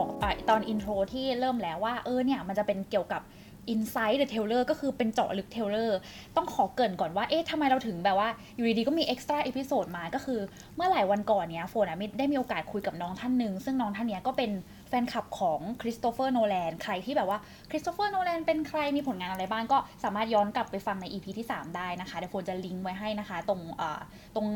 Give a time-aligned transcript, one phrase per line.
[0.00, 3.22] บอกตอนอินโทรที่เริ่มแล้วว่า เออเนี่ยมันจะเป็นเกี่ยวกับ
[3.74, 5.90] Inside the Trailer ก็คือเป็นเจาะลึก Taylor
[6.36, 10.40] ต้องขอเกริ่นก่อนว่า เอ๊ะทำไมเราถึงแบบว่า อยู่ดีๆก็มี extra episode มา ก็คือ
[10.76, 14.50] เมื่อหลายวันก่อนเนี้ยโฟนอะได้มีโอกาสคุยกับน้องท่านหนึ่ง ซึ่งน้องท่านเนี้ยก็เป็น
[14.88, 17.38] แฟนคลับของคริสโตเฟอร์โนแลนใครที่แบบว่า
[17.70, 23.60] คริสโตเฟอร์โนแลนเป็นใครมีผลงานอะไรบ้างก็สามารถย้อนกลับไปฟังใน EP ที่ 3 ได้นะคะเดี๋ยวโฟนจะลิงก์ไว้ให้นะคะ ตรง
[24.34, 24.46] ตรง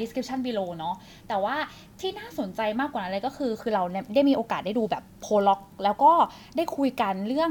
[0.00, 0.94] description below เนาะ
[1.28, 1.54] แต่ว่า
[2.00, 3.82] ที่น่าสนใจมากกว่านั้นเลยก็คือ คือเรา
[4.14, 6.12] ได้มีโอกาสได้ดูแบบ prologue แล้วก็
[6.56, 7.50] ได้คุยกันเรื่อง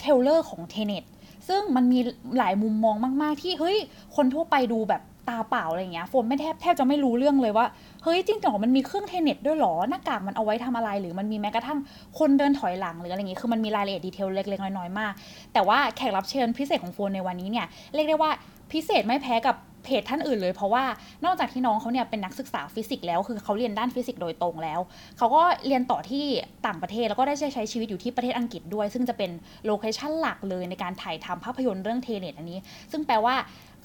[0.00, 1.04] trailer ของ TENET
[1.48, 1.98] ซึ่งมันมี
[2.38, 3.76] หลายมุมมองมาก ๆ ที่เฮ้ย
[4.16, 7.66] คนทั่วไปดูแบบตาเปล่าอะไรเงี้ยโฟนไม่แทบแทบจะไม่รู้เรื่องเลยว่า
[8.08, 11.78] เฮ้ยจริงๆมันมีเครื่อง TENET ด้วยหรอหน้ากากมันเอาไว้ทำอะไร หรือมันมีแม้กระทั่ง
[12.18, 15.12] คนเดินถอยหลังหรืออะไรเงี้ยคือมันมีรายละเอียด detail เล็กๆน้อยๆมาก
[15.52, 18.30] แต่ว่าแขกรับเชิญพิเศษของโฟนในวันนี้เนี่ยเรียกได้ว่า
[18.72, 20.84] พิเศษไม่แพ้กับแขกท่านอื่นเลยเพราะว่า
[21.24, 24.80] นอกจากที่น้องเขาเนี่ยเป็นนักศึกษาฟิสิกส์แล้วคือเขาเรียนด้านฟิสิกส์โดยตรงแล้ว
[25.18, 26.26] เขาก็เรียนต่อที่
[26.66, 29.30] ต่างประเทศแล้วก็ได้ใช้ชีวิตอยู่ที่ประเทศอังกฤษด้วย ซึ่งจะเป็น
[29.66, 32.58] location หลักเลยในการถ่ายทำภาพยนตร์เรื่อง TENET อันนี้
[32.92, 33.34] ซึ่งแปลว่า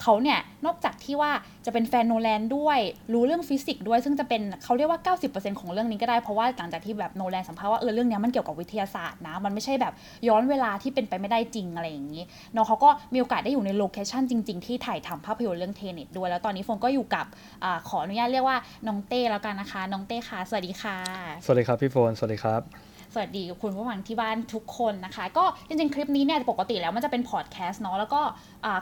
[0.02, 1.32] เขาเนี่ยนอกจากที่ว่า
[1.66, 2.80] จะเป็นแฟนโนแลนด้วย
[3.14, 9.94] รู้เรื่องฟิสิกส์ด้วยซึ่งจะเป็นเขาเรียกว่า 90%ของเรื่องนี้ก็ได้เพราะว่าหลังจากที่แบบโนแลนสัมภาษณ์ว่าเออเรื่องนี้มันเกี่ยวกับวิทยาศาสตร์นะ มันไม่ใช่แบบ
[10.28, 12.24] ย้อนเวลาที่เป็นไปไม่ได้จริงอะไรอย่างนี้
[12.56, 17.26] น้องเขาก็มีโอกาสได้อยู่ใน location จริง ๆ ที่ถ่ายทำภาพยนตร์เรื่อง TENET ด้วยแล้วตอนนี้โฟนก็อยู่กับ
[17.64, 18.58] อขออนุญาตเรียกว่า
[18.88, 20.98] น้องเต้แล้วกันนะคะ น้องเต้ค่ะสวัสดีค่ะ
[21.46, 28.22] สวัสดีครับพี่โฟนสวัสดีครับ สวัสดีคุณผู้ฟังที่บ้านทุกคนนะคะ ก็จริงๆ คลิปนี้เนี่ยปกติแล้วมันจะเป็นพอดแคสต์เนาะแล้วก็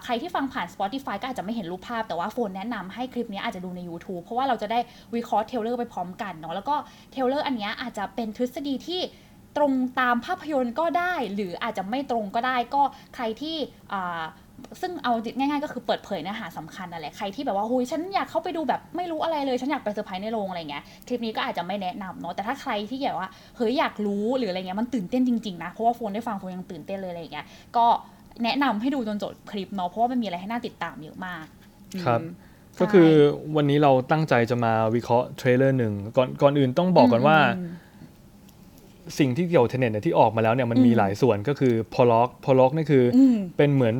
[0.03, 4.79] ใครที่ฟังผ่าน Spotify ก็อาจจะไม่เห็นรูปภาพแต่ว่าโฟนแนะนำให้คลิปนี้อาจจะดูใน YouTube เพราะว่าเราจะได้
[5.15, 6.75] วิเคราะห์ trailer ไปพร้อมกันเนาะแล้วก็
[7.11, 9.01] trailer อันนี้อาจจะเป็นทฤษฎีที่
[9.57, 12.83] ตรงตามภาพยนตร์ก็ได้ หรืออาจจะไม่ตรงก็ได้ก็
[13.15, 13.55] ใครที่
[14.81, 27.45] ซึ่งเอาง่ายๆก็คือเปิดเผยเนื้อหาสำคัญนั่นแหละใครที่แบบว่าหุยฉันอยากเข้าไปดูแบบไม่รู้อะไรเลย ฉันอยากไปเซอร์ไพรส์ในโรงอะไรเงี้ยคลิปนี้ก็อาจจะไม่แนะนำเนาะแต่ถ้าใครที่แบบว่าเฮ้ยอยากรู้หรืออะไรเงี้ยมันตื่นเต้นจริงๆนะเพราะว่าโฟนได้ฟังโฟนยังตื่นเต้นเลยอะไรเงี้ย
[27.77, 27.85] ก็
[28.43, 31.45] แนะนำให้ดูจนจบคลิปเนาะเพราะว่ามันมีอะไรให้น่าติดตามเยอะมาก
[32.05, 32.21] ครับ
[32.79, 33.09] ก็คือ
[33.55, 37.37] วันนี้เราตั้งใจจะมาวิเคราะห์ trailer หนึ่งก่อนก่อนอื่นต้องบอกก่อนว่า
[39.19, 43.03] สิ่งที่เกี่ยว TENET เนี่ยที่ออกมาแล้วเนี่ยมันมีหลายส่วนก็คือ prologue prologue นี่คือ
[43.57, 43.95] เป็นเหมือน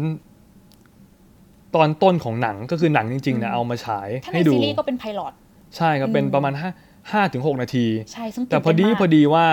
[1.76, 5.34] ตอนต้นของหนังก็คือหนังจริงๆเนี่ยเอามาฉายให้ดูซีรีส์ก็เป็น pilot
[5.78, 6.70] ใช่ครับเป็นประมาณห้า
[7.12, 9.46] ห้าถึงหกนาทีใช่ซึ่งแต่พอดีพอดีว่า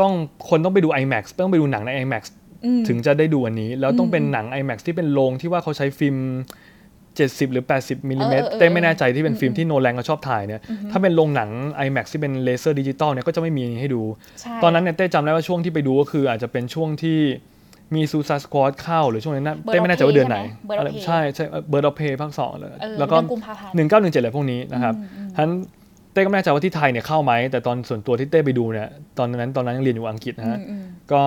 [0.00, 0.12] ต้อง
[0.48, 2.22] คนต้องไปดู IMAX ต้องไปดูหนังใน IMAX
[2.88, 6.16] ถึงจะได้ดูอันนี้ แล้วต้องเป็นหนัง IMAX ที่เป็นโรงที่ว่าเขาใช้ฟิล์ม
[6.84, 11.50] 70 หรือ 80มิลลิเมตรเต้ไม่แน่ใจที่เป็นฟิล์มที่โนแลนเขาชอบถ่ายเนี่ยถ้าเป็นโรงหนัง
[11.86, 14.02] IMAX ที่เป็นเลเซอร์ดิจิตอลเนี่ยก็จะไม่มีให้ดู
[14.62, 17.18] ตอนนั้นเนี่ยเต้จำได้ว่าช่วงที่ไปดูก็คืออาจจะเป็นช่วงที่
[17.94, 20.38] มี Suicide Squad เข้าหรือช่วงนั้นเต้ไม่แน่ใจว่าเดือนไหน
[21.04, 23.16] ใช่ใช่ Birds of Prey ภาคสองเลยแล้วก็
[23.76, 24.94] หนึ่งเก้าหนึ่งเจ็ดอะไรพวกนี้นะครับ
[25.36, 25.50] ทั้น
[26.12, 30.58] เต้ก็ไม่แน่ใจว่าที่ไทยเนี่ยเข้าไหม แต่ตอนส่วนตัวที่เต้ไปดูเนี่ยตอนนั้นตอนนั้นยังเรียนอยู่อังกฤษนะฮะ
[31.12, 31.22] ก็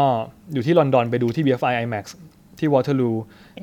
[0.53, 2.05] อยู่ที่ลอนดอนไปดูที่ BFI IMAX
[2.59, 3.11] ที่วอเตอร์ลู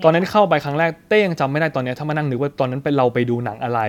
[0.05, 3.81] ตอนนั้นเข้าไปครั้งแรกเต้ยังจำไม่ได้ตอนนี้ถ้ามานั่งนึกว่าตอนนั้นเป็นเราไปดูหนังอะไร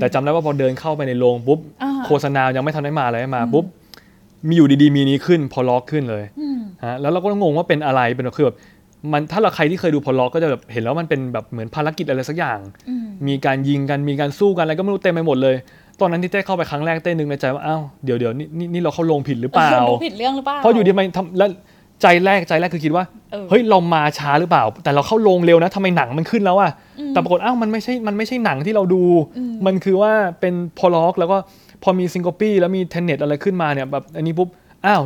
[0.00, 1.58] แต่จำได้ว่าพอเดินเข้าไปในโรงปุ๊บ
[2.06, 3.64] โฆษณายังไม่ทันได้มาเลยมาปุ๊บ
[4.48, 6.24] มีอยู่ดีๆ มีนี้ขึ้นพอล็อกขึ้นเลย
[6.84, 8.56] ฮะแล้วเราก็งงว่าเป็นอะไรเป็นคือแบบ
[9.12, 12.58] มันถ้าเราใครที่เคยดูพอล็อกก็จะแบบเห็นแล้วมันเป็นแบบเหมือนภารกิจอะไรสักอย่าง
[13.26, 15.56] มีการยิงกันมีการสู้กันอะไรก็ไม่รู้เต็มไปหมดเลย
[16.00, 19.70] ตอนนั้นที่เต้เข้าไปครั้งแรกเต้นึงในใจว่าอ้าวเดี๋ยวเดี๋ยวนี่นี่เราเข้าลงผิดหรือเปล่า
[20.06, 21.48] ผิดเรื่องหรือเปล่าเพราะอยู่ดีมันทำแล้ว
[22.02, 23.04] ใจแรกใจแรกคือคิดว่า
[23.50, 26.70] เฮ้ยเรามาช้าหรือเปล่า แต่เราเข้าลงเร็วนะทำไมหนังมันขึ้นแล้วอะ
[27.10, 29.02] แต่ปรากฏอ้าวมันไม่ใช่มันไม่ใช่หนังที่เราดู
[29.66, 31.36] มันคือว่าเป็น prologue แล้วก็
[31.82, 34.48] พอมี Syncopy แล้วมี Tenet อะไรขึ้นมาเนี่ยแบบอันนี้ปุ๊บ
[34.86, 35.02] อ้าว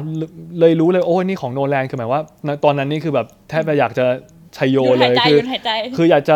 [0.58, 2.22] เลยรู้เลยโอ้ยนี่ของโนแลนคือหมายว่า
[2.64, 4.04] ตอนนั้นนี่คือแบบแทบจะอยากจะ
[4.56, 5.38] ไชโยเลยคือ
[5.96, 6.34] คืออยากจะ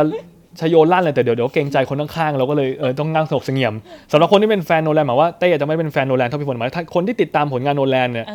[0.60, 3.74] ไชโยลั่นเลยแต่เดี๋ยวเดี๋ยวเกรงใจคนข้างๆเราก็เลยเออต้องนั่งสงบเสงี่ยม
[4.12, 8.26] สำหรับคนที่เป็นแฟนโนแลนหมายว่าเต้จะไม่เป็นแฟนโนแลนเท่าพี่ฝนหมายถ้าคนที่ติดตามผลงานโนแลนเนี่ย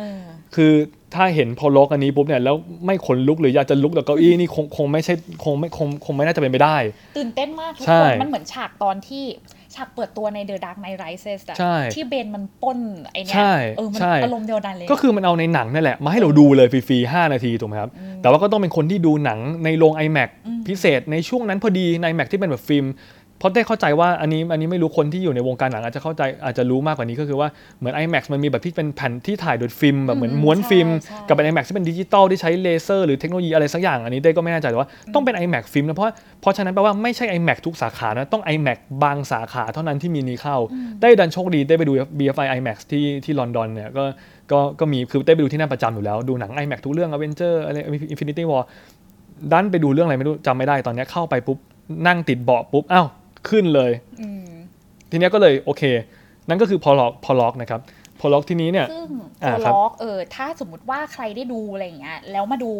[0.56, 0.72] คือ
[1.14, 2.56] ถ้าเห็นพอล็อกอันนี้ปุ๊บเนี่ยแล้ว
[2.86, 6.76] ไม่ขนลุกหรืออยากจะลุกจากเก้าอี้นี่คงคงไม่ใช่คงไม่คงคงไม่น่าจะเป็นไปได้
[7.18, 9.24] ตื่นเต้นมากทุกคนมันเหมือนฉากตอนที่
[9.74, 11.56] ฉากเปิดตัวใน The Dark Knight Rises อะ
[11.94, 12.78] ที่เบนมันป้น
[13.12, 13.44] ไอเนี้ย
[13.76, 17.90] เออมันอารมณ์เดียวกันเลย ก็คือมันเอาในหนังนั่นแหละ มาให้เราดูเลยฟรีๆ 5 นาทีถูกไหมครับ
[18.22, 20.28] แต่ว่าก็ต้องเป็นคนที่ดูหนังในโรง iMac
[20.68, 22.86] พิเศษในช่วงนั้นพอดีใน iMac ที่เป็นแบบฟิล์ม
[23.42, 27.48] เพราะได้เข้าใจว่าอันนี้อันนี้ไม่รู้คนที่อยู่ในวงการหนังอาจจะเข้าใจอาจจะรู้มากกว่านี้ก็คือว่า
[27.78, 30.88] เหมือน IMAX มันมีแบบที่เป็นแผ่นที่ถ่ายโดยฟิล์มแบบเหมือนม้วนฟิล์ม
[31.26, 40.56] กับเป็น IMAX ที่เป็นดิจิตอลที่ใช้เลเซอร์หรือเทคโนโลยีอะไรสักอย่างอันนี้เต้ก็ไม่แน่ใจแต่ว่าต้องเป็น IMAX ฟิล์มนะเพราะเพราะฉะนั้นแปลว่าไม่ใช่ IMAX ทุกสาขานะต้อง IMAX บางสาขาเท่านั้นที่มีนี้เข้า
[41.02, 44.04] เต้ดันโชคดีได้ไปดู BFI IMAX ที่ที่ลอนดอนเนี่ยก็
[44.52, 47.76] ก็ก็มีคือได้ไปดูที่นั่นประจำอยู่แล้วดูหนัง IMAX ทุกเรื่อง Avenger อะไร
[48.12, 48.62] Infinity War
[49.52, 51.58] ดันไปดูเรื่องอะไรไม่รู้จำไม่ได้ตอนนี้เข้าไปปุ๊บ
[52.06, 53.06] นั่งติดเบาะปุ๊บอ้าว
[53.48, 53.92] ขึ้นเลย
[55.10, 55.82] ทีนี้ก็เลยโอเค
[56.48, 57.80] นั่นก็คือพอล็อกพอล็อกนะครับ
[58.20, 59.08] พพอล็อกที่นี้เนี่ยซึ่ง
[59.44, 62.70] อ่าตัวครับล็อกเออถ้าสมมติว่าใครได้ดูอะไรอย่างเงี้ยแล้วมาดู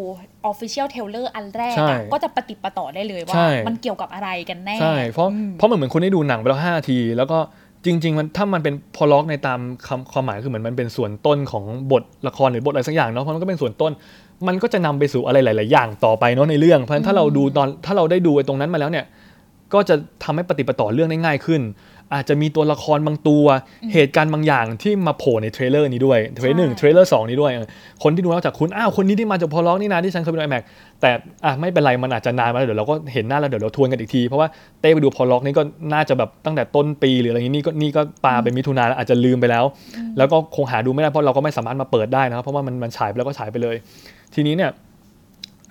[0.51, 7.37] Official t a i l e r อันแรกใช่อะก็จะปฏิดปะต่อได้เลยว่าใช่มันเกี่ยวกับอะไรกันแน่ใช่เพราะอืมเพราะมันเหมือนคุณได้ดูหนังไปแล้วห้าที แล้วก็
[7.85, 13.91] จริง ๆ มันถ้ามันเป็นพอล็อกในตามคำความหมายคือเหมือนมันเป็นส่วนต้นของบทละครหรือบทอะไรสักอย่างเนาะเพราะมันก็เป็นส่วนต้น
[14.47, 19.05] มันก็จะนำไปสู่อะไรหลาย ๆ อย่างต่อไปเนาะในเรื่องเพราะฉะนั้นถ้าเราดูตอนถ้าเราได้ดูไอ้ตรงนั้นมาแล้วเนี่ย
[19.73, 21.61] ก็จะทำให้ปะติดปะต่อเรื่องได้ง่ายขึ้น
[22.13, 23.45] อาจจะมีตัวละครบางตัว
[23.93, 27.67] เหตุการณ์บางอย่างที่มาโผล่ใน trailer นี้ด้วย trailer หนึ่งใช่ trailer สองนี้ด้วยเออ
[28.03, 30.63] คนที่ดูนอกจากคุณอ้าวคนนี้ที่มาจาก prologue นี่นะที่ฉันเคยไปดู IMAX
[31.01, 31.11] แต่
[31.45, 34.47] อะไม่เป็นไรมันอาจจะนานมาแล้วเดี๋ยวเราก็เห็นหน้าแล้วเดี๋ยวเราทวนกันอีกที เพราะว่า
[34.81, 39.65] เต้ไปดู prologue นี่ก็น่าจะแบบตั้งแต่ต้นปีหรืออะไรอย่างนี้นี่ก็นี่ก็ปาไปมิถุนาแล้วอาจจะลืมไปแล้ว
[40.17, 43.75] แล้วก็คงหาดูไม่ได้เพราะเราก็ไม่สามารถมาเปิดได้นะครับเพราะว่ามันมันฉายไปแล้วก็ฉายไปเลย
[44.35, 44.71] ทีนี้เนี่ย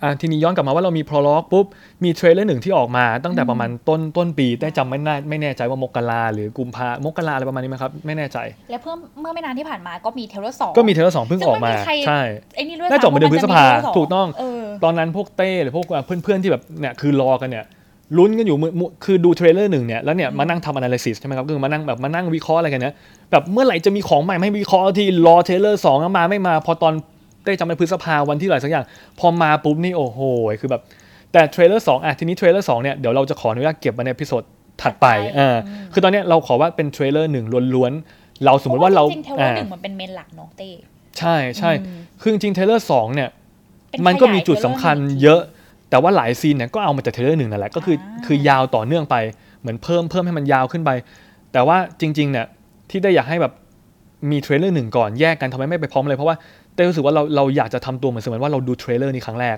[0.03, 1.67] อะทีนี้ย้อนกลับมาว่าเรามี prologue ปุ๊บ
[2.05, 8.39] มี trailer หนึ่งที่ออกมา ตั้งแต่ประมาณต้นต้นปีได้จำไม่แน่ไม่แน่ใจว่ามกราหรือกุมภามกราอะไรประมาณนี้ไหมครับ ไม่แน่ใจ
[8.71, 12.21] และเพื่อเมื่อไม่นานที่ผ่านมาก็มี trailer สองก็มี trailer สองเพิ่งซึ่งออกมาไม่มีใครใช่
[12.55, 17.65] ไอ้นี่ด้วยน่าจะออกมาเดือนพฤษภาว่มันจะมีถูกต้องเออตอนนั้นพวกเต้หรือพวกเพื่อนๆที่แบบเนี่ยคือรอกันเนี่ย
[18.19, 22.95] ลุ้นกันอยู่มือมือคือดู trailer หนึ่งเนี่ยแล้วเนี่ยมานั่งทำ analysis ใช่ไหมครับคือมานั่งแบบมานั่งวิเคราะห์อะไรกันเนี่ย
[23.31, 26.95] แบบเมื่อไหร่จะมีของใหม่มาให้วิเคราะห์ที่รอ trailer สองแล้วมาไม่มาพอตอน
[27.45, 28.85] เต้จำในพฤษภาวันที่ไหนสักอย่าง
[29.19, 30.21] พอมาปุ๊บนี่โอ้โห
[30.61, 30.83] คือแบบ
[31.33, 34.43] แต่ trailer สองอะทีนี้ trailer สองเนี่ยเดี๋ยวเราจะขออนุญาตเก็บไว้ใน episode
[34.83, 40.71] ถัดไปถัดไปอ่าอืมคือตอนเนี้ยเราขอว่าเป็น trailer หนึ่งล้วนๆเราสมมติว่าเราจริงๆ trailer อ่าหนึ่งมันเป็นเมนหลักเนาะเต้
[41.19, 43.29] ใช่ใช่อืมคือจริงๆ trailer สองเนี่ย
[43.91, 45.41] เป็นมันก็มีขยายจุดสำคัญ trailer หนึ่งเยอะ
[45.91, 49.17] แต่ว่าหลายซีนเนี่ยก็เอามาจาก trailer หนึ่งนั่นแหละก็คืออาคือยาวต่อเนื่องไป
[49.61, 50.91] เหมือนเพิ่มเพิ่มให้มันยาวขึ้นไป
[51.53, 52.47] แต่ว่าจริงๆเนี่ย
[52.91, 53.53] ที่เต้อยากให้แบบ
[54.31, 56.37] มี trailer หนึ่งก่อนแยกกันทำไมไม่ไปพร้อมเลยเพราะว่า
[56.75, 59.57] เต้รู้สึกว่าเราเราอยากจะทำตัวเหมือนเสมือนว่าเราดู trailer นี้ครั้งแรก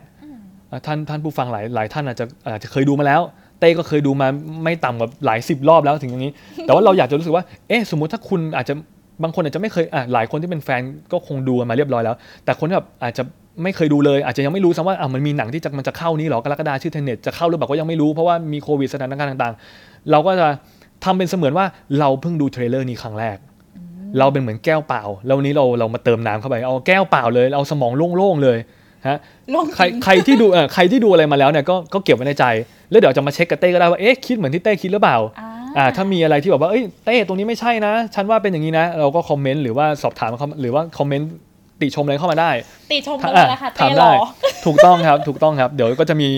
[0.70, 3.20] อะท่านท่านผู้ฟังหลายหลายท่านอาจจะอาจจะเคยดูมาแล้ว
[3.60, 4.26] เต้ก็เคยดูมา
[4.64, 6.32] ไม่ต่ำกว่าหลายสิบรอบแล้วถึงอย่างนี้
[6.62, 8.74] แต่ว่าเราอยากจะรู้สึกว่าเอ๊ะสมมุติถ้าคุณอาจจะ
[9.22, 10.80] บางคนอาจจะไม่เคยอะหลายคนที่เป็นแฟน
[11.12, 13.22] ก็คงดูกันมาเรียบร้อยแล้ว แต่คนที่แบบอาจจะ
[13.62, 20.48] ไม่เคยดูเลย อาจจะยังไม่รู้ซ้ำว่าอะมันมีหนังที่จะมันจะเข้านี้เหรอกรกฎาชื่อ Tenet จะเข้าหรือเปล่าก็ยังไม่รู้เพราะว่ามีโควิดสถานการณ์ต่าง ๆ เราก็จะ
[21.04, 21.66] ทำเป็นเสมือนว่า
[21.98, 23.36] เราเพิ่งดู trailer นี้ครั้งแรก
[24.18, 28.58] เราเป็นเหมือนแก้วเปล่า แล้ววันนี้เราเรามาเติมน้ำเข้าไป เอาแก้วเปล่าเลยเอาสมองโล่งๆเลย
[29.08, 29.18] ฮะ
[29.54, 32.44] ลงใครใครที่ดูเออใครที่ดูอะไรมาแล้วเนี่ยก็ก็เก็บไว้ในใจ
[32.90, 41.30] แล้วเดี๋ยวจะมาเช็คกับเต้ก็ได้ว่าเอ๊ะคิดเหมือนที่เต้คิดหรือเปล่าอ่าอ่าถ้ามีอะไรที่แบบว่าเอ้ยเต้ตรงนี้ไม่ใช่นะ ฉันว่าเป็นอย่างนี้นะ เราก็คอมเมนต์หรือว่าสอบถามเขาหรือว่าคอมเมนต์
[41.80, 42.50] ติชมอะไรเข้ามาได้
[42.92, 44.24] ติชมกันเลยนะคะถาเต้มรได้อ
[44.66, 46.28] ถูกต้องครับ ถูกต้องครับ เดี๋ยวก็จะมี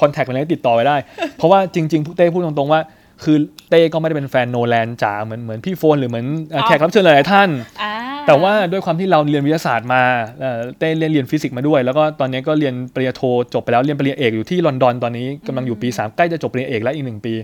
[0.00, 0.96] contact อะไรติดต่อไว้ได้
[1.36, 2.80] เพราะว่าจริงๆเต้พูดตรงๆว่า
[3.22, 3.36] คือ
[3.70, 7.48] เต้ก็ไม่ได้เป็นแฟนโนแลนจ๋าเหมือนเหมือนพี่โฟนหรือเหมือนเอ่อแขกรับเชิญหลายๆท่าน
[7.82, 7.92] อ่า
[8.26, 10.02] แต่ว่าด้วยความที่เราเรียนวิทยาศาสตร์มา
[10.40, 13.22] เอ่อเต้เรียนเรียนฟิสิกส์มาด้วย แล้วก็ตอนนี้ก็เรียนปริญญาโท
[13.54, 17.34] จบไปแล้วเรียนปริญญาเอกอยู่ที่ลอนดอนตอนนี้กำลังอยู่ปี 3 ใกล้จะจบปริญญาเอกแล้วอีกหนึ่งปี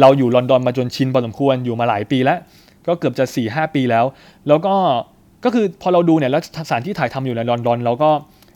[0.00, 2.38] เราอยู่ลอนดอนมาจนชินพอสมควรอยู่มาหลายปีแล้ว
[2.86, 4.04] ก็เกือบจะ4ี่หปีแล้ว
[4.48, 4.74] แล้วก็
[5.44, 8.10] ก็คือพอเราดูเนี่ยแล้วสถานที่ถ่ายทำอยู่ในลอนดอนเราก็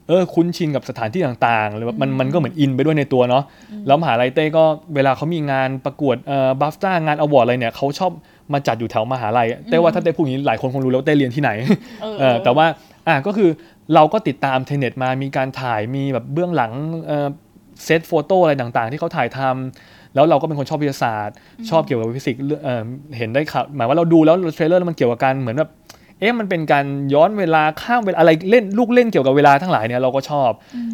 [0.09, 3.45] เออคุ้นชินกับสถานที่ต่างๆหรือว่ามันมันก็เหมือนอินไปด้วยในตัวเนาะ
[3.87, 4.65] แล้วมหาลัยเต้ก็
[4.95, 8.13] เวลาเขามีงานประกวดเอ่อ BAFTA งาน award อะไรเนี่ยเขาชอบ
[8.53, 11.51] มาจัดอยู่แถวมหาลัยเต้ว่าถ้าเต้พูดอย่างนี้หลายคนคงรู้แล้วว่าเต้เรียนที่ไหน
[12.03, 12.67] เออเออแต่ว่า
[13.09, 13.51] อะก็คือ
[13.95, 16.73] เราก็ติดตาม Tenet มามีการถ่ายมีแบบเบื้องหลัง
[17.07, 17.29] เอ่อ
[17.85, 21.37] set photo อะไรต่างๆ ที่เขาถ่ายทำแล้วเราก็เป็นคนชอบวิทยาศาสตร์
[21.71, 22.83] ชอบเกี่ยวกับฟิสิกส์เรื่องเอ่อ
[23.19, 25.71] เห็นได้ข่าวหมายว่าเราดูแล้ว trailer แล้วมันเกี่ยวกับการเหมือนแบบ
[26.21, 30.51] เอ๊ะมันเป็นการย้อนเวลาข้ามเวลาอะไรเล่นลูกเล่นเกี่ยวกับเวลาทั้งหลายเนี่ยเราก็ชอบ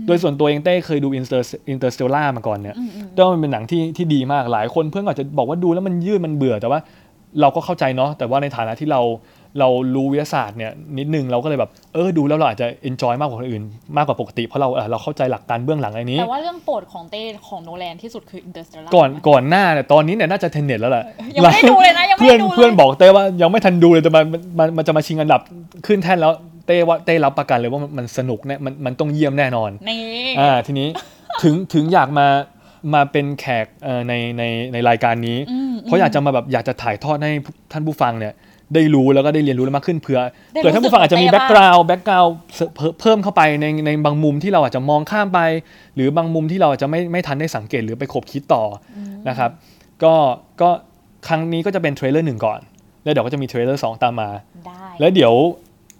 [0.06, 6.80] โดยส่วนตัวเองเต้เคยดู Inter Interstellar มาก่อนเนี่ยอืมอืมเต้ว่ามันเป็นหนังที่ที่ดีมากหลายคนเพื่อนก็อาจจะบอกว่าดูแล้วมันยืดมันเบื่อแต่ว่า
[7.40, 9.00] เราก็เข้าใจเนาะแต่ว่าในฐานะที่เรา
[9.58, 13.62] เรารู้วิทยาศาสตร์เนี่ยนิดนึงเราก็เลยแบบเออดูแล้วเราอาจจะ enjoy มากกว่าคนอื่น
[13.96, 21.04] มากกว่าปกติเพราะเราเออเราเข้าใจหลักการเบื้องหลังอันนี้แต่ว่าเรื่องโปรดของเต้ของโนแลนที่สุดคือ Interstellar ก่อนก่อนหน้าเนี่ยตอนนี้เนี่ยน่าจะ Tenet แล้วแหละ
[21.34, 24.24] ยังไม่ได้ดูเลยนะยังไม่เพื่อนได้ดูเลยเพื่อนบอกเต้ว่ายังไม่ทันดูเลยแต่มัน
[24.58, 25.40] มันมันจะมาชิงอันดับ
[25.86, 26.32] ขึ้นแท่นแล้ว
[26.66, 30.00] เต้ว่าเต้รับประกันเลยว่ามันมันสนุกแน่มันมันต้องเยี่ยมแน่นอนนี่
[30.40, 30.88] อ่าทีนี้
[31.42, 32.26] ถึงถึงอยากมา
[32.94, 34.42] มาเป็นแขกเอ่อในใน
[34.72, 37.32] ในรายการนี้อืมเพราะอยากจะมาแบบอยากจะถ่ายทอดให้
[37.72, 38.34] ท่านผู้ฟังเนี่ย
[38.74, 40.20] ได้รู้แล้วก็ได้เรียนรู้แล้วมากขึ้นเผื่อ
[40.52, 42.32] ได้เผื่อท่านผู้ฟังอาจจะมีรู้สึแบ็กกเหกมือน background background
[43.00, 45.40] เพิ่มเข้าไปในในบางมุมที่เราอาจจะมองข้ามไป
[45.94, 48.62] หรือบางมุมที่เราอาจจะไม่ไม่ทันได้สังเกตหรือไปขบคิดต่อ
[48.96, 48.98] อ
[49.28, 49.50] นะครับ
[50.02, 50.14] ก็
[50.60, 50.70] ก็
[51.28, 52.60] ครั้งนี้ก็จะเป็น trailer หนึ่งก่อน
[53.04, 54.30] แล้วเดี๋ยวก็จะมี trailer สองตามมา
[54.66, 55.34] ได้แล้วเดี๋ยว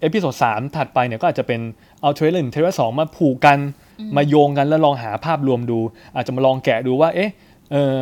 [0.00, 1.60] episode สามถัดไปเนี่ยก็อาจจะเป็น
[2.00, 3.58] เอา trailer หนึ่ง trailer สองมาผูกกัน
[4.16, 5.78] มาโยงกันแล้วลองหาภาพรวมดู
[6.14, 7.30] อาจจะมาลองแกะดูว่า เอ๊ะ
[7.72, 7.96] เออ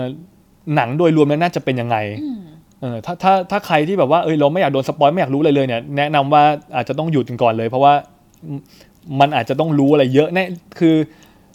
[0.74, 2.40] หนังโดยรวมแล้วน่าจะเป็นยังไงอืม
[2.80, 6.42] เออถ้าถ้าถ้าใครที่แบบว่าเอยเราไม่อยากโดนสปอยไม่อยากรู้อะไรเลยเนี่ยแนะนำว่า
[6.76, 7.92] อาจจะต้องหยุดกันก่อนเลย เพราะว่า
[9.20, 10.44] มันอาจจะต้องรู้อะไรเยอะแน่
[10.78, 10.94] คือ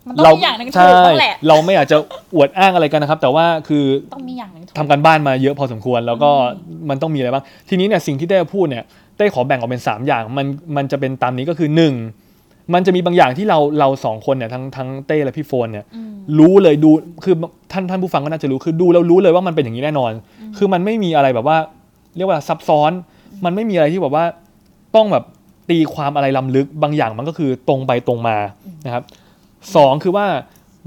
[0.07, 1.97] มันต้องมีอย่างหนึ่งถูใช่กต้องแหละเราไม่อยากจะ
[2.35, 6.31] อวดอ้างอะไรกันนะครับ แต่ว่าคือต้องมีอย่างหนึ่งถูกทำการบ้านมาเยอะพอสมควร แล้วก็
[6.89, 8.83] มันต้องมีอะไรบ้าง ทีนี้เนี่ยสิ่งที่ได้พูดเนี่ย
[9.17, 12.22] เต้ขอแบ่งออกเป็น 3 อย่างมันมันจะเป็นตามนี้ก็คือ 1
[12.73, 15.85] มันจะมีบางอย่างที่เราเราสองคนเนี่ยทั้งทั้งเต้และพี่โฟนเนี่ย
[16.39, 16.91] รู้เลยดู
[17.23, 17.35] คือ
[17.71, 20.11] ท่านท่านผู้ฟังก็น่าจะรู้คือดูแล้วรู้เลยว่ามันเป็นอย่างนี้แน่นอน
[20.57, 21.57] คือมันไม่มีอะไรแบบว่า
[22.17, 22.91] เรียกว่าซับซ้อน
[23.45, 24.25] มันไม่มีอะไรที่แบบว่า
[24.95, 25.23] ต้องแบบ
[25.69, 28.37] ตีความอะไรล้ำลึกบางอย่างมันก็คือตรงไปตรงมา
[28.85, 29.03] นะครับ
[29.75, 30.25] สองคือว่า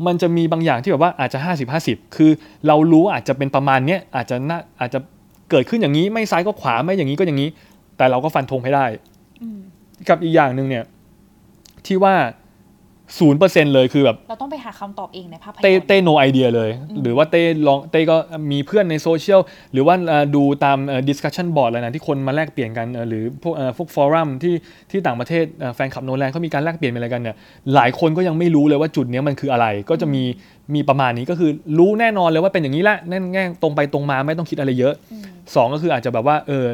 [0.06, 2.30] มันจะมีบางอย่างที่แบบว่าอาจจะ 50 50 คือ
[2.66, 4.98] เรารู้อาจจะเป็นประมาณเนี้ยอาจจะน่าอาจจะ
[5.50, 7.48] เกิดขึ้นอย่างนี้ไม่ซ้ายก็ขวาไม่อย่างนี้ก็อย่างนี้
[7.96, 8.86] แต่เราก็ฟันธงให้ได้
[10.08, 10.84] กับอีกอย่างหนึ่งเนี่ย
[11.86, 12.14] ที่ว่า
[13.18, 16.70] ศูนย์เปอร์เซ็นเลยคือแบบเราต้องไปหาคำตอบเองในภาพยนตร์เต้เต้โนไอเดียเลย
[17.02, 18.16] หรือว่าเต้ลองเต้ก็
[18.50, 19.40] มีเพื่อนในโซเชียล
[19.72, 20.78] หรือว่าเอ่อดูตาม
[21.08, 24.54] discussion board อะไรนะที่คนมาแลกเปลี่ยนกันเอ่อหรือพวกเอ่อพวก forum ที่
[24.90, 27.36] ที่ต่างประเทศเอ่อแฟนคลับโนแลนเขามีการแลกเปลี่ยนอะไรกันเนี่ย
[27.74, 30.22] หลายคนก็ยังไม่รู้เลยว่าจุดเนี้ยมันคืออะไร ก็จะมี
[30.74, 34.94] มีประมาณนี้ก็คือรู้แน่นอนเลยว่าเป็นอย่างนี้แหละแน่แง่ตรงไปตรงมาไม่ต้องคิดอะไรเยอะ
[35.54, 36.66] สองก็คืออาจจะแบบว่าเออ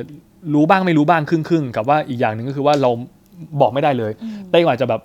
[0.54, 2.90] รู้บ้างไม่รู้บ้างครึ่งครึ่งๆกับว่าอีกอย่างหนึ่งก็คือว่าเรา
[3.60, 4.12] บอกไม่ได้เลย
[4.50, 5.00] เต้ก็อาจจะแบบ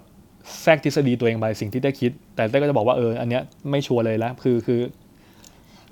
[0.62, 3.42] แทรกทฤษฎีตัวเองไปสิ่งที่เต้คิด แต่เต้ก็จะบอกว่าเอออันเนี้ย
[3.72, 4.82] ไม่ชัวร์เลยละคือคือ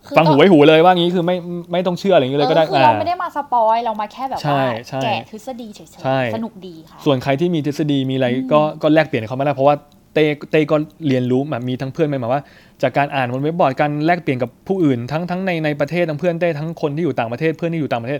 [0.07, 1.37] คือฟังหูไว้หูเลยว่างี้คือไม่
[1.71, 9.75] ไม่ต้องเชื่ออะไรอย่างนี้เลยก็ได้ออคือเราอ่าไม่ได้มาสปอยเรามาแค่แบบใช่ว่าใช่แกะทฤษฎีเฉยใช่ๆสนุกดีค่ะส่วนใครที่มีทฤษฎีมีอะไรก็ก็แลกเปลี่ยนกับเขาไม่ได้เพราะว่า
[10.13, 10.75] เต้เต้ก็
[11.07, 12.41] เรียนรู้แบบมีทั้งเพื่อนไม่มาว่า
[12.81, 18.19] จากการอ่านบนเว็บบอร์ดการแลกเปลี่ยนกับผู้อื่น ทั้งทั้งในในประเทศทั้งเพื่อนเต้ทั้งคนที่อยู่ต่างประเทศเพื่อนที่อยู่ต่างประเทศ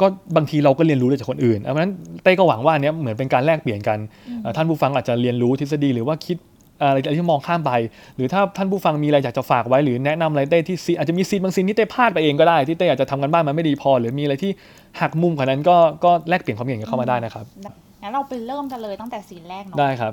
[0.00, 1.92] ก็บางทีเราก็เรียนรู้ได้จากคนอื่นเพราะฉะนั้น
[2.22, 3.98] เต้ก็หวังว่าอันเนี้ยเหมือนเป็นการแลกเปลี่ยนกัน
[4.42, 6.36] เอ่อท่านผู้ฟังอาจจะเรียนรู้ทฤษฎีหรือว่าคิด
[6.82, 7.72] อะไรที่มองข้ามไป
[8.16, 14.50] หรือถ้าท่านผู้ฟังมีอะไรอยากจะฝากไว้หรือแนะนำอะไรเต้ที่ซีนอาจจะมีซีนบางซีนที่เต้พลาดไปเองก็ได้ที่เต้อาจจะทำการบ้านมาไม่ดีพอ หรือมีอะไรที่
[15.00, 17.44] หักมุมกว่านั้นก็ก็แลกเปลี่ยนความเห็นกันเข้ามาได้นะครับ
[18.02, 20.12] งั้นเราไปเริ่มกันเลยตั้งแต่ซีนแรกเนาะได้ครับ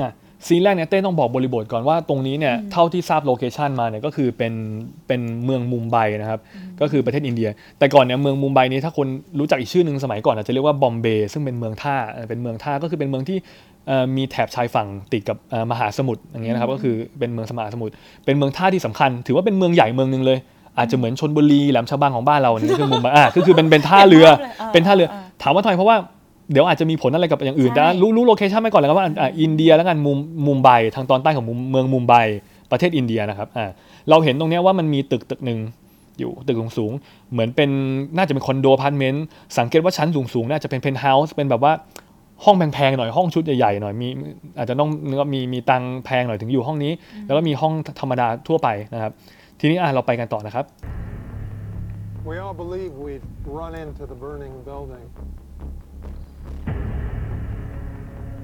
[0.00, 0.10] อะ
[0.46, 4.52] ซีนแรกเนี่ยเต้ต้องบอกบริบทก่อนว่าตรงนี้เนี่ยเท่าที่ทราบ location มาเนี่ยก็คือเป็น
[5.06, 6.40] เป็นเมืองมุมไบนะครับ
[6.80, 9.06] ก็คือประเทศอินเดีย แต่ก่อนเนี่ยเมืองมุมไบนี้ถ้าคน
[9.38, 13.38] รู้จักอีกชื่อหนึ่งสมัยก่อนอาจจะเรียกว่าบอมเบย์ซึ่งเป็นเมืองท่าเอ่อเป็นเมืองท่าก็คือเป็นเมืองที่
[13.88, 17.92] เอ่อมีแถบชายฝั่งติดกับเอ่อมหาสมุทรอย่างเงี้ยนะครับก็คือเป็นเมืองมหาสมุทร
[18.24, 20.38] เป็นเมืองท่าที่สำคัญ ถือว่าเป็นเมืองใหญ่เมืองหนึ่งเลย
[20.78, 24.26] อาจจะเหมือนชลบุรีแหลมฉบังของบ้านเราเนี่ยคือมุมไบอะก็คือเป็นเป็นท่าเรือ
[24.72, 25.08] เป็นท่าเรือ
[25.42, 25.96] ถามว่าทำไมเพราะว่า
[26.52, 32.14] เดี๋ยวอาจจะมีผลอะไรกับอย่างอื่นใช่แต่รู้รู้ location ไปก่อนแล้วกันว่าอะอินเดียแล้วกันมุมมุมไบทางตอนใต้ของมุมเมืองมุมไบ
[32.70, 33.70] ประเทศอินเดียนะครับอ่า
[34.10, 35.58] เราเห็นตรงเนี้ยว่ามันมีตึกตึกหนึ่ง
[36.18, 37.70] อยู่ตึกสูงๆเหมือนเป็น
[38.16, 39.24] น่าจะเป็นคอนโดอพาร์ตเมนต์
[39.58, 41.72] สังเกตว่าชั้นสูงๆน่าจะเป็นเพนท์เฮาส์เป็นแบบว่า
[42.44, 44.08] ห้องแพงๆหน่อยห้องชุดใหญ่ๆหน่อยมี
[44.58, 46.92] อาจจะต้องนึกว่ามีมีตังค์แพงหน่อยถึงอยู่ห้องนี้
[47.26, 49.12] แล้วก็มีห้องธรรมดาทั่วไปนะครับ
[49.60, 50.64] ทีนี้อะเราไปกันต่อนะครับ
[52.28, 53.26] We all believe we'd
[53.60, 55.06] run into the burning building.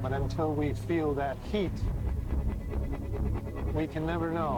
[0.03, 1.77] But until we feel that heat,
[3.79, 4.55] we can never know.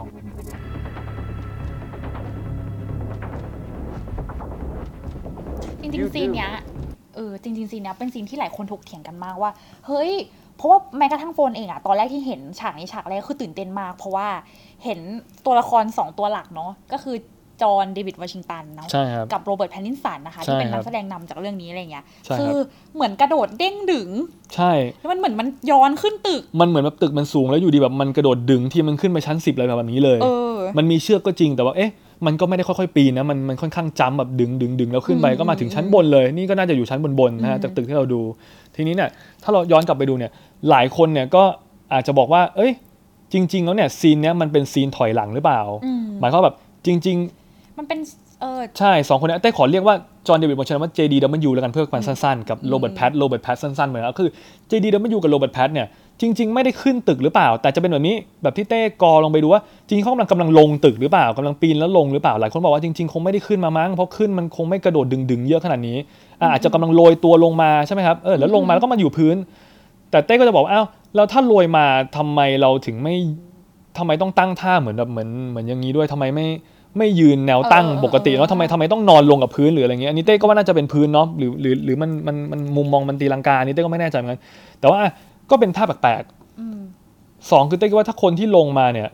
[5.81, 6.51] จริง You ๆซีน do เนี้ย
[7.15, 9.51] เออจริง ๆ ซีนเนี้ยเป็นซีนที่หลายคนถกเถียงกันมากว่า
[9.87, 10.11] เฮ้ย
[10.55, 14.27] เพราะว่าแม้กระทั่งโฟนเองอะตอนแรกที่เห็นฉากนี้ฉากแรกคือตื่นเต้นมาก เพราะว่า
[14.83, 14.99] เห็น
[15.45, 17.15] ตัวละครสองตัวหลักเนาะก็คือ
[17.61, 22.57] จอห์นเดวิดวอชิงตันเนาะใช่ครับกับโรเบิร์ตแพนนินสันนะคะใช่ที่เป็นครันับกแสดงนำจากเรื่องนี้อะไรเงี้ยใช่ครับคือ
[22.95, 24.09] เหมือนกระโดดเด้งดึง
[24.55, 31.91] ใช่แล้วมันเหมือนมันย้อนขึ้นตึก มันเหมือนแบบตึกมันสูงแล้วอยู่ดีแบบมันกระโดดดึงที่มันขึ้นไปชั้นสิบอะไรแบบนี้เลยเออมันมีเชือกก็จริงแต่ว่าเอ๊ะ
[32.25, 38.21] มันก็ไม่ได้ค่อยๆปีนนะมันมันค่อนข้างจำแบบดึงดึงดึงแล้วขึ้นไปอืมก็มาถึงชั้นบนเลย นี่ก็น่าจะอยู่ชั้นบนบนๆนะฮะอืมจากตึกที่เราดู
[38.75, 39.09] ทีนี้เนี่ย
[39.43, 40.31] ถ้าเราย้อนกลับไปดูเนี่ย
[40.69, 41.43] หลายคนเนี่ยก็
[41.93, 42.71] อาจจะบอกว่า เอ้ย
[43.33, 47.36] จริง ๆ แล้วเนี่ยซีนเนี้ยมันเป็นซีนถอยหลังหรือเปล่าอืมหมายความว่าแบบจริง ๆ
[47.77, 47.99] มันเป็น
[48.41, 49.95] เออใช่สองคนเนี้ยเต้ขอเรียกว่า
[50.27, 54.29] จอห์นเดวิดวอชิงตันว่า JDW แล้วกันเพื่อความสั้นๆ กับโรเบิร์ตแพทโรเบิร์ตแพทสั้นๆเหมือนกันก็คือ
[54.71, 55.87] JDW กับโรเบิร์ตแพทเนี่ย
[56.21, 65.97] จริง ๆ ไม่ได้ขึ้นตึกหรือเปล่า แต่จะเป็นแบบนี้แบบที่เต้กรอลงไปดูว่าจริงๆเขากำลังกำลังลงตึกหรือเปล่ากำลังปีนแล้วลงหรือเปล่าหลายคนบอกว่าจริงๆคงไม่ได้ขึ้นมามั้งเพราะขึ้นมันคงไม่กระโดดดึงๆเยอะขนาดนี้
[66.41, 69.35] อะอาจจะกำลังโรยตัวลงมาใช่ไหมครับเออแล้วลงมาแล้วก็มาอยู่พื้น
[70.11, 71.85] แต่เต้ก็จะบอกว่าอ้าวแล้วถ้าโรยมา
[72.17, 73.15] ทำไมเราถึงไม่
[73.97, 76.45] ทำไมต้องตั้งท่าเหมือนแบบเหมือนเหมือนอย่างนี้ด้วยทำไมไม่
[76.97, 84.41] ไม่ยืนแนวตั้งเออเออปกติเนาะเออทำไมทำไมต้องนอนลงกับพื้นหรืออะไรเงี้ยอันนี้เต้ก็ว่าน่าจะเป็นพื้นเนาะหรือหรือหรือมันมันมันมุมมองมันตีลังกาอันนี้เต้ก็ไม่แน่ใจเหมือนกัน
[84.79, 85.11] แต่ว่าอะ
[85.49, 86.23] ก็เป็นท่าแปลก
[86.59, 89.09] อืมๆสองคือเต้คิดว่าถ้าคนที่ลงมาเนี่ย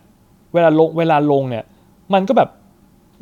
[0.54, 1.64] เวลาลงเวลาลงเนี่ย
[2.14, 2.50] มันก็แบบ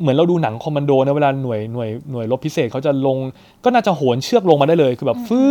[0.00, 3.16] เหมือนเราดูหนังคอมมานโดนะเวลาหน่วยหน่วยหน่วยรบพิเศษเขาจะลง
[3.64, 5.42] ก็น่าจะโหนเชือกลงมาได้เลยคือแบบฟื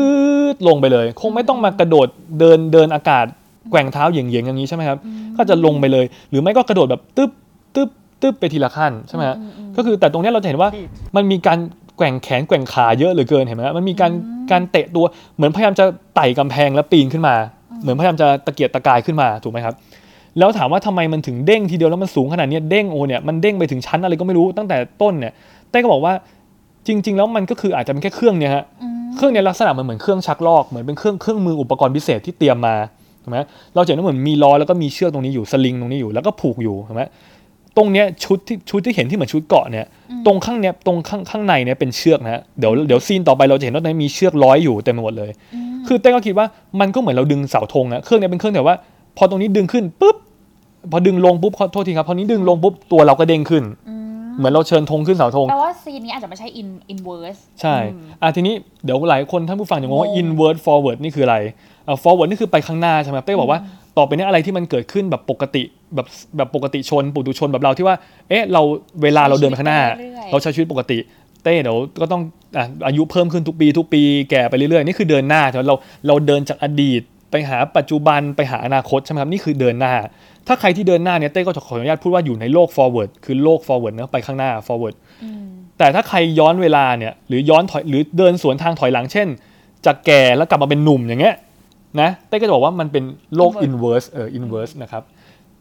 [0.53, 2.08] ดลงไปเลย คงไม่ต้องมากระโดด
[2.39, 3.25] เดินเดินอากาศ
[3.72, 4.98] แกว่งเท้าเหย่ยงๆอย่างนี้ใช่ไหมครับ
[5.38, 7.32] ก็จะลงไปเลย หรือไม่ก็กระโดดแบบตึ๊บ
[7.75, 7.89] ตึ๊บ
[8.21, 9.37] ตึ๊บไปทีละขั้นใช่ไหมฮะ
[9.77, 10.87] ก็คือแต่ตรงเนี้ยเราจะเห็นว่า Heat.
[11.15, 11.59] มันมีการ
[11.97, 14.11] แกว่งแขนแกว่งขาเยอะเหลือเกินเห็นไหมฮะมันมีการ
[14.51, 15.05] การเตะตัว
[15.37, 15.85] เหมือนพยายามจะ
[16.15, 17.35] ไต่กำแพงแล้วปีนขึ้นมา
[17.81, 19.75] เหมือนพยายามจะตะเกียกตะกายขึ้นมาถูกไหมครับ
[20.39, 25.33] แล้วถามว่าทำไมมันถึงเด้งทีเดียวแล้วมันสูงขนาดเนี้ยเด้งโอเนี่ยมันเด้งไปถึงชั้นอะไรก็ไม่รู้ตั้งแต่ต้นเนี่ย
[25.71, 26.13] เต้ก็บอกว่า
[26.87, 32.75] จริง ๆ แล้วมันก็คืออาจจะเป็นแค่เครื่องเนี่ยฮะอืมเครื่องเนี้ลักษณะมันเหมือนเครื่องชักลอกเหมือนเป็นเครื่องเครื่องมืออุปกรณ์พิเศษที่เตรียมมา
[33.23, 33.37] ถูกไหม
[33.75, 37.03] เราจะเห็นว่าเหมือนมีล้อแล้วก็มีเชือกตรงนี้อยู่สลิงตรงนี้อยู่แล้วก็ผูกอยู่ถูกไหม
[37.77, 39.85] ตรงเนี้ยชุดที่ชุดที่เห็นที่เหมือนชุดเกาะเนี่ย
[40.25, 45.31] ตรงข้างเนี้ยตรงข้างข้างในเนี่ยเป็นเชือกนะฮะเดี๋ยวเดี๋ยวซีนต่อไปเราจะเห็นว่าในมีเชือกร้อยอยู่เต็มไปหมดเลย
[45.87, 46.45] คือเต้ก็คิดว่า
[46.79, 48.75] มันก็เหมือนเราดึงเสาธงอะเครื่องเนี้ยเป็นเครื่องแต่ว่า
[49.17, 50.15] พอตรงนี้ดึงขึ้นปุ๊บ
[50.91, 53.99] พอดึงลงปุ๊บขอโทษทีครับพอนี้ดึงลงปุ๊บตัวเราก็เด้งขึ้นอืม
[54.37, 57.75] เหมือนเราเชิญธงขึ้นเสาธงแปลว่าซีนนี้อาจจะไม่ใช่ in inverse ใช่
[58.21, 61.37] อะทีนี้เดี๋ยวหลายคนท่านผู้ฟังจะงงว่างง inward forward นี่คืออะไร
[61.85, 63.59] เอ่อ forward นี่คือไปข้างหน้าใช่ไหมครับเต้บอกว่า
[63.98, 65.63] ต่อไปเนี้อะไรที่มันเกิดขึ้นแบบปกติ
[65.95, 66.07] แบบ
[66.38, 67.95] แบบปกติชนปุถุชนแบบเราที่ว่า
[68.29, 68.62] เอ๊ะ เรา
[69.03, 70.98] เวลาเราเดินไปข้างหน้าใช้ชีวิตไปเรื่อยๆเราใช้ชีวิตปกติ
[71.43, 72.21] เต้เดี๋ยวก็ต้อง
[72.57, 75.75] อะอายุเพิ่มขึ้นทุกปี ทุกปีแก่ไปเรื่อยๆนี่คือเดินหน้าใช่ไหมเรา
[76.07, 79.93] เราเดินจากอดีตไปหาปัจจุบันไปหาอนาคตใช่ไหมครับนี่คือเดินหน้า
[80.48, 85.43] ถ้าใครที่เดินหน้าเนี่ยเต้ก็จะขออนุญาตพูดว่าอยู่ในโลก forward คือโลก forward เนอะไปข้างหน้า forward อืม
[85.77, 89.27] แต่ถ้าใครย้อนเวลาเนี่ยหรือย้อนถอยหรือเดินสวนทางถอยหลังเช่น
[89.86, 91.36] จากแก่แล้วกลับมาเป็นหนุ่มอย่างเงี้ย
[92.00, 93.03] นะเต้ก็จะบอกว่ามันเป็น
[93.36, 95.03] โลก inverse เออ inverse นะครับ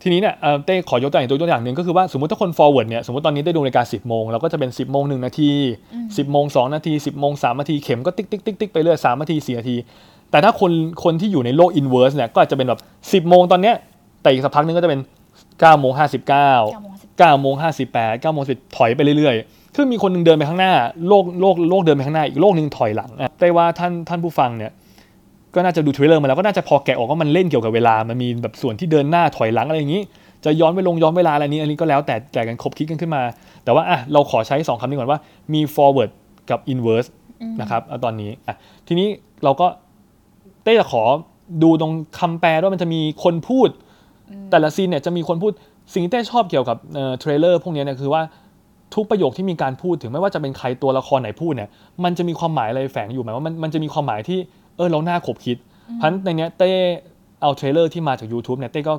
[0.02, 5.50] ทีนี้เนี่ยเอ่อเต้ขอยกตัวอย่างตัวอย่างหนึ่งก็คือว่าสมมติถ้าคน forward เนี่ยสมมติตอนนี้ได้ดูรายการ10โมงเราก็จะเป็น 10โมง1นาที
[5.92, 9.76] 10โมง2นาที 10โมง3นาทีเข็มก็ติ๊กติ๊กติ๊กติ๊กไปเรื่อย3นาที4นาที
[10.30, 10.72] แต่ถ้าคน
[11.04, 13.74] คนที่อยู่ในโลก inverse เนี่ยก็อาจจะเป็นแบบ10โมงตอนเนี้ย
[14.22, 15.00] แต่อีกสักพักนึงก็จะเป็น
[15.40, 17.54] 9โมง59 9โมง10 9โมง
[17.90, 20.72] 58 9โมง10ถอยไปเรื่อยๆคือมีคนหนึ่งเดินไปข้างหน้า
[21.08, 24.70] โลกโลกโลกเดินไปข้างหน้าอีกโลกหนึ่งถอยหลังอะแต่ว่าท่านท่านผู้ฟังเนี่ย
[25.54, 30.02] ก็น่าจะดู trailer มาแล้วก็น่าจะพอแกะออกว่ามันเล่นเกี่ยวกับเวลา มันมีแบบส่วนที่เดินหน้าถอยหลังอะไรอย่างนี้
[30.44, 33.22] จะย้อนไปลงย้อนเวลาอะไรนี้อันนี้ก็แล้วแต่แกะกันครบคิดกันขึ้นมา
[33.64, 35.20] แต่ว่าอะเราขอใช้สองคำนี้ก่อนว่า
[35.54, 36.10] มี forward
[36.50, 37.08] กับ inverse
[37.60, 38.54] นะครับเอาตอนนี้อะ
[38.88, 39.08] ทีนี้
[39.44, 39.66] เราก็
[40.62, 41.02] เต้จะขอ
[41.62, 43.68] ดูตรงคำแปลว่ามันจะมีคนพูด
[44.50, 45.52] แต่ละซีนเนี่ยจะมีคนพูด
[45.92, 46.76] สิ่งที่เต้ชอบเกี่ยวกับ
[47.18, 48.22] trailer พวกเนี้ยเนี่ยคือว่า
[48.94, 51.68] ทุกประโยคที่มีการพูดถึงไม่ว่าจะเป็นใครตัวละครไหนพูดเนี่ย
[52.04, 55.56] มันจะมีความหมายอะไรแฝงอยู่หมายว่ามันมันจะมีความหมายที่เออเราน่าขบคิด
[55.96, 56.70] เพราะฉะนั้นในเนี้ยเต้
[57.42, 58.94] เอา trailer ที่มาจาก YouTube เนี่ยเต้ก็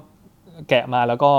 [0.70, 1.32] แกะมาแล้วก็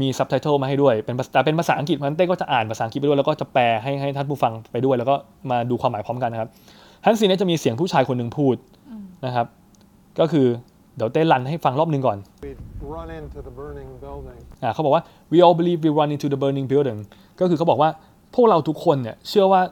[0.00, 5.14] มีซับไตเติลมาให้ด้วย เป็นภาษาแต่เป็นภาษาอังกฤษเพราะฉะนั้นเต้ก็จะอ่านภาษาอังกฤษไปด้วยแล้วก็จะแปลให้ให้ท่านผู้ฟังไปด้วย แล้วก็
[5.50, 6.48] มาดูความหมายพร้อมกันนะครับ
[7.04, 8.56] ทั้งซีนเนี้จะมีเสียงผู้ชายคนหนึ่งพูด
[9.26, 9.46] นะครับ
[10.20, 10.46] ก็คือ
[10.96, 12.58] เดี๋ยวเต้รันให้ฟังรอบหนึงก่อน We'd
[12.94, 14.38] run into the burning building.
[14.62, 16.98] อ่าเขาบอกว่า we all believe we run into the burning building
[17.40, 17.90] ก็คือเขาบอกว่า
[18.34, 19.62] พวกเราทุกคนเนี่ยเชื่อว่า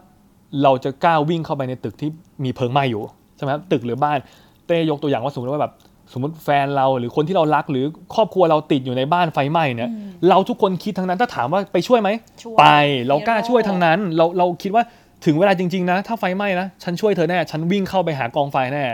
[0.62, 2.10] เราจะก้าววิ่งเข้าไปในตึกที่
[2.44, 3.02] มีเพลิงไหม้อยู่
[3.36, 4.18] ใช่ไหมครับตึกหรือบ้าน
[4.66, 5.72] เต้ยกตัวอย่างว่าสมมติว่าแบบ
[6.12, 9.90] สมมติแฟนเราหรือคนที่เรารักหรือครอบครัวเราติดอยู่ในบ้านไฟไหม้เนี่ย
[10.28, 12.08] เราทุกคนคิดทั้งนั้นถ้าถามว่าไปช่วยไหม
[12.42, 12.66] ช่วยไป
[13.08, 14.82] เรากล้าฮีโร่ช่วยทั้งนั้น เราเราคิดว่า
[15.24, 18.84] ถึงเวลาจริงๆนะถ้าไฟไหม้นะฉันช่วยเธอแน่ฉันวิ่งเข้าไปหากองไฟแน่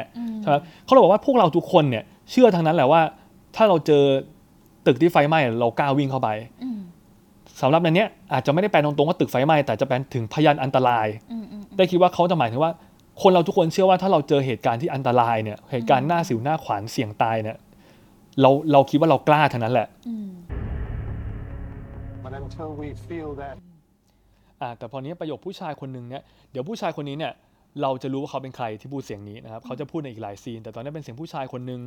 [0.41, 3.01] ใช่ไหมเขาเลยบอกว่าพวกเราทุกคนเนี่ย เชื่อทั้งนั้นแหละว่า
[3.57, 4.05] ถ้าเราเจอ
[4.87, 6.29] ตึกที่ไฟไหม้เรากล้าวิ่งเข้าไป
[6.63, 6.79] อืม
[7.61, 12.73] สำหรับในเนี้ยอาจจะไม่ได้แปลตรงๆว่าตึกไฟไหม้แต่จะแปลถึงพยานอันตรายอืมอืมได้คิดว่าเขาจะหมายถึงว่า
[13.23, 17.57] คนเราทุกคนเชื่อว่าถ้าเราเจอเหตุการณ์ที่อันตรายเนี่ย เหตุการณ์หน้าสิวหน้าขวานเสี่ยงตายเนี่ย
[18.41, 20.31] เราเราคิดว่าเรากล้าเท่านั้นแหละอืม
[22.25, 23.55] But until we feel that
[24.61, 27.33] อ่าแต่พอนี้ประโยคผู้ชายคนหนึ่งเนี่ยเดี๋ยวผู้ชายคนนี้เนี่ย
[27.83, 31.81] เราจะรู้ว่าเขาเป็นใครที่พูดเสียงนี้นะครับเขาจะพูดในอีกหลายซีน แต่ตอนนี้เป็นเสียงผู้ชายคนหนึ่ง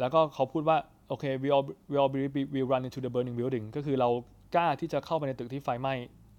[0.00, 0.76] แล้วก็เขาพูดว่า
[1.08, 4.08] โอเค we all we all believe we run into the burning building ก็คือเรา
[4.54, 5.94] กล้าที่จะเข้าไปในตึกที่ไฟไหม้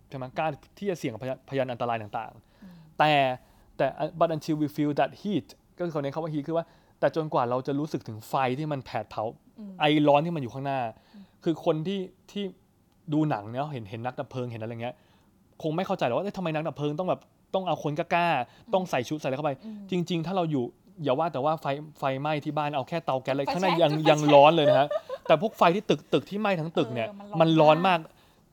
[0.10, 0.48] ใช่ไหมกล้า
[0.78, 3.14] ที่จะเสี่ยงกับพยานพยานอันตรายต่างๆ แต่
[3.78, 3.88] แต่
[4.20, 6.66] but until we feel that heat ก็คือเขาเน้นคำว่า heat คือว่า
[7.00, 9.24] แต่จนกว่าเราจะรู้สึกถึงไฟที่มันแผดเผา
[9.80, 10.80] ไอร้อนที่มันอยู่ข้างหน้า
[11.44, 12.00] คือคนที่
[12.32, 12.44] ที่
[13.14, 14.96] ดูหนังเนาะเห็นเห็นนักดับเพลิงเห็นอะไรเงี้ย
[15.62, 17.22] คงไม่เข้าใจหรอกว่าเอ๊ะทำไมนักดับเพลิงต้องแบบ
[17.54, 19.52] ต้องเอาคนกล้าๆต้องใส่ชุดใส่อะไรเข้าไป
[19.92, 20.64] จริง ๆ ถ้าเราอยู่
[21.04, 21.66] อย่าว่าแต่ว่าไฟ
[22.00, 24.90] ไฟไหม้ที่บ้านเอาแค่เตาแก๊สเลยไฟแช็กข้างในยังไฟแช็กยังร้อนเลยนะฮะ
[25.28, 28.02] แต่พวกไฟที่ตึกตึกที่ไหม้ทั้งตึกเนี่ยเออมัมันนร้ร้ออนนมามากก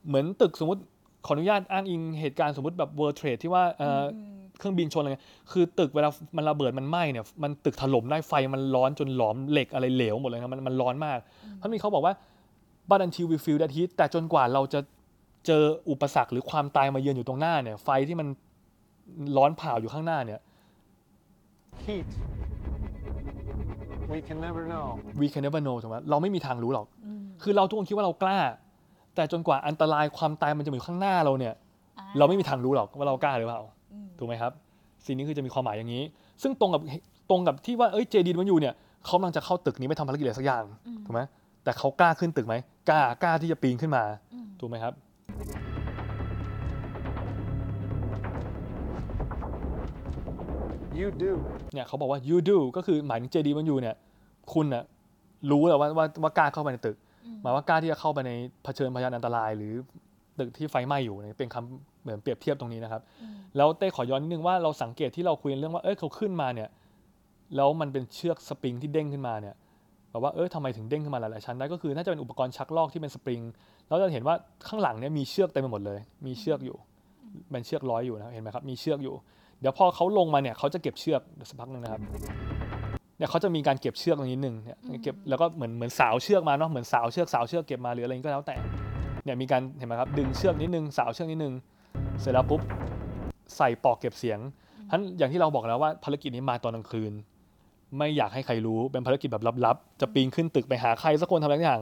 [0.06, 0.80] เหมือนตึกสมมติ
[1.26, 3.64] ขออนุญาตอ้างอิงเหตุการณ์สมมติแบบ World Trade ที่ว่า
[4.54, 11.18] เอ่ออเครื่องบินชนอะไรเงี้ยคือตึกเวลามันระเบิดมันไหม้เนี่ยมันตึกถล่มได้ไฟมันร้อนจนหลอมเหล็กอะไรเหลวหมดเลยนะมันมันร้อนมาก
[11.56, 12.14] เพราะมีเขาบอกว่า
[12.90, 14.80] but until we feel that heat แต่จนกว่าเราจะ
[15.46, 18.28] เจออุปสรรคหรือความตายมาเยือนอยู่ตรงหน้าเนี่ย ไฟที่มัน
[19.36, 20.40] ร้อนเผาอยู่ข้างหน้าเนี่ย
[21.84, 22.08] heat,
[24.12, 24.86] we can never know.
[25.20, 26.86] we can never know ถูกไหมเราไม่มีทางรู้หรอก
[27.42, 28.38] คือเราทุกคนคิดว่าเรากล้า
[29.14, 31.54] แต่จนกว่าอันตรายความตายมันจะมาอยู่ข้างหน้าเราเนี่ย
[31.98, 33.60] อ่าเราไม่มีทางรู้หรอกว่าเรากล้าหรือเปล่า
[34.22, 34.52] ถูกไหมครับ
[35.06, 36.02] สิ่งนี้คือจะมีความหมายอย่างนี้
[36.42, 36.82] ซึ่งตรงกับ
[37.30, 38.74] ตรงกับที่ว่าเอ้ยเจดีมันอยู่เนี่ย
[39.06, 40.64] เขากำลังจะเข้าตึกนี้ไม่ทำภารกิจอะไรสักอย่าง
[41.04, 41.20] ถูกไหม
[41.64, 42.54] แต่เขากล้าขึ้นตึกไหม
[42.88, 44.04] กล้ากล้าที่จะปีนขึ้นมา
[44.60, 44.92] ถูกไหมครับ
[50.98, 51.32] You do.
[51.74, 53.96] เนี่ยเขาบอกว่า you do ก็คือหมายถึงเจดีมันอยู่เนี่ย
[54.52, 54.84] คุณน่ะ
[55.50, 56.96] รู้แล้วว่าว่าว่ากล้าเข้าไปในตึก
[57.42, 58.32] หมายว่ากล้าที่จะเข้าไปใน
[58.64, 59.74] เผชิญพยานอันตราย หรือ
[60.38, 63.02] ตึกที่ไฟไหม้อยู่เนี่ยเป็นคำ เหมือนเปรียบเทียบตรงนี้นะครับ
[63.56, 66.68] แล้วเต้ขอย้อนนิดนึงว่าเราสังเกตที่เราคุยเรื่องว่าเอ้ยเขาขึ้นมาเนี่ย
[67.56, 69.54] แล้วมันเป็นเชือกสปริงที่เด้งขึ้นมาเนี่ย
[70.10, 73.40] แบบว่าเออทำไมถึงเด้งขึ้นมาหลายๆชั้นได้ก็คือน่าจะเป็นอุปกรณ์ชักลอกที่เป็นสปริง
[73.88, 74.34] แล้วเราจะเห็นว่า
[74.68, 76.76] ข้างหลังเนี่ยมีเชือกเต็มไปหมดเลย มีเชือกอยู่
[77.50, 79.14] เป็นเชือกร้อยอยู่นะครับเห็นไหมครับมีเชือกอยู่
[79.60, 82.00] เดี๋ยวพอเขาลงมาเนี่ยเขาจะเก็บเชือกเดี๋ยวสักพักหนึงนะครับ
[83.16, 88.54] เนี่ยเขาจะมีการเก็บเชือกตรงนี้หนึ่งเนี่ยเก็บแล้วก็เหมือนเหมือนสาวเชือกมาเนาะเหมือนสาวเชือกสาวเชือกเก็บมาหรืออะไรก็แล้วแต่
[89.24, 91.54] เนี่ยมีการเห็นไหมครับดึงเชือกนิดนึงสาวเชือกนิดนึง
[92.20, 92.60] เสร็จแล้วปุ๊บ
[93.56, 94.38] ใส่ปลอกเก็บเสียง
[94.90, 97.12] ทั้นอย่างที่เราบอกแล้วว่าภารกิจนี้มาตอนกลางคืน
[97.98, 101.80] ไม่อยากให้ใครรู้เป็นภารกิจแบบลับๆ จะปีนขึ้นตึกไปหาใครสักคนทำอะไรสักอย่าง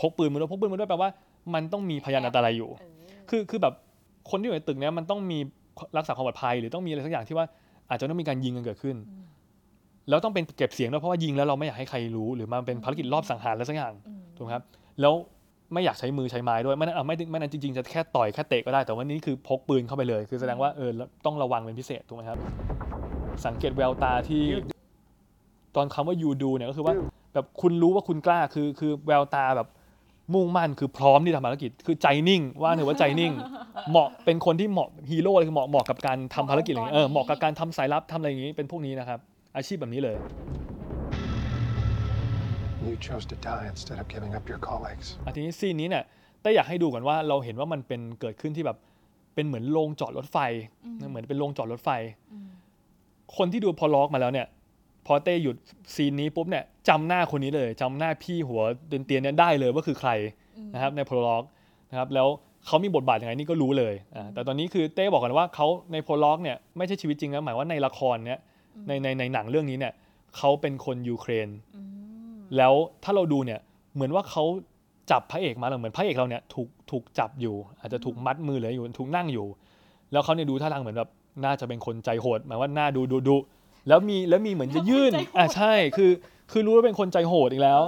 [0.00, 1.10] พกปืนมาด้วยพกปืนมาด้วยแปลว่า
[1.54, 2.70] มันต้องมีพยานอันตรายอยู่
[3.30, 3.74] คือคือแบบ
[4.30, 5.38] คนที่อยู่ในตึกเนี้ยมันต้องมี
[5.96, 7.46] รักษาความปลอดภัย หรือต้องมีอะไรสักอย่างที่ว่า
[7.88, 8.96] อาจจะต้องมีการยิงกันเกิดขึ้น
[10.08, 13.92] แล้วต้องเป็นเก็บเสียงด้วยเพราะว่ายิงแล้วเราไม่อยากให้ใครรู้ หรือมันเป็นภารกิจรอบสังหารอะไรสักอย่าง
[14.36, 14.64] ถูกไหมครับ
[15.00, 15.14] แล้ว
[15.72, 20.90] ไม่อยากใช้มือใช้ไม้ด้วยไม่นั้นอะไม่ไม่นั้นจริงๆจะแค่ต่อยแค่เตะก็ได้แต่ว่านี่คือพกปืนเข้าไปเลย คือแสดงว่าเออ
[21.26, 22.38] ต้องระวังเป็นพิเศษถูกไหมครับ
[23.46, 24.42] สังเกตแววตาที่
[25.76, 26.94] ตอนคำว่ายูดูเนี่ยก็คือว่า
[27.34, 29.68] แบบคุณรู้ว่าคุณกล้าคือคือแววตาแบบ
[30.34, 33.32] มุ่งมั่นคือพร้อมที่ทำภารกิจคือใจนิ่ง ว่าถือว่าใจนิ่ง
[33.90, 39.18] เหมาะเป็นคนที่เหมาะฮีโร่เลยคือเหมาะเหมาะกับการทำภารกิจอะไรเงี้ยเออเหมาะกับการทำสายลับทำอะไรอย่างงี้เป็นพวกนี้นะครับ
[39.56, 40.16] อาชีพแบบนี้เลย
[42.88, 45.06] You chose to die instead of giving up your colleagues.
[45.26, 46.04] อาทีนี้ซีนนี้เนี่ย
[46.40, 48.78] เต้อยากให้ดูกันว่าเราเห็นว่ามันเป็นเกิดขึ้นที่แบบ
[49.34, 50.38] เป็นเหมือนโรงจอดรถไฟ
[51.10, 51.90] เหมือนเป็นโรงจอดรถไฟ
[53.36, 54.46] คนที่ดูพอล็อกมาแล้วเนี่ย
[55.06, 55.56] พอเต้หยุด
[55.94, 58.62] ซีนนี้ปุ๊บเนี่ยจำหน้าคนนี้เลยจำหน้าพี่หัว
[59.06, 60.10] เตียนๆเนี่ยได้เลยว่าคือใคร
[60.74, 61.44] นะครับในพอล็อก
[61.90, 62.28] นะครับแล้ว
[62.66, 68.38] เขามีบทบาทยังไงนี่ก็รู้เลยอ่าแต่ตอนนี้คือเต้บอกกันว่าเขาในพอล็อกเนี่ยไม่ใช่ชีวิตจริงนะหมายว่าในละครเนี่ย
[68.86, 69.92] ในในในหนังเรื่องนี้เนี่ย
[70.36, 71.48] เขาเป็นคนยูเครน
[72.56, 72.72] แล้ว
[73.04, 73.60] ถ้าเราดูเนี่ย
[73.94, 74.44] เหมือนว่าเขา
[75.10, 79.46] จับพระเอกมาเหมือนพระเอกเราเนี่ยถูกถูกจับอยู่ อาจจะถูกมัดมือหรืออยู่ถูกนั่งอยู่
[80.12, 81.10] แล้วเขาเนี่ยดูท่าทางเหมือนแบบ
[81.44, 83.36] น่าจะเป็นคนใจโหดหมายว่าหน้าดูดูดู
[83.88, 86.10] แล้วมีแล้วมีเหมือนจะยื่นอ่าใช่คือ
[86.52, 87.80] คือรู้ว่าเป็นคนใจโหดอีกแล้ว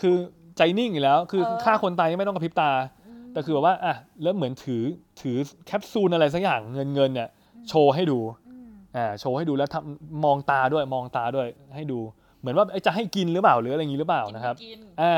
[0.00, 0.14] คือ
[0.56, 2.70] ใจนิ่งอีกแล้ว คือฆ่าคนตายไม่ต้องกระพริบตา
[3.32, 4.82] แต่คือแบบว่าอะแล้วเหมือนถือ
[5.20, 7.28] ถือแคปซูลอะไรสักอย่างเงินเงินเนี่ย
[7.68, 8.18] โชว์ให้ดู
[8.96, 12.00] อ่าโชว์ให้ดูแล้วทำมองตาด้วยมองตาด้วยให้ดู
[12.42, 15.16] เหมือนว่าเอ้ยจะให้กินหรือเปล่าหรืออะไรอย่างนี้หรือเปล่านะครับกินอ่า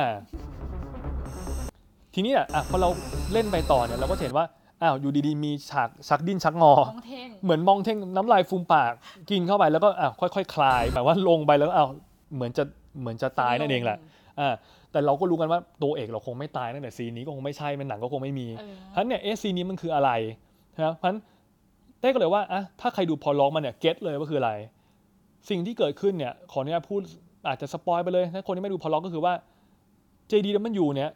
[2.14, 2.88] ทีนี้อะอะพอเรา
[3.32, 4.46] เล่นไปต่อเนี่ยเราก็เห็นว่า
[4.82, 8.92] อ้าวอยู่ดีๆมีฉากชักดิ้นชักงอ มองเท่งเหมือนมองเท่งน้ำลายฟูมปาก
[9.30, 11.88] กินเข้าไปแล้วก็อะค่อยๆ คลายหมายว่าลงไปแล้วอ้าว
[12.34, 12.64] เหมือนจะ
[13.00, 13.98] เหมือนจะตายนั่นเองแหละ
[14.40, 14.54] อ่า
[14.92, 20.10] แต่เราก็รู้กันว่าตัวเอกเราคงไม่ตายตั้งแต่ซีนนี้ก็คงไม่ใช่เป็นหนังก็คงไม่มีเออเพราะฉะนั้นเนี่ยเอะซีนนี้มันคืออะไร
[20.76, 21.20] นะครับเพราะฉะนั้น
[22.00, 24.52] เต้ก็เลยว่าอะถ้าใครดู prologue มันเนี่ย get เลยว่าคืออะไร
[25.48, 27.00] สิ่งที่เกิดขึ้นเนี่ยขออนุญาตพูด
[27.48, 29.34] อาจจะสปอยไปเลยถ้าคนที่ไม่ดูพอล็อกก็คือว่า
[30.30, 31.10] JDW เนี่ย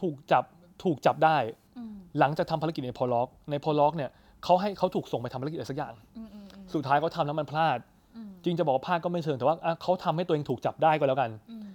[0.00, 0.44] ถูกจับ
[0.84, 1.36] ถูกจับได้
[1.78, 4.10] อืมหลังจากทำภารกิจในพอล็อก ในพอล็อกเนี่ย
[4.44, 7.78] เขาให้เขาถูกส่งไปทำภารกิจอะไรสักอย่างอืมอืมอืมสุดท้ายเขาทำแล้วมันพลาด
[8.16, 11.66] อืมจริงจะบอกว่าพลาดก็ไม่เชิงแต่ว่าอะเขาทำให้ตัวเองถูกจับได้ก็แล้วกันอืม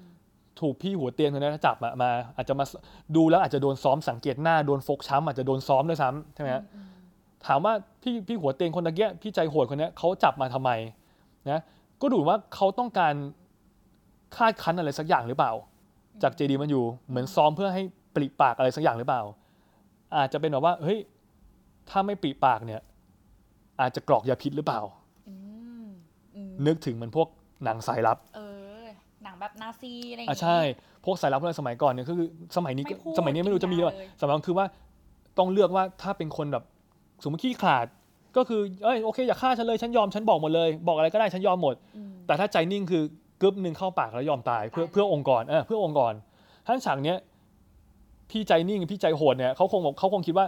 [0.61, 2.65] ถูกพี่หัวเตียงคนนั้นจับมามา อาจจะมา
[3.15, 6.63] ดูแล้วอาจจะโดนซ้อมสังเกตหน้าโดนฟกช้ำอาจจะโดนซ้อมด้วยซ้ำใช่ไหมฮะ
[7.47, 10.71] ถามว่าพี่พี่หัวเตียงคนตะเกียพี่ใจโหดคนเนี้ยเขาจับมาทำไม
[11.47, 11.61] นะ
[12.01, 13.13] ก็ดูว่าเขาต้องการ
[14.35, 15.51] คาดคั้นอะไรสักอย่างหรือเปล่า
[16.23, 17.83] จากเจดีมันอยู่เหมือนซ้อมเพื่อให้
[18.15, 19.21] ปริปากอะไรสักอย่างหรือเปล่า
[20.17, 20.99] อาจจะเป็นแบบว่าเฮ้ย
[21.89, 22.81] ถ้าไม่ปริปากเนี่ย
[23.81, 24.81] อาจจะกรอกยาพิษหรือเปล่า
[25.29, 25.35] อื
[25.83, 25.85] ม
[26.35, 27.27] อืมนึกถึงเหมันพวก
[27.63, 28.41] หนังสายลับ เอ
[28.81, 28.83] อ
[29.23, 30.57] หนังแบบนาซีอะไรอย่างอะงี้ใช่
[31.05, 34.65] พวกสายลับในสมัยก่อนเนี่ยก็คือสมัยนี้ก็ไม่พูดสมัยนี้ไม่รู้จะมีหรือเปล่ากินยาเลยสมัยนั้นคือว่า
[35.37, 36.63] ต้องเลือกว่าถ้าเป็นคนแบบ
[37.23, 37.85] สมมติขี้ขลาด
[38.37, 43.03] ก็คือเอ้ยโอเคอย่าฆ่าฉันเลยฉันยอมฉันบอกหมดเลย บอกอะไรก็ได้ฉันยอมหมดอืมแต่ถ้าใจนิ่งคือ
[43.41, 46.13] กึบหนึ่งเข้าปากแล้วยอมตายเพื่อตายเพื่อองค์กรเออเพื่อองค์กร
[46.67, 47.17] ท่านฉากเนี้ย
[48.31, 50.45] พี่ใจนิ่งพี่ใจโหดเนี่ยเขาคงบอกเขาคงคิดว่า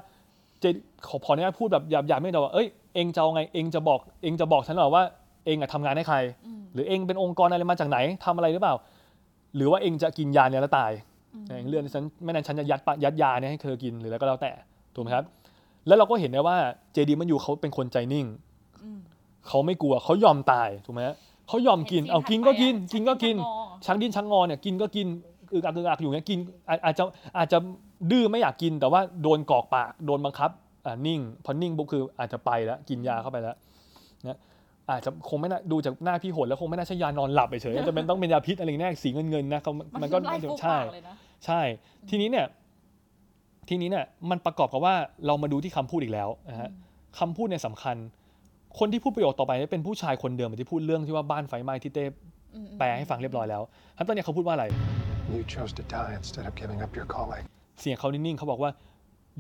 [0.62, 0.66] เจ
[1.08, 5.04] ขอพออนุญาตพูดแบบหยาบๆไม่ได้ว่าเอ้ยเองจะเอาไงเองจะบอกเองจะบอกฉันเหรอว่า
[5.46, 8.76] เองอะทำงานให้ใครอืมหรือเองเป็นองค์กรอะไรมาจากไหนทำอะไรหรือเปล่า
[9.56, 10.92] หรือว่าเองจะกินยาเนี่ยแล้วตาย
[11.34, 14.52] อืมเองเลื่อนฉันไม่นั้นฉันจะยัดปะยัดยาเนี่ยให้เธอกินหรืออะไรก็แล้วแต่
[14.96, 15.26] ถูกไหมครับ
[15.88, 16.58] แล้วเราก็เห็นได้ว่า
[16.94, 18.26] เจดีมันอยู่เขาเป็นคนใจนิ่ง
[18.84, 19.00] อืม
[19.48, 21.16] เขาไม่กลัวเขายอมตายถูกไหมฮะ
[21.48, 23.36] เขายอมกิน เอากินก็กิน กินก็กิน
[23.86, 25.08] ชักดิ้นชักงอเนี่ยกินก็กิน
[25.54, 26.40] อึกอักอึกอักอยู่เงี้ยกิน
[26.70, 27.04] อาอาจจะ
[27.38, 27.58] อาจจะ
[28.12, 30.50] ดื้อไม่อยากกิน แต่ว่าโดนกรอกปากโดนบังคับ
[30.86, 33.56] อ่านิ่งพอนิ่งปุ๊บคืออาจจะไปแล้วกินยาเข้าไปแล้ว
[34.28, 34.40] นะ
[34.90, 41.16] อาจจะคงไม่น่าดูจากหน้าพี่โหดแล้วคงไม่น่าใช่ยานอนหลับเฉยๆจะเป็นต้องเป็นยาพิษอะไรแน่สีเงินเงินๆนะเขามัมันนก็ก็ไล่ฟูใช่ปากเลยนะ
[41.46, 41.62] ใช่
[42.10, 42.46] ทีนี้เนี่ย
[43.74, 46.70] ทีนี้เนี่ยมันประกอบกับว่าเรามาดูที่คำพูดอีกแล้วนะฮะ
[47.20, 47.96] คำพูดเนี่ยสำคัญ
[48.80, 52.14] คนที่พูดประโยคต่อไปเนี่ยเป็นผู้ชายคนเดิมที่พูดเรื่องที่ว่าบ้านไฟไหม้ที่เต้อืม
[52.54, 53.62] อืมแปลให้ฟังเรียบร้อยแล้ว
[53.98, 54.66] ท่านตอนนี้เขาพูดว่าอะไร
[55.34, 57.48] You chose to die instead of giving up your colleague.
[57.82, 58.72] เสียงเขานิ่งๆเขาบอกว่า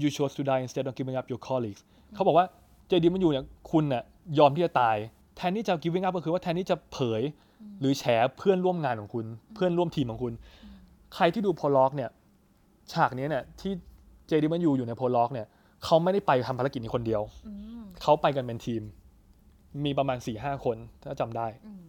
[0.02, 1.82] you chose to die instead of giving up your colleagues
[2.16, 2.46] เขาบอกว่า
[2.88, 4.04] เจดีมันอยู่เนี่ยคุณน่ะ
[4.40, 4.98] ยอมที่จะตาย
[5.38, 7.22] แทนที่จะ giving up ก็คือว่าแทนที่จะเผย
[7.80, 8.04] หรือแฉ
[8.38, 10.34] เพื่อนร่วมงานของคุณ เพื่อนร่วมทีมของคุณ
[11.16, 12.10] ใครที่ดู prologue เนี่ย
[12.94, 13.74] ฉากนี้เนี่ยที่
[14.32, 15.48] JDW อยู่ใน prologue เนี่ย
[15.86, 18.82] เขาไม่ได้ไปทำภารกิจนี้คนเดียวอืมเขาไปกันเป็นทีม
[19.86, 21.84] มีประมาณสี่ห้าคนถ้าจำได้อืม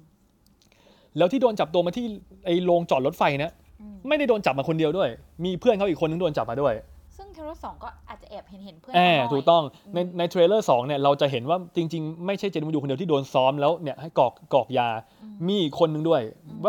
[1.18, 2.06] แล้วที่โดนจับตัวมาที่
[2.44, 5.08] ไอ้โรงจอดรถไฟเนี่ยอืมไม่ได้โดนจับมาคนเดียวด้วย
[5.44, 6.74] มีเพื่อนเขาอีกคนนึงโดนจับมาด้วย
[7.16, 9.62] ซึ่ง trailerสองก็อาจจะแอบเห็นเห็นเพื่อนแอบเขาหน่อยถูกต้อง
[9.94, 14.88] ในใน trailer สองเนี่ยเราจะเห็นว่าจริง ๆ ไม่ใช่ JDW คนเดียวที่โดนซ้อมแล้วเนี่ยให้กรอกกรอกยา
[15.46, 16.20] มีอีกคนนึงด้วย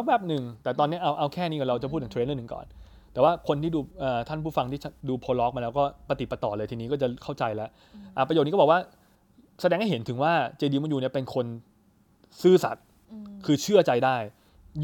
[0.07, 2.65] แวบๆหนึ่งแต่ตอนนี้เอาเอาแค่นี้ก่อนเราจะพูดถึง trailer หนึ่งก่อน
[3.13, 7.69] แต่ว่าคนที่ดูเอ่อท่านผู้ฟังที่ดู prologue มาแล้วก็ปะติดปะต่อเลยทีนี้ก็จะเข้าใจแล้ว
[8.17, 8.79] อะประโยคนี้ก็บอกว่า
[9.61, 11.45] แสดงให้เห็นถึงว่า JDW เนี่ยเป็นคน
[12.41, 14.17] ซื่อสัตย์อืมคือเชื่อใจได้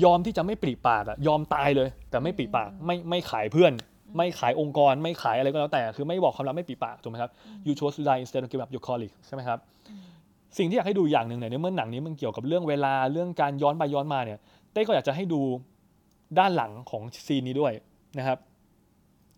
[0.04, 3.74] ยอมที่จะไม่ปริปากอะยอมตายเลย แต่ไม่ปริปากไม่ไม่ขายเพื่อน
[4.18, 7.32] ไม่ขายองค์กร ไม่ขายอะไรก็แล้วแต่ คือไม่บอกความลับไม่ปริปากถูกไหมครับ
[7.65, 9.60] you chose to die instead of give up your colleague ใช่ไหมครับ
[10.58, 14.39] สิ่งที่อยากให้ดูอย่างหนึ่งเนี่ยในเมื่อหนังนี้มันเกี่ยวกับเรื่องเวลาเรื่องการย้อนไปย้อนมาเนี่ย
[14.74, 15.42] เต้ก็อยากจะให้ดู
[16.39, 17.74] ด้านหลังของซีนนี้ด้วย
[18.17, 18.38] นะครับ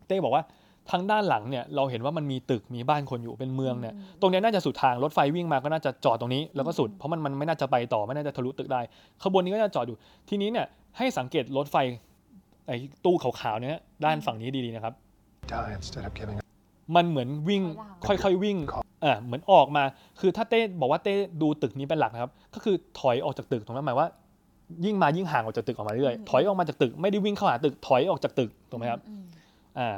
[0.07, 0.43] เต้บอกว่า
[0.91, 8.81] ทางด้านหลังเนี่ยเราเห็นว่ามันมีตึกมีบ้านคนอยู่เป็นเมืองเนี่ยตรงเนี้ยน่าจะสุดทางรถไฟวิ่งมาก็น่าจะจอดตรงนี้แล้วก็สุดเพราะมันมันไม่น่าจะไปต่อไม่น่าจะทะลุตึกได้
[9.23, 9.97] ขบวนนี้ก็จะจอดอยู่
[10.29, 10.65] ทีนี้เนี่ย
[10.97, 11.75] ให้สังเกตรถไฟ
[12.67, 14.93] ไอ้ตู้ขาวๆเนี่ยด้านฝั่งนี้ดีๆนะครับ
[15.51, 16.45] Die instead of giving up.
[16.95, 17.63] มันเหมือนวิ่ง
[18.05, 18.57] ถอยหลังค่อยๆวิ่ง
[19.03, 19.83] อ่าเหมือนออกมา
[20.19, 24.07] คือถ้าเต้บอกว่าเต้ดูตึกนี้เป็นหลักนะครับ ก็คือถอยออกจากตึกตรงนั้นหมายว่า
[24.85, 29.23] ยิ่งมายิ่งห่างออกจากตึกออกมาเรื่อยๆถอยออกมาจากตึกไม่ได้วิ่งเข้าหาตึกถอยออกจากตึกถูกไหมครับอืม
[29.79, 29.89] อ่า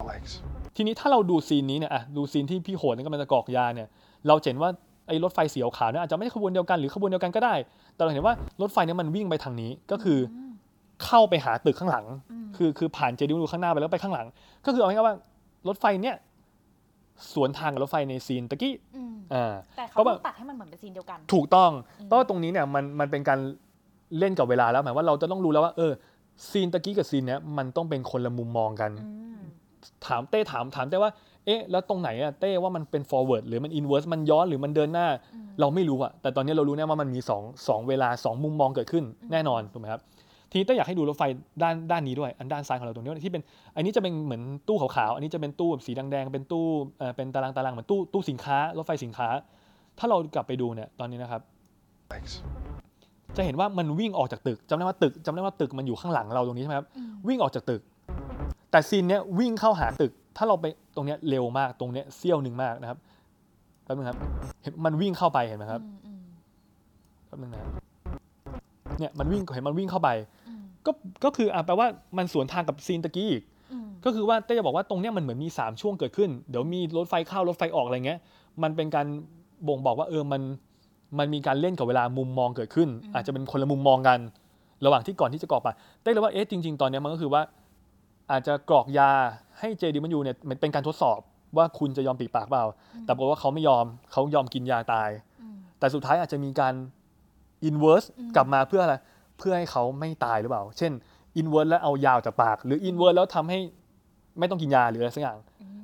[0.00, 0.32] Colleagues.
[0.76, 3.88] ทีนี้ถ้าเราดูซีนนี้เนี่ยอะดูซีนที่พี่โหดนี่กำลังจะกรอกยาเนี่ย
[4.28, 4.70] เราจะเห็นว่า
[5.08, 7.54] ไอ้รถไฟสีขาวๆเนี่ยอาจจะไม่ใช่ขบวนเดียวกันหรือขบวนเดียวกันก็ได้
[7.94, 10.38] แต่เราเห็นว่ารถไฟเนี่ยมันวิ่งไปทางนี้ก็คืออ
[11.04, 12.06] เข้าไปหาตึกข้างหลัง
[12.56, 14.26] คือคือผ่าน JDW ข้างหน้าไปแล้วไปข้างหลัง
[14.64, 15.16] ก็คือเอาง่ายๆว่า
[15.68, 16.16] รถไฟเนี่ย
[17.32, 21.70] สวนทางกับรถไฟในซีนตะกี้อืมอ่าแต่เพราะว่าเขาต้องตัดให้มันเหมือนเป็นซีนเดียวกัน ถูกต้อง
[22.04, 23.38] เพราะว่าตรงนี้เนี่ยมันมันเป็นการ
[24.18, 25.92] เล่นกับเวลาแล้วหมายว่าเราจะต้องรู้แล้วว่า เออ
[26.50, 29.40] ซีนตะกี้กับซีนเนี้ยมันต้องเป็นคนละมุมมองกันอืม
[30.06, 31.12] ถามเต้ถามถามเต้ว่า
[31.46, 35.06] เอ๊ะ แล้วตรงไหนอะเต้ว่ามันเป็น forward หรือมัน inverse มันย้อนหรือมันเดินหน้า
[35.60, 40.00] เราไม่รู้อะแต่ตอนนี้เรารู้แน่ว่ามันมี2 เวลา 2 มุมมองเกิดขึ้นแน่นอนถูกไหมครับ
[40.50, 41.22] ทีนี้เต้อยากให้ดูรถไฟ
[41.62, 43.42] ด้านด้านนี้ด้วยอันด้านซ้ายของเราตรงนี้ที่เป็น
[43.76, 46.64] อันนี้จะเป็นเหมือนตู้ขาวๆอันนี้จะเป็นตู้แบบสีแดงๆเป็นตู้
[46.98, 49.28] เอ่อเป็นตารางตารางเหมือนตู้ตู้สินค้ารถไฟสินค้า
[49.98, 51.42] ถ้าเรากลับไปดูเนี่ยตอนนี้นะครับ
[52.10, 52.34] Colleagues.
[53.36, 56.86] จะเห็นว่ามันวิ่งออกจากตึกจำได้ว่าตึกจำได้ว่าตึกมันอยู่ข้างหลังเราตรงนี้ใช่ไหมครับ
[57.28, 57.80] วิ่งออกจากตึก
[58.70, 60.66] แต่ซีนเนี้ยวิ่งเข้าหาตึก ถ้าเราไป
[60.96, 62.98] ตรงเนี้ยเร็วมากตรงเนี้ยเสี้ยวหนึ่งมากนะครับ
[63.84, 64.18] แป๊บนึงครับ
[64.62, 66.20] เห็นมันวิ่งเข้าไปเห็นไหมครับอืมอืม
[67.26, 67.60] แป๊บนึงนะ
[68.98, 70.08] เนี่ยมันวิ่งเห็นมันวิ่งเข้าไป
[70.48, 70.92] อืมก็
[71.24, 71.86] ก็คืออะแปลว่า
[72.18, 78.18] มันสวนทางกับซีนตะกี้อีกอืมก็คือว่าเต้จะบอกว่าตรงเนี้ยมันเหมือนมี 3 ช่วงเกิดขึ้น เดี๋ยวมีรถไฟเข้ารถไฟออกอะไรเงี้ย
[78.62, 79.06] มันเป็นการ
[79.68, 80.42] บ่งบอกว่าเออมัน
[81.18, 84.18] มันมีการเล่นกับเวลามุมมองเกิดขึ้น อาจจะเป็นคนละมุมมองกัน
[84.84, 85.68] ระหว่างที่ก่อนที่จะกรอกไป
[86.02, 87.42] เต้เลยว่าเอ๊ะจริง ๆ ตอนเนี้ยมันก็คือว่า
[88.30, 89.10] อาจจะกรอกยา
[89.58, 91.18] ให้เจดีมันอยู่เนี่ยมันเป็นการทดสอบ
[91.56, 92.64] ว่าคุณจะยอมปีปากเปล่า
[93.04, 95.08] แต่ปรากฏว่าเขาไม่ยอมเขายอมกินยาตาย
[95.40, 96.74] อืมแต่สุดท้ายอาจจะมีการ
[97.68, 98.94] inverse กลับมาเพื่ออะไร
[99.38, 100.92] เพื่อให้เขาไม่ตายหรือเปล่า เช่น
[101.40, 103.58] inverse แล้วเอายาออกจากปาก หรือ inverse แล้วทำให้
[104.38, 105.38] ไม่ต้องกินยาหรืออะไรสักอย่าง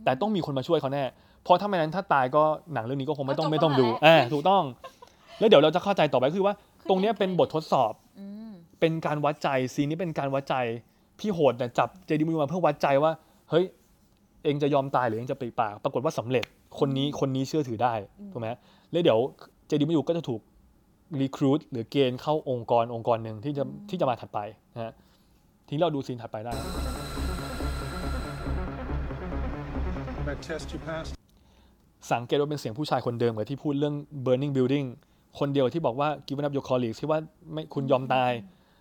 [0.05, 1.05] แต่ต้องมีคนมาช่วยเขาแน่
[1.43, 4.63] เพราะถ้าไม่นั้นถ้าตายก็หนังเรื่องนี้ก็คงไม่ต้องก็จบไม่ต้องดูแล้วแหละอ่าถูกต้อง
[5.39, 6.55] แล้วเดี๋ยวเราจะเข้าใจต่อไปคือว่า
[6.89, 10.55] ตรงเนี้ยเป็นบททดสอบ อืมเป็นการวัดใจซีนนี้เป็นการวัดใจ
[11.19, 13.13] พี่โหดเนี่ยจับเจดีมูมาเพื่อวัดใจว่า
[13.51, 13.65] เฮ้ย
[14.45, 16.45] เองจะยอมตายหรือเองจะปริปากปรากฏว่าสำเร็จ
[16.79, 17.95] คนนี้คนนี้เชื่อถือได้
[18.33, 18.49] ถูกไหม
[18.93, 19.19] แล้วเดี๋ยว
[19.67, 20.41] เจดีมูก็จะถูก
[21.21, 24.39] รีครูดหรือเกณฑ์เข้าองค์กรองค์กรหนึ่งที่จะที่จะมาถัดไป
[24.75, 24.93] นะฮะ
[25.67, 26.53] ทีนี้เราดูซีนถัดไปได้
[30.27, 31.13] That test you passed?
[32.13, 33.95] สังเกตว่าเป็นเสียงผู้ชายคนเดิมกับที่พูดเรื่อง
[34.27, 34.87] burning building
[35.39, 37.19] คนเดียวที่บอกว่า give up your colleagues ที่ว่า
[37.53, 38.33] ไม่คุณยอมตาย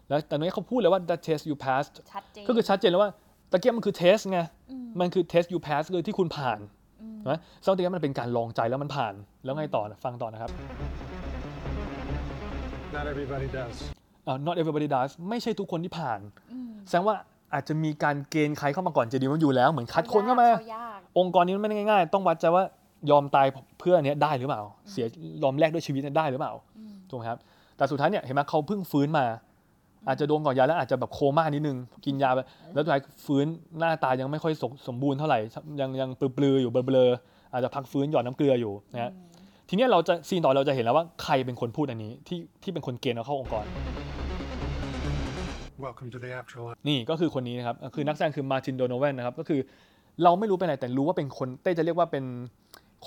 [0.10, 3.12] แล้วแต่ตอนนี้เขาพูดเลยว่า that test you passed ชัดเจนก็คือชัดเจนแล้วว่า
[3.52, 4.40] ตะเกียบมันคือ test ไง
[5.00, 6.60] มันคือ test you pass คือที่คุณผ่าน
[7.30, 9.14] นะซึ่งตะเกียบมันเป็นการลองใจแล้วมันผ่าน
[9.44, 10.52] แล้วไงต่อนะฟังต่อนะครับ
[12.96, 13.76] Not everybody does.
[14.28, 16.20] อ่า not everybody does ไม่ใช่ทุกคนที่ผ่าน
[16.88, 17.16] แสดงว่า
[17.54, 22.64] อาจจะมีการเกณฑ์ใครเข้ามาก่อนเจดีมันอยู่แล้ว เหมือนคัดคนเข้ามายากองค์กรนี้มันไม่ได้ง่ายๆ ต้องวัดใจว่า
[23.10, 23.48] ยอมตาย
[23.80, 25.06] เพื่ออนเนี้ยได้หรือเปล่า เสีย
[25.44, 26.54] ยอมแลกด้วยชีวิตเนี่ยได้หรือเปล่า
[27.10, 27.40] ถูกไหมครับ
[27.78, 29.26] แต่สุดท้ายเนี่ยเห็นไหมเขาเพิ่งฟื้นมา
[30.08, 32.40] อาจจะโดนก่อนยาแล้วอาจจะแบบโคม่านิดนึง กินยาไป
[32.74, 33.46] แล้วสุดท้ายฟื้น
[33.80, 35.40] หน้าตายังไม่ค่อยสมสมบูรณ์เท่าไหร่
[35.82, 39.12] ยังยังปลือๆอยู่เบลอๆอาจจะพักฟื้นหยอดน้ำเกลืออยู่นะฮะ
[39.70, 43.66] ทีเนี้ยเราจะซีนต่อเราจะเห็นแล้วว่าใครเป็นคนพูดอันนี้ที่ที่เป็นคนเกณฑ์เอาเข้าองค์กร
[45.86, 46.78] Welcome to the afterlife.
[46.88, 49.60] นี่ก็คือคนนี้นะครับ คือนักแสดงคือมาร์ตินโดโนเวนนะครับ ก็คือ
[50.24, 52.24] เราไม่รู้เป็นอะไรแต่รู้ว่าเป็นคนเต้จะเรียกว่าเป็น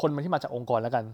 [0.01, 1.05] คนมาที่มาจากองค์กรแล้วกัน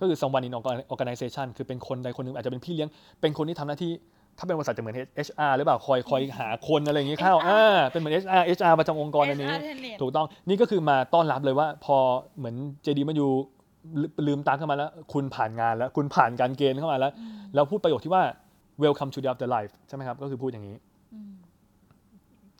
[0.00, 0.54] ก็คือ someone in
[0.92, 2.88] organization คือเป็นคนใดคนหนึ่งอาจจะเป็นพี่เลี้ยง
[3.20, 3.92] เป็นคนที่ทำหน้าที่
[4.38, 11.96] ถ้าเป็นบริษัทจะเหมือน HR หรือเปล่าคอยคอยหาคนอะไรอย่างงี้เข้า HR อ่าเป็นเหมือน HR HR ประจำองค์กรอันนี้ HR attendant ถูกต้องนี่ก็คือมาต้อนรับเลยว่าพอ
[12.38, 13.30] เหมือนเจดีมาอยู่
[14.26, 17.12] ลืมตาขึ้นมาแล้ว คุณผ่านงานแล้ว คุณผ่านการเกณฑ์เข้ามาแล้ว
[17.54, 18.22] แล้วพูดประโยคที่ว่า
[18.82, 20.76] welcome to the afterlife ใช่ไหมครับ ก็คือพูดอย่างนี้
[21.14, 21.32] อืม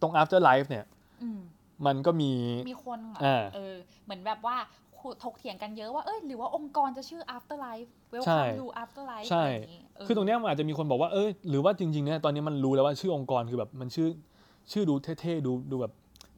[0.02, 0.84] ตรง afterlife เนี่ย
[1.22, 1.40] อืม
[1.86, 2.32] มันก็มี
[2.70, 4.83] มีคนแบบอ่าเออเหมือนแบบว่าคุ
[5.24, 7.88] ถกเถียงกันเยอะว่าเอ้ยหรือว่าองค์กรจะชื่อ afterlife
[8.26, 14.08] ใช่ welcome to afterlife ใช่อะไรอย่างงี้เคือตรงเนี้ยมันอาจจะมีคนบอกว่าเอ้ยหรือว่าจริงๆเนี่ยตอนนี้มันรู้แล้วว่าชื่อองค์กรคือแบบมันชื่อ
[14.72, 15.92] ชื่อดูเท่ๆดูดูแบบ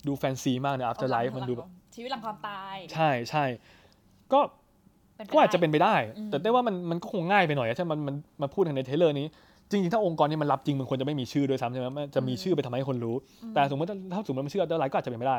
[0.07, 3.44] ดูแฟนซีมากเนี่ย after life มันดูแบบชีวิตหลังความตาย ใช่ใช่
[4.33, 4.40] ก็
[5.16, 9.26] เป็นไปก็อาจจะเป็นได้ไปได้อืมแต่ได้ว่ามันมันก็คงง่ายไปหน่อยอะใช่ไหมมันมันมาพูดใน trailer นี้
[9.70, 13.16] จริงๆ ถ้าองค์กรนี้มันลับจริงมันควรจะไม่มีชื่อด้วยซ้ำใช่ไหมมันจะมีชื่อไปทำให้คนรู้
[13.55, 15.38] แต่สมมติถ้าสมมติมันชื่อ after life ก็อาจจะเป็นไม่ได้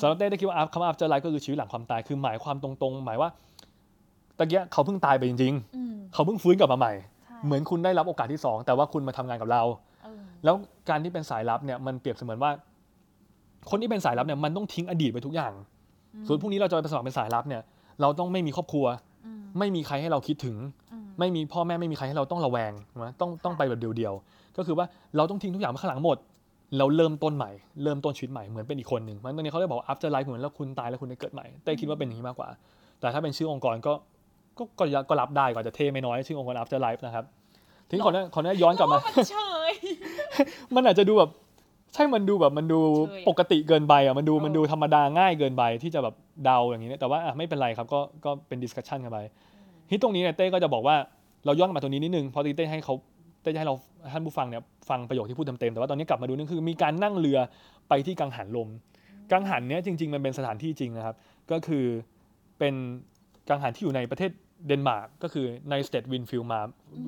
[0.00, 3.28] สำหรับเต้เต้คิดว่าคำว่า after life ก็คือชีวิตหลังความตายคือหมายความตรงๆ หมายว่า
[4.38, 6.92] ตะกี้เขาเพิ่งตายไปจริงอืมๆเขาเพิ่งฟื้นกลับมาใหม่
[7.26, 9.62] ใช่เหมือนคุณได้รับโอกาสที่สองแต่ว่าคุณมาทำงานกับเรา
[10.04, 10.54] เออแล้ว
[10.88, 12.50] การที่เป็นสายลับเนี่ยมันเปรียบเสมือนว่า
[13.70, 15.52] คนที่เป็นสายลับเนี่ยมันต้องทิ้งอดีตไปทุกอย่าง
[16.26, 17.62] ส่วนพรุ่งนี้เราจะไปสมัครเป็นสายลับเนี่ย
[18.00, 18.86] เราต้องไม่มีครอบครัว
[19.26, 20.85] อืมไม่มีใครให้เราคิดถึงอืม
[21.18, 26.18] ไม่มีพ่อแม่ไม่มีใครให้เราต้องระแวงใช่ไหมต้องต้องไปแบบเดียวๆ ก็คือว่าเราต้องทิ้งทุกอย่างไว้ข้างหลังหมด
[26.78, 27.50] เราเริ่มต้นใหม่
[27.82, 32.48] เริ่มต้นชีวิตใหม่ เหมือนเป็นอีกคนหนึ่งมันตรงนี้เขาเลยบอกว่า after life เหมือนแล้วคุณตายแล้วคุณได้เกิดใหม่ แต่คิดว่าเป็นอย่างนี้มากกว่า
[33.00, 33.92] แต่ถ้าเป็นชื่อองค์กรก็
[34.58, 37.24] ก็ก็ก็รับได้กว่าจะเท่ไม่น้อยชื่อองค์กร after life นะครับ
[37.88, 39.36] ทีนี้ขออนุญาตขออนุญาตย้อนกลับมามันเฉ
[39.70, 39.72] ย
[40.74, 41.30] มันอาจจะดูแบบ
[41.94, 49.18] ใช่มันดูแบบมันดูเชยอะปกติเกินไปอะมันดูเออมันดูธรรมดาง่ายเกินไปที่จะแบบเดาอย่างนี้นะแต่ว่าอะไม่เป็นไรครับก็ก็เป็น discussion กันไป
[49.90, 50.96] ที่ตรงนี้เนี่ยเต้ก็จะบอกว่า
[51.44, 52.94] เราย้อนกลับมาตรงนี้นิดนึงเพราะเต้ให้เขา
[53.42, 53.74] เต้จะให้เรา
[54.12, 57.38] ท่านผู้ฟังเนี่ยฟังประโยคที่พูดเต็มๆแต่ว่าตอนนี้กลับมาดูนึงคือมีการนั่งเรือ
[57.88, 58.68] ไปที่กังหันลม
[59.32, 61.16] กังหันเนี่ยจริง ๆ มันเป็นสถานที่จริงนะครับ
[61.50, 61.84] ก็คือ
[62.58, 62.74] เป็น
[63.48, 64.30] กังหันที่อยู่ในประเทศ
[64.66, 66.60] เดนมาร์กก็คือใน state windmill มา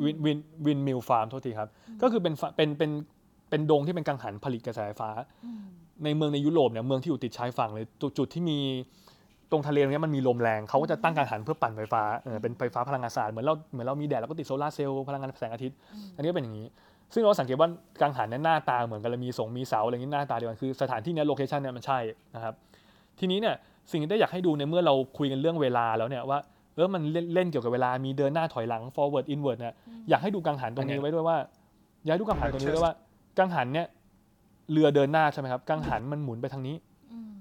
[0.05, 1.71] wind wind windmill farm โทษทีครับ
[2.03, 2.91] ก็คือเป็นฟาร์มเป็นเป็น
[3.51, 5.11] เป็นดงที่เป็นกังหันผลิตกระแสไฟฟ้า
[5.45, 5.63] อืม
[6.05, 8.59] ในเมืองในยุโรปเนี่ยเมืองที่อยู่ติดชายฝั่งเลยจุดจุดที่มี
[9.51, 15.77] ตรงทะเลตรงเนี้ยมันมีลมแรงเขาก็จะตั้งกังหันเพื่อปั่นไฟฟ้าเออเป็นไฟฟ้าพลังงานสะอาดเหมือนเราเหมือนเรามีแดดเราก็ติดโซลาร์เซลล์พลังงานแสงอาทิตย์
[16.17, 16.67] อันนี้ก็เป็นอย่างนี้
[17.15, 17.69] ซึ่งเราสังเกตว่า
[18.01, 21.99] กังหันเนี่ยหน้าตาเหมือนกันเลยมีสงมีเสาอะไรอย่างนี้หน้าตาเดียวกันคือสถานที่เนี้ย location เนี่ยมันใช่
[22.35, 22.55] นะครับ
[23.19, 23.55] ทีนี้เนี่ย
[23.91, 26.39] สิ่งที่เต้อยากให้ดูในเมื่อเราคุยกันเรื่องเวลาแล้วเนี่ยว่า
[26.75, 29.75] เออมันเล่นเล่นเกี่ยวกับเวลามีเดินหน้าถอยหลัง forward inward เนี่ย
[30.09, 31.37] อยากให้ดูกังหันตรงนี้ไว้ด้วยว่า
[32.05, 32.95] อยากให้ดูกังหันตรงนี้ด้วยว่า
[33.39, 33.87] กังหันเนี่ย
[34.73, 36.88] เรือเดินหน้าใช่ไหมครับกังหันมันหมุนไปทางนี้อืม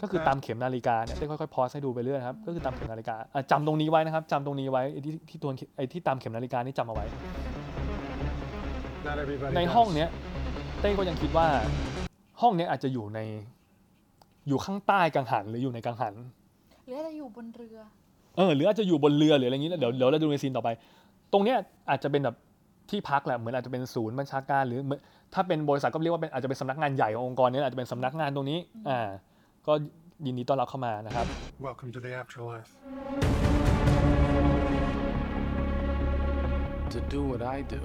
[0.01, 7.05] ก็คือตามเข็มนาฬิกาเนี่ยได้ค่อยๆพอสให้ดูไปเรื่อยนะครับก็คือตามเข็มนาฬิกาอะจำตรงนี้ไว้นะครับจำตรงนี้ไว้ไอ้ที่ที่ตัวไอ้ที่ตามเข็มนาฬิกานี่จำเอาไว้
[9.07, 9.73] Not everybody ใน does.
[9.75, 10.09] ห้องเนี้ย
[10.81, 11.47] เต้ก็ยังคิดว่า
[12.41, 13.19] ห้องเนี้ยอาจจะอยู่ใน
[14.47, 16.13] อยู่ข้างใต้กังหันหรืออยู่ในกังหัน
[16.85, 17.77] หรืออาจจะอยู่บนเรือ
[18.37, 20.69] เออหรืออาจจะอยู่บนเรือหรืออะไรอย่างนี้แล้วเดี๋ยวเดี๋ยวเราดูในซีนต่อไป
[21.33, 21.57] ตรงเนี้ย
[21.89, 22.35] อาจจะเป็นแบบ
[22.89, 24.99] ที่พักแหละเหมือนอาจจะเป็นศูนย์บัญชาการหรือเหมือน
[25.33, 29.07] ถ้าเป็นบริษัทก็เรียกว่าเป็นอาจจะเป็นสำนักงานใหญ่ขององค์กรเนี้อาจจะเป็นสำนักงานตรงนี้อ่า
[29.67, 29.73] ก็
[30.25, 31.27] ยินดีต้อนรับเข้ามานะครับ
[31.67, 32.69] Welcome to the afterlife.
[36.93, 37.81] to do what I do.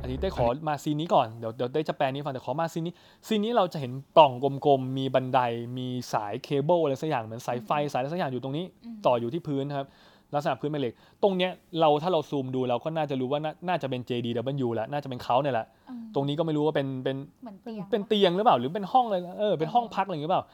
[0.00, 2.94] อันนี้ได้ขอมาซีนนี้ก่อนเดี๋ยวเดี๋ยวได้จะแปลนี้ฟังแต่ขอมาซีนนี้
[3.26, 4.32] ซีนนี้เราจะเห็นปล่อง
[4.66, 5.40] กลมๆมีบันได
[5.78, 8.64] มีสายเคเบิลอะไรสักอย่างเหมือนสายไฟสายอะไรสักอย่างอยู่ตรงนี้
[9.06, 9.86] ต่ออยู่ที่พื้นนะครับ
[10.34, 20.44] ลักษณะพื้นแม่เหล็ก ตรงเนี้ยเราถ้าเราซูมดูเราก็น่าจะรู้ว่าน่าน่าจะเป็น JDW แหละน่าจะเป็นเขาเนี่ยแหละ อืมตรงนี้ก็ไม่รู้ว่าเป็นเป็นเหมือนเตียงเป็นเตียงหรือเปล่าหรือเป็นห้องเลยเออเป็นห้องพักอะไรอย่างเงี้ยเปล่า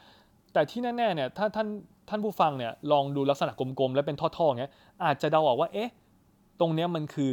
[0.53, 1.67] แต่ที่แน่ๆเนี่ยถ้าท่าน
[2.09, 4.71] ท่านผู้ฟังเนี่ยลองดูลักษณะกลมๆแล้วเป็นท่อๆอย่างเงี้ย
[5.03, 5.89] อาจจะเดาออกว่าเอ๊ะ
[6.59, 7.31] ตรงเนี้ยมันคือ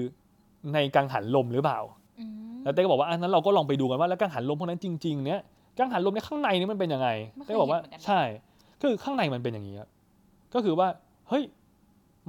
[0.74, 1.80] ในกังหันลมหรือเปล่า
[2.20, 5.40] อืม แล้วเต้ก็บอกว่าอันนั้นเราก็ลองไปดูกันว่าแล้วกังหันลมพวกนั้นจริงๆเนี่ย
[5.78, 7.08] กังหันลมเนี่ยข้างในนี่มันเป็นยังไง
[7.44, 8.20] เต้ก็บอกว่าใช่
[8.80, 9.88] คือข้างในมันเป็นอย่างนี้ครับ
[10.54, 10.88] ก็คือว่า
[11.28, 11.44] เฮ้ย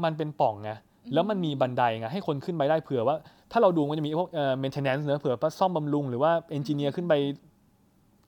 [0.05, 0.71] มันเป็นปล่องไง
[1.13, 3.15] แล้วมันมีบันไดไงให้คนขึ้นไปได้เผื่อว่า
[3.51, 7.13] ถ้าเราดูมันจะมีพวกเอ่อ maintenance เนอะเผื่อว่าซ่อมบำรุงหรือว่าเอนจิเนียร์ขึ้นไป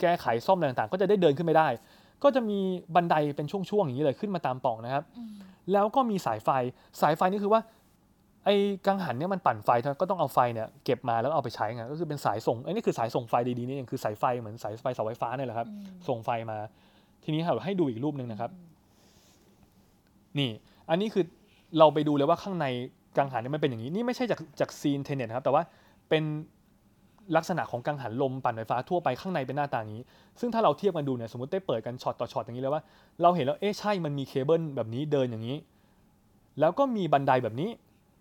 [0.01, 1.67] แก้ไขซ่อมอะไรต่างๆ ก็จะได้เดินขึ้นไปได้
[2.23, 2.59] ก็จะมี
[2.95, 5.29] บันไดเป็นช่วงๆอย่างนี้เลยขึ้นมาตามปล่องนะครับอืม
[5.71, 6.49] แล้วก็มีสายไฟ
[7.01, 7.61] สายไฟนี่คือว่า
[8.45, 8.55] ไอ้
[8.85, 9.69] กังหันเนี่ยมันปั่นไฟ
[10.01, 16.57] ก็ต้องเอาไฟเนี่ยเก็บมาแล้วเอาไปใช้ไงก็คือเป็นสายส่งไอ้นี่คือสายส่งไฟดีๆนี่เองคือสายไฟเหมือนสายไฟเสาไฟฟ้าเนี่ยแหละครับอืมส่งไฟมา
[17.23, 18.51] ทีนี้ครับให้ดูอีกรูปหนึ่งนะครับ
[20.39, 20.49] นี่
[20.89, 21.25] อันนี้คือ
[21.79, 22.65] เราไปดูเลยว่าข้างใน
[23.17, 25.63] กังหันเนี่ยมันเป็นอย่างนี้นี่ไม่ใช่จากจาก scene Tenet ครับแต่ว่า
[26.09, 26.23] เป็น
[27.35, 30.03] ลักษณะของกังหันลมปั่นไฟฟ้าทั่วไปข้างในเป็นหน้าตาอย่างนี้
[30.39, 32.83] ซึ่งถ้าเราเทียบกันดูเนี่ยสมมติเต้เปิดกันช็อตต่อช็อตอย่างนี้เลยว่า
[33.21, 35.57] เราเห็นแล้วเอ๊ะใช่มันมีเคเบิลแบบนี้เดินอย่างนี้
[36.59, 37.69] แล้วก็มีบันไดแบบนี้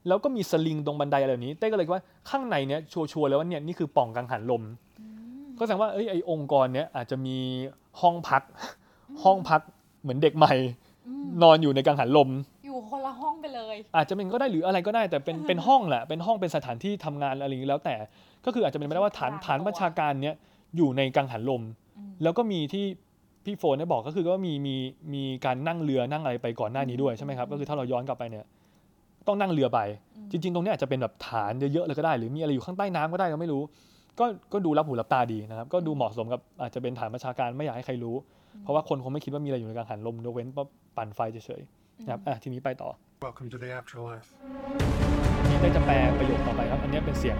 [0.08, 4.62] แล้วก็มีสลิงตรงบันไดอะไรแบบนี้เต้ก็เลยว่าข้างในเนี้ย sure ๆแล้วว่าเนี่ยนี่คือปล่องกังหันลม
[5.58, 7.36] ก็แสดงว่าเอ้ยไอองค์กรเนี้ยอาจจะมี
[8.00, 8.42] ห้องพัก
[9.24, 9.60] ห้องพัก
[10.02, 10.54] เหมือนเด็กใหม่
[11.42, 12.28] นอนอยู่ในกังหันลม
[12.90, 17.96] คนละห้องไปเลย อาจจะเป็นก็ได้หรืออะไรก็ได้แต่เป็นเป็นห้องแหละเป็นห้องเป็นสถานที่ทำงานอะไรอย่างนี้แล้วแต่
[18.44, 20.34] ก็คืออาจจะเป็นไปได้ว่าฐานกลางฐานตัวบัญชาการเนี้ย
[20.76, 21.62] อยู่ในกังหันลม
[21.98, 22.84] อืมแล้วก็มีที่
[23.44, 24.76] พี่โฟนได้บอกก็คือว่ามีมี
[25.14, 28.44] มีการนั่งเรือนั่งอะไรไปก่อนหน้านี้ด้วยใช่ไหมครับก็คือถ้าเราย้อนกลับไปเนี่ย
[29.26, 29.80] ต้องนั่งเรือไป
[30.30, 33.62] จริง ๆ ตรงเนี้ยอาจจะเป็นแบบฐานเยอะๆเลยก็ได้ หรือมีอะไรอยู่ข้างใต้น้ำก็ได้เราไม่รู้
[34.18, 38.16] ก็ก็ดูรับหูรับตาดีนะครับ ก็ดูเหมาะสมกับอาจจะเป็นฐานประชาการไม่อยากให้ใครรู้
[38.62, 40.66] เพราะว่าคนคงไม่คิดว่ามีอะไรอยู่ในกังหันลมยกเว้นว่า
[40.96, 42.90] ปั่นไฟเฉยๆ นะครับอะทีนี้ไปต่อ
[43.26, 44.28] Welcome to the afterlife.
[45.48, 47.36] นี่ได้จะแปลประโยคต่อไปครับ อันเนี้ยเป็นเสียง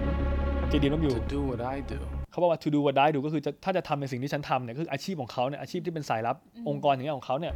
[0.69, 1.99] เจดีนอยู่ to do what I do.
[2.31, 6.35] เขาบอกว่า to do what I do ก็คือจะถ้าจะทำในสิ่งที่ฉันทำเนี่ยก็คืออาชีพของเขาเนี่ยอาชีพที่เป็นสายลับ
[6.69, 7.53] องค์กรอย่างเงี้ยของเขาเนี่ย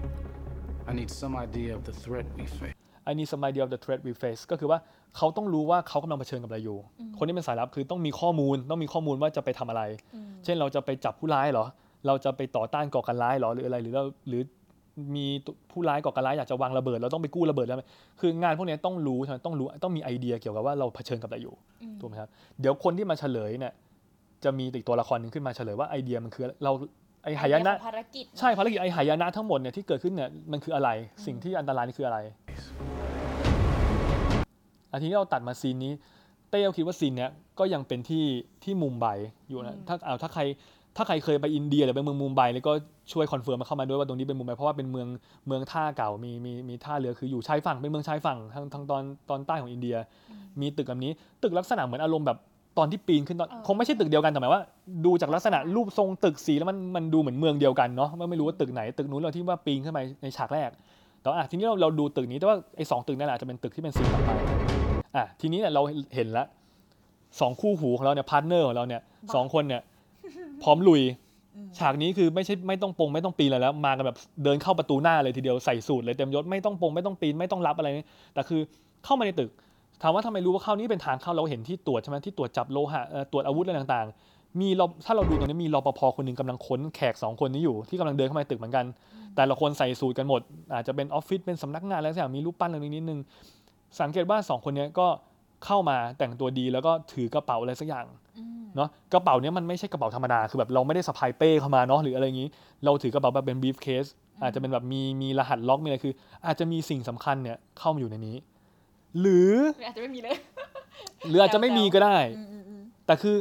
[0.89, 2.77] I need some idea of the threat we face.
[3.09, 4.79] I need some idea of the threat we face ก็คือว่า
[5.17, 6.77] เขาต้องรู้ว่าเขากำลังเผชิญกับอะไรอยู่
[7.17, 9.83] คนที่เป็นสายลับคือต้องมีข้อมูล ต้องมีข้อมูลว่าจะไปทำอะไร
[10.43, 11.65] เช่นเราจะไปจับผู้ร้ายเหรอ
[12.07, 14.41] เราจะไปต่อต้านก่อการร้ายเหรอหรืออะไรหรือเราหรือ
[15.15, 15.27] มี
[15.71, 17.83] ผู้ร้ายก่อการร้ายอยากจะวางระเบิดเราต้องไปกู้ระเบิดแล้วไหม
[18.19, 21.55] คืองานพวกเนี้ยต้องรู้ใช่ไหมต้องรู้ต้องมีไอเดียเกี่ยวกับว่าเราเผชิญกับอะไรอยู่
[21.99, 22.29] ถูกไหมครับ
[22.59, 23.73] เดี๋ยวคนที่มาเฉลยเนี่ย
[24.43, 26.71] จะมีอีกตัวละครหนึ่งขึ้นมาเฉลยว่าไอเดียมันคืออะไรเรา
[27.23, 30.89] ไอหายนะไอเดีของภารกิจใช่ภารกิจไอหายนะทั้งหมดเนี่ยที่เกิดขึ้นเนี่ยมันคืออะไร
[31.25, 32.19] สิ่งที่อันตรายนี่คืออะไร
[34.91, 35.93] อาทีนี้เราตัดมา scene นี้
[36.49, 38.25] เต้เราคิดว่า scene เนี้ยก็ยังเป็นที่
[38.63, 39.05] ที่มุมไบ
[39.49, 40.41] อยู่นะถ้าเอาถ้าใคร
[40.97, 42.73] ถ้าใครเคยไปอินเดียหรือไปเมืองมุมไบแล้วก็
[43.13, 45.07] ช่วย confirm มาเข้ามาด้วยว่าตรงนี้เป็นมุมไบเพราะว่าเป็นเมือง
[45.47, 49.95] เมืองท่าเก่ามีมีมีท่าเรือคืออยู่ชายฝั่งเป็นเมืองชายฝั่งทางทางตอนตอนใต้ของอินเดีย
[50.61, 51.11] มีตึกแบบนี้
[51.43, 52.37] ตึกลักษณะเหมือนอารมณ์แบบ
[52.77, 54.61] ตอนที่ปีนขึ้นตอนเออคงไม่ใช่ตึกเดียวกันแต่หมายว่า
[55.05, 60.69] ดูจากลักษณะรูปทรงตึกสีแล้วมันมันดูเหมือนเมืองเดียวกันเนาะไม่ไม่รู้ว่าตึกไหนตึกนู้นเราที่ว่าปีนขึ้นไปในฉากแรก
[61.21, 64.29] แต่ว่าอะทีนี้เราเราดูตึกนี้แต่ว่าไอ้สองตึกนั่นแหละอาจจะเป็นตึกที่เป็น scene ต่อไป
[65.15, 65.81] อะทีนี้เนี่ยเรา
[66.15, 66.45] เห็นละ
[67.39, 69.01] สองคู่หูของเราเนี่ย partner ของเราเนี่ย
[69.35, 69.81] สองคนเนี่ย
[70.63, 71.01] พร้อมลุย
[71.79, 78.61] ฉากนี้คือไม่ใช่ไม่ต้องปงไม่ต้องปีนอะไรแล้ว มากันแบบเดินเข้าประตูหน้าเลยทีเดียวใส่สูตรเลยเต็มยศไม่ต้องปงไม่ต้องปีนไม่ต้องรับอะไรนี่แต่คือ
[79.05, 79.49] เข้ามาในตึก
[80.01, 88.85] ถามว่าทำไมรู้ว่าเข้านี้เป็นทางเข้าเราเห็นที่ตรวจใช่ไหมที่ตรวจจับโลหะเอ่อตรวจอาวุธอะไรต่างๆ มีรปถ้าเราดูตรงนี้มีรปภคนหนึ่งกำลังค้นแขกสองคนนี้อยู่ที่กำลังเดินเข้ามาในตึกเหมือนกัน
[89.35, 90.41] แต่ละคนใส่สูทกันหมด
[90.73, 93.19] อาจจะเป็นออฟฟิศเป็นสำนักงานอะไรสักอย่างมีรูปปั้นอะไรนิดนึง
[93.99, 95.07] สังเกตว่าสองคนเนี้ยก็
[95.65, 98.05] เข้ามาแต่งตัวดีแล้วก็ถือกระเป๋าอะไรสักอย่าง
[98.75, 102.49] เนาะกระเป๋าเนี้ยมันไม่ใช่กระเป๋าธรรมดาคือแบบเราไม่ได้สะพายเป้เข้ามาเนาะหรืออะไรอย่างนี้
[102.85, 104.05] เราถือกระเป๋าแบบเป็นบีฟเคส
[104.43, 106.13] อาจจะเป็นแบบมีมีรหัสล็อกมีอะไรคือ
[106.45, 108.37] อาจจะมีสิ่งสำคัญเนี่ยเข้ามาอยู่ในนี้
[109.19, 110.37] หรือหรืออาจจะไม่มีเลย
[111.29, 113.35] หรืออาจจะไม่มีก็ได้อืมอืมอืมแต่คือ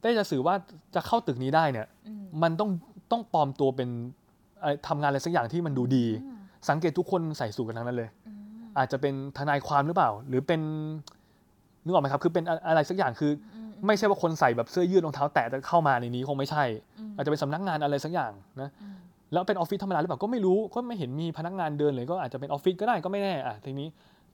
[0.00, 0.54] เต้จะสื่อว่า
[0.94, 2.70] จะเข้าตึกนี้ได้เนี่ยอืมมันต้อง
[3.12, 3.88] ต้องปลอมตัวเป็น
[4.60, 6.06] อะไรทำงานอะไรสักอย่างที่มันดูดี
[6.68, 8.08] สังเกตทุกคนใส่สูทกันทั้งนั้นเลย
[8.78, 10.60] อาจจะเป็นทนายความหรือเปล่า หรือเป็น
[11.84, 13.32] นึกออกไหมครับคือเป็นอะอะไรสักอย่างคือ
[13.86, 16.64] ไม่ใช่ว่าคนใส่แบบเสื้อยืดรองเท้าแตะจะเข้ามาในนี้คงไม่ใช่
[17.16, 18.70] อาจจะเป็นสำนักงานอะไรสักอย่างนะ
[19.32, 23.88] แล้วเป็นออฟฟิศธรรมดาหรือเปล่าก็ไม่รู้ก็ไม่เห็นมีพนักงานเดินเลยก็อาจจะเป็นออฟฟิศก็ได้ก็ไม่แน่อะทีนี้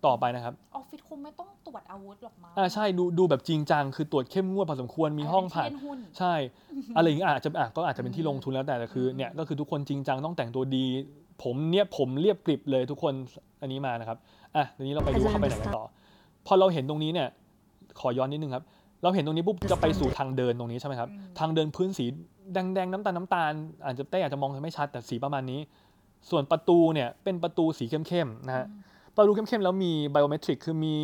[0.07, 6.34] ต่อไปนะครับออฟฟิศคงไม่ต้องตรวจอาวุธหรอกมั้งอ่าใช่ดูดูแบบจริงจังคือตรวจเข้มงวดพอสมควรมีห้องผ่านเล่นหุ้นใช่
[6.97, 10.84] อะไรอย่างเงี้ยอาจจะอะก็อาจจะเป็นที่ลงทุนแล้วแต่แต่คือเนี่ยก็คือทุกคนจริงจังต้องแต่งตัวดี
[11.43, 13.14] ผมเนี่ยผมเรียบกริบเลยทุกคน
[13.61, 14.18] อันนี้มานะครับ
[14.57, 15.84] อะทีนี้เราไปดูว่าเขาไปไหนกันต่อ
[16.47, 17.28] พอเราเห็นตรงนี้เนี่ย
[18.01, 18.64] ขอย้อนนิดนึงครับ
[19.03, 21.09] เราเห็นตรงนี้ปุ๊บจะไปสู่ทางเดินตรงนี้ใช่ไหมครับ
[21.39, 22.05] ทางเดินพื้นสี
[22.53, 23.53] แดงๆน้ำตาลน้ำตาล
[23.84, 25.61] อาจจะเต้อาจจะมองไม่ชัดแต่สีประมาณนี้
[26.30, 28.66] ส่วนประตูเนี่ยเป็นประตูสีเข้มๆนะฮะ
[29.16, 30.97] ประตูเข้มๆแล้วมีไบโอเมตริกคือมี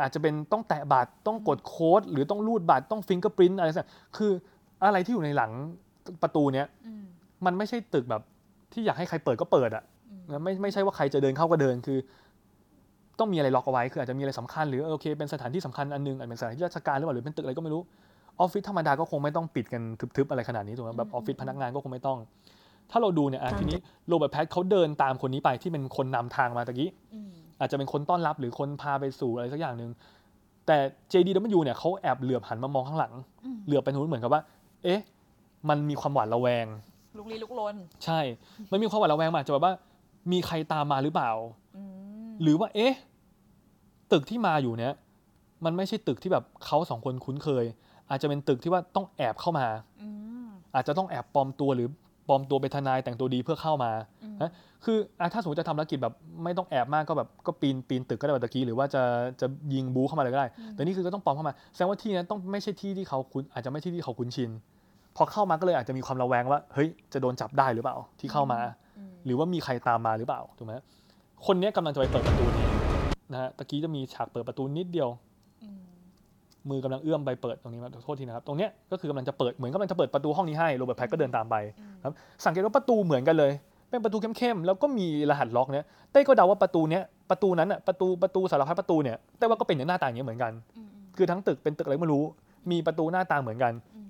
[0.00, 3.86] อาจจะเป็นต้องแตะบัตรต้องกดโค้ด หรือต้องรูดบัตรต้องฟิงเกอร์ปรินต์อะไรสัก
[4.16, 4.32] คือ
[4.84, 5.50] อะไรที่อยู่ในหลัง
[6.22, 7.02] ประตูเนี้ยอืม
[7.44, 8.22] มันไม่ใช่ตึกแบบ
[8.72, 9.84] ที่อยากให้ใครเปิดก็เปิดอะ
[10.32, 11.98] นะไม่ไม่ใช่ว่าใครจะเดินเข้าก็เดินคือ
[13.18, 17.82] ต้องมีอะไรล็อกเอาไว้คืออาจจะมีอะไรสำคัญหรือเออโอเค เป็นสถานที่สำคัญอันหนึงอาจเป็นสถานที่ราชการหรือเปล่าหรือเป็นตึกอะไรก็ไม่รู้
[18.40, 19.82] ออฟฟิศธรรมดาก็คงไม่ต้องปิดกัน
[20.16, 22.18] ทึบๆอะไรขนาดนี้ถูกไหมแบบออฟฟิศพนักงานก็คงไม่ต้อง
[22.90, 29.90] ถ้าเราดูเนี่ยอะทีนี้โรเบิร์ตแพทเขาเดินตามคนนี้ไปที่เป็นคนนำทางมาตะกี้อืมอาจจะเป็นคนต้อนรับหรือคนพาไปสู่อะไรสักอย่างหนึ่ง
[30.66, 30.76] แต่
[31.12, 33.12] JDW เนี่ยเขาแอบเหลือบหันมามองข้างหลัง
[33.44, 34.42] อืมเหลือบไปนู้นเหมือนกับว่า
[34.84, 35.00] เอ๊ะ
[35.68, 36.66] มันมีความหวาดระแวง
[37.16, 38.20] ลุกลี้ลุกลนใช่
[38.70, 39.74] มันมีความหวาดระแวงมาอาจจะแบบว่า
[40.32, 41.30] มีใครตามมาหรือเปล่า
[41.76, 41.82] อื
[42.28, 42.94] มหรือว่าเอ๊ะ
[44.12, 44.94] ตึกที่มาอยู่เนี่ย
[45.64, 47.64] มันไม่ใช่ตึกที่แบบเขาสองคนคุ้นเคย
[48.10, 49.66] อาจจะเป็นตึกที่ว่าต้องแอบเข้ามา
[50.02, 50.08] อื
[50.44, 51.88] มอาจจะต้องแอบปลอมตัวหรือ
[52.28, 53.92] ปลอมตัวเป็นทนายแต่งตัวดีเพื่อเข้ามา
[54.22, 54.50] อืมนะ
[54.84, 59.02] คืออะถ้าสมมติจะทำธุรกิจแบบไม่ต้องแอบมากก็แบบก็ปีนปีนตึกก็ได้แบบตะกี้หรือว่าจะ
[59.40, 64.50] จะยิงบูเข้ามาเลยก็ได้แต่นี่คือก็ต้องปลอมเข้ามาแสดงว่าที่นั้นต้องไม่ใช่ที่ที่เขาคุ้นอาจจะไม่ใช่ที่ที่เขาคุ้นชิน
[65.16, 68.60] พอเข้ามาก็เลยอาจจะมีความระแวงว่า เฮ้ยจะโดนจับได้หรือเปล่าที่เข้ามา
[68.98, 70.74] อืมหรือว่ามีใครตามมาหรือเปล่าถูกไหม
[71.46, 72.66] คนเนี้ยกำลังจะไปเปิดประตูนี้
[73.32, 75.08] นะฮะตะกี้จะมีฉากเปิดประตูนิดเดียว
[75.62, 75.80] อืม
[76.70, 81.56] มือกำลังเอื้อมไปเปิดตรงนี้มาโทษทีนะครับ ตรงเนี้ยก็คือกำลังจะเปิดเหมือนกำลังจะเปิดประตูห้องนี้ให้โรเบิร์ตแพทก็เดินตามไป
[82.04, 83.52] ครับสังเกตว่าประตูเหมือนกันเลย
[83.90, 92.24] เป็นประตูเข้มๆแล้วก็มีรหัสล็อกเนี้ยเต้ก็เดาว่าประตูเนี้ยประตูนั้นอะประตูประตูสารพัดประตูเนี่ยเต้ว่าก็เป็นอย่างหน้าตาอย่างเงี้ยเหมือนกันอืมคือทั้งตึกเป็นตึกอะไรไม่รู้
[92.70, 94.08] มีประตูหน้าตาเหมือนกันอืม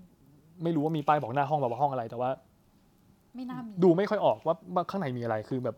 [0.65, 2.31] ไม่รู้ว่ามีป้ายบอกหน้าห้องแบบว่าห้องอะไรแต่ว่า
[3.35, 5.77] ไม่น่ามีดูไม่ค่อยออกว่าว่าข้างในมีอะไรคือแบบ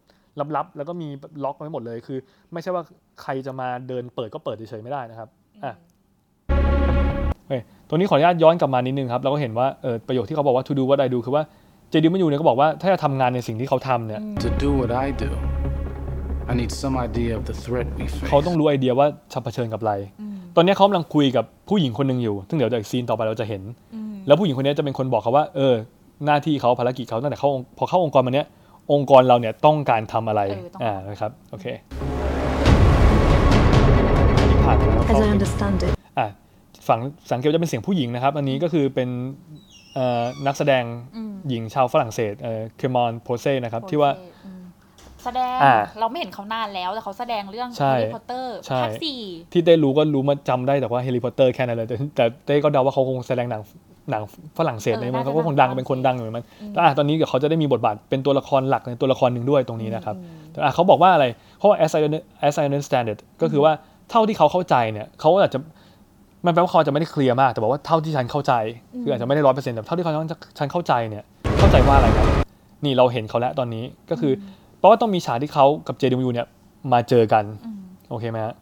[0.57, 1.09] ลับๆแล้วก็มี
[1.45, 2.19] ล็อกไว้หมดเลย คือ
[2.53, 2.83] ไม่ใช่ว่า
[3.23, 5.29] ใครจะมาเดินเปิดก็เปิดเฉยๆไม่ได้นะครับ
[5.65, 5.75] อะ
[7.39, 7.55] โอเค
[7.89, 11.43] ตัวนี้ขออนุญาตย้อนกลับมานิดนึงครับเราก็เห็นว่าเออประโยคที่เขาบอกว่า to do what I do คือว่า
[11.91, 15.31] เจดีมันอยู่เนี่ยก็บอกว่าถ้าจะทำงานในสิ่งที่เขาทำเนี่ย To do what I do,
[16.51, 18.29] I need some idea of the threat we face.
[18.29, 19.95] เขาต้องรู้ไอเดียว่าจะเผชิญกับอะไร
[20.57, 23.63] ตอนนี้เขากำลังคุยกับผู้หญิงคนหนึ่งอยู่ ซึ่งเดี๋ยวจากซีนต่อไปเราจะเห็น
[24.27, 25.75] แล้วผู้หญิงคนนี้จะเป็นคนบอกเขาว่าเออ
[26.27, 27.49] หน้าที่เขาภารกิจเขาตั้งแต่เขา
[27.79, 28.47] พอเข้าองค์กรมาเนี้ย
[28.93, 31.67] องค์กรเราเนี่ยต้องการทำอะไรเออต้องอ่านะครับโอเค
[34.39, 36.29] อันนี้ผ่านไปแล้ว As เขา I understand it, อะ
[36.89, 37.01] ฝั่ง
[37.33, 39.09] สังเกตว่าจะเป็นเสียงผู้หญิงนะครับ อันนี้ก็คือเป็น
[39.95, 40.85] เอ่อนักแสดง
[41.49, 44.11] หญิงชาวฝรั่งเศสเอ่อ Clémence Poésy นะครับที่ว่า
[44.45, 44.63] อืม
[45.25, 49.21] แสดงอ่าเราไม่เห็นเขานานแล้ว แต่เขาแสดงเรื่องใช่แฮร์รี่พอตเตอร์ใช่ภาคสี่
[49.53, 53.63] ที่เต้รู้ก็รู้มาจำได้แต่ว่าแฮร์รี่พอตเตอร์แค่นั้นเลยแต่แต่เต้ก็เดาว่าเขาคงแสดงหนัง
[54.11, 54.23] หนัง
[54.59, 60.17] ฝรั่งเศสในเมืองเขาก็คงดังเป็นคนดังอยู่เหมือนมันแต่อะตอนนี้เดี๋ยวเขาจะได้มีบทบาทเป็นตัวละครหลักในตัวละครหนึ่งด้วยตรงนี้นะครับ
[60.53, 61.27] แต่อะเขาบอกว่าอะไร
[61.59, 62.01] เพราะว่า as I
[62.49, 63.73] as I understand it ก็คือว่า
[64.11, 65.59] เท่าที่เขาเข้าใจเนี่ยเขาอาจจะ
[66.47, 68.53] มันแปลว่าเขาอาจจะไม่ได้เคลียร์มาก แต่บอกว่าเท่าที่ฉันเข้าใจ
[69.03, 70.13] คืออาจจะไม่ได้ร้อยเปอร์เซ็นต์แต่เท่าที่เขา
[70.59, 71.25] ฉันเข้าใจเนี่ย
[71.59, 72.27] เข้าใจว่าอะไรครับ
[72.85, 74.33] นี่เราเห็นเขาแล้วตอนนี้ก็คือ
[74.79, 76.47] เพราะว่าต้องมีฉากที่เขากับ JW เนี่ย
[76.93, 77.45] มาเจอกัน
[78.11, 78.55] โอเคไหมฮะ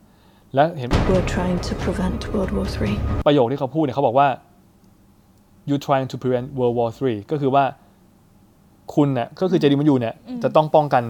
[0.55, 2.93] และเห็น we're trying to prevent World War III.
[3.27, 4.27] ประโยคที่เขาพูดเนี่ยเขาบอกว่า
[5.69, 7.65] you trying to prevent World War 3 ก็คือว่า
[8.95, 11.03] คุณเนี่ยก็คือเจดีมันอยู่เนี่ยจะต้องป้องกัน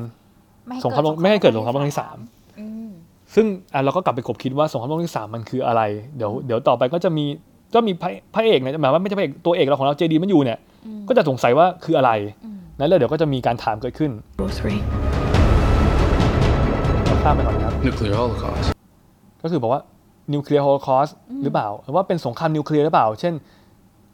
[0.66, 2.16] ไม่ให้สงครามโลกไม่ให้เกิดสงครามโลกครั้งที่สาม
[2.58, 2.88] อืม
[3.34, 5.82] ซึ่งอะเราก็กลับไปคบคิดว่าสงครามโลกครั้งที่สามมันคืออะไร
[6.16, 7.24] เดี๋ยวเดี๋ยวต่อไปก็จะมี
[7.74, 10.58] ก็มีพระพระเอกเนี่ยหมายว่าไม่ใช่พระเอกตัวเอกเราของเราเจดีมันอยู่เนี่ย
[11.08, 12.10] ก็จะสงสัยว่าคืออะไร
[12.78, 14.76] นั้นแล้วเดี๋ยวก็จะมีการถามเกิดขึ้น War III.
[17.04, 18.66] เราข้ามไปก่อนนะครับ Nuclear holocaust.
[19.42, 19.82] ก็คือบอกว่า
[20.32, 21.08] นิวเคลียร์โฮโลคอส
[21.42, 23.34] หรือเปล่าหรือว่าเป็นสงครามนิวเคลียร์หรือเปล่า เช่น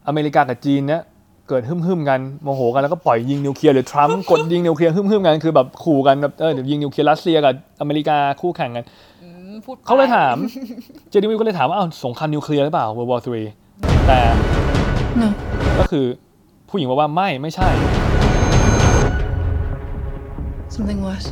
[0.09, 1.03] อเมริกากับจีนเนี่ย
[1.49, 8.85] เกิดหึ่มๆกันโมโหกันแล้วก็ปล่อยยิงนิวเคลียร์หรือทรัมป์กดยิงนิวเคลียร์หึ่มๆกันคือแบบขู่กันแบบเออเดี๋ยวยิงนิวเคลียร์รัสเซียกับอเมริกาคู่แข่งกัน
[9.23, 10.37] อืมพูดไปเขาเลยถาม
[11.11, 13.21] JDW ก็เลยถามว่าอ้าวสงครามนิวเคลียร์หรือเปล่า World War
[13.65, 14.21] 3แต่
[15.21, 15.29] No.
[15.79, 16.07] ก็คือ
[16.69, 17.69] ผู้หญิงบอกว่าไม่ไม่ใช่
[20.75, 21.27] Something worse.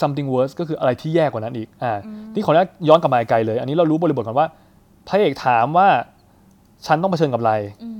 [0.00, 1.92] something worse ก็คืออะไรที่แย่กว่านั้นอีก อ่า
[2.34, 4.48] นี่ขออนุญาตย้อนกลับมาไกลเลย อันนี้เรารู้บริบทก่อนว่า
[5.08, 5.88] พระเอกถามว่า
[6.86, 7.99] ฉันต้องเผชิญกับอะไรอืม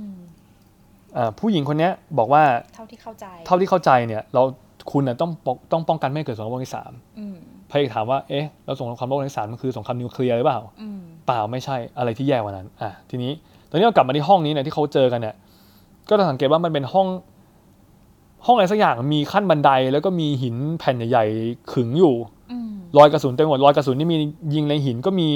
[1.39, 2.43] ผู้หญิงคนเนี้ยบอกว่า
[2.75, 4.41] เท่าที่เข้าใจเท่าที่เข้าใจเนี่ยเรา
[4.91, 7.35] คุณน่ะต้องปกต้องป้องกันไม่ให้เกิดสงครามโลกครั้งที่สามอืม
[7.69, 13.31] พระเอกถามว่าเอ๊ะแล้วสงครามโลกครั้งที่สามมันคือสงครามนิวเคลียร์หรือเปล่าอืมเปล่าไม่ใช่อะไรที่แย่กว่านั้นอะทีนี้
[13.69, 15.35] ตอนนี้เรากลับมาที่ห้องนี้เนี่ยที่เขาเจอกันเนี่ย
[16.09, 17.07] ก็จะสังเกตว่ามันเป็นห้อง
[18.45, 22.15] ห้องอะไรสักอย่างมีขั้นบันไดแล้วก็มีหินแผ่นใหญ่ๆขึงอยู่
[22.51, 24.17] อืมรอยกระสุนเต็มหมดรอยกระสุนนี่มี
[24.53, 25.27] ยิงในหินก็มี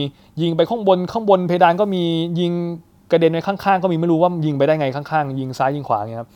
[0.41, 2.03] ยิงไปข้างบนข้างบนเพดานก็มี
[2.39, 2.51] ยิง
[3.11, 6.29] กระเด็นไปข้างๆ ก็มีไม่รู้ว่ายิงไปได้ไงข้างๆ ยิงซ้ายยิงขวาอย่างเงี้ยครับ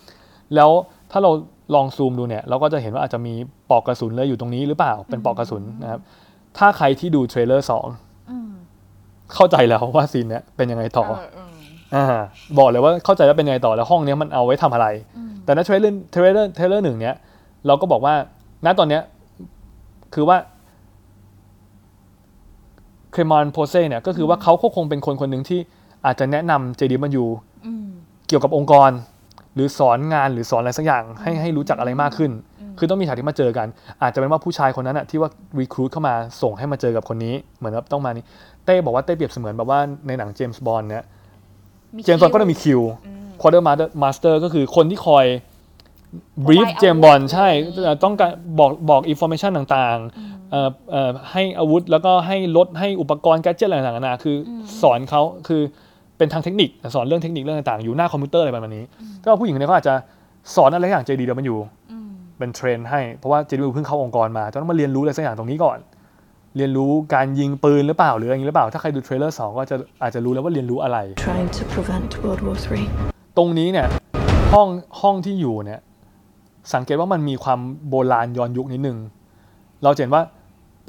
[0.55, 0.69] แล้ว
[1.11, 1.31] ถ้าเรา
[1.75, 3.33] ลองซูมดูเนี่ยเราก็จะเห็นว่าอาจจะมี
[3.69, 6.01] ปลอกกระสุนเลยอยู่ตรงนี้หรือเปล่าเป็นปลอกกระสุนนะครับ
[6.57, 7.87] ถ้าใครที่ดู trailer สอง
[8.29, 8.51] อืม
[9.33, 11.51] เข้าใจแล้วว่า scene เนี้ยเป็นยังไงต่อเออเออ
[11.95, 12.05] อ่า
[12.57, 14.87] บอกเลยว่าเข้าใจแล้วเป็นยังไงต่อแล้วห้องเนี้ยมันเอาไว้ทำอะไร
[15.45, 17.15] แต่ใน trailer trailer trailer หนึ่งเนี้ย
[17.67, 18.13] เราก็บอกว่า
[18.65, 19.01] ณตอนเนี้ย
[20.13, 20.37] คือว่า
[23.11, 25.59] เครมอนโพเซ่เนี่ยก็คือว่าเขาก็คงเป็นคนคนหนึ่งที่
[26.05, 27.25] อาจจะแนะนำเจดีมันยู
[27.65, 27.85] อืม
[28.27, 28.91] เกี่ยวกับองค์กร
[29.55, 32.31] หรือสอนงานหรือสอนอะไรสักอย่าง ให้ให้รู้จักอะไรมากขึ้น
[32.77, 33.67] คือต้องมีฉากที่มาเจอกัน
[34.01, 35.29] อาจจะเป็นว่าผู้ชายคนนั้นอะที่ว่า
[35.59, 38.25] รีครูดเข้ามาส่งให้มาเจอกับคนนี้เหมือนแบบต้องมานี้
[38.65, 41.03] เต้บอกว่าเต้เปรียบเสมือนแบบว่าในหนังเจมส์บอลเนี่ย
[42.05, 42.81] เจมส์บอลก็จะมีคิว
[43.41, 45.25] quartermaster ก็คือคนที่คอย
[46.45, 47.47] บรีฟ Provide เจมส์บอลอาวุธใช่
[48.03, 54.49] ต้องการบอกบอก information ต่างๆเอ่อเอ่อให้อาวุธแล้วก็ให้รถให้อุปกรณ์ gadget อะไรต่างๆนานาคือ
[54.81, 55.61] สอนเขาคือ
[56.19, 58.83] เป็นทางเทคนิคสอนเรื่องเทคนิคเรื่องต่างๆ อยู่หน้าคอมพิวเตอร์อะไรประมาณนี้
[59.23, 59.95] ก็ผู้หญิงคนนี้เขาอาจจะ
[60.55, 61.59] สอนอะไรอย่าง JDW มันอยู่
[61.91, 65.77] อืมเป็น train ให้ เพราะว่า JD เพิ่งเข้าองค์กรมาจะต้องมาเรียนรู้อะไรสักอย่างตรงนี้ก่อน
[66.57, 72.83] เรียนรู้การยิงปืนหรือเปล่าหรืออะไรอย่างนี้หรือเปล่า ถ้าใครดู trailer สองก็จะอาจจะรู้แล้วว่าเรียนรู้อะไร Trying to prevent World War III.
[73.37, 73.87] ตรงนี้เนี่ย
[74.53, 74.67] ห้อง
[75.01, 75.79] ห้องที่อยู่เนี่ย
[76.73, 77.59] สังเกตว่ามันมีความ
[77.89, 78.97] โบราณย้อนยุคนิดนึง
[79.83, 80.23] เราจะเห็นว่า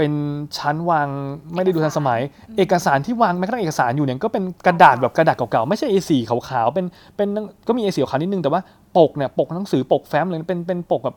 [0.00, 0.18] เป็น
[0.58, 1.08] ชั้นวาง
[1.54, 2.20] ไม่ได้ดูทันสมัย
[2.58, 6.84] เอกสารที่วางแม้กระทั่งเอกสารอยู่เนี่ยก็เป็นกระดาษแบบกระดาษเก่าๆไม่ใช่ A4 ขาวๆเป็น
[7.16, 7.28] เป็น
[7.68, 8.60] ก็มี A4 ขาวๆนิดนึงแต่ว่า
[8.98, 11.16] ปกเนี่ยปกหนังสือปกแฟ้มเลยเป็นเป็นปกแบบ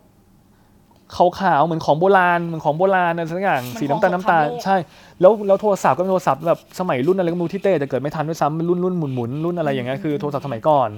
[1.16, 4.76] ขาวๆเหมือนของโบราณเหมือนของโบราณอะไรสักอย่างเหมือนสีน้ำตาลของน้ำตาลสงครามโลกใช่
[5.22, 10.90] แล้วแล้วโทรศัพท์ก็เป็นโทรศัพท์แบบสมัยรุ่นอะไรก็ไม่รู้ที่เต้จะเกิดไม่ทันด้วยซ้ำรุ่นรุ่นหมุนหมุนรุ่นอะไรอย่างเงี้ยคือโทรศัพท์สมัยก่อน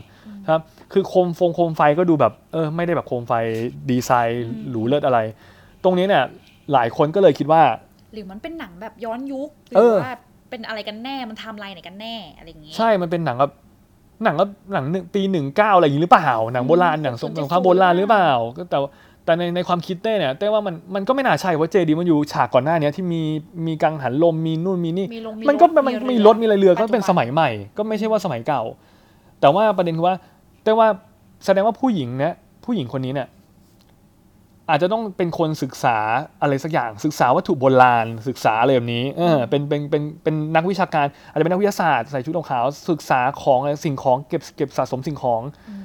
[0.49, 0.61] ครับ
[0.93, 3.33] คือโคมฟงโคมไฟก็ดูแบบเออไม่ได้แบบโคมไฟ
[3.89, 5.19] ดีไซน์หรูเลิศอะไร
[5.83, 6.23] ตรงนี้เนี่ย
[6.73, 7.63] หลายคนก็เลยคิดว่า
[8.13, 10.15] หรือมันเป็นหนังแบบย้อนยุคหเอรืออว่า
[10.49, 13.51] เป็นอะไรกันแน่มันไทำลายไหนกันแน่อะไรอย่างเงี้ยใช่มันเป็นหนังแบบ
[14.23, 18.89] หนังก็หนังหนึ่งปีหนึ่งเก้าอะไรอย่างนี้หรือเปล่าหนังโบราณหนังสงศูนย์เจ็ดครามโบราณหรือเปล่าก็แต่ว่า
[19.25, 23.21] แต่ในในความคิดเต้เนี่ยเต้ว่ามันมันก็ไม่น่าใช่เพราะเจดีมันอยู่ฉากก่อนหน้าเนี้ยที่มี
[23.67, 28.61] มีกังหันลมมีนู่นมีนี่มีลงมันก็รถมันเรือมีรถมีอะไรเรือก็เป็นปัจจุบัสมัยใหม่ ก็ไม่ใช่ว่าสมัยเก่า
[29.41, 30.15] แต่ว่าประเด็นคือว่า
[30.63, 30.87] เต้ว่า
[31.45, 32.33] แสดงว่าผู้หญิงเนี่ย
[32.65, 33.27] ผู้หญิงคนนี้เนี่ย
[34.69, 35.97] อาจจะต้องเป็นคนศึกษา
[36.41, 45.41] อะไรสักอย่างศึกษาวัตถุโบราณ ศึกษาอะไรแบบนี้เออเป็นเป็นเป็นเป็นนักวิชาการอาจจะเป็นนักวิทยาศาสตร์ใส่ชุดขาวๆศึกษาของอะไรสิ่งของเก็บเก็บสะสมสิ่งของ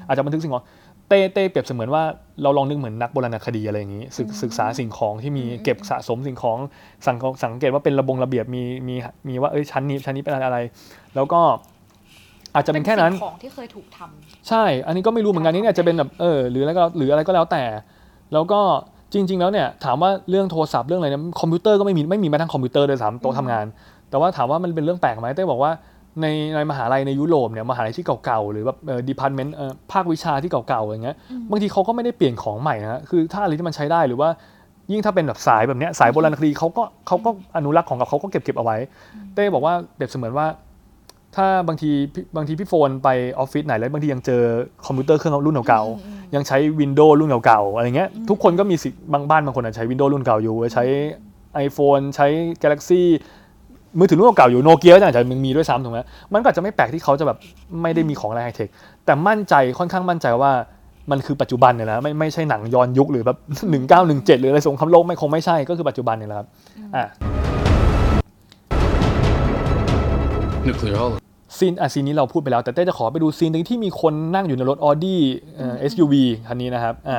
[0.06, 0.64] อาจจะบันทึกสิ่งของ
[1.08, 2.02] เต้เต้เปรียบเสมือนว่า
[2.42, 6.58] เราลองนึกเหมือนนักโบราณคดีอะไรอย่างนี้ศึกศึกษาสิ่งของที่มีเก็บสะสมสิ่งของ
[7.06, 8.94] สังสังเกตว่าเป็นระบงระเบียบมีมี
[9.28, 10.58] มีว่าเอ้ยชั้นนี้ชั้นนี้เป็นอะไร
[11.14, 11.40] แล้วก็
[12.54, 17.62] อาจจะเป็นแค่นั้นสิ่งของที่เคยถูกทำใช่ อันนี้ก็ไม่รู้เหมือนกันนี่เนี่ยจะเป็นแบบเออหรืออะไรก็หรืออะไรก็แล้วแต่
[18.32, 18.60] แล้วก็
[19.12, 23.64] จริง ๆ แล้วเนี่ยถามว่าเรื่องโทรศัพท์เรื่องอะไรเนี่ยคอมพิวเตอร์ก็ไม่มีไม่มีแม้กระทั่งคอมพิวเตอร์เลยตามโต๊ะทำงาน
[24.10, 25.72] แต่ว่าถามว่ามันเป็นเรื่องแปลกไหมเต้บอกว่า
[26.20, 31.16] ในในมหาลัยในยุโรปเนี่ยมหาลัยที่เก่าๆหรือแบบเอ่อ department เอ่อภาควิชาที่เก่าๆอย่างเงี้ย
[31.50, 34.28] บางทีเขาก็ไม่ได้เปลี่ยนของใหม่นะฮะคือถ้าอะไรที่มันใช้ได้หรือว่า
[34.92, 38.76] ยิ่งถ้าเป็นแบบสายแบบเนี้ยสายโบราณคดีเขาก็เขาก็อนุรักษ์ของกับเขาก็เก็บเก็บเอาไว้
[39.34, 40.46] เต้บอกว่าเปรียบเสมือนว่า
[41.36, 43.08] ถ้าบางทีพี่บางทีพี่ฝนไป
[43.38, 44.42] ออฟฟิศไหนแล้วบางทียังเจอ
[44.86, 50.84] คอมพิวเตอร์เครื่องรุ่นเก่าๆยังใช้ Windows รุ่นเก่าๆอะไรเงี้ยทุกคนก็มีสิทธิ์บางบ้านบางคนอาจจะใช้ Windows รุ่นเก่าอยู่ ใช้
[51.66, 52.26] iPhone ใช้
[52.62, 53.02] Galaxy
[53.98, 56.00] มือถือรุ่นเก่าๆอยู่โนเกียก็อาจจะยังมีด้วยซ้ำถูกไหม
[56.32, 57.38] มันก็อาจจะไม่แปลกที่เขาจะแบบ
[57.82, 58.68] ไม่ได้มีของอะไรไฮเทค
[59.04, 60.52] แต่มั่นใจค่อนข้างมั่นใจว่า
[61.10, 63.38] มันคือปัจจุบันเนี่ยนะไม่ไม่ใช่หนังย้อนยุคหรือแบบ
[63.84, 66.46] 1917หรืออะไรสงครามโลกไม่คงไม่ใช่ก็คือปัจจุบันเนี่ยแหละครับ
[66.96, 67.04] อะ
[70.70, 71.24] Nuclear holocaust.
[71.58, 75.16] ซีนอะซีนนี้เราพูดไปแล้ว แต่เต้จะขอไปดูซีนหนึ่งที่มีคนนั่งอยู่ในรถ Audi
[75.56, 76.14] เอ่อ SUV
[76.48, 77.18] คันนี้นะครับอ่า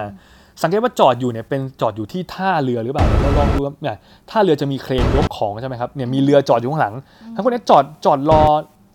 [0.62, 3.95] สังเกตว่าจอดอยู่เนี่ยเป็นจอดอยู่ที่ท่าเรือหรือเปล่าเราลองดูครับเนี่ย
[4.30, 6.95] ท่าเรือจะมีเครนยกของใช่ไหมครับเนี่ยมีเรือจอดอยู่ข้างหลัง
[7.36, 8.41] ทั้งคนเนี้ยจอดจอดรอ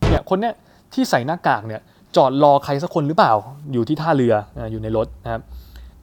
[0.08, 0.54] เนี่ยคนเนี้ย
[0.94, 1.80] ที่ใส่หน้ากากเนี่ย
[2.16, 3.32] จอดรอใครสักคนหรือเปล่า
[3.72, 5.40] อยู่ที่ท่าเรืออ่าอยู่ในรถนะครับ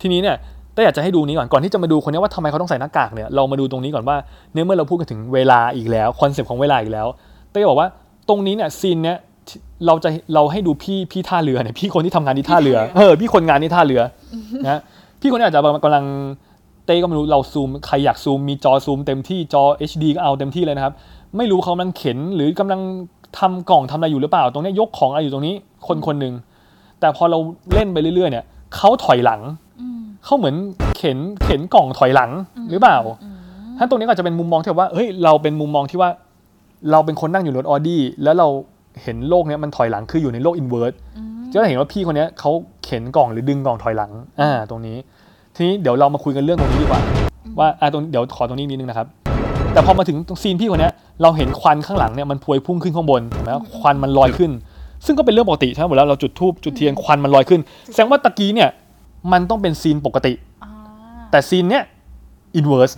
[0.01, 0.35] ทีนี้เนี่ย
[0.73, 4.17] เต้อยากจะให้ดูนี้ก่อนก่อนที่จะมาดูคนเนี้ยว่าทำไมเขาต้องใส่หน้ากากเนี่ยเรามาดูตรงนี้ก่อนว่า
[4.53, 7.07] ในเมื่อเราพูดกันถึงเวลาอีกแล้วคอนเซปต์ของเวลาอีกแล้ว
[7.51, 7.87] เต้บอกว่า
[8.29, 9.17] ตรงนี้เนี่ยซีนเนี้ย
[9.47, 14.01] ที่เราจะเราให้ดูพี่พี่ท่าเรือเนี่ยพี่คนที่ทำงานที่ท่าเรือเออพี่คนงานที่ท่าเรือ
[14.63, 14.81] นะ
[15.21, 16.05] พี่คนนี้อาจจะกำลัง
[16.85, 20.93] เต้ก็ไม่รู้เราซูมใครอยากซูมมีจอซูมเต็มที่จอ HD ก็เอาเต็มที่เลยนะครับ
[21.37, 22.81] ไม่รู้เขากำลังเข็นหรือกำลัง
[23.39, 25.55] ทำกล่องทำอะไรอยู่หรือเปล่า ตรงเนี้ยยกของอะไรอยู่ตรงนี้
[25.87, 26.33] คนคนหนึ่ง
[26.99, 27.39] แต่พอเรา
[27.73, 28.45] เล่นไปเรื่อยๆเนี่ย
[28.75, 29.41] เขาถอยหลัง
[30.25, 30.55] เขาเหมือน
[30.97, 32.31] เข็นเข็นกล่องถอยหลัง
[32.69, 32.97] หรือเปล่า
[33.77, 36.09] ถ้าตรงนี้ก็อาจจะเป็นมุมมองที่แบบว่าเฮ้ยเราเป็นมุมมองที่ว่า
[36.91, 38.47] เราเป็นคนนั่งอยู่รถออดี้แล้วเรา
[39.03, 40.93] เห็นโลกเนี้ยมันถอยหลังคืออยู่ในโลก inverse
[41.51, 42.51] จะเห็นว่าพี่คนเนี้ยเขา
[42.83, 44.11] เข็นกล่องหรือดึงกล่องถอยหลัง
[44.41, 44.97] อ่าตรงนี้
[45.55, 47.01] ทีนี้เดี๋ยวเรามาคุยกันเรื่องตรงนี้ดีกว่า
[47.59, 49.07] ว่าอ่าตรงเดี๋ยวขอตรงนี้นิดนึงนะครับ
[49.73, 54.51] แต่พอมาถึงตรงซีนพี่คนเนี้ยเราเห็นควันข้างหลังเนี่ยมันพวยพุ่งขึ้นข้างบนเห็นไหมควันมันลอยขึ้น
[55.05, 57.61] ซึ่งก็เป็นเรื่องปกติใช่ไหมเหมือนเวลาเราจุดธูปจุดเทียนควันมันลอยขึ้น
[57.93, 58.69] แสดงว่าตะกี้เนี่ย
[59.31, 60.71] มันต้องเป็นซีนปกติอ่า
[61.31, 61.83] แต่ซีนเนี้ย
[62.55, 62.91] inverse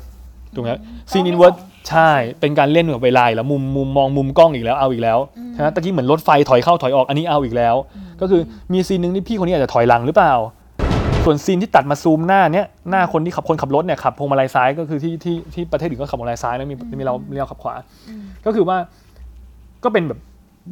[0.55, 0.69] ถูกไหม
[1.11, 5.19] ซีนกล้องอินเวอร์สไม่ของใช่ เป็นการเล่นกับเวลาอีกแล้วมุมมุมมองมุมกล้องอีกแล้วเอาอีกแล้ว
[5.53, 7.75] ใช่ไหมตะกี้เหมือนรถไฟถอยเข้าถอยออกอันนี้เอาอีกแล้ว
[8.21, 8.41] ก็คือ
[8.73, 10.33] มีซีนหนึ่งที่พี่คนนี้อาจจะถอยหลังหรือเปล่า
[11.23, 17.75] ส่วนซีนที่ตัดมาซูมหน้าเนี้ยหน้าคนที่ขับคนขับรถเนี่ยขับพวงมาลัยซ้ายก็คือที่ที่ที่ประเทศอื่นก็ขับพวงมาลัยซ้ายแล้วมีมีเรามีเราขับขวา
[18.45, 18.77] ก็คือว่า
[19.83, 20.19] ก็เป็นแบบ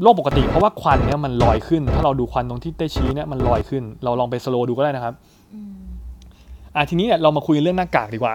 [0.04, 5.14] โลกปกติ เพราะว่าควันเนี่ยมันลอยขึ้น ถ้าเราดูควันตรงที่เต้ชี้เนี่ยมันลอยขึ้น เราลองไปสโลว์ดูก็ได้นะครับ
[6.76, 8.34] อะทีนี้เนี่ยเรามาคุยเรื่องหน้ากากดีกว่า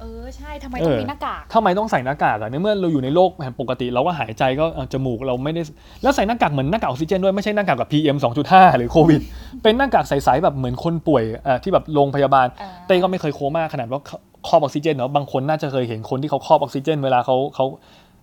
[0.00, 5.62] เออใช่ทำไมต้องเออมีหน้ากากทำไมต้องใส่หน้ากากอะในเมื่อเราอยู่ในโลกแบบปกติเราก็หายใจก็เอ่อจมูกเราไม่ได้
[6.02, 8.16] แล้วใส่หน้ากากเหมือนหน้ากากออกซิเจนด้วยไม่ใช่หน้ากากแบบ PM
[8.48, 9.20] 2.5 หรือโควิด
[9.62, 14.00] เป็นหน้ากากใสๆแบบเหมือนคนป่วยอะที่แบบโรงพยาบาลอ่าเต้ก็ไม่เคยโคม่าขนาดว่า
[14.48, 17.66] ครอบออกซิเจนเนาะบางคนน่าจะเคยเห็นคนที่เขาครอบออกซิเจน เวลาเขาเขา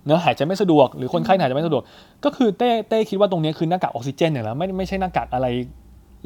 [0.05, 1.83] เนื้อหายใจไม่สะดวกหรือคนไข้หายใจไม่สะดวก
[2.25, 5.47] ก็คือเต้เต้คิดว่าตรงเนี้ยคือหน้ากากออกซิเจนเนี่ยแหละไม่ไม่ใช่หน้ากากอะไร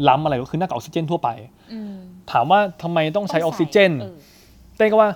[0.07, 1.29] ล้ำอะไรก็คือหน้ากากออกซิเจนทั่วไป
[1.73, 1.95] อืม
[2.31, 4.15] ถามว่าทำไมต้องใช้ออกซิเจนออ
[4.77, 5.09] เต้ก็ว่า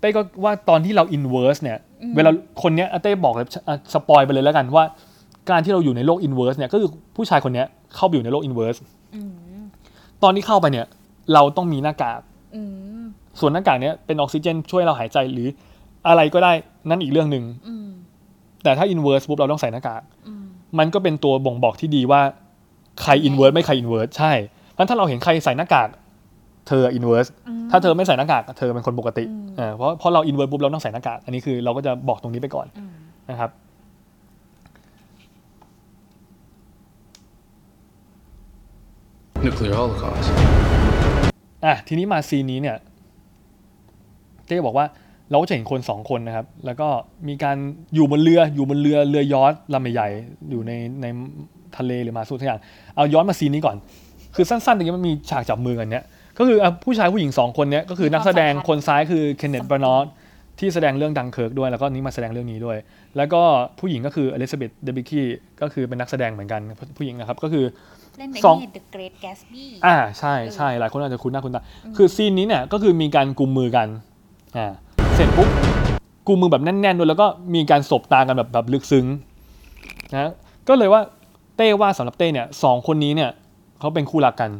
[0.00, 1.78] เต้ก็ว่าตอนที่เรา inverse เนี่ย
[2.16, 2.30] เวลา
[2.62, 4.84] คนเนี้ยอะเต้บอกเลยอะ spoil ไปเลยแล้วกันว่า
[5.50, 8.76] การที่เราอยู่ในโลก inverse เนี่ยก็คือผู้ชายคนเนี้ยเข้าไปอยู่ในโลก inverse
[9.14, 9.22] อื
[9.60, 9.62] ม
[10.22, 10.86] ตอนที่เข้าไปเนี่ย
[11.34, 12.20] เราต้องมีหน้ากาก
[12.56, 12.62] อื
[13.00, 13.02] ม
[13.40, 15.48] ส่วนหน้ากากเนี้ยเป็นออกซิเจน ช่วยเราหายใจหรือ
[16.08, 16.52] อะไรก็ได้
[16.88, 17.88] นั่นอีกเรื่องหนึ่งอืม
[18.62, 20.44] แต่ถ้า inverse ปุ๊บเราต้องใส่หน้ากากอืม
[20.78, 22.20] มันก็เป็นตัวบ่งบอกที่ดีว่า
[23.02, 24.32] ใคร inverse ไม่ใคร inverse ใช่
[24.72, 25.88] เพราะฉะนั้นถ้าเราเห็นใครใส่หน้ากาก
[26.68, 27.26] เธอ inverse
[27.70, 29.24] ถ้าเธอไม่ใส่หน้ากากเธอเป็นคนปกติ
[29.56, 32.66] เออเพราะเพราะเรา inverse ปุ๊บเราต้องใส่หน้ากากอันนี้คือเราก็จะบอกตรงนี้ไปก่อน
[33.30, 33.50] นะครับ
[39.44, 40.28] Nuclear holocaust.
[41.64, 42.76] อะทีนี้มาซีนนี้เนี่ย
[44.46, 44.86] เต้บอกว่า
[45.30, 46.88] เราก็จะเห็นคนสองคนนะครับ แล้วก็
[47.28, 47.56] มีการ
[47.94, 51.06] อยู่บนเรืออยู่บนเรือเรือยอชต์ลำใหญ่ๆอยู่ในใน
[51.76, 52.60] ทะเลหรือมาสู้ทุกอย่าง
[52.96, 53.76] เอาย้อนมาซีนนี้ก่อน
[54.34, 56.04] คือสั้นๆตรงนี้มันมีฉากจับมือกันเนี่ย
[56.38, 60.06] ก็คืออะผู้ชายผู้หญิงสองคนเนี้ยก็คือนักแสดงคนซ้ายคือ Kenneth Branagh
[60.58, 62.76] ที่แสดงเรื่องดังเคิร์กด้วย แล้วก็นี้มาแสดงเรื่องนี้ด้วย
[63.16, 63.42] แล้วก็
[63.80, 65.22] ผู้หญิงก็คือ Elizabeth Debicki
[65.60, 66.60] ก็คือเป็นนักแสดงเหมือนกัน
[66.98, 67.64] ผู้หญิงนะครับก็คือ
[68.18, 71.62] เล่นในสองนี่ The Great Gatsby อ่าใช่ใช่หลายคนอาจจะคุ้นหน้าคุ้นตา
[71.96, 73.88] คือซีนนี้เนี่ยก็คือมีการกุมมือกัน
[74.56, 74.66] อ่า
[75.14, 75.48] เสร็จปุ๊บ
[76.26, 79.06] กุมมือแบบแน่นๆด้วยแล้วก็มีการสบตากันแบบแบบลึกซึ้ง
[80.12, 80.32] นะ
[80.68, 81.00] ก็เลยว่า
[81.56, 83.30] เต้ว่าสำหรับเต้เนี่ยสองคนนี้เนี่ย
[83.78, 84.50] เขาเป็นคู่รักกัน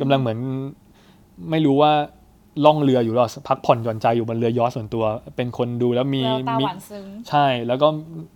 [0.00, 0.38] กำลังเหมือน
[1.50, 1.92] ไม่รู้ว่า
[2.64, 5.04] ล่องเรืออยู่หรอพักผ่อนหย่อนใจอยู่บนเรือยอชต์ส่วนตัว
[5.36, 7.86] เป็นคนดูแล้วมีแววตามีหวานซึ้งใช่ แล้วก็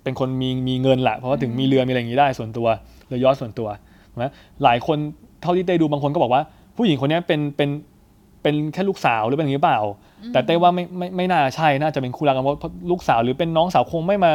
[0.02, 2.66] เป็นคนมีมีเงินแหละเพราะว่าถึงมีเรือมีอะไรอย่างนี้ได้ส่วนตัว
[3.06, 3.68] เรือยอชต์ส่วนตัว
[4.22, 4.32] นะ
[4.64, 4.98] หลายคน
[5.42, 6.42] เท่าที่เต้ดูบางคนก็บอกว่า
[6.76, 7.70] ผู้หญิงคนนี้เป็นเป็น
[8.42, 9.80] เป็นแค่ลูกสาวหรือเป็นอย่างนี้เปล่า
[10.32, 14.32] แต่เต้ว่าไม่ไม่ไม่น่าใช่น่าจะเป็นคู่รักกันเพราะเพราะลูกสาวหรือเป็นน้องสาวคงไม่มา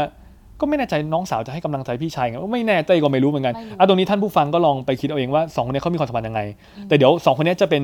[0.60, 6.42] ก็ไม่แน่ใจน้องสาวจะให้กำลังใจพี่ชายไงไม่แน่เต้ก็ไม่รู้เหมือนกันไม่รู้อะตรงนี้ท่านผู้ฟังก็ลองไปคิดเอาเองว่าสองคนนี้เขามีความสัมพันธ์ยังไง
[6.88, 7.84] แต่เดี๋ยวสองคนนี้จะเป็น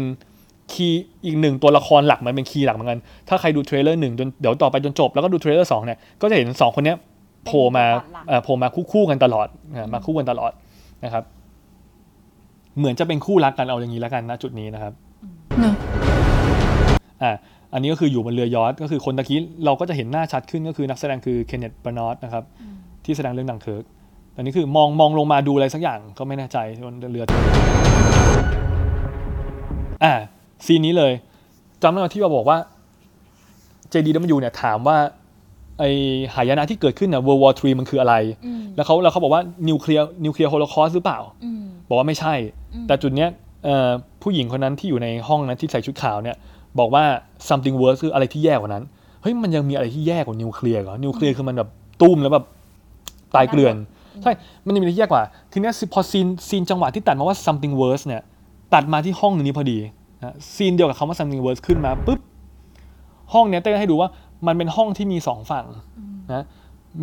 [0.73, 2.99] key อีกหนึ่งตัวละครหลักมันเป็น key หลักเหมือนกัน
[3.30, 6.97] ถ้าใครดู trailer หนึ่งจนเดี๋ยวต่อไปจนจบ แล้วก็ดู trailer สองเนี่ย ก็จะเห็นสองคนเนี้ย
[7.45, 10.51] โผล่มาเป็นบทบาทหลักเอ่อโผล่มาคู่คู่กันตลอดอ่ามาคู่กันตลอด
[11.03, 11.24] นะครับ
[12.78, 14.93] เหมือนจะเป็นคู่รักกันเอาอย่างนี้แล้วกันณจุดนี้นะครับ
[15.63, 15.70] No.
[17.24, 17.32] อ่า
[17.74, 22.43] อันนี้ก็คืออยู่บนเรือยอชต์ก็คือคนตะกี้เราก็จะเห็นหน้าชัดขึ้นก็คือนักแสดงคือ Kenneth Branagh นะครับ
[23.05, 23.84] ที่แสดงเรื่องดังเคิร์ก
[24.38, 27.24] อันนี้คือมองมองลงมาดูอะไรสักอย่างก็ไม่แน่ใจบนเรือ
[30.03, 30.13] อ่า
[30.65, 31.13] ซีนนี้เลย
[31.81, 32.57] จำได้ไหมที่เราบอกว่า
[33.93, 34.97] JDW เนี่ยถามว่า
[35.79, 35.83] ไอ
[36.35, 42.33] หายนะที่เกิดขึ้นเนี่ย World War 3มันคืออะไรอืมแล้วเขาแล้วเขาบอกว่านิวเคลียร์ nuclear holocaust หรือเปล่าอืมบอกว่าไม่ใช่
[42.87, 43.29] แต่จุดเนี้ย
[43.65, 43.89] เอ่อ
[44.21, 46.35] ผู้หญิงคนนั้นที่อยู่ในห้องนั้นที่ใส่ชุดขาวเนี่ย
[46.79, 47.03] บอกว่า
[47.49, 48.83] something worse คืออะไรที่แย่กว่านั้น
[49.21, 51.69] เฮ้ยมันยังมีอะไรที่แย่กว่านิวเคลียร์เหรอ นิวเคลียร์คือมันแบบ
[52.01, 52.45] ตุ้มแล้วแบบ
[53.35, 53.75] ตายเกลื่อน
[54.23, 54.31] ใช่
[54.65, 58.21] มันยังมีอะไรที่แย่กว่า ทีเนี้ยพอซีนซีนจังหวะที่ตัดมาว่า something worse เนี่ย
[58.73, 59.77] ตัดมาที่ห้องนี้พอดี
[60.26, 62.19] นะซีนเดียวกับคำว่า something worse ขึ้นมาปุ๊บ
[63.34, 64.09] ห้องเนี้ยเต้ให้ดูว่า
[64.47, 65.65] มันเป็นห้องที่มีสองฝั่ง
[66.34, 66.45] นะ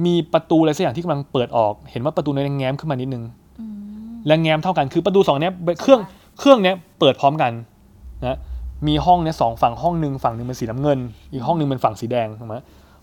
[0.05, 3.25] มีประตูอะไรสักอย่างที่กำลังเปิดออก เห็นว่าประตูนั้นแง้มขึ้นมานิดนึง
[4.27, 6.01] และแง้มเท่ากันคือประตูสองเนี้ยเครื่อง
[6.39, 7.53] เครื่องเนี้ยเปิดพร้อมกัน
[8.23, 8.39] นะ
[8.87, 10.99] มีห้องเนี้ยสองฝั่งห้องหนึ่งฝั่งหนึ่งเป็นสีน้ำเงิน
[11.33, 12.57] อีกห้องหนึ่งเป็นฝั่งสีแดงถูกไหม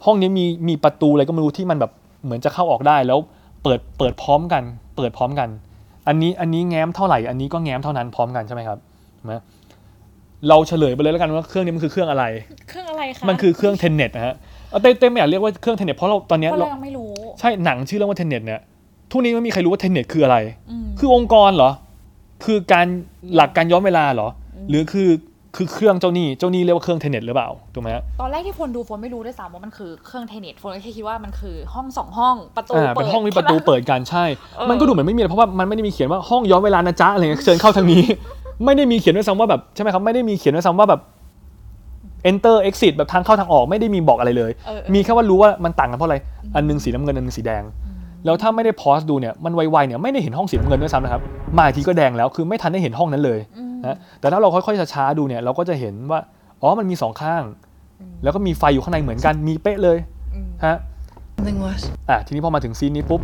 [0.05, 1.91] ห้องนี้มีมีประตูอะไรก็ไม่รู้ที่มันแบบ
[2.23, 3.19] เหมือนจะเข้าออกได้แล้ว
[3.63, 4.63] เปิดเปิดพร้อมกัน
[4.95, 5.49] เปิดพร้อมกัน
[6.07, 8.77] อันนี้อันนี้แง้มเท่าไหร่ อันนี้ก็แง้มเท่านั้นพร้อมกันใช่ไหมครับ
[9.17, 9.33] ถูกไหม
[10.47, 12.25] เราเฉลยไปเลยแล้วกันว่าเครื่องนี้มันคือเครื่องอะไร
[12.69, 14.35] เครื่องอะไรคะมันคือเครื่องเทนเน็ตนะฮะ
[14.69, 17.09] เอาเต้เต้ไม่อยากเรียกว่าเครื่อง Tenet เพราะเราตอนเนี้ยเพราะเราเรายังไม่รู้
[17.39, 18.59] ใช่หนังชื่อเรื่องว่า Tenet เนี่ย
[19.11, 20.37] ทุกวันนี้ไม่มีใครรู้ว่า Tenet คืออะไร
[20.69, 21.71] อืมคือองค์กรเหรอ
[22.45, 22.87] คือการ
[23.35, 24.27] หลักการย้อนเวลาเหรอ
[24.69, 25.09] หรือคือ
[25.57, 34.25] คือเครื่องเจ้าหนี้เจ้าหนี้เรียกว่าเครื่อง Tenet หรือเปล่าถูกไหมฮะ ตอนแรกที่ฝนดูฝนไม่รู้ด้วยซ้ำว่ามันคือเครื่อง Tenet ฝนก็แค่คิดว่ามันคือห้องสองห้องประตูอ่าเปิดเป็นห้องที่ประตูเปิดกันใช่
[34.57, 38.03] เออ มันก็ดูเหมือนไม่มีอะไรเพราะว่ามันไม่ได้มีเขียนว่าห้องย้อนเวลานะจ๊ะอะไรเงี้ยเชิญเข้าทางนี้
[38.65, 41.01] ไม่ได้มีเขียนด้วยซ้ำว่าแบบใช่ไหมครับไม่ได้มีเขียนด้วยซ้ำว่าแบบ
[42.29, 46.17] enter exit แบบทางเข้าทางออกไม่ได้มีบอกอะไรเลยเออ มีแค่ว่ารู้ว่ามันต่างกันเพราะอะไร
[46.55, 47.63] อันหนึงสีน้ำเงินอันหนึงสีแดง
[48.25, 51.21] แล้วถ้าไม่ได้พอสดูเนี่ยมันไวๆเนี่ยไม่ได้เห็นห้องสีน้ำเงินด้วยซ้ำนะครับ
[51.57, 53.39] มาอีกทีก็แดงแล้วคือไม่ทันได้เห็นห้องนั้นเลย
[53.85, 56.19] นะแต่ถ้าเราค่อยๆช้าๆดูเนี่ยเราก็จะเห็นว่า
[56.61, 57.43] อ๋อมันมีสองข้าง
[58.23, 59.97] แล้วก็มีไฟอยู่ข้างในเหมือนกันมีเป๊ะเลย
[60.65, 60.77] ฮะ
[61.35, 61.85] Something worse.
[62.09, 63.21] อะทีนี้พอมาถึงซีนนี้ปุ๊บ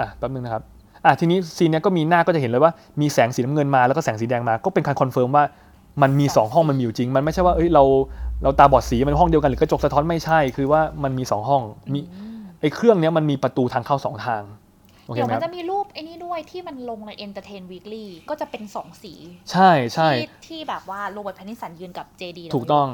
[0.00, 0.62] อะแป๊บนึงนะครับ
[1.06, 5.44] อะทีนี้ซีนเนี้ยก็มีหน้าก็จะเห็นเลยว่ามีแสงสีน้ำเงินมาแล้วก็แสงสีแดงมา ก็เป็นการ confirm ว่า
[6.02, 7.84] มันมีสองห้องมันมีอยู่จริง มันไม่ใช่ว่าเอ้ยเรา
[8.42, 12.00] เราตาบอดสีมันห้องเดียวกันหรือ กระจกสะท้อนไม่ใช่ คือว่ามันมีสองห้องมี
[12.60, 14.55] ไอ้เครื่องเนี้ยมันมีประตูทางเข้าสองทางโอ
[15.12, 19.12] เคเดี๋ยวไหมมันครัจะบมีรูปไอ้นี่ด้วยที่มันลงใน Entertainment Weekly ก็จะเป็นสองสี
[19.52, 22.86] ใช่ใช่ที่ที่แบบว่า Robert Pattinson ยืนกับ JD ถูกต้อง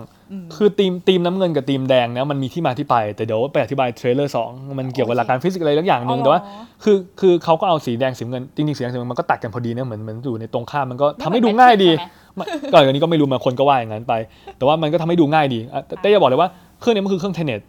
[0.56, 6.40] คือทีมทีมน้ำเงินกับทีมแดงเนี่ยมันมีที่มาที่ไป แต่เดี๋ยวไปอธิบาย trailer สองมันเกี่ยวกับหลักการฟิสิกส์อะไรสักอย่างหนึ่งอ๋อแต่ว่า
[6.84, 11.90] คือคือเขาก็เอาสีแดงสีน้ำเงินจริงๆสีแดงสีน้ำเงินมันก็ตัดกันพอดีเนี่ยเหมือนเหมือนอยู่ในตรงข้ามมันก็ทำให้ดูง่ายดี
[12.36, 14.14] ไม่ก่อนอันนี้ก็ไม่รู้มาคนก็ว่าอย่างนั้นไป
[14.56, 16.48] แต่ว่ามันก็ทำให้ดูง่ายดีอะแต่เต้จะบอกเลยว่า
[16.80, 17.60] เครื่องนี้มันคือเครื่องเทนเน็ต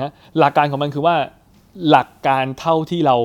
[0.00, 1.14] นะหลักการของมันคือว่า
[1.88, 3.16] หลักการเท่าที่เรา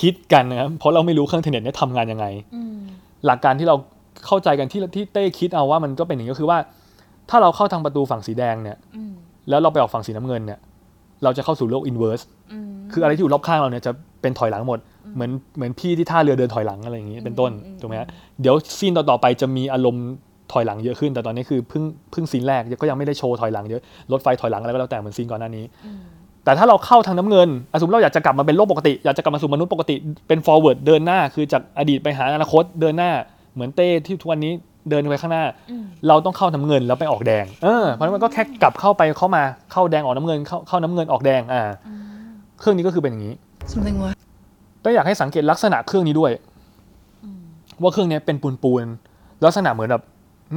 [0.00, 2.76] คิดกันนะครับเพราะเราไม่รู้เครื่องเทนเน็ตเนี่ยทำงานยังไงอืม
[3.26, 3.76] หลักการที่เรา
[4.26, 6.58] เข้าใจกันที่ที่เต้คิดเอาว่ามันก็เป็นอย่างนี้ก็คือว่า
[7.30, 9.12] ถ้าเราเข้าทางประตูฝั่งสีแดงเนี่ยอืม
[9.48, 10.58] แล้วเราไปออกฝั่งสีน้ำเงินเนี่ย
[11.24, 12.20] เราจะเข้าสู่โลก inverse
[12.52, 13.92] อืมคืออะไรที่อยู่รอบข้างเราเนี่ยจะ
[14.22, 14.78] เป็นถอยหลังหมด
[15.14, 18.08] เหมือนเหมือนพี่ที่ท่าเรือเดินถอยหลังอะไรอย่างนี้เป็นต้นอืมถูกไหมฮะ
[18.40, 20.06] เดี๋ยวซีนต่อๆไปจะมีอารมณ์
[20.52, 23.82] ถอยหลังเยอะขึ้น แต่ตอนนี้คือเพิ่งเพิ่งซีนแรกก็ยังไม่ได้โชว์ถอยหลังเยอะ
[24.12, 25.64] รถไฟถอยหลังอะไรก็แล้วแต่เหมือนซีนก่อนหน้านี้
[26.46, 29.94] แต่ถ้าเราเข้าทางน้ำเงินอะสมมติเราอยากจะกลับมาเป็นโลกปกติ อยากจะกลับมาสู่มนุษย์ปกติ
[30.28, 33.10] เป็น forward เดินหน้า คือจากอดีตไปหาอนาคตเดินหน้า
[33.54, 34.52] เหมือนเต้ที่ทุกวันนี้
[34.90, 35.44] เดินไปข้างหน้า
[36.08, 39.42] เราต้องเข้าน้ำเงินแล้วไปออกแดงเออเพราะฉะนั้นมันก็แค่กลับเข้าไปเข้ามา
[39.72, 41.62] เข้าแดงออกน้ำเงินเข้าเข้าน้ำเงินออกแดงอ่า
[42.60, 43.34] เครื่องนี้ก็คือเป็นอย่างนี้
[43.72, 44.18] Something worse.
[44.82, 46.32] ต้องอยากให้สังเกตลักษณะเครื่องนี้ด้วย
[47.82, 50.02] ว่าเครื่องนี้เป็นปูนปูนๆลักษณะเหมือนแบบ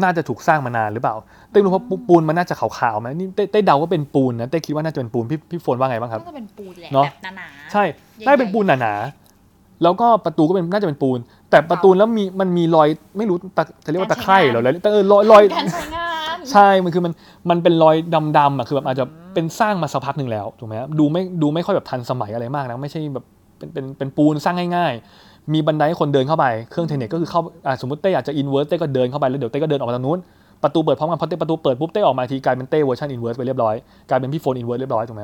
[0.02, 1.16] น่าจะถูกสร้างมานานหรือเปล่า
[1.52, 11.20] เต้รู้ว่าปูปูนมันน่าจะขาวๆไหมนี่เต้เต้เดาว่าเป็นปูนนะเต้คิดว่าน่าจะเป็นปูนพี่พี่โฟนว่าไงบ้างครับน่าจะเป็นปูนแหละเนอะแบบหนาๆใช่ใหญ่ๆได้เป็นปูนหนาๆแล้วก็ประตูก็เป็นน่าจะเป็นปูน
[11.50, 12.88] แต่ประตูแล้วมีมันมีรอย
[13.18, 17.14] ไม่รู้ตะจะเรียกว่าตะไคร่เหรอแต่เออรอยรอยการใช้งานใช่มันคือมัน
[17.50, 17.96] มันเป็นรอย
[18.38, 23.26] ดำๆอะคือแบบอาจจะเป็นสร้างมาสักพักหนึ่งแล้วถูกไหมครับดูไม่ดูไม่ค่อยแบบทันสมัยอะไรมากนะไม่ใช่แบบ
[23.58, 30.20] เป็นเป็นเป็นปูนสร้างง่าย ๆ มีบันไดให้คนเดินเข้าไป เครื่องเทนเน็ตก็คือเข้าอะสมมติเต้อยากจะ inverse เต้ก็เดินเข้าไปแล้วเดี๋ยวเต้ก็เดินออกมาทางนู้น
[30.64, 33.76] ประตูเปิดพร้อมกันพอเต้ประตูเปิดปุ๊บเต้ออกมาทีกลายเป็นเต้เวอร์ชัน inverse ไปเรียบร้อย
[34.10, 35.24] กลายเป็นพี่โฟน inverse เรียบร้อยถูกไหม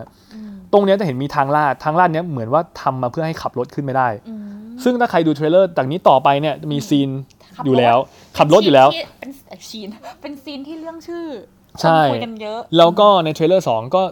[0.74, 4.08] ตรงเนี้ยจะเห็นมีทางลาดทางลาดเนี้ยเหมือนว่าทำมาเพื่อให้ขับรถขึ้นไปได้
[4.84, 7.10] ซึ่งถ้าใครดู trailer จากนี้ต่อไปเนี่ยมีซีน
[7.58, 7.98] ขับรถอยู่แล้ว
[8.38, 8.88] ขับรถอยู่แล้ว
[9.20, 9.32] เป็น
[9.70, 11.26] ซีนที่เป็นเป็นซีนที่เลื่องชื่อ
[11.82, 14.04] ใช่คนคุยกันเยอะแล้วก็ใน trailer สองก็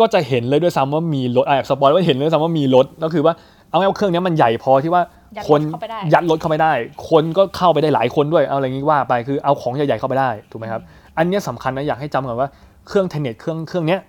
[0.00, 3.34] ก็จะเห็นเลยด้วยซ้ำว่ามีรถอะ spoil ว่าเห็นเลยด้วยซ้ำว่ามีรถก็คือว่า
[3.72, 5.02] เอาไงว่าเครื่องเนี้ยมันใหญ่พอที่ว่า
[5.36, 6.72] ยัดคนรถเข้าไปได้ยัดรถเข้าไปได้
[7.10, 10.82] คนก็เข้าไปได้หลายคนด้วยเอาอะไรงี้ว่าไปคือเอาของใหญ่ๆเข้าไปได้ถูกไหมครับ
[11.18, 12.48] อันเนี้ยสำคัญนะอยากให้จำก่อนว่า
[12.88, 14.00] เครื่องเทนเน็ตเครื่องเครื่องเนี้ย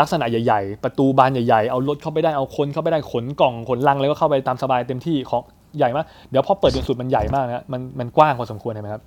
[0.00, 5.42] ลักษณะใหญ่ๆ ประตูบานใหญ่ๆ เอารถเข้าไปได้ เอาคนเข้าไปได้ ขนกล่อง ขนลังแล้วก็เข้าไปตามสบายเต็มที่ของ
[5.78, 9.02] ใหญ่มาก เดี๋ยวพอเปิดจนสุดมันใหญ่มากนะ มันมันกว้างพอสมควรใช่ไหมครับ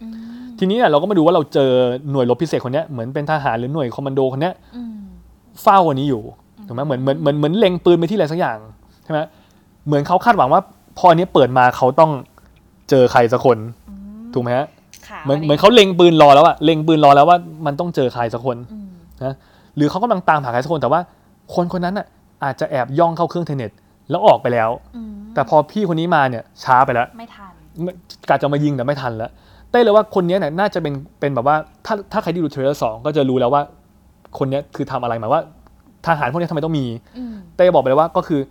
[0.59, 1.71] ทีนี้เนี่ยเราก็มาดูว่าเราเจอ
[2.11, 4.93] หน่วยรบพิเศษคนเนี้ยเหมือนเป็นทหารหรือหน่วยคอมมานโดคนเนี้ยอืม
[5.63, 6.21] เฝ้าวันนี้อยู่
[6.67, 8.57] ถูกไหมเหมือนเหมือนเหมือนเหมือนเล็งปืนไปที่อะไรสักอย่าง
[9.03, 9.19] ใช่ไหม
[9.89, 10.61] เหมือนเขาคาดหวังว่า
[10.97, 12.11] พออันนี้เปิดมาเขาต้อง
[12.89, 13.57] เจอใครสักคน
[14.33, 14.67] ถูกไหมฮะ
[15.07, 18.89] ขาเหมือนเหมือนเขาเล็งปืนรอแล้วอะเล็งปืนรอแล้วว่ามันต้องเจอใครสักคนอืม
[19.23, 19.35] นะ
[19.75, 21.01] หรือเขากำลังตามหาใครสักคนแต่ว่า
[21.55, 22.05] คนคนนั้นอะ
[22.43, 23.71] อาจจะแอบย่องเข้าเครื่องเทนเน็ต
[24.09, 27.91] แล้วออกไปแล้วอืมแต่พอพี่คนนี้มาเนี่ยช้าไปแล้ว ไม่ทันไม่
[28.29, 29.31] กาจะมายิงแต่ไม่ทันแล้ว
[29.71, 33.61] เต้เลยว่าคนเนี้ยเนี่ยน่าจะเป็นเป็นแบบว่าถ้าถ้าใครที่ดูเทรลเลอร์สองก็จะรู้แล้วว่า
[34.37, 35.41] คนเนี้ยคือทำอะไรหมายว่า
[36.05, 36.85] ทหารพวกเนี้ยทำไมต้องมี
[37.17, 38.41] อืมเต้บอกไปเลยว่าก็คือ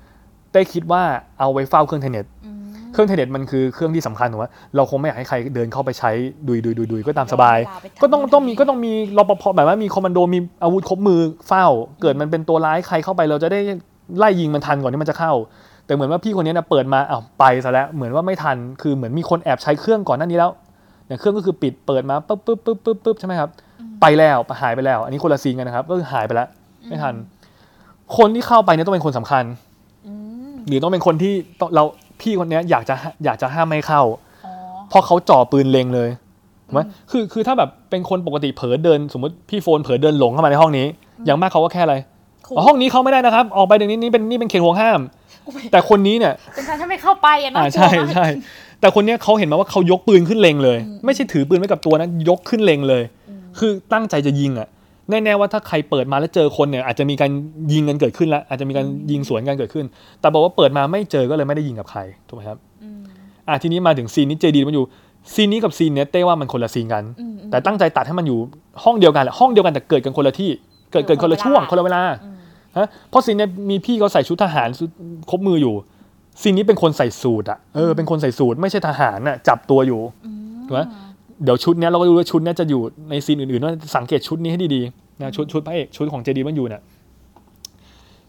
[0.53, 1.03] เต้คิดว่า
[1.39, 2.61] เอาไว้เฝ้าเครื่องเทนเน็ตอืม
[2.93, 4.47] เครื่องเทนเน็ตมันคือเครื่องที่สำคัญถูกไหม
[4.77, 6.11] เราคงไม่อยากให้ใครเดินเข้าไปใช้
[6.49, 11.67] ดุยดุยดุยดุยก็ตามสบายเวลไปทำก็ต้องนู่นต้องมีทำนี่ก็ต้องมีรปภแบบว่ามีคอมมานโดมีอาวุธครบมือเฝ้า
[12.01, 13.61] เกิดมันเป็นตัวร้ายใครเข้าไป เราจะได้
[14.19, 15.33] ไล่ยิงมันทันก่อนที่มันจะเข้า
[15.87, 20.51] แต่เหมือนว่าพี่คนนี้นะเปิดมาอ้าวไปซะแล้วเหมือนว่าไม่ทันคือเหมือนมีคนแอบใช้เครื่องก่อนหน้านี้แล้ว
[21.07, 23.51] เนี่ยเครื่องก็คือปิดเปิดมาปุ๊บปุ๊บปุ๊บปุ๊บปุ๊บใช่ไหมครับ
[24.01, 26.49] ไปแล้วหายไปแล้ว อันนี้คนละซีนกันนะครับ ก็คือหายไปแล้ว
[26.89, 27.15] ไม่ทัน
[28.17, 29.68] คนที่เข้าไปเนี่ยต้องเป็นคนสำคัญอืม
[30.69, 31.85] หรือต้องเป็นคนที่ต้องเรา
[32.21, 32.95] พี่คนเนี้ยอยากจะ
[33.25, 34.03] อยากจะห้ามไม่เข้า
[34.47, 34.53] อ๋อ
[34.89, 36.11] เพราะเขาจ่อปืนเล็งเลย
[36.67, 40.87] ถูกไหมคือคือถ้าแบบเป็นคนปกติเผลอเดินสมมติพี่โฟนเผลอเดินหลงเข้ามาในห้องนี้
[41.25, 41.97] อย่างมากเขาก็แค่อะไร
[42.47, 45.01] ขู่อ๋อห้องนี้เข้าไม่ได้นะครับ ออกไปเดี๋ยวนี้นี่เป็นนี่เป็นเขตห่วงห้าม
[45.73, 48.27] แต่คนนี้เนี่ยเป็นการถ้าไม่เข้าไปอะน่าอ่ากลัวใช่มากใช่
[48.81, 53.03] แต่คนเนี้ยเขาเห็นมาว่าเขายกปืนขึ้นเล็งเลย ไม่ใช่ถือปืนไว้กับตัวนะยกขึ้นเล็งเลย
[53.59, 54.69] คือตั้งใจจะยิงอะ
[55.11, 57.31] แน่ๆว่าถ้าใครเปิดมาแล้วเจอคนเนี่ยอาจจะมีการ
[57.73, 59.87] ยิงกันเกิดขึ้นแล้วอาจจะมีการยิงสวนกันเกิดขึ้น
[60.21, 62.99] แต่บอกว่าเปิดมาไม่เจอก็เลยไม่ได้ยิงกับใครถูกไหมครับอืม
[63.49, 64.85] อะทีนี้มาถึงซีนนี้เจดีมันอยู่
[65.35, 68.39] ซีนนี้กับซีนเนี้ยเต้ว่ามันคนละซีนกันอืมอืมแต่ตั้งใจตัดให้มันอยู่
[68.85, 70.51] ห้องเดียวกันแหละห้องเดียวกันแต่เกิดกันคนละที่
[70.93, 72.15] เกิดเกิดคนละช่วงคคนนละละเวเวลาลา
[72.79, 74.89] ฮะเพราะซีนเนี้ยมีพี่เขาใส่ชุดทหารชุด
[75.31, 75.75] ครบมืออยู่
[76.43, 80.01] ซีนนี้เป็นคนใส่สูทอะเออเป็นคนใส่สูทไม่ใช่ทหารน่ะจับตัวอยู่
[80.67, 80.81] ถูกไหม
[81.45, 86.83] เดี๋ยวชุดเนี้ยเราก็รู้ว่าชุดเนี้ยจะอยู่ในซีนอื่นๆว่าสังเกตชุดนี้ให้ดีๆนะชุดชุดพระเอกชุดของเจดีมันอยู่เนี่ย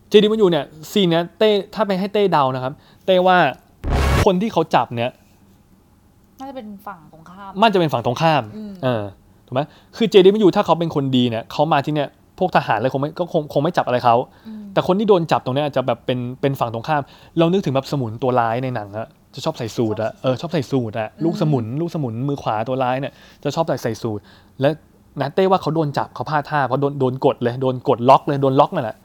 [0.10, 2.74] เจดีมันอยู่เนี่ยซีนเนี้ยเต้ถ้าไปให้เต้เดานะครับ
[3.06, 3.38] เต้ว่า
[4.24, 5.12] คนที่เขาจับเนี่ย
[6.40, 9.04] น่าจะเป็นฝั่งตรงข้ามมันจะเป็นฝั่งตรงข้ามอืมเออ
[9.46, 9.62] ถูกไหม
[9.98, 14.16] คือเจดีไม่อยู่ถ้าเขาเป็นคนดีเนี่ยเขามาที่เนี่ยพวกทหารอะไรคงไม่ก็คงคงไม่จับอะไรเขา
[14.74, 17.02] แต่คนที่โดนจับตรงเนี้ยอาจจะแบบเป็นเป็นฝั่งตรงข้าม
[17.38, 23.14] เรานึกถึงแบบสมุนตัวร้ายในหนังอะ จะชอบใส่สูทอะเออชอบใส่สูทอะลูกสมุนลูกสมุนมือขวาตัวร้ายเนี่ย
[23.44, 24.20] จะชอบใส่ใส่สูท
[24.62, 24.70] และ
[25.20, 28.98] นัทเต้ว่าเขาโดนจับเขาพลาดท่าเพราะโดนโดนกดเลยโดนกดล็อกเลยโดนล็อกนั่นแหละ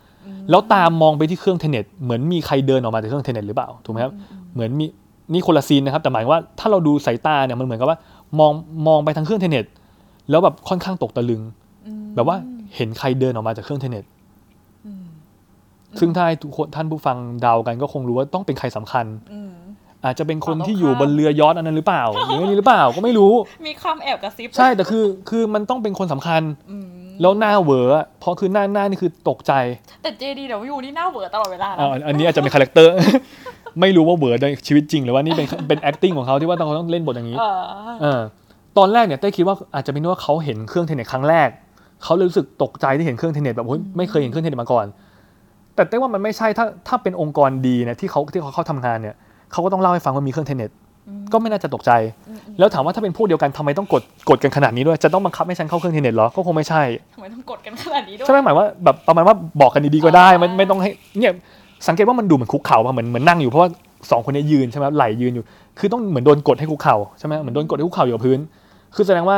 [0.51, 4.12] แล้วตามมองไปที่เครื่องเทนเน็ตเหมือนมีใครเดินออกมาจากเครื่องเทนเน็ตหรือเปล่าถูกไหมครับ
[4.55, 4.87] เหมือนมี
[5.33, 7.99] นี่คนละซีนนะครับ แต่หมายว่าถ้าเราดูสายตาเนี่ยมันเหมือนกับว่า
[8.39, 8.53] มอง
[8.87, 9.66] มองไปทางเครื่องเทนเน็ต
[10.31, 11.43] แล้วแบบค่อนข้างตกตะลึง
[12.14, 12.37] แบบว่า
[12.77, 14.05] เห็นใครเดินออกมาจากเครื่องเทนเน็ต
[16.01, 19.07] ซึ่งถ้าให้ทุกคนท่านผู้ฟังเดากันก็คงรู้ว่าต้องเป็นใครสำคัญ
[20.05, 23.32] อืมอาจจะเป็นคนฝั่งตรงที่อยู่ข้ามบนเรือยอชต์อันนั้นหรือเปล่าหรือนี่หรือเปล่าก็ไม่รู้
[23.66, 26.86] มีคำแอบกระซิบใช่แต่คือคือมันต้องเป็นคนสำคัญอืม
[27.20, 29.52] แล้วหน้าเหวออะเพราะคือหน้าหน้านี่คือตกใจ
[30.02, 32.93] แต่เจดีเดี๋ยวอยู่นี่หน้าเหวอตลอดเวลานะอ่าอันอันนี้อาจจะเป็น character
[33.80, 37.61] ไม่รู้ว่าเหวอในชีวิตจริงหรือว่านี่เป็นเป็น acting ของเขาที่ว่าต้องเขาต้องเล่นบทอย่างนี้เออ
[38.02, 38.20] เออ
[38.78, 41.48] ตอนแรกเนี่ยเต้คิดว่าอาจจะเป็นเพราะว่าเขาเห็นเครื่องเทนเน็ตครั้งแรก
[42.02, 44.86] เขาเลยรู้สึกตกใจที่เห็นเครื่องเทนเน็ตแบบโอ้ยไม่เคยเห็นเครื่องเทนเน็ตมาก่อน
[45.74, 49.16] แต่เต้ว่ามันไม่ใช่ถ้าถ้าเป็นองค์กรดีเนี่ยที่เขาที่เขาเข้าทำงานเนี่ย
[49.53, 50.70] เขาก็ต้องเล่าให้ฟังว่ามีเครื่องเทนเน็ต
[51.32, 51.90] ก็ไม่น่าจะตกใจ
[52.59, 56.82] แล้วถามว่าถ้าเป็นพวกเดียวกันทำไมต้องกดกดกันขนาดนี้ด้วย จะต้องบังคับให้ฉันเข้าเครื่องเทนเน็ตเหรอ ก็คงไม่ใช่
[57.14, 61.32] ทำไมต้องกดกันขนาดนี้ด้วยใช่ไหมหมายว่าแบบประมาณว่าบอกกันดีๆก็ได้อ่าไม่ไม่ต้องให้เนี่ย
[61.88, 63.68] สังเกตว่ามันดูเหมือนคุกเข่าป่ะเหมือนเหมือนนั่งอยู่เพราะว่า
[64.11, 65.45] สองคนเนี้ยืนใช่ไหมไหลยืนอยู่
[65.78, 68.38] คือต้องเหมือนโดนกดให้คุกเข่าใช่ไหมเหมือนโดนกดให้คุกเข่าอยู่กับพื้น
[68.95, 69.36] คือแสดงว่า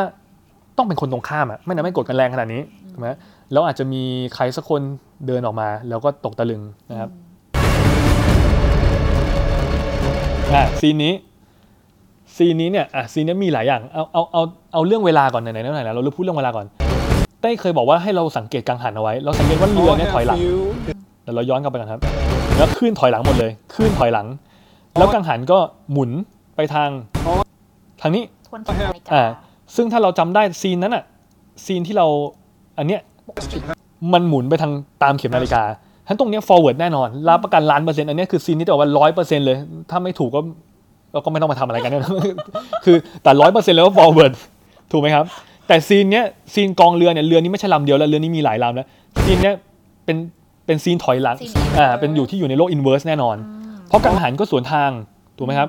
[0.76, 2.60] ต้องเป็นคนตรงข้ามอะไม่นั้นไม่กดกันแรงขนาดนี้
[2.92, 3.08] ถูกไหม
[3.52, 4.02] แล้วอาจจะมี
[4.34, 4.80] ใครสักคน
[5.26, 7.10] เดินออกมา แล้วก็ตกตะลึงนะครับ
[10.54, 11.14] อะซีนนี้
[12.36, 14.42] ซีนนี้เนี่ยอะซีนนี้มีหลายอย่างเอาเอาเอา
[14.72, 16.66] เอาเรื่องเวลาก่อนไหนๆไหนๆเราเริ่มพูดเรื่องเวลาก่อน
[17.40, 20.58] เต้เคยบอกว่าให้เราสังเกตกังหันเอาไว้ เราสังเกตว่าเรือ All I เนี่ย have ถอยหลั for ง you
[21.22, 22.00] เดี๋ยวเราย้อนกลับไปกันครับ
[22.58, 24.26] แล้วคลื่นถอยหลังหมดเลยคลื่นถอยหลัง
[24.98, 25.58] แล้วกังหันก็
[25.92, 26.10] หมุน
[26.56, 26.88] ไปทาง
[28.00, 29.24] ทางนี้ทวนเข็มนาฬิกาอ่า
[29.76, 31.04] ซึ่งถ้าเราจำได้ซีนนั้นอะ
[31.64, 32.06] ซีนที่เรา
[32.78, 33.00] อันเนี้ย
[34.12, 34.72] มันหมุนไปทาง
[35.02, 35.62] ตามเข็มนาฬิกา
[36.06, 39.56] ฉะนั้นตรงเนี้ย forward แน่นอนรับประกันล้านเปอร์เซ็นต์อันเนี้ยคือซีนที่จะบอกว่าร้อยเปอร์เซ็นต์เลย
[39.90, 40.40] ถ้าไม่ถูกก็
[41.12, 42.02] เราก็ไม่ต้องมาทำอะไรกันเนี่ย
[42.84, 44.32] คือแต่ร้อยเปอร์เซ็นต์แล้วว่า forward
[44.92, 45.24] ถูกไหมครับ
[45.68, 48.86] แต่ซีนเนี้ยซีนกองเรือเนี่ยเรือนี้ไม่ใช่ลำเดียวแล้วเรือนี้มีหลายลำแล้ว
[49.24, 49.54] ซีนเนี้ย
[50.04, 50.16] เป็น
[50.66, 53.36] เป็นซีนถอยหลังซีน inverse อ่าเป็นอยู่ที่อยู่ในโลก inverse แน่นอน
[53.88, 54.90] เพราะกังหันก็สวนทาง
[55.38, 55.68] ถูกไหมครับ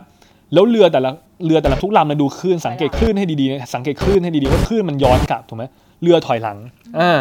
[0.54, 1.12] แล้วเรือแต่ละ
[1.46, 5.64] เรือแต่ละทุกลำนะดูคลื่นสังเกตคลื่นให้ดีๆนะสังเกตคลื่นให้ดีๆว่าคลื่นมันย้อนกลับถูกไหม
[6.04, 6.58] เรือถอยหลัง
[7.00, 7.12] อ่า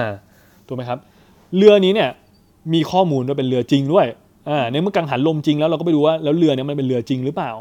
[0.67, 0.99] ถูกไหมครับ
[1.57, 2.09] เรือนี้เนี่ย
[2.75, 4.07] มีข้อมูลว่าเป็นเรือจริงด้วย
[4.49, 7.53] อ่าในเมื่อกังหันลมจริงแล้วเราก็ไปดูว่าแล้วเรือเนี่ยมันเป็นเรือจริงหรือเปล่า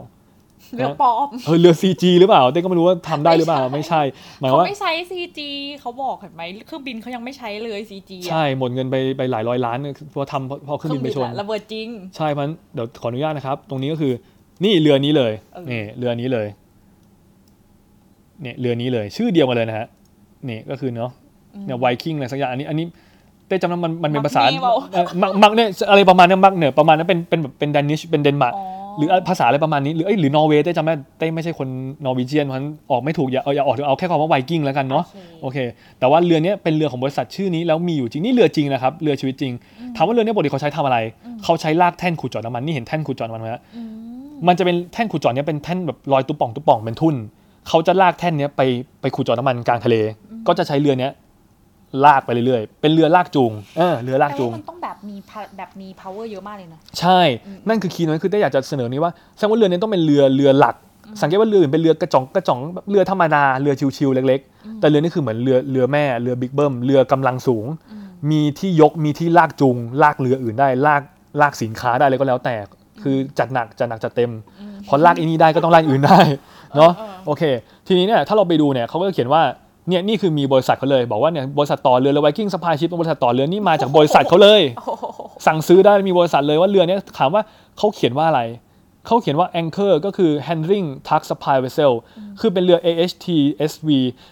[0.75, 4.01] เรือปลอมเออเรือ CG หรือเปล่าเต้ก็ไม่รู้ว่าทำได้หรือเปล่าไม่ใช่
[4.39, 5.39] หมายเขาว่าไไม่ใช้ CG
[5.81, 14.13] เขาบอกเห็นไหมเครื่องบินเขายังไม่ใช้เลย CG อะใช่หมดเงินไปไปหลายร้อยล้านเนี่ยเพราะทำเพราะเพราะเครื่องบินไปชนอะระเบิดจริง ใช่เพราะฉะนั้นเดี๋ยวขออนุญาตนะครับ ตรงนี้ก็คือ
[14.63, 16.47] นี่เรือนี้เลยเออนี่เรือนี้เลย
[18.41, 19.87] เนี่ยเรือนี้เลย ชื่อเดียวกันเลยนะฮะ
[20.49, 21.11] นี่ก็คือเนาะ
[21.65, 22.85] เนี่ยไวกิ้งอะไรสักอย่างอันนี้อันนี้
[23.47, 31.67] เต้จำได้มันมันเป็นภาษา Magne เปล่าเออมัก Magne อะไรประมาณเนี้ย Magne ประมาณนั้นเป็นเป็นแบบเป็น Danish เป็นเดนมาร์กอ๋อหรือภาษาอะไรประมาณนี้หรือเอ้ยหรือนอร์เวย์เต้จำได้เต้ไม่ใช่คน
[32.05, 35.03] นอร์วีเจียนเพราะฉะนั้นออกไม่ถูกอย่าเอาอย่าออกเอาแค่คำว่าไวกิ้งแล้วกันเนาะ
[35.41, 35.57] โอเค
[35.99, 39.53] แต่ว่าเรือเนี้ยเป็นเรือของบริษัทชื่อนี้แล้วมีอยู่จริงนี่เรือจริงนะครับเรือชีวิตจริง
[39.95, 40.97] ถามว่าเรือเนี้ยปกติเขาใช้ทำอะไร
[41.43, 43.61] เขาใช้ลากแท่นขุดเจาะน้ำมันนี่เห็นแท่นขุดเจาะน้ำมันไหมฮะ
[44.47, 47.15] มันจะเป็นแท่นขุดเจาะเนี้ยเป็นแท่นแบบลอยตุ๊บป่องตุ๊บป่องเป็นทุ่น
[47.67, 48.61] เขาจะลากแท่นเนี้ยไป
[49.01, 49.95] ไปขุดเจาะน้ำมันกลางทะเล
[50.47, 51.11] ก็จะใช้เรือเนี้ย
[52.05, 57.19] ลากไปเรื่อยๆ เป็นเรือลากจูงเออเรือลากแต่จูว่างมันต้องแบบมีพะแบบมี power เยอะมากเลยนะ ใช่
[57.67, 60.75] นั่นคือ key นั้นคือได้อยากจะเสนอนี้ว่าแสดงว่าเรือนี้ต้องเป็นเรือเรือหลัก
[61.21, 67.65] สังเกตว่าเรืออื่นเป็นเรือกระจ่องกระจ่องแบบเรือธรรมดา เรือชิวๆเล็ก ๆ แต่เรือนี้คือเหมือนเรือเรือแม่ เรือบิ๊กเบิ้ม เรือกำลังสูง
[68.31, 71.01] มีที่ยก มีที่ลากจูง ลากเรืออื่นได้ ลาก
[71.41, 72.55] ลากสินค้าได้เลยก็แล้วแต่
[73.03, 74.31] คือจัดหนักจัดหนักจัดเต็ม
[74.87, 76.19] พอลากอันนี้ได้ก็ต้องลากอื่นได้
[76.75, 76.91] เนาะ
[77.25, 77.43] โอเค
[77.87, 79.41] ทีนี้เนี่ยถ้าเราไปดูเนี่ยเขาก็เขียนว่า
[79.89, 84.61] เนี่ยนี่คือมีบริษัทเขาเลยบอกว่าเนี่ยบริษัทต่อเรือเรือ Viking Supply Ship บริษัทต่อเรือนี่มาจากบริษัทเขาเลย
[85.45, 87.41] สั่งซื้อได้มีบริษัทเลยว่าเรือเนี้ยถามว่า
[87.77, 88.41] เขาเขียนว่าอะไร
[89.05, 91.93] เขาเขียนว่า anchor ก็คือ handling tug supply vessel
[92.39, 93.27] คือเป็นเรือ AHT
[93.71, 93.89] SV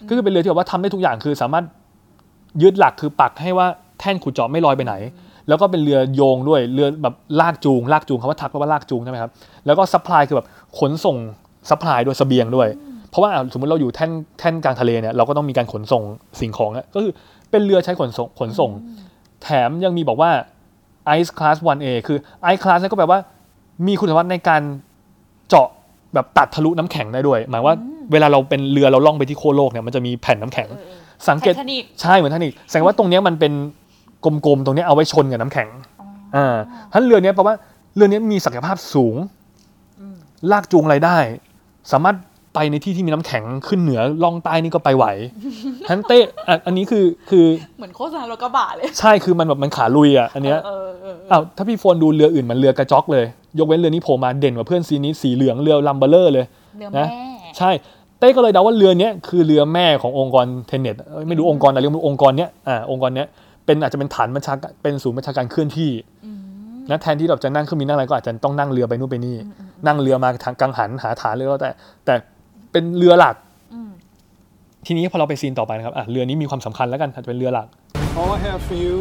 [0.08, 1.64] ก็คือเป็นเรือที่แบบว่าทำได้ทุกอย่างคือสามารถ
[2.62, 3.66] ยึดหลักคือปักให้ว่า
[4.00, 4.94] แท่นขุดเจาะไม่ลอยไปไหน
[5.48, 9.30] แล้วก็เป็นเรือโยงด้วยเรือแบบลากจูงลากจูงคำว่าทักแปลว่าลากจูงใช่ไหมครับ
[9.66, 10.46] แล้วก็ supply คือแบบ
[10.78, 11.16] ขนส่ง
[11.70, 12.68] supply ด้วยเสบียงด้วย
[13.14, 16.02] เพราะว่าอะสมมติเราอยู่แท่นแท่นกลางทะเลเนี่ยเราก็ต้องมีการขนส่ง
[16.40, 17.12] สิ่งของอะก็คือ
[17.50, 18.70] เป็นเรือใช้ขนส่งขนส่ง
[19.42, 20.30] แถมยังมีบอกว่า
[21.18, 22.18] Ice Class 1A คือ
[22.52, 23.18] Ice Class เนี่ยก็แปลว่า
[23.86, 24.62] มีคุณสมบัติในการ
[25.48, 25.68] เจาะ
[26.14, 27.74] แบบตัดทะลุน้ำแข็งได้ด้วย หมายว่า
[28.12, 30.68] เวลาเราเป็นเรือเราล่องไปที่โคโลกเนี่ยมันจะมีแผ่นน้ำแข็ง
[31.28, 33.52] สังเกต Titanic ใช่เหมือนท่านิกแสดงว่าตรงเนี้ยมันเป็น
[34.24, 35.68] กลมๆตรงเนี้ยเอาไว้ชนกับน้ำแข็ง
[36.36, 36.56] อ่า
[36.92, 37.54] ท่านเรือเนี้ยแปลว่า
[37.96, 39.16] เรือเนี้ยมีศักยภาพสูง
[40.50, 41.18] ลากจูงอะไรได้
[41.92, 42.16] สามารถ
[42.54, 45.06] ไปในที่ที่มีน้ำแข็งขึ้นเหนือล่องใต้นี่ก็ไปไหว
[45.88, 47.46] ทันเต้อะอันนี้คือคือ
[47.78, 53.24] เหมือนโฆษณารถกระบะเลย ใช่คือมันแบบมันขาลุยอะอันเนี้ยเออเออเอออ้าวถ้าพี่โฟนดูเรืออื่นมันเรือกระจอกเลย
[53.58, 56.44] ยกเว้นเรือนี้โผล่มาเด่นกว่าเพื่อนสีนี้สีเหลืองเรือลัมเบอร์เลอร์เลย
[56.78, 57.04] เรือนะแม่
[57.58, 57.70] ใช่
[58.18, 63.26] เต้ก็เลยเดาว่าเรือเนี้ยคือเรือแม่ขององค์กรเทนเน็ตเอ้ยไม่รู้องค์กรอะไรเรียกว่าองค์กรเนี้ยอ่าองค์กรเนี้ย
[63.66, 65.90] เป็นอาจจะเป็นฐานบัญชาการเป็นศูนย์บัญชาการเคลื่อนที่
[66.90, 69.36] นะแทนที่เราจะนั่งเครื่องบินนั่งอะไรก็อาจจะต้องนั่งเรือไปนู่นไปนี่
[69.86, 71.70] นั่งเรือมาทางกังหันหาฐานเลยก็แล้วแต่
[72.04, 72.14] แต่
[72.74, 73.36] เป็นเรือหลัก
[74.86, 77.66] ทีนี้พอเราไปซีนต่อไปนะครับอะเรือนี้มีความสำคัญแล้วกันอาจจะเป็นเรือหลัก
[78.20, 78.96] All I have for you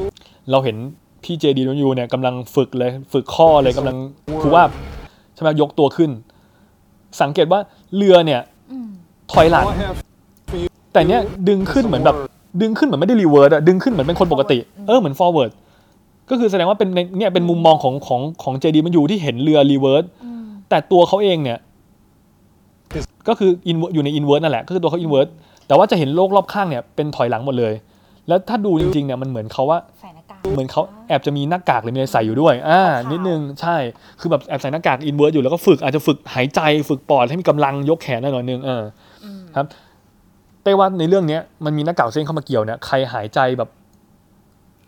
[0.52, 0.78] เราเห็น
[1.24, 3.98] พี่เจดีอยู่เนี่ยกำลังฝึกเลยฝึกข้อเลยกำลัง
[4.42, 4.64] คูว่า
[5.36, 6.10] ใช่ไหมยกตัวขึ้น
[7.22, 7.60] สังเกตว่า
[7.96, 8.42] เรือเนี่ย
[9.32, 9.98] ถอยหลัง All I have
[10.50, 12.16] for you แต่เนี้ยดึงขึ้นเหมือนแบบ
[12.62, 14.58] ดึงขึ้นเหมือนไม่ได้รีเวิร์ดอะดึงขึ้นเหมือนเป็นคนปกติ
[14.88, 15.52] เออเหมือน forward
[16.30, 20.06] ก็คือแสดงว่าเป็นในเนี่ยเป็นมุมมองของของของ JDW ที่เห็นเรือ reverse
[20.70, 21.60] แต่ตัวเขาเองเนี่ย
[23.28, 25.32] ก็คือ inver- อยู่ในอินเว r ร์นั่นแหละก็คือตัวเขาอินเว r ร์
[25.68, 27.74] แต่ว่าจะเห็นโลกรอบข้างเนี่ยเป็นถอยหลังหมดเลย
[28.28, 33.76] แล้วถ้าดูจริงๆเนี่ยมันเหมือนเขาว่าใส่หน้ากากเหมือนเขาแอบจะมีหน้ากากหรือมีอะไรใส่อยู่ด้วยอ่าขาวๆนิดนึงใช่
[34.20, 36.60] คือแบบแอบใส่หน้ากากอินเว r ร์อยู่แล้วก็ฝึกอาจจะฝึกหายใจ
[36.90, 38.84] ฝึกปอดให้มีกำลังยกแขนหน่อยนึงเออ
[39.24, 39.66] อครับ
[40.64, 43.70] เต้ว่าในเรื่องเนี้ยมันมีหน้ากากเส้นเข้ามาเกี่ยวเนี่ยใครหายใจแบบ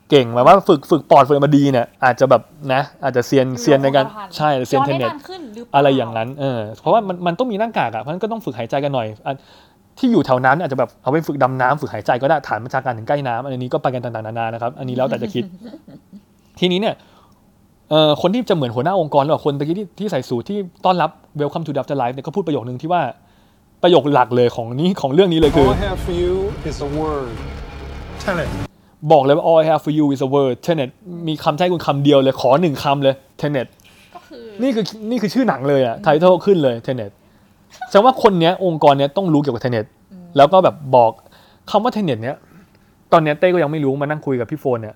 [0.09, 2.41] เก่งแบบว่าฝึกฝึกปอดฝึกอะไรมาดีเนี่ยอาจจะแบบ
[2.73, 4.05] นะ อาจจะเซียนเซียนในการ
[4.37, 9.33] ใช่เซียนเทนเน็ตย้อได้าขึ้นหรือเปล่อะไรอย่างนั้นเออเพราะว่ามันมันต้องมีหน้ากากอะเพราะฉะนั้นก็ต้องฝึกหายใจกันหน่อยอะ
[9.99, 15.43] ที่อยู่แถวนั้นอาจจะแบบเอาไปฝึกดำน้ำฝึกหายใจก็ได้ฐานบัญชาการถึงใกล้น้ำอันนี้ก็ไปกันต่างๆนานานะครับ อันนี้แล้วแต่จะคิด
[16.59, 16.95] ทีนี้เนี่ย
[17.89, 23.01] เอ่อคนที่จะเหมือนหัวหน้าองค์กรหรือเปล่าคนตะกี้ที่ที่ใส่สูทที่ต้อนรับ Welcome to the Afterlife เนี่ยก็พูดประโยคนึงที่ว่า
[23.83, 26.35] ประโยคหลักเลยของนี้ของเรื่องนี้เลยคือ All I have for you
[26.69, 27.35] is a word.
[28.23, 28.74] Tenet.
[29.11, 30.89] บอกเลยว่า all I have for you is a word tenet
[31.27, 33.67] มีคำใช้คุณคำเดียวเลยขอหนึ่งคำเลย tenet
[34.13, 37.11] ก็คือนี่คือนี่คือชื่อหนังเลยอะไทเทลขึ้นเลย tenet
[37.89, 39.85] แสดงว่าคนเนี้ยองค์กรเนี้ยต้องรู้เกี่ยวกับ tenet
[40.37, 41.11] แล้วก็แบบบอก
[41.71, 42.35] คำว่า tenet เนี้ย
[43.11, 44.95] ตอนเนี้ยเต้ก็ยังไม่รู้มานั่งคุยกับพี่โฟนเนี่ย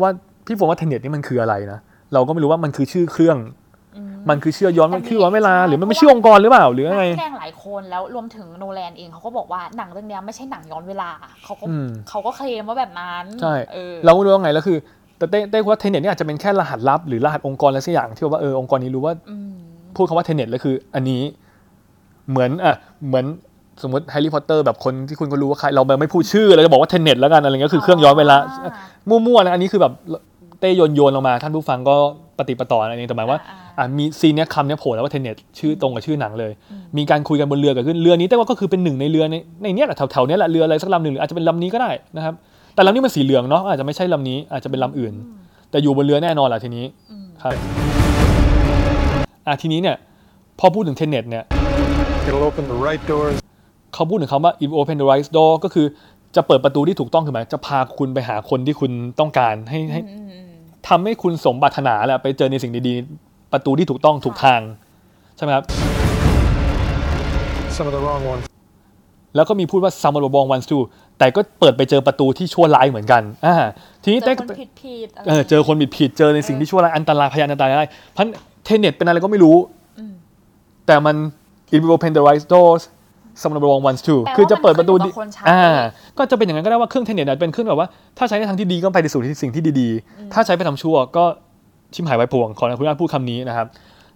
[0.00, 0.10] ว่า
[0.46, 1.78] พี่โฟนว่า tenet นี่มันคืออะไรนะ
[2.12, 3.36] เราก็ไม่รู้ว่ามันคือชื่อเครื่อง
[4.28, 11.10] มันคือเชื่อย้อนมันคือย้อนเวลา หรือมันไม่ชื่อองค์กรหรือเปล่าหรือนัอะไรกแสดงหลายคนแล้วรวมถึงโนแลนเองเขาก็บอกว่าหนังเรื่องเนี้ยไม่ใช่หนังย้อนเวลา
[11.44, 14.78] เขาก็อืมเขาก็เคลมว่าแบบนั้นใช่เออเราไม่รู้ว่าไงแล้วคือ
[15.18, 19.52] แต่เต้เต้ว่า Tenet นี่อาจจะเป็นแค่รหัสลับหรือรหัสองค์กรอะไรสักอย่างที่ว่าเออองค์กรนี้รู้ว่าอืม
[19.96, 21.22] พูดคำว่า Tenet แล้วคือ อันนี้
[22.30, 22.74] เหมือนอะ
[23.06, 23.24] เหมือน
[23.82, 28.72] สมมติแฮร์รี่พอตเตอร์แบบคนที่คุณก็รู้ว่าใครเราไม่พูดชื่อเราจะบอกว่า Tenet แล้วกันอะไรเงี้ยคือเครื่องย้อนเวลาอ่า
[29.08, 29.92] มั่วๆนะอันนี้คือแบบ
[30.60, 31.96] เต้โยนโยนลงมา ท่านผู้ฟังก็
[32.40, 33.38] ปฏิปต่ออะไรนี้แต่หมายว่า
[33.78, 36.52] อ่าอะมีซีนเนี้ยคำเนี้ยโผล่แล้วว่าเทเน็ตชื่อตรงกับชื่อหนังเลย
[36.96, 42.34] มีการคุยกันบนเรือเกิดขึ้นเรือนี้แต่ว่าก็คือเป็นหนึ่งในเรือในในเนี้ยแหละแถวๆเนี้ยแหละเรืออะไรสักลำหนึ่งหรืออาจจะเป็นลำนี้ก็ได้นะครับ
[42.74, 45.14] แต่ลำนี้มันสีเหลืองเนาะอาจจะไม่ใช่ลำนี้อาจจะเป็นลำอื่น
[45.70, 46.84] แต่อยู่บนเรือแน่นอนแหละทีนี้
[47.42, 47.54] ครับ
[49.46, 49.96] อะทีนี้เนี่ย
[50.58, 51.44] พอพูดถึงเทเน็ตเนี่ย
[52.26, 53.36] It'll open the right doors
[53.94, 55.86] เขาพูดถึงคำว่า if open the right door ก็คือ
[56.36, 60.00] จะเปิดประตูที่ถูกต้องคือหมายจะพาคุณไปหาคนที่คุณต้องการให้ให้
[60.88, 64.60] ทำให้คุณสมปรารถนาแหละไปเจอในสิ่งดีๆ ประตูที่ถูกต้องถูกทาง
[65.36, 65.64] ใช่ไหมครับ
[67.76, 68.44] some of the wrong ones.
[69.36, 70.82] แล้วก็มีพูดว่า some of the wrong ones too
[71.18, 73.54] แต่ก็เปิดไปเจอประตูที่ชั่วร้ายเหมือนกันอ่า
[74.02, 78.26] ทีนี้เจเต้อคนผิดผิดๆะไรเออเจอคนผิดผิดๆเจอในสิ่งที่ชั่วร้ายอันตรายพยานอันตรายได้พัน
[78.64, 79.56] เทเน็ตเป็นอะไรก็ไม่รู้
[80.86, 81.16] แต่มัน
[81.74, 82.82] it will open the right doors
[83.42, 85.64] some of the wrong ones too แปลว่าคือจะเปิดประตูมันขึ้ดีนอยู่กับคนใช้อ่า
[86.18, 87.88] ก็จะเป็นอย่างนั้นก็ได้ว่าเครื่อง Tenet เนี่ยเป็นเครื่องแบบว่า
[88.18, 91.24] ถ้าใช้ในทางที่ดีก็ไปในสู่ที่สิ่งที่ดีๆ ถ้าใช้ไปทำชั่วก็
[91.94, 93.68] ชิบหายวายป่วงขออนุญาตพูดคำนี้นะครับ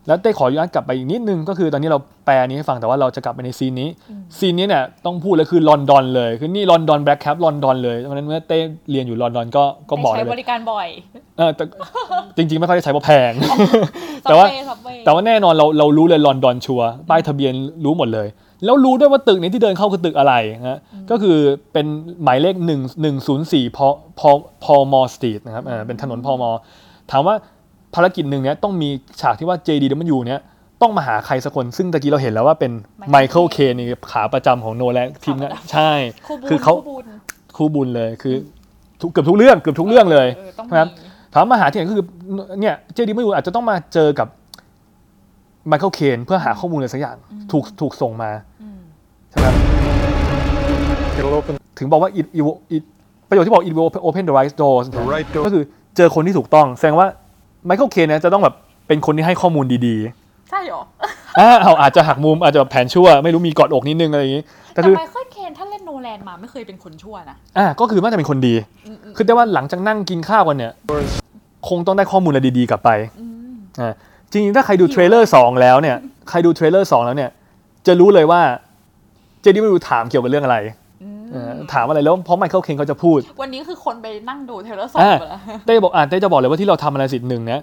[0.06, 3.88] แล้วได้ขออนุญาตกลับไปอีกนิดนึงก็คือตอนนี้เราแปลอันนี้ให้ฟังแต่ว่าเราจะกลับไปใน scene นี้
[4.38, 8.58] scene นี้เนี่ยต้องพูดเลยคือลอนดอนเลยคือนี่ลอนดอน black cab ลอนดอนเลยเพราะฉะนั้นเมื่อเต้
[8.90, 10.88] เรียนอยู่ลอนดอนก็ก็บอกใช้เลยบริการบ่อย
[11.38, 11.64] เออแต่
[12.36, 13.32] จริง ๆ ไม่ค่อยได้ใช้เพราะแพง
[14.22, 17.52] แต่ว่า Subway Subway แต่ว่าแน่นอนเราเรารู้เลยลอนดอนชัวร์ป้ายทะเบียน
[17.84, 18.28] รู้หมดเลย
[18.64, 20.34] แล้วรู้ด้วยว่าตึกนี้ที่เดินเข้าคือตึกอะไร
[20.68, 20.78] ฮะ
[21.10, 21.36] ก็คือ
[21.72, 21.86] เป็น
[22.22, 23.86] หมายเลข 1 104พอ
[24.18, 24.30] พอ
[24.64, 26.50] Pall Mall Street นะครับเออเป็นถนน Pall Mall
[27.10, 27.34] ถามว่า
[27.94, 28.88] ภารกิจหนึ่งเนี้ยต้องมี
[29.20, 30.40] ฉากที่ว่า JDW เนี้ย
[30.82, 32.72] ต้องมาหาใครสักคน ซึ่งตะกี้เราเห็นแล้วว่าเป็น
[33.10, 35.90] ไมเคิลเคนนี่ขาประจำของโนแลนทีมงานใช่
[36.26, 37.06] คู่บุญคือเขาคู่บุญ
[37.56, 38.34] คู่บุญเลยคือ
[39.00, 41.04] ทุกเกือบทุกเรื่องเกือบทุกเรื่องเลยเออต้องนะครับมี
[41.34, 42.06] ถามมาหาที่ไหนก็คือ
[42.60, 44.28] เนี่ย JDW อาจจะต้องมาเจอกับ
[45.68, 47.16] ไมเคิลเคนเพื่อหาข้อมูลอะไรสักอย่าง
[47.52, 48.30] ถูกถูกส่งมา
[49.34, 49.54] ใช่ไหมครับ
[51.18, 52.82] It'll open ถึงบอกว่า it, it, will- it
[53.28, 55.44] ประโยคที่บอก it will open the right doors the right door.
[55.46, 55.62] ก็คือ
[55.96, 57.06] เจอคนที่ถูกต้อง แสดงว่า
[57.66, 58.54] ไมเคิลเคนเนี่ยจะต้องแบบ
[58.88, 59.96] เป็นคนที่ให้ข้อมูลดี
[60.50, 64.42] ใช่เหรอๆอ่าเอาอาจจะหักมุมอาจจะแบบแผนชั่ว ไม่รู้มีกอดอกนิดนึงอะไรอย่างนี้
[64.74, 68.54] แต่แต่คือไมเคิลเคนถ้าเล่นโนแลนมาไม่เคยเป็นคนชั่วนะอ่าก็คือน่าจะเป็นคนดี
[69.16, 70.72] คือแต่ว่าหลังจากนั่งกินข้าวกันเนี่ย
[71.68, 72.90] คงต้องได้ข้อมูลอะไรดีๆกลับไป
[73.80, 73.92] อ่า
[74.30, 75.96] จริงๆถ้าใครดู trailer สองแล้วเนี่ย
[76.28, 77.30] ใครดู trailer สองแล้วเนี่ย
[77.86, 78.42] จะรู้เลยว่า
[79.44, 80.58] JDW ถามเกี่ยวกับเรื่องอะไร
[81.32, 87.60] เออถามอะไรแล้วเพราะไมเคิลเคนเขาจะพูด วันนี้คือคนไปนั่งดู trailer สองอ่าไปแล้วเต้บอกอ่าเต้จะบอกเลยว่าที่เราทำอะไรสิทธิ์หนึ่งเนี่ย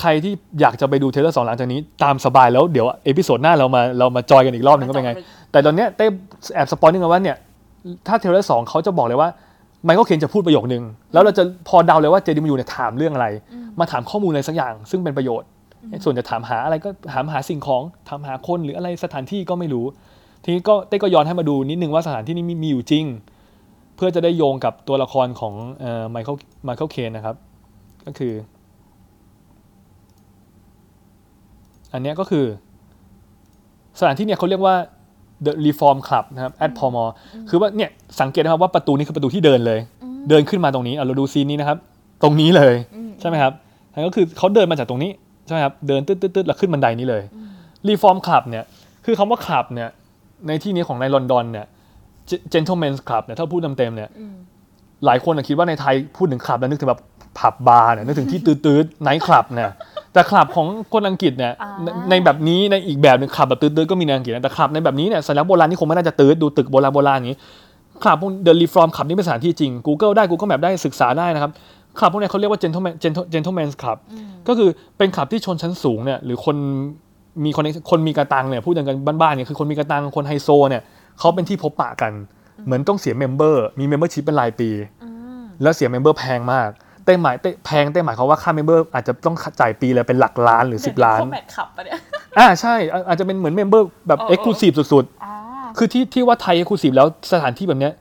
[0.00, 5.12] ใครที่อยากจะไปดู trailer สองหลังจากนี้ตามสบายแล้วเดี๋ยว episode หน้าเรามาเรามา join กันอีกรอบหนึ่งก็เป็นไง
[5.52, 6.06] แต่ตอนเนี้ยเต้
[6.54, 7.36] แอบ spoil นิดนึงว่าเนี่ย
[8.06, 9.28] ถ้า trailer สองเขาจะบอกเลยว่า
[9.84, 10.82] ไมเคิลเคนจะพูดประโยคนึง
[11.12, 13.26] แล้วเราจะพอเดาเลยว่า JDW เนี่ยถามเรื่องอะไร
[13.78, 15.48] มาถามข้อมูลอะไรสักอย่าง ซึ่งเป็นประโยชน์
[16.04, 19.86] ส่วนจะถามหาอะไรก็ถามหาสิ่งของถามหาคนหรืออะไรสถานที่ก็ไม่รู้
[20.42, 23.04] ทีนี้ก็เต้ก็ย้อนให้มาดูนิดนึงว่าสถานที่นี้มีมีอยู่จริง
[23.96, 25.54] เพื่อจะได้โยงกับตัวละครของ
[26.10, 27.36] ไมเคิลไมเคิลเคนนะครับ
[28.06, 28.32] ก็คือ
[31.92, 32.44] อันเนี้ยก็คือ
[33.98, 34.74] สถานที่เนี่ยเขาเรียกว่า
[35.46, 37.04] The Reform Club นะครับ at p o m o
[37.48, 37.90] คือว่าเนี่ย
[38.20, 39.80] สังเกตนะครับว่าประตูนี้คือประตูที่เดินเลย
[40.28, 41.78] เดินขึ้นมาตรงนี้อะเราดูซีนนี้นะครับ
[42.22, 42.74] ตรงนี้เลย
[43.20, 43.52] ใช่ไหมครับ
[43.92, 45.10] อันก็คือเขาเดินมาจากตรงนี้
[45.46, 47.22] ใช่ไหมครับเดินตึ๊ดตึ๊ดตึ๊ดแล้วขึ้นบันไดนี้เลย
[47.88, 48.64] Reform Club เนี่ย
[49.04, 49.88] คือคำว่า club เนี่ย
[50.48, 51.66] ในที่นี้ของในลอนดอนเนี่ย
[52.54, 54.10] gentleman's club เนี่ยถ้าพูดเต็มๆเนี่ย
[55.06, 57.00] หลายคนอะคิดว่าในไทยพูดถึงคลับแล้วนึกถึงแบบ
[57.38, 59.72] ผับบาร์เนี่ยนึกถึงที่ตื้อๆไนท์คลับเนี่ย
[60.12, 67.38] แต่คลับของคนอังกฤษเนี่ยอ่าในในแบบนี้ในอีกแบบหนึงคลับแบบตื๊ดๆก็มีในอังกฤษนะแต่คลับในแบบนี้เนี่ยสัญลักษณ์โบราณนี่คงไม่น่าจะตื๊ดดูตึกโบราณโบราณอย่างนี้
[68.02, 71.50] คลับพวก The Reform คลับนี่เป็นสถานที่จริง Google ได้ Google Map ได้ศึกษาได้นะครับ
[71.98, 73.98] คลับพวกเนี้ยเขาเรียกว่า gentleman gentle- gentleman's club
[74.48, 76.56] ก็คือเป็นคลับที่ชนชั้นสูงเนี่ยหรือคน
[77.44, 80.82] มีคนคนมีกระตังเนี่ยพูดกันบ้านๆเนี่ยคือคนมีกระตังคนไฮโซเนี่ย
[81.18, 82.12] เขาเป็นที่พบปะกัน
[82.66, 84.70] เหมือนต้องเสีย member มี membership เป็นรายปี
[85.62, 86.68] แล้วเสีย member แพงมาก
[87.04, 91.96] เต้หมายเต้แพงเต้หมายเขามว่าค่าเมมเบอร์อาจจะต้องจ่ายปีละเป็นหลักล้านหรือ 10 ล้านคอมแมทขับปะเนี่ย
[92.38, 97.92] อ่าใช่อะอาจจะเป็นเหมือนเมมเบอร์แบบเออเออเอ็กซ์คลูซีฟสุดอ่าๆคือที่ที่ว่าไทยเอ็กซ์คลูซีฟแล้วสถานที่แบบเนี้ย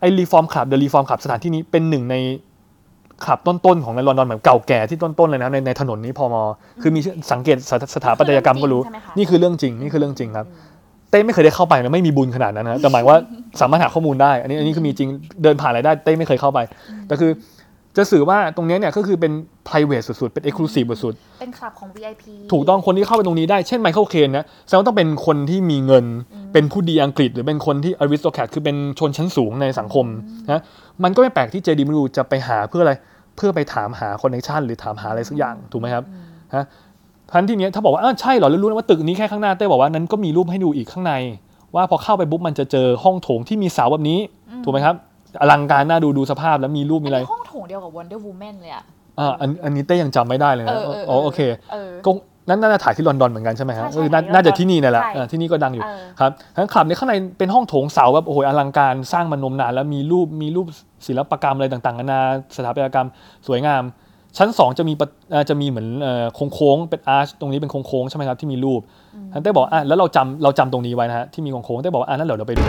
[0.00, 2.14] ไอรีฟอร์มคลับเดอะรีฟอร์มคลับสถานที่นี้เป็นหนึ่งใน
[3.24, 6.42] คลับต้นๆของในลอนดอนแบบเก่าแก่ที่ต้นๆเลยนะในในถนนนี้พอมอ
[6.82, 10.46] คือมีชื่อสังเกตสถสถาปัตยกรรมก็รู้ใช่ไหมคะนี่คือเรื่องจริงนี่คือเรื่องจริงครับ
[11.10, 13.18] เต้ไม่เคยได้เข้าไปนะไม่มีบุญขนาดนั้นนะแต่หมายว่า
[13.60, 15.08] สามารถหาข้อมูลได้ อันนี้อันนี้คือมีจริง
[15.42, 16.58] เดินผ่านอะไรได้เต้ไม่เคยเข้าไป
[17.06, 17.30] แต่คือ
[17.98, 19.32] จะสื่อว่าตรงเนี้ยเนี่ยก็คือเป็น
[19.68, 26.04] private สุดๆ เป็น exclusive สุดเป็นคลับของ VIP ๆถูกต้องคนที่เข้าไปตรงนี้ได้ เช่นไมเคิลเคนนะแสดงว่าต้องเป็นคนที่มีเงิน
[26.52, 30.06] เป็นผู้ดีอังกฤษ หรือเป็นคนที่ aristocrat คือเป็นชนชั้นสูงในสังคม
[30.52, 30.62] นะ
[31.02, 32.92] มันก็ไม่แปลกที่เจดีมรูจะไปหาเพื่ออะไร
[33.36, 36.04] เพื่อไปถามหาคอนเนคชันหรือถามหาอะไรสักอย่างถูกไหมครับ
[36.54, 36.64] ฮะ
[37.32, 41.14] ทันที่เนี้ยถ้าบอกว่าอ้าวใช่เหรอแล้วรู้นะว่าตึกนี้แค่ข้างหน้าเต้บอกว่านั้นก็มีรูปให้ดูอีกข้างใน
[41.74, 44.18] ว่าพอเข้าไปปุ๊บมันจะเจอห้องโถงที่มีเสาแบบนี้
[44.64, 44.96] ถูกไหมครับ
[45.40, 48.84] อลังการน่าดูดูสภาพแล้วมีรูปมีอะไรห้องโถงเดียวกับ Wonder Woman เลยอะ
[49.18, 51.40] อ่าอันอันนี้เต้ยังจำไม่ได้เลยนะเออเอออ๋อโอเค
[51.72, 52.10] เออก็
[52.48, 60.66] นั่นน่าจะถ่ายที่ลอนดอนเหมือนกันใช่ไหมครับใช่ใช่เออน่าถ่ายที่น่าจะลอนดอนที่นี่นี่แหละใช่เออที่นี่ก็ดังอยู่เออครับทั้งคลับในข้างในเป็นห้องโถงเสาแบบโอ้โหอลังการสร้างมานมนานแล้วมีรูปมีรูป
[61.06, 62.20] ศิลปกรรมอะไรต่างๆนานา
[62.56, 63.08] สถาปัตยกรรม
[63.46, 63.82] สวยงาม
[64.36, 66.24] ชั้น 2 จะมีประเอ่อจะมีเหมือนเอ่อ
[66.54, 68.80] โค้งๆเป็นอาร์ชตรงนี้เป็นโค้งๆใช่ไหมครับที่มีรูป
[69.32, 72.62] ท่านเต้บอกอะแล้วเราจำเราจำตรงนี้ไว้นะฮะที่มีโค้งๆเต้บอกว่าอะนั่นเดี๋ยวเราไปดู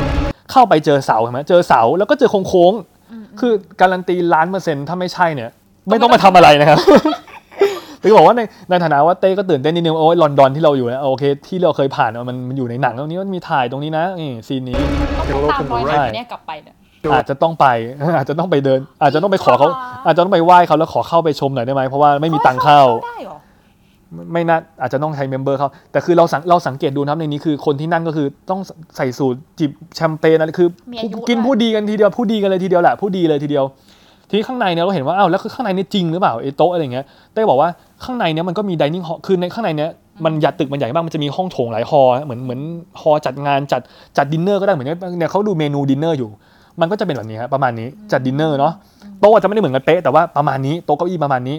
[0.51, 5.49] เข้าไปเจอเสาใช่ไหมเจอเสาแล้วก็เจอโค้งๆคือการันตีล้านเปอร์เซ็นต์ถ้าไม่ใช่เนี่ย
[5.89, 6.79] ไม่ต้องมาทำอะไรนะครับ
[8.03, 14.75] คือบอกว่าในในฐานะว่าเต้ก็ตื่นเต้นนิดนึงโอ้ยลอนดอนที่เราอยู่นะโอเค ที่เราเคยผ่านมันมันอยู่ในหนังตรงนี้มันมีถ่ายตรงนี้นะนี่ซีนนี้
[15.19, 16.75] ต้องไปตามรอยใช่ถ่ายเนี่ยกลับไปเนี่ย
[17.13, 17.65] อาจจะต้องไป
[18.17, 19.69] อาจจะต้องไปเดิน อาจจะต้องไปขอเขา
[20.05, 23.37] อ๋ออาจจะต้องไปไหว้เขาแล้วขอเข้าไปชมหน่อยได้ไหมเพราะว่าไม่มีตังค์เข้า ได้เหรอ
[24.13, 28.59] ไม่ไม่น่าอาจจะต้องใช้ member เขาแต่คือเราสังเราสังเกตดูนะครับในนี้คือคนที่นั่งก็คือต้อง
[28.97, 33.65] ใส่สูทจิบแชมเปญอะไรคือ มีอายุกินด้วย ผู้ดีกันทีเดียวผู้ดีกันเลยทีเดียวแหละผู้ดีเลยทีเดียว
[34.29, 37.69] ทีนี้ข้างในเนี่ยเราเห็นว่าอ้าวแล้วคือข้างในนี่จริงหรือเปล่าไอ้โต๊ะอะไรเงี้ยเต้บอกว่า
[38.03, 39.89] ข้างในเนี่ยมันก็มี dining hall คือในข้างในเนี่ย
[40.25, 42.59] มันยัดตึกมันใหญ่มากมันจะมีห้องโถงหลาย hall เหมือนเหมือน
[43.01, 43.81] hall จัดงานจัด
[44.17, 46.29] จัดดินเนอร์ก็ได้เหมือนเนี่ยเขาดูเมนูดินเนอร์อยู่
[46.81, 48.73] มันก็จะเป็นแบบนี้ครับประมาณนี้จัดดินเนอร์เนาะ
[49.19, 51.57] โต๊ะอาจจะไม่ได้เหมือนกันเป๊ะแต่ว่าประมาณนี้โต๊ะเก้าอี้ประมาณนี้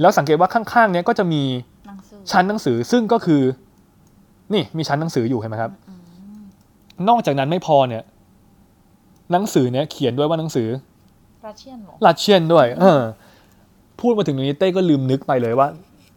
[0.00, 1.42] แล้วสังเกตว่าข้างๆเนี่ยก็จะมี
[1.86, 3.42] หนังสือชั้นหนังสือซึ่งก็คือ
[4.54, 5.72] นี่มีชั้นหนังสืออยู่เห็นไหมครับ
[7.08, 8.02] นอกจากนั้นไม่พอเนี่ย
[9.32, 10.68] หนังสือเนี่ยเขียนด้วยว่าหนังสือ
[11.46, 13.00] Russian เหรอ Rus--sian ด้วย เออ
[14.00, 15.68] พูดมาถึงตรงนี้เต้ก็ลืมนึกไปเลยว่า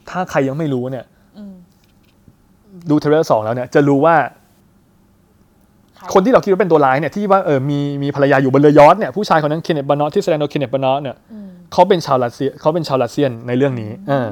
[0.09, 1.05] ถ้าใครยังไม่รู้เนี่ย
[1.37, 1.53] อืม
[2.89, 4.40] ดู trailer สองแล้วเนี่ย จะรู้ว่าใร
[6.13, 14.29] คนที่เราคิดว่าเป็นตัวร้ายเนี่ยที่ว่าเออมีมีภรรยาอยู่บนเรือยอชต์เนี่ยผู้ชายคนนั้น Kenneth Branagh ที่แสดงโดย Kenneth Branagh เนี่ยอืมเขาเป็นชาวรัสเซียเขาเป็นชาว Russian ในเรื่องนี้เออ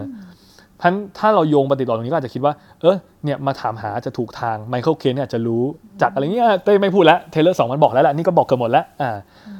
[0.81, 5.63] เพราะงั้นถ้าเราโยงปะติดปะต่อตรงนี้ก็อาจจะคิดว่า เออเนี่ยมาถามหาจะถูกทางไมเคิลเคนเนี่ยอาจจะรู้
[6.01, 9.11] จากอะไรเงี้ยเต้ไม่พูดแล้ว trailer สองมันบอกแล้วแหละนี่ก็บอกเกือบหมดแล้วอ่า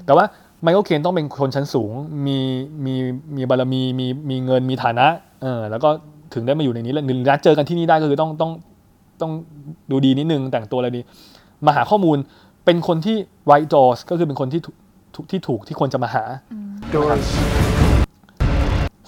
[0.06, 0.26] แต่ว่า
[0.64, 1.92] ไมเคิลเคนต้องเป็นคนชั้นสูง
[2.28, 2.38] มี
[2.86, 2.94] มี
[3.36, 5.08] มีบารมีมีมีเงินมีฐานะ
[5.44, 5.90] เออแล้วก็
[6.34, 8.52] ถึงได้มาอยู่ในนี้แล้วหนึ่งนัดเจอกันที่นี่ได้ก็คือต้องต้อง
[9.22, 9.32] ต้อง
[9.92, 11.02] ดูดีนิดนึงแต่งตัวอะไรดี
[11.66, 12.18] มาหาข้อมูล
[12.66, 13.18] เป็นคนที่
[13.52, 14.76] right doors ก็คือเป็นคนที่ถูก
[15.16, 16.24] ถูกที่ถูกที่ควรจะมาหา
[16.94, 17.26] Doors.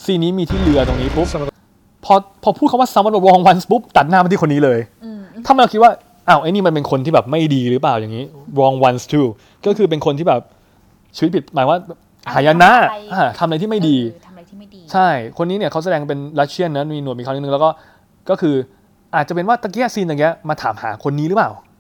[0.04, 1.28] ซีนนี้มีที่เรือตรงนี้ปุ๊บ
[2.06, 2.14] พอ
[2.44, 4.80] พอพูดคำว่า someone wrong once ปุ๊บตัดหน้ามาที่คนนี้เลย
[5.46, 5.92] ถ้าเราคิดว่า
[6.28, 8.26] อ้าวไอ้นี่มันเป็นคนที่แบบไม่ดีหรือเปล่าอย่างนี้
[8.58, 9.28] wrong once too
[9.66, 10.42] ก็คือเป็นคนที่แบบ
[11.18, 11.78] ชีวิตผิดหมายว่า
[12.34, 15.08] หายนะทำอะไรอ่าทำอะไรที่ไม่ดีเออทำอะไรที่ไม่ดี ใช่
[15.38, 17.70] คนนี้เนี่ยเขาแสดงเป็นรัสเซียนนะมีหนวดมีเขานิดนึงแล้วก็
[18.30, 18.56] ก็คือ
[19.16, 21.71] อาจจะเป็นว่าตะเกียซีนตะเกียมาถามหาคนนี้หรือเปล่าอืม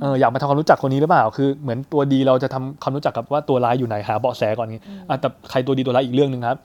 [0.00, 6.58] เอออยากมาทำความรู้จักคนนี้หรือเปล่า คือเหมือนตัวดีเราจะทำความรู้จักกับว่าตัวร้ายอยู่ไหนหาเบาะแสก่อนนี้อะแต่ใครตัวดีตัวร้ายอีกเรื่องหนึ่งครับ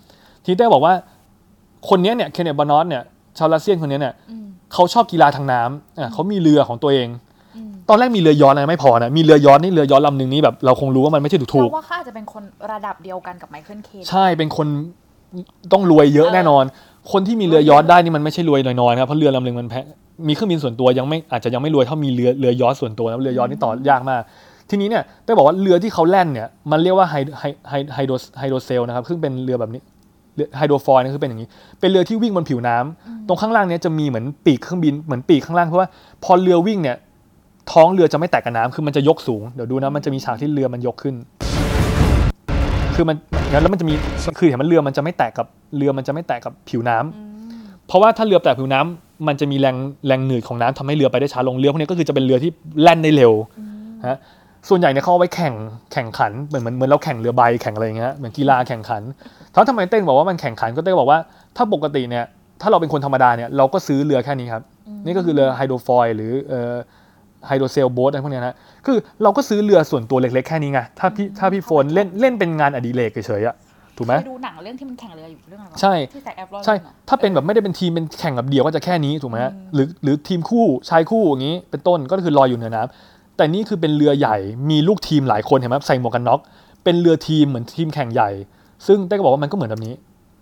[0.45, 0.93] ทีเต้บอกว่า
[1.89, 3.03] คนเนี้ยเนี่ยเคนเนตบานอสเนี่ย
[3.37, 7.07] ชาวรัสเซียนคนเนี้ยเนี่ยอืมเขาชอบกีฬาทางน้ำอะเขามีเรือของตัวเอง
[7.55, 14.67] อืมตอนแรกมีเรือยอชต์นะไม่พอนะมีเรือยอชต์นี่เรือยอชต์ลำหนึ่งนี่แบบเราคงรู้ว่ามันไม่ใช่ถูกถูกเราว่าเขาอาจจะเป็นคนระดับเดียวกันกับไมเคิลเคนใช่เป็นคน
[15.73, 16.63] ต้องรวยเยอะแน่นอน
[17.11, 19.85] คนที่มีเรือยอชต์ได้นี่มันไม่ใช่รวยน้อยๆนะครับเพราะเรือลำหนึ่งมันแพง
[20.27, 24.21] มีเครื่องบินส่วนตัวยังไม่อาจจะยังไม่รวยเท่ามีเรือเรือยอชต์ส่วนตัวนะเรือยอชต์นี่ต่อยากมาก
[24.69, 29.81] ทีนี้เนี่ยได้บอกว่าเรือที่เขาแล่นเนี่ยมันเรียกว่าไฮไฮไฮ hydro hydro sail นะครับซึ่งเป็นเรือแบบนี้
[30.35, 31.47] เรือ hydrofoil นะคือเป็นอย่างนี้
[31.79, 35.87] เป็นเรือที่วิ่งบนผิวน้ำตรงข้างล่างเนี่ยจะมีเหมือนปีกเครื่องบินเหมือนปีกข้างล่างเพราะว่า
[36.23, 36.97] พอเรือวิ่งเนี่ย
[37.71, 41.15] ท้องเรือจะไม่แตกกับน้ำคือมันจะยกสูง เดี๋ยวดูนะมันจะมีฉากที่เรือมันยกขึ้น
[42.95, 43.17] คือมัน
[43.51, 43.93] งั้นแล้วมันจะมี
[44.37, 49.77] คือเห็นมันเรือมันจะไม่แตกกับเรือมันจะไม่แตกกับผิวน้ำเพราะว่าถ้าเรือแตกผิวน้ำ มันจะมีแรง
[50.07, 52.51] แรงหนืดของน้ำทำให้เรือไปได้ช้าลงเรือพวกนี้ก็คือจะเป็นเรือที่
[52.81, 53.33] แล่นได้เร็ว
[54.07, 54.17] ฮะ
[54.69, 55.53] ส่วนใหญ่เนี่ยเขาเอาไว้แข่ง
[55.93, 59.01] แข่งขันเหมือนเหมือนเหมือนเราแข่งเรือใบแข่งอะไรอย่างเงี้ยเหมือนกีฬาแข่งขัน
[59.53, 61.19] ถ้าทำไมเต้นบอกว่ามันแข่งขันก็เต้นบอกว่า
[61.57, 62.25] ถ้าปกติเนี่ย
[62.61, 64.63] ถ้าเราเป็นคนธรรมดาเนี่ยเราก็ซื้อเรือแค่นี้ครับ
[65.05, 66.73] นี่ก็คือเรือ hydrofoil หรือเอ่อ
[67.47, 68.55] hydro sailboat อะไรพวกเนี้ยนะ
[68.85, 73.55] คือเราก็ซื้อเรือส่วนตัวเล็กๆแค่นี้ไงถ้าพี่ถ้าพี่โฟนเล่นเล่นเป็นงานอดิเรกเฉยๆอะ
[73.97, 84.37] ถูกไหมไปดูหนังเรื่องที่มันแข่งเรืออยู่เรื่องอะไรวะใช่ที่ Zac Efron ใช่อะถ้าเป็นแบบไม่ได้เป็นทีมเป็นแข่งแบบเดียวก็จะแค่นี้ถูกไหมฮะหรือหรือทีมคู่ชายคู่อย่างนี้ เป็นต้นก็คือลอยอยู่เหนือน้ำแต่นี่คือเป็นเรือใหญ่
[84.69, 86.39] มีลูกทีมหลายคนเห็นไหมใส่หมวกกันน็อก
[86.83, 88.29] เป็นเรือทีมเหมือนทีมแข่งใหญ่
[88.87, 89.93] ซึ่งได้ก็บอกว่ามันก็เหมือนแบบนี้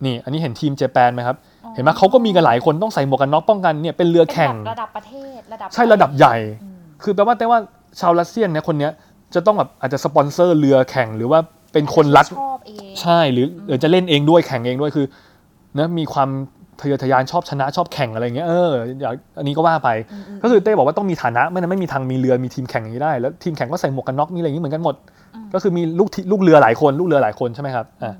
[0.05, 1.37] นี่ อันนี้เห็นทีมเจแปนไหมครับ
[1.75, 7.59] เห็นไหมเขาก็มีกันหลายคนต้องใส่หมวกกันน็อกป้องกันเนี่ยเป็นเรือเป็นแข่งแบบระดับประเทศระดับใช่ระดับใหญ่อืมคือแปลว่าแต่ว่า
[7.99, 8.91] ชาวรัสเซียนเนี่ยคนเนี้ย
[9.35, 11.39] จะต้องแบบอาจจะสปอนเซอร์เรือแข่งหรือว่า
[11.73, 15.05] เป็นคนรักชอบเองใช่หรือหรือจะเล่นเองด้วยแข่งเองด้วยคือ
[15.75, 16.29] เนะมีความ
[16.81, 18.69] ทะเยอทะยานชอบชนะชอบแข่งอะไรอย่างเงี้ยเออ
[19.01, 19.89] อยากอันนี้ก็ว่าไป
[20.43, 24.95] ก็คือเต้บอกว่าต้องมีฐานะไม่นั้นไม่มีทางมีเรือมีทีมแข่งอย่างนี้ได้แล้วทีมแข่งก็ใส่หมวกกันน็อกมีอะไรอย่างนี้เหมือนกันหมด
[25.53, 28.13] ก็คือมีลูกทีลูกเรือหลายคนลูกเรือหลายคนใช่ไหมครับอะ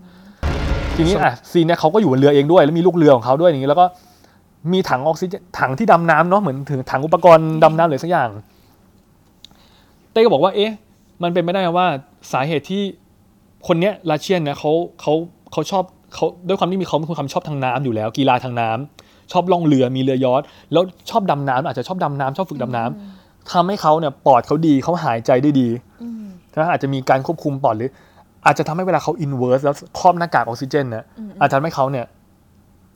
[0.95, 3.85] ทีนี้อะซีนเนี่ยเขาก็อยู่บนเรือเองด้วย แล้วมีลูกเรือของเขาด้วยอย่างนี้แล้วก็
[4.73, 8.29] มีถังออกซิเจนถังที่ดำน้ำเนาะเหมือนถึงถังอุปกรณ์ดำน้ำหรือสักอย่าง
[10.11, 10.71] เต้ก็บอกว่า เอ๊ะ
[11.23, 11.87] มันเป็นไม่ได้ไหมว่า
[12.33, 12.81] สาเหตุที่
[13.67, 14.71] คนเนี้ยลาเชียนเนี่ยเขา
[15.01, 15.13] เขา
[15.51, 15.83] เขาชอบ
[16.15, 22.83] เขาด้วยความที่มีเขาเป็นความชอบทางน้ำอยู่แล้ว กีฬาทางน้ำชอบล่องเรือมีเรือยอทแล้วชอบดำน้ำอาจจะชอบดำน้ำชอบฝึกดำน้
[23.17, 25.67] ทำให้เขาเนี่ยปอดเขาดีเขาหายใจได้ดี
[26.57, 27.89] นะอาจจะมีการควบคุมปอดหรือ
[28.45, 31.03] อาจจะทำให้เวลาเขา inverse แล้วครอบหน้ากากออกซิเจนเนี่ย
[31.41, 32.05] อาจจะทำให้เขาเนี่ย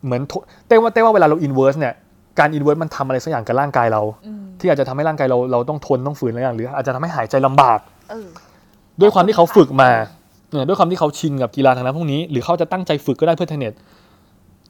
[0.04, 1.94] เหมือนทนเต้ว่าเต้ว่าเวลาเรา inverse เนี่ย
[2.38, 4.02] การ inverse มันทำอะไรสักอย่างกับร่างกายเรา
[4.60, 7.78] ที่อาจจะทำให้ร่างกายเราเราต้องทนต้องฝืนอะไรอย่างหรืออาจจะทำให้หายใจลำบาก
[8.10, 8.28] เออ
[9.00, 9.90] ด้วยความที่เขาฝึกมา
[10.56, 13.74] เนี่ยด้วยความที่เขาชินกับกีฬาทางนั้นพวกนี้ หรือเขาจะตั้งใจฝึกก็ได้เพื่อ TENET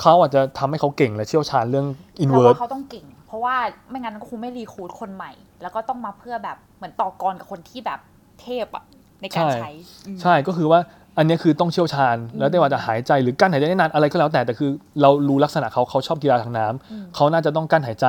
[0.01, 1.87] เขาอาจจะทำให้เขาเก่งและเชี่ยวชาญเรื่อง
[2.21, 3.55] อินเราเวอร์สว่าเขาต้องเก่ง เพราะว่า
[3.91, 5.33] ไม่งั้นก็คงไม่รีครูดคนใหม่
[5.63, 7.99] แล้วก็ต้องมาเพื่อแบบเหมือนต่อกรกับคนที่แบบ
[8.41, 8.85] เทพอะ
[9.21, 9.71] ในการใช้
[10.07, 10.81] อืมใช่ก็คือว่า
[11.19, 18.07] อันเนี้ยคือต้องเชี่ยวชาญ แล้วได้ว่าจะหายใจหรือกั้นหายใจได้นานอะไรก็แล้วแต่แต่คือ เรารู้ลักษณะเขาเขาชอบกีฬาทางน้ำเขาน่าจะต้องกั้นหายใจ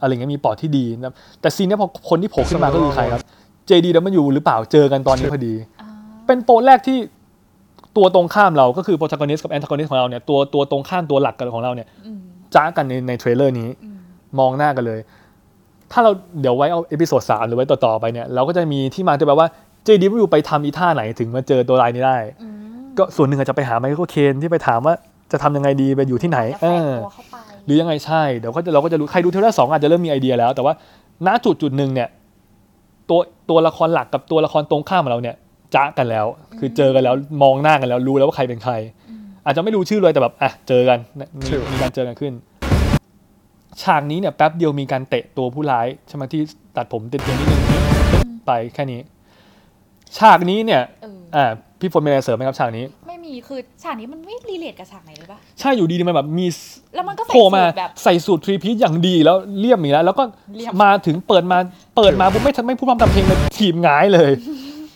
[0.00, 3.22] อะไรเงี้ยมีปอดที่ดีนะครับแต่ซีนเนี้ยพอคนที่โผล่ขึ้นมาก็คือใครครับ
[3.70, 5.54] JDW หรือเปล่าเจอกันตอนนี้พอดี
[6.26, 6.98] เป็นโปรแรกที่
[7.96, 11.88] ตัวตรงข้ามเราก็คือโปรตากอนิสกับแอนตากอนิสของเราเนี่ยตัวตัวตรงข้ามตัวหลักกันของเราเนี่ย
[12.54, 13.68] จ๊ะกันในใน trailer นี้
[14.38, 15.00] มองหน้ากันเลย
[15.92, 19.48] ถ้าเราเดี๋ยวไว้เอา episode สามหรือไว้ต่อๆไปเนี่ยเราก็จะมีที่มาที่แบบว่า
[19.86, 22.16] JDW ไปทำอีท่าไหนถึงมาเจอตัวร้ายนี้ได้
[22.98, 24.94] ก็ส่วนหนึ่งอาจจะไปหา Michael Caine ที่ไปถามว่า
[25.32, 30.74] จะทำยังไงดีไปอยู่ที่ไหนจะเออแฝงตัวเข้าไปหรือยังไงใช่เดี๋ยวก็จะเราก็จะรู้ใครดู trailer สองอาจจะเริ่มมีไอเดียแล้ว แต่ว่า
[31.26, 32.08] ณจุดจุดหนึ่งเนี่ย
[33.10, 33.20] ตัว
[33.50, 35.36] ตัวละครหลักกับตัวละครตรงข้ามของเราเนี่ย
[35.74, 36.26] จ๊ะกันแล้ว
[36.58, 38.74] คือเจอกันแล้วมองหน้ากันแล้วรู้แล้วว่าใครเป็นใคร
[39.44, 40.98] อาจจะไม่รู้ชื่อเลยแต่แบบอะเจอกัน
[41.38, 42.32] มีมีการเจอกันขึ้น
[43.82, 46.40] ฉากนี้เนี่ยแป๊บเดียวมีการเตะตัวผู้ร้ายใช่ไหมที่
[46.76, 47.62] ตัดผมเต็มๆนิดนึง
[48.46, 49.00] ไปแค่นี้
[50.18, 51.44] ฉากนี้เนี่ยเอออ่า
[51.80, 56.46] พี่ฝนมีอะไรเสริมไหมครับฉากนี้ ไม่มีคือฉากนี้มันไม่รีเลทกับฉากไหนเลยปะใช่อยู่ดีๆมันแบบมี
[56.94, 60.24] แล้วมันก็ใส่โผล่มาสูทแบบใส่สูตรทรีพีทอย่างดีแล้วเลี่ยมอีกแล้ว แล้วก็
[60.56, 61.58] เลี่ยมมาถึงเปิดมา
[61.96, 64.30] เปิดมาปุ๊บไม่ทันไม่พูดพร้อมทำเพลงเลยทีมหงายเลย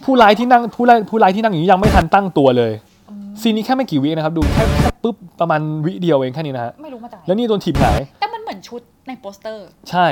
[0.06, 2.72] ผู้ร้ายที่นั่งผู้ร้ายผู้ร้ายที่นั่งอย่างนี้ยังไม่ทันตั้งตัวเลย
[3.40, 10.06] ซีนนี้แค่ไม่กี่วินะครับ ดูแค่แค่ปุ๊บประมาณวิเดียวเองแค่นี้นะฮะไม่รู้มาจากไหนแล้วนี่โดนทีมหงายแต่มันเหมือนชุดในโปสเตอร์ ใช่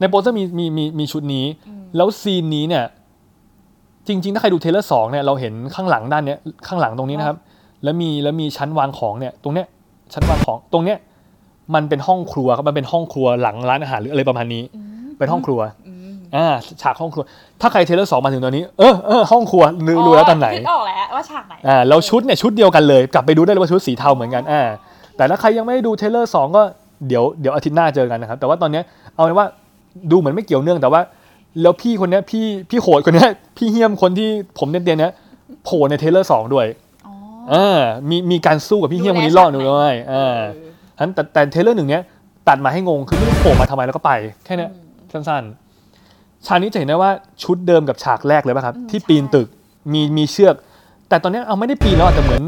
[0.00, 1.44] ในโปสเตอร์มีมีมีมีชุดนี้
[1.96, 2.84] แล้วซีนนี้เนี่ย
[4.06, 7.36] จริง ๆ ถ้าใครดู trailer สองเนี่ยเราเห็นข้างหลังด้านเนี้ยข้างหลังตรงนี้นะครับ
[7.84, 9.66] แล้วมีแล้วมีชั้นวางของเนี่ย ตรงเนี้ย
[10.12, 10.98] ชั้นวางของตรงเนี้ย
[11.74, 14.62] มันเป็นห้องครัวครับมันเป็นห้องครัวหลังร้านอาหารหรืออะไรประมาณนี้
[15.18, 15.60] เป็นห้องครัว
[16.36, 16.46] อ่า
[16.82, 17.24] ฉากห้องครัว
[17.60, 24.62] ถ้าใคร trailer สองมาถึงตอนนี้ เออเออห้องครัวรู้รู้แล้วตอนไหนคิดออกแล้วว่าฉากไหนอ่าแล้วชุดเนี่ยชุดเดียวกันเลย กลับไปดูได้เลยว่าชุดสีเทาเหมือนกันอ่า
[25.16, 26.62] แต่ถ้าใครยังไม่ได้ดู trailer สองก็
[27.08, 28.84] เดี๋ยวเดี๋ยวอาทิตย์หน้าเจอกันนะครับ แต่ว่าตอนเนี้ย
[29.14, 29.46] เอาเป็นว่า
[30.10, 31.00] ดูเหมือนไม่เกี่ยวเนื่องแต่ว่า
[31.62, 34.28] แล้วพี่คนเนี้ยพี่พี่โหดคนเนี้ยพี่เฮี้ยมคนที่
[34.58, 35.12] ผมเตียนๆเนี้ย
[35.64, 36.66] โผล่ใน trailer สองด้วย
[37.06, 37.14] อ๋อ
[37.52, 37.80] อ่า
[38.10, 40.38] มีมีการสู้กับพี่เฮี้ยมคนนี้รอดหนูด้วยอ่า
[40.96, 42.02] ฉะนั้นแต่แต่ trailer หนึ่งเนี้ย
[42.48, 44.12] ตัดมาให้งงคือไม่รู้โผล่มาทำไมแล้วก็ไป
[44.44, 44.70] แค่เนี้ย
[45.12, 45.59] สั้นๆ
[46.46, 47.10] ฉากนี้จะเห็นได้ว่า
[47.42, 49.48] ชุดเดิมกับฉากแรกเลยป่ะครับ ที่ปีนตึก
[49.92, 50.54] มีมีเชือก
[51.08, 52.42] แต่ตอนเนี้ยเอาไม่ได้ปีนแล้วอะแต่เหมือน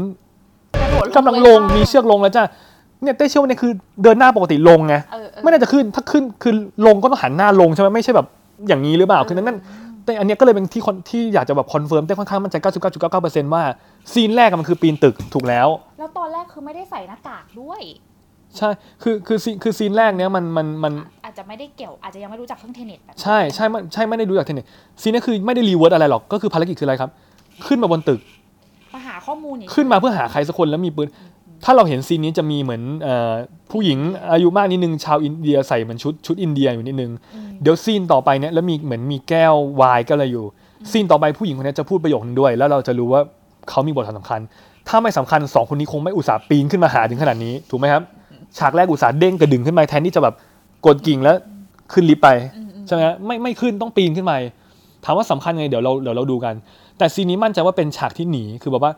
[0.79, 2.43] กระโดดกำลังลงมีเชือกลงแล้วจ้ะ
[3.03, 3.71] เนี่ยเต้เชื่อว่าเนี่ยคือ
[4.03, 6.53] เดินหน้าปกติลงไงเออเออไม่น่าจะขึ้นถ้าขึ้นคือ
[6.87, 8.27] ลงก็ต้องหันหน้าลงใช่ไหมไม่ใช่แบบ
[8.67, 9.57] อย่างนี้หรือเปล่าคือนั่นนั่น
[10.03, 12.55] แต่อันเนี้ยก็เลยเป็นที่คนที่อยากจะแบบคอนเฟิร์มเต้ค่อนข้างมั่นใจ
[13.05, 13.63] 99.99%ว่า
[14.13, 15.67] ซีนแรกอะมันคือปีนตึกถูกแล้ว
[15.99, 17.81] แล้วตอนแรกคือไม่ได้ใส่หน้ากากด้วย
[18.57, 18.69] ใช่
[19.03, 24.65] คือคือซีคือซีนแรกเนี้ยมันมันมันอา จจะไม่ได้เกี่ยวอาจจะยังไม่รู้จักเครื่อง TENET แบบใช่ใช่ไม่ใช่ไม่ได้ดูจาก TENET
[25.01, 27.09] ซีนนี้คือไม่ได้ reverse อะไรหรอกก็คือภารกิจคืออะไรครับ
[27.67, 28.19] ขึ้นมาบนตึก
[28.93, 31.09] มาหาข้อมูลอย่างขึ้นมาเพื่อหาใครสักคนแล้วมีปืน
[31.65, 33.33] ถ้าเราเห็นซีนนี้จะมีเหมือนเอ่อ
[33.71, 33.99] ผู้หญิง
[34.31, 37.11] อายุมากนิดนึงชาวอินเดียใส่เหมือนชุดชุดอินเดียอยู่นิดนึง
[37.61, 40.45] เดี๋ยวซีนต่อไปเนี่ยแล้วมีเหมือนมีแก้ววายก็อะไรอยู่
[40.91, 43.21] ซีนต่อไปผู้หญิงคนนี้จะพูดประโยคนึงด้วย แล้วเราจะรู้ว่า
[43.69, 44.39] เขามีบทสำคัญ
[44.87, 48.03] ถ้าไม่สำคัญสองคนนี้คงไม่อุตส่าห์ปีนขึ้นมาหาถึงขนาดนี้ถูกไหมครับ
[48.57, 50.35] ฉากแรกอุตส่าห์เด้งกระดึงขึ้นมาแทนที่จะแบบ
[50.85, 51.37] กดกิ่งแล้ว
[51.93, 52.29] ขึ้นลิฟต์ไป
[52.87, 54.33] ใช่ไหมฮะไม่ไม่ขึ้นต้องปีนขึ้นไป
[55.05, 56.53] ถามว่าสำคัญไงเดี๋ยวเราเดี๋ยวเราดูกัน
[56.97, 58.91] แต่ซีนนี้มั่นใจว่าเป็นฉากที่หนีคือแบบว่า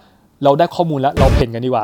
[0.43, 1.83] เราได้ข้อมูลแล้วเราเพ่นกันดีกว่า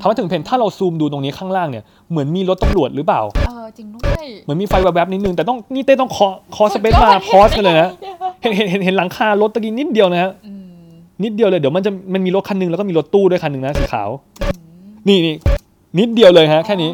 [0.00, 6.26] ถามว่าถึงเพ่นถ้าเราซูมดูตรงนี้ข้างล่างเนี่ยเหมือนมีรถตำรวจหรือเปล่าเออจริงด้วยเหมือนมีไฟแวบๆนิดนึงแต่ต้องนี่เต้ต้องคอ
[6.56, 7.88] คอสเปซมาพอสกันเลยนะ
[8.42, 10.64] เห็นเห็นเห็นเห็นหลังคารถตะกี้นิดเดียวนะฮะอืม
[11.22, 14.08] นิดเดียวเลยเดี๋ยวมันจะมันมีรถคันหนึงแล้วก็มีรถตู้ด้วยคันหนึ่งนะสีขาว
[15.08, 15.34] นี่นี่
[15.98, 16.90] นิดเดียวเลยฮะแค่นี้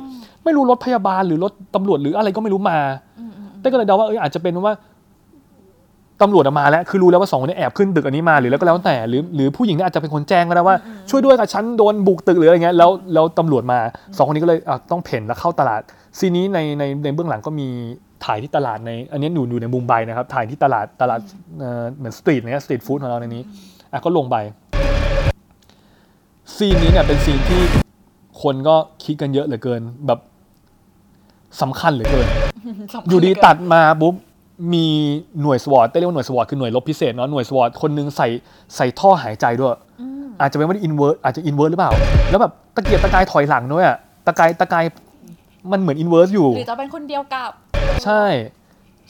[0.47, 2.79] ไม่รู้รถพยาบาลหรือรถตำรวจหรืออะไรก็ไม่รู้มา
[3.19, 4.75] อืมอืมเต้ก็เลยเดาว่าเอออาจจะเป็นว่า
[6.23, 10.77] ตำรวจอะมาแล้วคือรู้แล้วว่าสองคนนี้แอบขึ้นตึกอันนี้มาหรือแล้วก็แล้วแต่หรือหรือผู้หญิงเนี่ยอาจจะเป็นคนแจ้งก็ได้ว่า
[11.11, 13.79] ช่วยด้วยกับฉันโดนบุกตึกหรืออะไรเงี้ยแล้วแล้วตำรวจมา
[14.17, 15.81] สองคนนี้ก็เลยอะต้องเพ่นแล้วเข้าตลาด
[16.19, 17.69] ซีนนี้ในในในเบื้องหลังก็มี
[18.25, 21.21] ถ่ายที่ตลาดในอันนี้หนูอยู่ในมุมไบนะครับถ่ายที่ตลาดตลาด
[21.59, 23.43] เอ่อเหมือน street เนี้ยสตรีทฟู้ดของเราในนี้
[23.93, 24.37] อะก็ลงไป
[26.57, 27.63] ซีนนี้เนี่ยเป็นซีนที่
[28.43, 30.19] คนก็คิดกันเยอะเหลือเกินแบบ
[31.63, 32.27] สำคัญเหลือเกิน
[32.95, 34.15] สำคัญอยู่ดีเหลืเกินตัดมาปุ๊บ
[34.73, 34.87] มี
[35.43, 38.29] หน่วยสวอตเรียกว่าหน่วยสวอตคือหน่วยรบพิเศษเนาะหน่วยสวอตคนนึงใส่
[38.77, 41.93] ใส่ท่อหายใจด้วยอืมอาจจะเป็นว่า invert อาจจะ invert หรือเปล่า
[42.31, 43.97] แล้วแบบตะเกียกตะกายถอยหลังด้วยอะ
[44.27, 44.85] ตะกายตะกาย
[45.73, 47.51] มันเหมือน inverse อยู่ หรือจะเป็นคนเดียวกับ
[48.05, 48.23] ใช่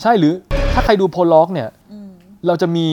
[0.03, 0.33] ใช่หรือ
[0.75, 2.11] ถ้าใครดู prologue เนี่ยอืม
[2.47, 2.87] เราจะมี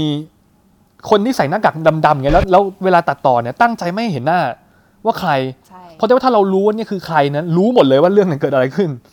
[1.09, 1.75] คนที่ใส่หน้ากาก
[2.05, 4.39] ดำๆไงแล้วแล้วเวลาตัดต่อเนี่ยตั้งใจไม่ให้เห็นหน้า
[5.05, 5.31] ว่าใคร
[5.67, 9.12] ใช่เพราะแต่ว่าถ้าเรารู้ว่านี่คือใครนั้นรู้หมดเลยว่าเรื่องนั้นเกิดอะไรขึ้นอืมอ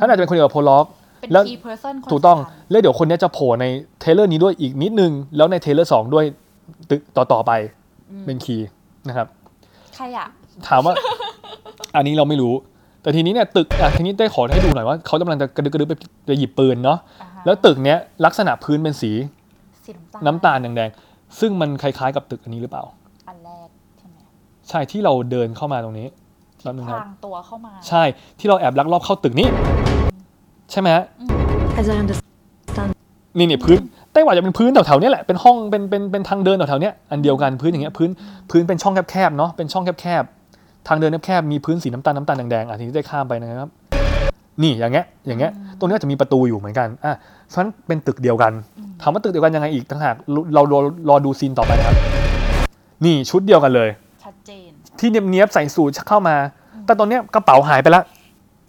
[0.00, 0.86] ท่านอาจจะเป็นคนเดียวกับ prologue
[1.20, 3.66] เป็นแล้ว key person คนถูกต้องสำคัญแล้วเดี๋ยวคนเนี้ยจะโผล่ใน
[4.00, 6.24] trailer นี้ด้วยอีกนิดนึง แล้วใน trailer สองด้วย
[6.90, 7.52] ตึกต่อต่อไป
[8.26, 8.68] เป็นคีย์
[9.08, 9.26] นะครับ
[9.94, 10.26] ใครอะ
[10.68, 10.94] ถามว่า
[11.96, 12.54] อันนี้เราไม่รู้
[13.02, 15.94] แต่ทีนี้เนี่ยตึกอะทีนี้ได้ขอให้ดูหน่อยว่าเขากำลังจะกระดึกกระดึบไป
[16.26, 19.12] ไปหยิบปืนเนาะอ่าฮะแล้วตึกเนี้ยลักษณะพื้นเป็นสี
[19.84, 19.90] สี
[20.26, 22.84] น้ำตาลแดงๆซึ่งมันคล้ายๆกับตึกอันนี้หรือเปล่า
[23.28, 23.68] อันแรก
[23.98, 24.16] ใช่ไหม
[24.68, 26.06] ใช่ที่เราเดินเข้ามาตรงนี้
[26.62, 28.02] แป๊บนึงพครับลางตัวเข้ามา ใช่
[28.38, 29.48] ที่เราแอบลักลอบเข้าตึกนี้
[30.70, 31.04] ใช่ไหมฮะ
[31.80, 32.90] As I understand,
[33.38, 33.78] นี่นี่พื้น
[34.12, 38.10] ไต้หวันจะเป็นพื้นแถวๆเนี้ยแหละเป็นห้องเป็นเป็นเป็นทางเดินแถวๆเนี้ยอันเดียวกันพื้นอย่างเงี้ยพื้น
[38.50, 43.70] พื้นเป็นช่องแคบๆเนาะเป็นช่องแคบๆทางเดินแคบๆมีพื้นสีน้ำตาลน้ำตาลแดงๆอะทีนี้ได้ข้ามไปนะครับ
[44.62, 47.14] นี่อย่างเงี้ยอย่างเงี้ยตรงเนี้ยจะมีประตูอยู่เหมือนกันอะ
[47.52, 48.52] ฉะนั้นเป็นตึกเดียวกัน
[49.02, 50.14] ถามว่าตึกเดียวกันยังไงอีกต่างหาก
[50.54, 50.78] เราเรา
[51.08, 51.96] รอดูซีนต่อไปนะครับ
[53.04, 54.01] นี่ชุดเดียวกันเลยชัดเจน
[54.98, 56.36] ที่เนียบๆใส่สูทเข้ามา
[56.86, 58.02] แต่ตอนเนี้ยกระเป๋าหายไปละ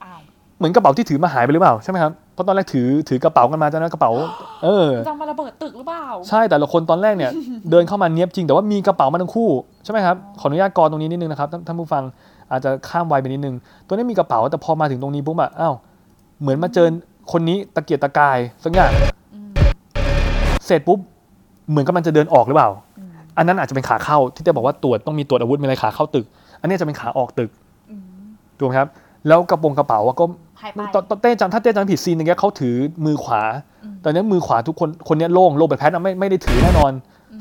[0.04, 0.20] อ้าว
[0.58, 4.12] เหมือนกระเป๋าที่ถือมาหายไปหรือเปล่าใช่ไหมครับเพราะตอนแรกถือถือกระเป๋ากันมาจนนั้นกระเป๋า
[4.64, 7.32] เออจะมาระเบิดตึกหรือเปล่าใช่แต่ละคนตอนแรกเนี่ย
[7.72, 9.50] เดินเข้ามาเนียบจริงแต่ว่ามีกระเป๋ามาทั้งคู่
[9.84, 12.04] ใช่ไหมครับขออนุญาตกรตรงนี้นิดนึงนะครับท่านท่านผู้ฟัง
[12.52, 13.56] อาจจะข้ามไวไปนิดนึง
[13.86, 15.76] ตัวนี้มีกระเป๋าแต่พอมาถึงตรงนี้ปุ๊บอะอ้าว
[16.42, 16.88] เหมือนมาเจอ
[17.32, 18.92] คนนี้ตะเกียกตะกายสักอย่าง
[20.66, 21.00] เสร็จปุ๊บ
[21.70, 22.70] เหมือนกำลังจะเดินออกหรือเปล่า
[23.38, 26.26] อันนั้นอาจจะเป็นขาเข้าที่จะบอกว่าตรวจต้องมีตรวจอาวุธมีอะไรขาเข้าตึก
[26.60, 27.50] อันนี้จะเป็นขาออกตึก
[28.58, 28.90] ถูกไหมครับ
[29.28, 30.26] แล้วกระโปรงกระเป๋าอะก็
[30.62, 33.42] หายไปตอนตอนเต้จำถ้าเต้จำไม่ผิดซีนอย่างเงี้ยเขาถือมือขวา
[34.02, 36.92] แต่เนี้ยมือขวาทุกคนคนเนี้ยโล่งโล่งแบบแพทย์อะไม่ไม่ได้ถือแน่นอน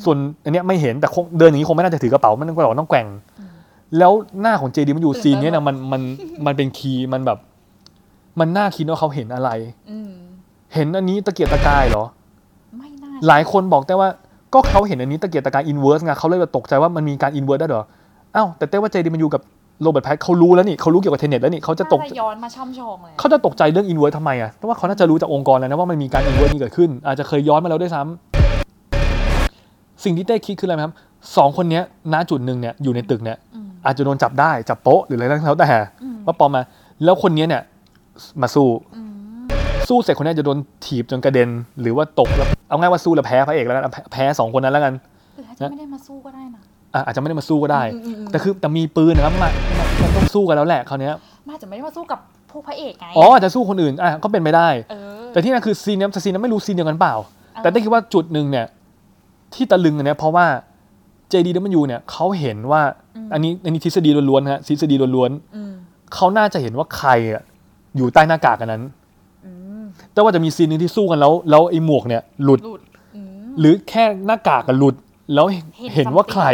[0.05, 3.06] ส่วนอันเนี้ยไม่เห็นแต่คงเดินอย่างนี้คงไม่น่าจะถือกระเป๋ามันต้องกระเป๋าต้องแกว่ง
[3.98, 6.02] แล้วหน้าของเจดีมันอยู่ซีนเนี้ยนะมันมัน
[6.47, 7.39] มันเป็นคีย์มันแบบ
[8.40, 9.51] มันน่าคิดว่าเขาเห็นอะไร
[9.90, 10.10] อืม
[10.74, 12.05] เห็นอันนี้ตะเกียกตะกายเหรอ
[12.78, 14.09] ไม่น่าหลายคนบอกแต่ว่า
[14.55, 17.85] ก็เขาเห็นอันนี้ตะเกียกตะกาย inverse ไงเขาเลยแบบตกใจว่ามันมีการ inverse ได้เหรอ
[18.37, 19.43] อ้าวแต่เต้ว่า JD มันอยู่กับ
[19.82, 30.95] Robert Pat เขารู้แล้วนี่เขารู้เกี่ยวกับ TENET แล้วนี่เขาจะตกน่าจะย้อนมาช่ำชองเลยเขาจะตกใจเรื่อง invert ทำไมอะเพราะว่าเขาน่าจะรู้จากองค์กรแล้วนะว่ามันมีการ invert นี้เกิดขึ้น อาจจะเคยย้อนมาแล้วด้วยซ้ำสิ่งที่เต้คิดคืออะไรไหมครับ
[31.37, 33.37] สองคนเนี้ยณจุดหนึ่งเนี่ยอยู่ในตึกเนี่ย
[33.87, 35.69] อาจจะโดนจับได้จับโป๊ะหรืออะไรแล้วแต่
[36.27, 36.62] ว่าปลอมมา
[37.05, 37.62] แล้วคนเนี้ยเนี่ย
[38.43, 38.69] มาสู้
[39.93, 41.48] สู้เสร็จคนเนี้ยจะโดนถีบจนกระเด็น
[41.81, 44.93] หรือว่าตกแล้วเอาง่ายว่าสู้แล้วแพ้พระเอกแล้วกันแพ้แพ้สองคนนั้นแล้วกัน
[45.35, 46.60] หรืออาจจะไม่ได้มาสู้ก็ได้นะ
[46.94, 47.82] อะอาจจะไม่ได้มาสู้ก็ได้
[48.31, 49.51] แต่คือแต่มีปืนนะครับมา
[50.01, 51.14] มันต้องสู้กันแล้วแหละคราวเนี้ย
[51.47, 52.19] มันอาจจะไม่ได้มาสู้กับ
[52.51, 58.66] พวกพระเอกไงอ๋ออาจจะสู้คนอื่นอะก็เป็นไปได้เออแต่ที่นั่นคือซีนเนี้ยแต่ซีนนั้นไม่รู้ซีนเดียวกันเปล่าออแต่ได้คิดว่าจุดหนึ่งเนี่ย
[59.55, 60.47] ที่ตะลึงอันเนี้ยเพราะว่า
[61.32, 62.82] JDW เนี่ยเขาเห็นว่า
[63.32, 67.43] อันนี้อันนี้ทฤษฎีล้วนๆฮะทฤษฎีล้วนอืมๆเขาน่าจะเห็นว่าใครอะ
[67.97, 69.02] อยู่ใต้หน้ากากอันนั้นอืม
[70.12, 72.80] แต่ว่าจะมีซีนหนึ่งที่สู้กันแล้ว แล้วไอ้หมวกเนี่ยหลุด หลุด
[73.16, 73.28] อืม
[73.60, 74.94] หรือแค่หน้ากากกันหลุด
[75.34, 76.47] แล้วเห็นเห็นว่า something ใคร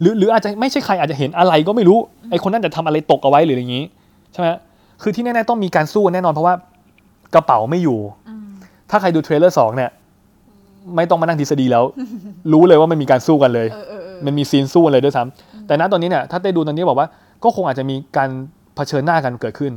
[0.00, 1.98] หรือหรืออาจจะไม่ใช่ใครอาจจะเห็นอะไรก็ไม่รู้
[2.30, 3.84] ไอ้คนนั้นจะทำอะไรตกเอาไว้หรืออะไรอย่างนี้
[4.32, 4.48] ใช่ไหม
[5.02, 6.54] คือที่แน่ๆต้องมีการสู้แน่นอนเพราะว่า
[7.34, 7.98] กระเป๋าไม่อยู่
[8.90, 9.90] ถ้าใครดู trailer สองเนี่ย
[10.96, 11.84] ไม่ต้องมานั่งทฤษฎีแล้ว
[12.52, 13.68] รู้เลยว่ามันมีการสู้กันเลย
[14.26, 17.08] มันมีซีนสู้กันเลยด้วยซ้ำแต่ณตอนนี้เนี่ยถ้าได้ดูตอนนี้บอกว่า
[17.44, 18.28] ก็คงอาจจะมีการ
[18.76, 19.72] เผชิญหน้ากันเกิดขึ้น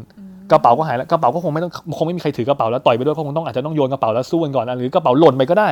[0.52, 5.70] กระเป๋าก็หายแล้วกระเป๋าก็คงไม่ต้องคงไม่มีใครถือกระเป๋าแล้วต่อยไปด้วยเพราะคงต้องอาจจะต้องโยนกระเป๋าแล้วสู้กันก่อนหรือกระเป๋าหล่นไปก็ได้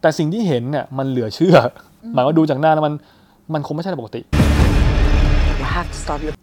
[0.00, 1.56] แต่สิ่งที่เห็นเนี่ยมันเหลือเชื่อ
[2.04, 2.94] อหมายว่าดูจากหน้าแล้วมัน
[3.54, 4.20] มันคงไม่ใช่ปกติ
[5.60, 6.40] You have to stop looking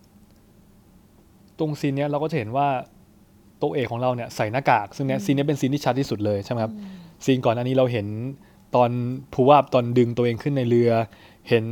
[1.59, 2.67] ตรงซีนเนี้ยเราก็จะเห็นว่า
[3.61, 6.73] ตัวเอกของเราเนี่ยใส่หน้ากาก ซึ่งเนี้ยซีนเนี้ยเป็นซีนที่ชัดที่สุดเลยใช่ไหมครับ
[7.25, 8.07] ซีนก่อนอันนี้เราเห็น
[8.75, 8.89] ตอน
[9.33, 10.91] พูว่าตอนดึงตัวเองขึ้นในเรือ
[11.49, 11.65] เห็น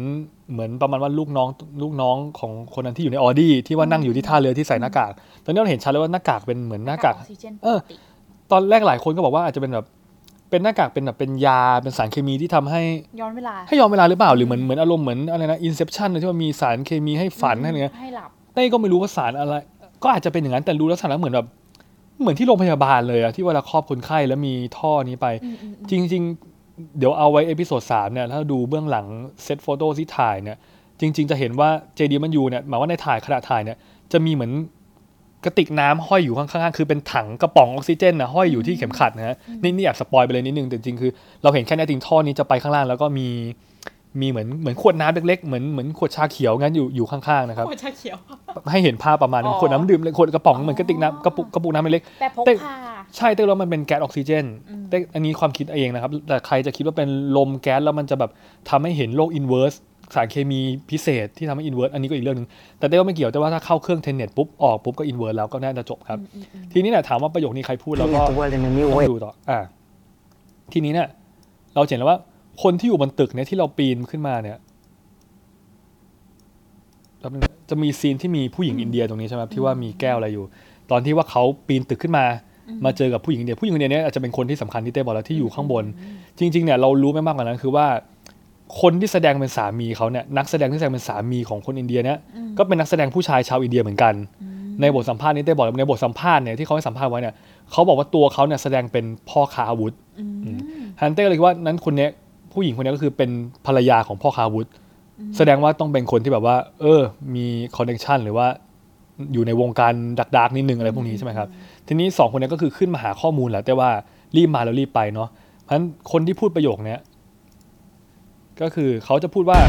[0.51, 1.47] เหมือนประมาณว่าลูกน้อง
[1.81, 5.11] ลูกน้องของคนนั้นที่อยู่ในออดี้ที่ว่านั่งอยู่ที่ท่าเรือที่ใส่หน้ากาก
[5.43, 7.95] ตอนนี้เราเห็นชัดเลยว่าหน้ากากเป็นเหมือนหน้ากากออกซิเจนปเอกอติ
[8.51, 9.85] ตอนแรกหลายคนก็บอกว่าอาจจะเป็นแบบ
[10.49, 12.81] เป็นหน้ากากเป็นแบบเป็นยาเป็นสารเคมีที่ทำให้
[13.21, 19.55] ย้อนเวลา ให้ยอมเวลาหรือเปล่าหรือเหมือนเหมือนอารมณ์เหมือนอะไรนะ Inception ที่ว่ามีสารเคมีให้ฝันให้อะไรเงี้ยให้หลับเต้ก็ไม่รู้ว่าสารอะไร
[20.03, 21.47] ก็อาจจะเป็นอย่างนั้นแต่รู้ลักษณะเหมือนแบบ
[22.21, 25.27] เหมือนที่โรงพยาบาลเลยอะที่เวลาครอบคนไข้แล้วมีท่อนี้ไป
[25.89, 26.56] จริง ๆ
[26.97, 29.05] เดี๋ยวเอาไว้ episode สามเนี่ยถ้าดูเบื้องหลัง
[29.43, 30.57] set photo ที่ถ่ายเนี่ย
[30.99, 33.77] จริง ๆ จะเห็นว่าเจดีมันอยู่เนี่ยหมายว่าในถ่ายขณะถ่ายเนี่ย
[34.11, 34.51] จะมีเหมือน
[35.45, 41.11] กระติกน้ำห้อยอยู่ข้างๆ คือเป็นถังกระป๋องออกซิเจนนะห้อยอยู่ที่เข็มขัดนะฮะนี่นี่แอบ spoil ไปเลยนิดนึงแต่จริงๆคือ
[41.43, 43.27] เราเห็นแค่เนี้ยจริงท่อนี้จะไปข้างล่างแล้วก็มี
[44.21, 48.17] มีเหมือนเหมือนขวดน้ำเล็กๆเหมือนเหมือนขวดชาเขียวงั้นอยู่อยู่ข้างๆนะครับโอ้ชาเขียว
[48.71, 52.75] ให้เห็นภาพประมาณนึงอ๋อขวดน้ำดื่มเลยขวดกระป๋องเหมือนกระติกน้ำกระปุกกระปุกน้ำเล็กแบบพกเต้พา
[53.15, 54.45] ใช่เต้แล้วมันเป็นแก๊สออกซิเจน
[54.89, 58.31] เต้อันนี้ความคิดเองนะครับ แต่ใครจะคิดว่าเป็นลมแก๊สแล้วมันจะแบบ
[58.69, 59.73] ทำให้เห็นโลก inverse
[60.15, 60.59] สารเคมี
[60.89, 62.47] พิเศษที่ทำให้ inverse อันนี้ก็อีกเรื่องหนึง
[62.79, 66.19] แต่เต้ว่าไม่เกี่ยวแต่ว่าถ้าเข้าเครื่อง Tenet ปุ๊บ ออกปุ๊บก็ inverse แล้วก็น่าจะจบครับ
[66.71, 69.07] ทีนี้เนี่ยถามว่าประโยคนี้ใครพูดแล้วก็ at the world in a new ต้อง way.
[69.11, 69.59] ดูต่ออ่า
[70.73, 71.07] ทีนี้เนี่ย
[71.75, 72.19] เราเห็นแล้วว่า
[72.63, 74.57] คนที่อยู่บนตึกเนี่ยที่เราปีนขึ้นมาเนี่ย
[77.19, 80.45] แป๊บนึงจะมีซีนที่มีผู้หญิงอินเดียตรงนี้ใช่ไหมครับที่ว่ามีแก้วอะไรอยู่
[80.91, 82.25] ตอนที่ว่าเขาปีนตึกขึ้นมา
[82.85, 85.83] มาเจอกับผู้หญิงอินเดียผู้หญิงอินเดียเนี่ยอาจจะเป็นคนที่สำคัญที่เต้บอกแล้วที่อยู่ข้างบน
[86.39, 87.85] จริง ๆเนี่ยเรารู้ไม่มากกว่านั้นคือว่า
[88.81, 92.17] คนที่แสดงเป็นสามีเขาเนี่ยนักแสดงที่แสดงเป็นสามีของคนอินเดียเนี่ย
[92.57, 94.13] ก็เป็นนักแสดงผู้ชายชาวอินเดียเหมือนกัน
[94.81, 97.35] ในบทสัมภาษณ์นี้เต้บอกแล้วในบทสัมภาษณ์เนี่ยที่เขาให้สัมภาษณ์ไว้เนี่ย
[97.71, 99.93] เขาบอกว่าตัวเขาเนี่ยแสดงเป็นพ่อค้าอาวุธ
[100.99, 102.09] ฮันเต้ก็เลยคิดว่านั้นคนเนี้ย
[102.53, 103.29] ผู้หญิงคนเนี้ยก็คือเป็น
[103.65, 104.67] ภรรยาของพ่อค้าอาวุธ
[105.37, 107.01] แสดงว่าต้องเป็นคนที่แบบว่า เออ
[107.35, 107.45] มี
[107.75, 108.47] คอนเนคชันหรือว่า
[109.33, 111.47] อยู่ในวงการดักดักๆนิดนึงอะไรพวกนี้ใช่ไหมครับ
[111.87, 113.89] ทีนี้สองคนเนี้ยก็คือขึ้นมาหาข้อมูลแหละแต่ว่า
[114.37, 115.29] รีบมาแล้วรีบไปเนาะ
[115.63, 116.99] เพราะฉะนั้นคนที่พูดประโยคเนี้ย
[118.61, 119.59] ก็คือเขาจะพูดว่า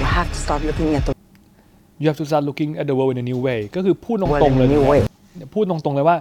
[0.00, 1.12] You have to start looking at the
[2.00, 4.52] you have to start looking at the world in a new way ก็คือพูดต world รง
[4.52, 5.00] in ๆเลย a new way.
[5.54, 6.16] พูดตรงๆเลยว่า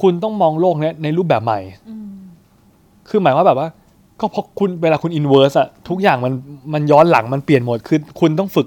[0.00, 1.60] คุณต้องมองโลกเนี้ยในรูปแบบใหม่
[3.08, 3.68] คือหมายว่าแบบว่า
[4.20, 6.32] ก็เพราะคุณเวลาคุณ inverse อะทุกอย่างมัน
[6.74, 8.66] มันย้อนหลังมันเปลี่ยนหมดคือคุณต้องฝึก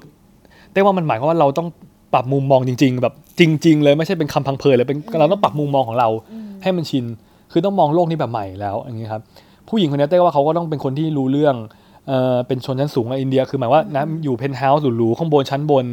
[0.71, 1.67] แต่ว่ามันหมายความว่าเราต้อง
[2.13, 6.09] ปรับมุมมองจริง ๆ แบบ จริง ๆ เลยไม่ใช่เป็นคำพังเพยเลยเป็นเราต้องปรับมุมมองของเรา
[6.63, 7.05] ให้มันชิน
[7.51, 9.21] คือต้องมองโลกนี้แบบใหม่แล้วอย่างนี้ครับ
[9.69, 11.55] ผู้หญิงคนนี้เต้ว่าเขาก็ต้องเป็นคนที่รู้เรื่อง
[12.07, 15.85] เออเป็นชนชั้นสูงในอินเดียคือหมายว่านะอยู่เพนท์เฮาส์หรูๆข้างบนชั้นบน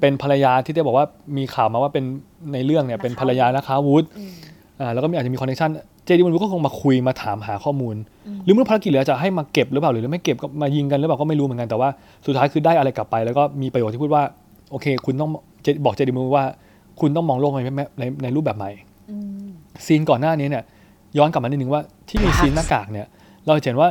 [0.00, 2.04] เป็นภรรยาที่เต้บอกว่ามีข่าวมาว่าเป็น
[2.52, 4.08] ในเรื่องเนี่ยเป็นภรรยาพ่อค้าอาวุธ
[4.80, 5.70] อ่าแล้วก็มีอาจจะมี connection
[6.04, 7.96] เจดีมันก็คงมาคุยมาถามหาข้อมูล
[8.44, 11.88] หรือเมื่อภารกิจเหลือจะให้มาเก็บหรือเปล่าหรือไม่เก็บก็มายิงกันหรือเปล่าก็ไม่รู้เหมือนกันแต่ว่า
[12.26, 14.22] สุดท้ายคือได้อะไรกลับไป แล้วก็มีประโยชน์ที่พูดว่า
[14.70, 15.30] โอเค คุณต้อง
[15.62, 16.44] เจบอกเจดีมูว่า
[17.00, 18.70] คุณต้องมองโลกในในในในรูปแบบใหม่
[19.86, 20.64] ซีนก่อนหน้านี้เนี่ย
[21.18, 23.06] ย้อนกลับมานิดนึงว่าที่มีซีนหน้ากากเนี่ย
[23.46, 23.88] เราจะเห็นว่า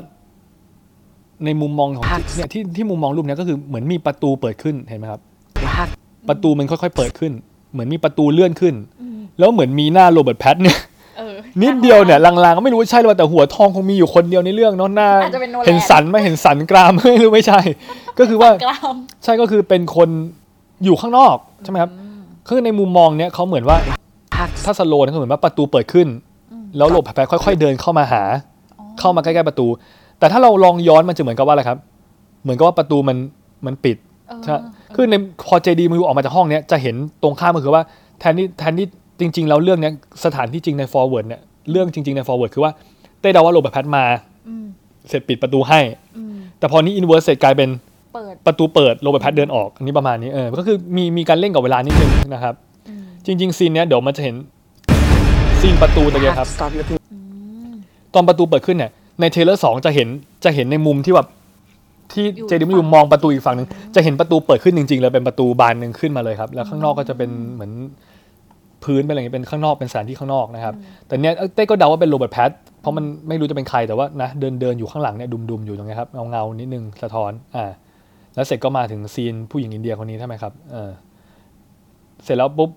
[1.45, 5.21] ในมุมมองของที่เนี่ยที่ที่มุมมองรูปเนี้ยก็คือเหมือนมีประตูเปิดขึ้นเห็นไหมครับ
[5.61, 5.91] You have
[6.29, 7.31] ประตูมันค่อยๆเปิดขึ้น
[7.73, 8.75] เหมือนมีประตูเลื่อนขึ้น
[9.39, 10.77] แล้วเหมือนมีหน้าโรเบิร์ตแพตเนี่ย
[11.17, 17.59] เออนิดเดียวเนี่ยลางๆก็ไม่รู้ว่าใช่หรือเปล่าแต่หัวทองคงมีอยู่คนเดียวในเรื่องเนาะหน้าอาจจะเป็นโนแลนเห็นสันไหม่เห็นสันกรามไม่รู้ไม่ใช่
[18.19, 20.09] ก็คือว่ากล้ามใช่ก็คือเป็นคน
[20.83, 21.91] อยู่ข้างนอกใช่ไหมครับ
[22.47, 23.77] คือในมุมมองเนี้ยเขาเหมือนว่า
[24.37, 26.07] have to ถ้าสโลว์เนี่ยเขาเหมือนว่าประตูเปิดขึ้น
[26.77, 28.23] แล้วโรเบิร์ตแพตค่อยๆเดินเข้ามาหา
[28.99, 29.67] เข้ามาใกล้ๆประตู
[30.19, 31.77] แต่ถ้าเราลองย้อนมันจะเหมือนกับว่าอะไรครับ
[32.43, 33.17] เหมือนกับว่าประตูมัน
[33.65, 33.97] มันปิด
[34.43, 34.55] ใช่
[34.95, 35.15] คือใน
[35.47, 37.83] พอเจดีมันออกมาจากห้องเนี้ยจะเห็นตรงข้ามก็คือว่า
[38.19, 38.87] แทนที่แทนที่
[39.19, 39.93] จริง ๆ แล้วเรื่องเนี้ย
[40.25, 41.41] สถานที่จริงใน forward เนี่ย
[41.71, 42.71] เรื่องจริง ๆใน forward คือว่า
[43.19, 44.03] เต้เดาว่าโรเบิร์ตแพทมา
[45.09, 45.79] เสร็จปิดประตูให้
[46.59, 47.69] แต่พอนี้ inverse เสร็จกลายเป็น
[48.15, 52.53] เปิดประตูเปิดโรเบิร์ตแพทเดินออกอันนี้ประมาณนี้เออก็คือมีมีการเล่นกับเวลานิดนึงนะครับ
[53.25, 54.35] จริง ๆ ซีนเนี้ยเดี๋ยวมันจะเห็น
[55.61, 56.99] ซีนประตูตะกี้อะ have ครับ to start looking
[58.13, 60.07] ตอนประตูเปิดขึ้นเนี่ยในเทเลอร์สองจะเห็น
[60.45, 61.27] จะเห็นในมุมที่แบบ
[62.11, 67.71] ที่อยู่เจดิมอยู่มองประตูอีกฝั่งหนึ่งจะเห็นประตูเปิดขึ้นจริงๆเลยเป็นประตูบานหนึ่งขึ้นมาเลยครับ แล้วข้างนอกก็จะเป็นเหมือน
[68.83, 70.73] พื้นเป็นอะไรอย่างเงี้ยเป็นข้างนอกเป็นสถานที่ข้างนอกนะครับ
[71.07, 72.49] แต่เนี้ยเอ้ยเต้ก็เดาว่าเป็นโรเบิร์ตแพท
[72.81, 77.71] เพราะมันไม่รู้จะเป็นใครแต่ว่านะเดินเดินอยู่ข้างหลังเนี่ยดุมๆอยู่ตรงเนี้ยครับเงาเงาๆนิดนึงสะท้อนอ่า
[78.35, 80.91] แล้วเสร็จก็มาถึงซีนผู้หญิงอินเดียคนนี้ใช่ไหมครับเออ
[82.23, 82.69] เสร็จแล้วปุ๊บ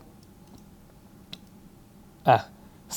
[2.29, 2.39] อะ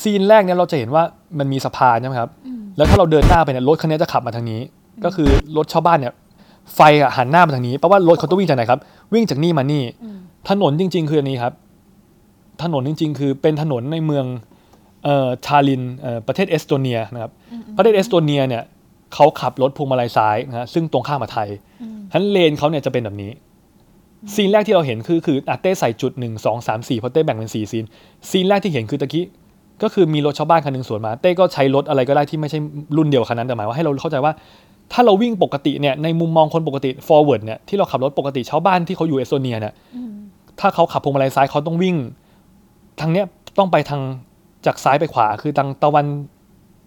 [0.02, 1.04] ซีนแรกเนี่ยเราจะเห็นว่า
[1.40, 2.32] มันมีสะพานใช่ไหมครับ
[2.78, 4.62] แล้วถ้าเราเดินหน้าไปเนี่ยรถคันนี้จะขับมาทางนี้
[5.04, 6.14] ก็คือรถชาวบ้านเนี่ย
[6.76, 8.80] ไฟอะหันหน้ามาทางนี้แปลว่ารถเขาต้องวิ่งจากไหนครับ
[9.14, 9.84] วิ่งจากนี่มานี่
[10.50, 11.54] ถนนจริง ๆ คืออันนี้ครับ
[12.64, 14.26] ถนนจริง ๆ คือเป็นถนนในเมือง
[15.04, 17.32] เอ่อทาลลินน์เอ่อประเทศเอสโตเนียนะครับ
[17.78, 18.64] ประเทศเอสโตเนียเนี่ย
[19.14, 21.50] เขาขับรถพวงมาลัยซ้ายนะฮะซึ่งตรงข้ามกับไทย
[22.12, 23.32] ฉะนั้นเลนเขาเนี่ยจะเป็นแบบนี้
[24.36, 27.86] ซีนแรกที่เราเห็นคือคืออาเต้ใส่จุดหนึ่งสองสามสี่เพราะเต้แบ่งเป็นสี่ซีน
[28.30, 29.26] ซีนแรกที่เห็นคือตะกี้
[29.84, 32.60] ก็คือมีรถชาวบ้านคันหนึ่งสวนมาเต้ก็ใช้รถอะไรก็ได้ที่ไม่ใช่
[32.98, 34.34] รุ่นเดียวคันนั้นแต่หมายว่าให้เราเข้าใจว่า
[34.94, 39.74] ถ้าเราวิ่งปกติเนี่ยในมุมมองคนปกติ forward เนี่ยที่เราขับรถปกติชาวบ้านที่เขาอยู่เอสโตเนียเนี่ย
[40.60, 41.96] ถ้าเขาขับพวงมาลัยซ้ายเขาต้องวิ่ง
[43.00, 43.26] ทางเนี้ย
[43.58, 44.02] ต้องไปทาง
[44.66, 46.06] จากซ้ายไปขวาคือทางตะวัน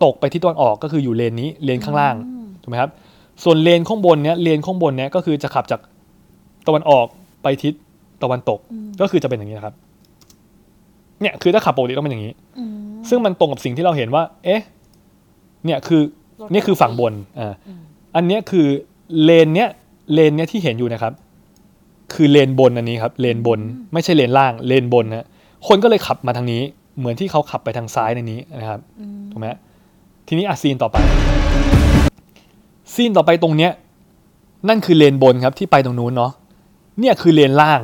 [0.04, 2.14] ตกไปที่ตะวันออกก็คืออยู่เลนนี้เลนข้างล่าง
[2.62, 2.90] ถูกไหมครับ
[3.44, 5.80] ส่วนเลนข้างบนเนี้ยเลนข้างบนเนี้ยก็คือจะขับจาก
[6.66, 7.06] ตะวันออก
[7.42, 7.74] ไปทิศ
[8.22, 8.58] ตะวันตก
[9.00, 9.74] ก็คือจะเป็นอย่างนี้นะครับ
[11.20, 12.32] เนี่ยคือถ้าขับปกติต้องเป็นอย่างนี้
[13.08, 14.60] ซึ่งมันตรงกับสิ่งที่เราเห็นว่า เอ๊ะ
[15.64, 16.02] เนี่ยคือ
[16.52, 17.52] นี่คือฝั่งบนอ่า
[18.16, 18.66] อันเนี้ยคือ
[19.24, 19.68] เลนเนี้ย
[20.12, 21.12] เลนเนี้ยที่เห็นอยู่นะครับ
[22.14, 23.60] คือเลนบนอันนี้ครับ เลนบน
[23.92, 25.26] ไม่ใช่เลนล่าง เลนบนนะ
[25.68, 26.62] คนก็เลยขับมาทางนี้
[26.98, 28.80] เหมือนที่เขาขับไปทางซ้ายในนี้นะครับ
[29.30, 29.46] ถูกไหม
[30.28, 30.96] ทีนี้อะซีนต่อไป
[32.94, 33.72] ซีนต่อไปตรงเนี้ย
[34.68, 36.32] นั่นคือเลนบนครับที่ไปตรงนู้นเนาะ
[37.01, 37.80] เนี่ยคือเลนล่าง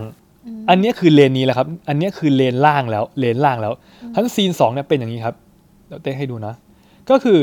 [0.69, 3.73] อันเนี้ยคือเลนนี้แหละครับ อันเนี้ยคือเลนล่างแล้ว เลนล่างแล้ว
[4.17, 5.35] ทั้งซีนสองเนี่ยเป็นอย่างนี้ครับ
[5.87, 6.55] เดี๋ยวเต้ให้ดูนะ
[7.11, 7.41] ก็คือ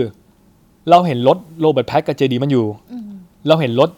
[0.89, 2.65] เราเห็นรถโรเบิร์ตแพทกับเจดีมันอยู่
[3.47, 3.89] เราเห็นรถ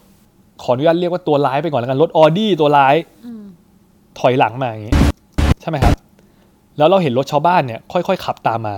[0.63, 2.95] ขออนุญาตเรียกว่าตัวร้ายไปก่อนแล้วกัน รถออดี้ตัวร้าย
[4.19, 4.95] ถอยหลังมาอย่างนี้
[5.61, 5.93] ใช่ไหมครับ
[6.77, 8.75] แล้วเราเห็นรถชาวบ้านเนี่ย ค่อยๆขับตามมา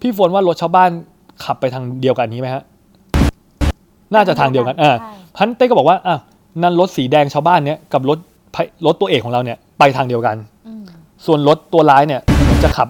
[0.00, 0.90] พี่ฝนว่ารถชาวบ้าน
[1.44, 2.62] ขับไปทางเดียวกันนี้ไหมฮะ
[4.14, 6.16] น่าจะทางเดียวกันอ่าใช่พันเต้ก็บอกว่าอะ
[6.62, 8.18] นั่นรถสีแดงชาวบ้านเนี่ยกับรถ
[8.54, 10.36] พระรถตัวเอกของเราเนี่ยไปทางเดียวกัน
[11.26, 12.88] ส่วนรถตัวร้ายเนี่ยเหมือนจะขับ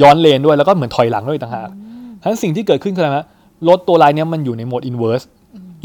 [0.00, 1.68] ย้อนเลนด้วยแล้วก็เหมือนถอยหลังด้วยอีกต่างหาก
[2.24, 3.26] ทั้งสิ่งที่เกิดขึ้นคืออะไรฮะ
[3.68, 5.24] รถตัวร้ายเนี่ยมันอยู่ในโหมด inverse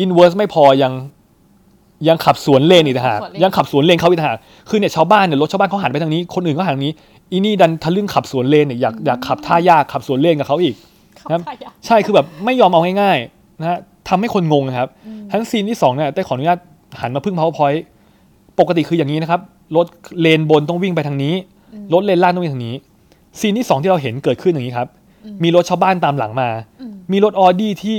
[0.03, 0.93] inverse ไม่พอยัง
[2.07, 4.37] ยังขับสวนเลนอีกต่างหากสวนเลนยังขับสวนเลนเขาอีกต่างหาก
[4.69, 6.93] คือเนี่ยชาวบ้านเนี่ยรถชาวบ้านเขาหันไปทางนี้ คนอื่นก็หันทางนี้
[7.31, 10.75] อีนี่ดันทะลึ่งขับสวนเลนเนี่ยอยากอยากขับท่ายากขับสวนเลนกับเขาอีก
[11.31, 11.41] ครับ
[11.85, 13.79] ใช่คือแบบไม่ยอมเอาง่ายๆนะฮะ
[14.09, 14.89] ทำให้คนงงนะครับ
[15.31, 16.59] ทั้งซีนที่สองเนี่ยได้ขออนุญาต
[17.01, 17.81] หันมาพึ่ง powerpoint
[18.59, 19.41] ปกติคืออย่างนี้นะครับ
[19.75, 19.87] รถ
[20.21, 21.33] เลนบนต้องวิ่งไปทางนี้
[21.93, 22.75] รถเลนล่างต้องวิ่งทางนี้
[23.39, 24.87] ซีนที่สองที่เราเห็นเกิดขึ้นอย่างนี้ครับ
[25.43, 26.49] มีรถชาวบ้านตามหลังมา
[27.11, 27.95] มีรถออดี้ที่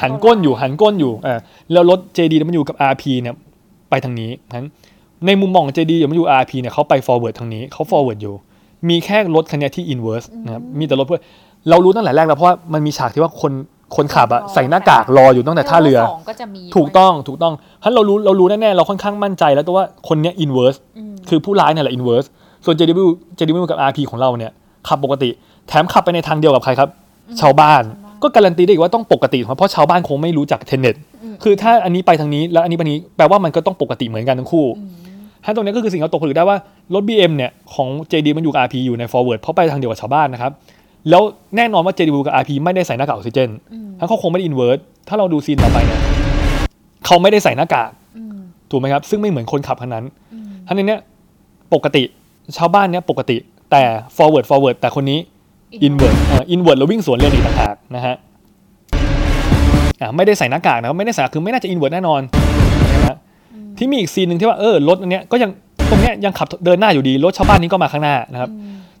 [0.00, 1.38] หันก้นอยู่หันก้นอยู่อ่า
[1.72, 3.34] แล้วรถ JD มันอยู่กับ RP เนี่ย
[3.90, 4.68] ไปทางนี้นั้น
[5.26, 8.34] ในมุมมองของ JD มันอยู่ RP เนี่ยเขาไป forward ทางนี้เขา forward อยู่
[8.88, 11.22] มีแค่รถคันเนี้ยที่ inverse นะครับมีแต่รถเพื่อน
[11.70, 13.52] เรารู้ตั้งแต่แรกแล้วเพราะว่ามันมีฉากที่ว่าคน
[13.96, 20.78] คนขับอะใส่หน้ากากรออยู่ตั้งแต่ท่าเรือ สองก็จะมีถูกต้องถูกต้องเพราะเรารู้เรารู้แน่ๆเราค่อนข้างมั่นใจแล้วตัวว่าคนเนี้ย inverse
[21.28, 22.26] คือผู้ร้ายเนี่ยแหละ inverse
[22.64, 23.06] ส่วน JW
[23.38, 24.52] JW กับ RP ของเราเนี่ย
[24.88, 25.30] ขับปกติ
[25.68, 26.88] แถมขับไปในทางเดียวกับใครครับ
[27.40, 27.82] ชาวบ้าน
[28.22, 30.96] ก็การันตีได้อีกว่าต้องปกติเพราะชาวบ้านคงไม่รู้จักเทนเน็ต
[31.42, 34.66] คือถ้าอันนี้ไปทางนี้แล้วอันนี้ไปทางนี้แปลว่ามันก็ต้องปกติเหมือนกันทั้งคู่
[35.44, 36.58] ถ้าตรงนี้ก็คือสิ่งที่เราตกผลึกได้ว่า
[36.94, 40.52] รถ BM เนี่ยของ JD มันอยู่กับ RP อยู่ใน forward เพราะไปทางเดียวกับชาวบ้านนะครับ
[41.10, 41.22] แล้ว
[41.56, 43.48] แน่นอนว่า JD กับ RP ไม่ได้ใส่หน้ากากออกซิเจน
[43.98, 44.78] ทั้งเขาคงไม่ได้ invert
[45.08, 46.00] ถ้าเราดูซีนต่อไปเนี่ย
[47.06, 47.90] เขาไม่ได้ใส่หน้ากาก
[48.70, 50.04] ถูกไหมครับ ซึ่งไม่เหมือนคนขับคันนั้น
[50.66, 51.00] ท่านนี้เนี่ย
[51.74, 52.02] ปกติ
[52.56, 53.36] ชาวบ้านเนี่ยปกติ
[53.70, 53.82] แต่
[54.16, 55.18] forward forward แต่คนนี้
[55.86, 58.14] invert อ่า invert แล้ววิ่งสวนเลนอีกต่างหากนะฮะ
[60.00, 62.20] อ่าไม่ได้ใส่หน้ากากนะครับไม่ได้ใส่คือไม่น่าจะ invert แน่นอน
[62.94, 63.16] นะฮะ
[63.78, 65.50] ที่มีอีกซีนหนึ่งที่ว่าเออรถอันเนี้ยก็ยัง
[65.90, 68.50] ตรงเนี้ยยังขับเดินหน้าอยู่ดีรถชาวบ้านนี้ก็มาข้างหน้านะครับ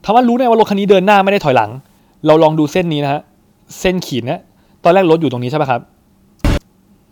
[0.04, 1.70] ถามว่ารู้ได้ว่ารถคันนี้เดินหน้าไม่ได้ถอยหลัง
[2.26, 3.20] เราลองดูเส้นนี้นะฮะ
[3.80, 4.40] เส้นขีดเนี่ย
[4.84, 5.80] ตอนแรกรถอยู่ตรงนี้ใช่ไหมครับ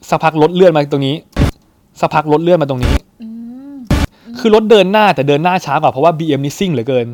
[0.08, 1.16] สักพักรถเลื่อนมาตรงนี้
[2.00, 2.94] สักพักรถเลื่อนมาตรงนี้
[4.38, 7.06] คือรถเดินหน้าแต่เดินหน้าช้ากว่าเพราะว่า BM นี่ซิ่งเหลือเกิน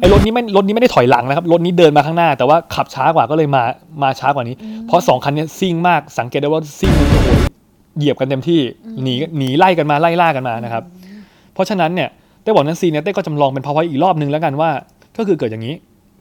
[0.00, 3.62] ไอ้รถนี้ไม่รถนี้ไม่ได้ถอยหลังนะครับ รถนี้เดินมาข้างหน้า แต่ว่าขับช้ากว่าก็เลยมา
[4.02, 4.56] มาช้ากว่านี้
[4.86, 7.28] เพราะสองคันเนี้ซิ่งมาก สังเกตได้ว่าซิ่งโอ้โห
[7.96, 8.60] เหยียบกันเต็มที่
[9.02, 10.82] หนี หนีไล่กันมาไล่ล่ากันมานะครับ
[11.54, 12.08] เพราะฉะนั้นเนี่ย
[12.42, 14.70] เต้บอกนั้นซีนเนี่ยเต้ก็จำลองเป็น power อีกรอบนึงแล้วกันว่า
[15.18, 15.74] ก็คือเกิดอย่างนี้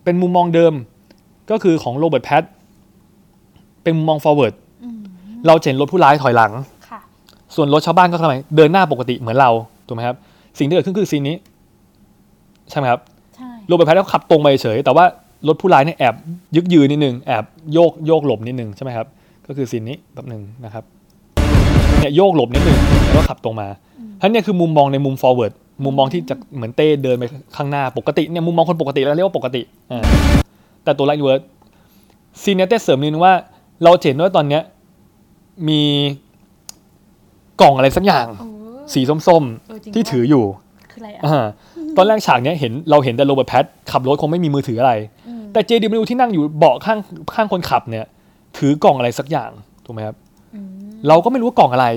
[0.03, 0.73] เป็นมุมมองเดิม
[1.51, 2.43] ก็คือของโรเบิร์ตแพท
[3.83, 4.53] เป็นมุมมอง forward
[5.47, 6.51] เราจะเห็นรถผู้ร้ายถอยหลัง
[6.89, 6.99] ค่ะ
[7.55, 9.49] ส่วนรถชาวบ้านก็ทำไมเดินหน้าปกติเหมือนเรา
[9.87, 10.17] ถูกไหมครับ
[10.59, 11.35] สิ่งที่เกิดขึ้นคือซีนนี้
[12.69, 13.01] ใช่ไหมครับ
[13.35, 15.05] ใช่โรเบิร์ตแพทก็ขับตรงไปเฉย แต่ว่า
[15.47, 16.15] รถผู้ร้ายเนี่ยแอบ
[16.55, 17.43] ยึกยืนนิดนึงแอบ
[17.73, 19.07] โยกโยกหลบนิดนึงใช่ไหมครับ
[19.47, 20.83] ก็คือซีนนี้แบบหนึ่งนะครับ
[21.99, 23.67] เนี่ยโยกหลบนิดนึงแล้วก็ขับตรงมา
[24.21, 25.53] ท่านเนี่ยคือมุมมองในมุม forward
[25.85, 27.23] มุมมองที่จะเหมือนเต้เดินไป
[27.55, 29.61] ข้างหน้าปกติเนี่ยมุมมองคนปกติแล้วเรียกว่าปกติ
[29.91, 30.03] อ่า
[30.87, 31.41] แต่ตัวไลท์เวิร์ด
[32.41, 33.33] ซีนเนี้ยเต้เสริมนิดนึงว่า
[33.83, 34.61] เราจะเห็นว่าตอนเนี้ย
[35.67, 35.81] มี
[37.61, 38.43] กล่องอะไรสักอย่างเอ
[38.77, 40.45] อสีส้มเออจริงๆที่ด้วยถืออยู่
[40.91, 41.45] คืออะไรอะอ่า
[41.97, 44.93] ตอนแรกฉากเนี้ยเห็นเราเห็นแต่โรเบิร์ตแพตขับรถคงไม่มีมือถืออะไร
[45.53, 46.99] แต่เจดีมที่นั่งอยู่เบาะข้าง
[47.35, 48.05] ข้างคนขับเนี่ย
[48.57, 49.51] ถือกล่องอะไรสักอย่าง
[49.85, 50.15] ถูกไหมครับ
[51.07, 51.87] เราก็ไม่รู้ว่ากล่องอะไร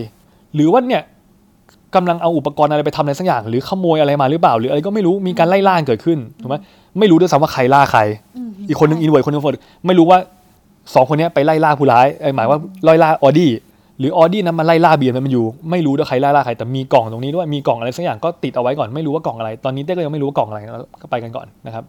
[0.55, 1.03] หรือว่าเนี่ย
[1.95, 6.57] กำลังเอาอุปกรณ์อะไรไปทำอะไรสักอย่าง หรือขโมยอะไรมาหรือเปล่า หรืออะไรก็ไม่รู้มีการไล่ล่าเกิดขึ้นถูกไหม
[6.99, 8.01] ไม่รู้ด้วยซ้ำว่าใครล่าใคร
[8.71, 10.19] อีกคนนึง inverse คนนึง forward ไม่รู้ว่า
[10.95, 13.51] สองคนเนี้ยไปไล่ล่าผู้ร้ายไอ้หมายว่าไล่ล่าออดี้
[13.99, 20.73] หรือออดี้นั้นมาไล่ล่าเบียร์มันอยู่ ไม่รู้ด้วยใครไล่ล่าใครแต่มีกล่องตรงนี้ด้วยมีกล่องอะไรสักอย่างก็ติดเอาไว้ก่อนไม่รู้ว่ากล่องอะไรตอนนี้เต้ก็ยังไม่รู้ว่ากล่องอะไรนะ
[21.03, 21.85] ก็ไปกันก่อนนะครับ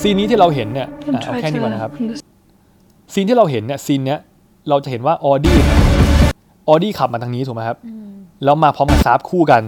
[0.00, 3.12] ซีนนี้ที่เราเห็นเนี่ย And อะเอา try แค่นี้ก่อน to นะครับ understand.
[3.12, 4.18] ซีนที่เราเห็นเนี่ยซีนเนี้ย
[4.68, 5.58] เราจะเห็นว่าออดี้
[6.68, 7.78] ออดี้ขับมาทางนี้ถูกไหมครับ
[8.44, 9.62] แล้วมาพร้อมกับซาบคู่กัน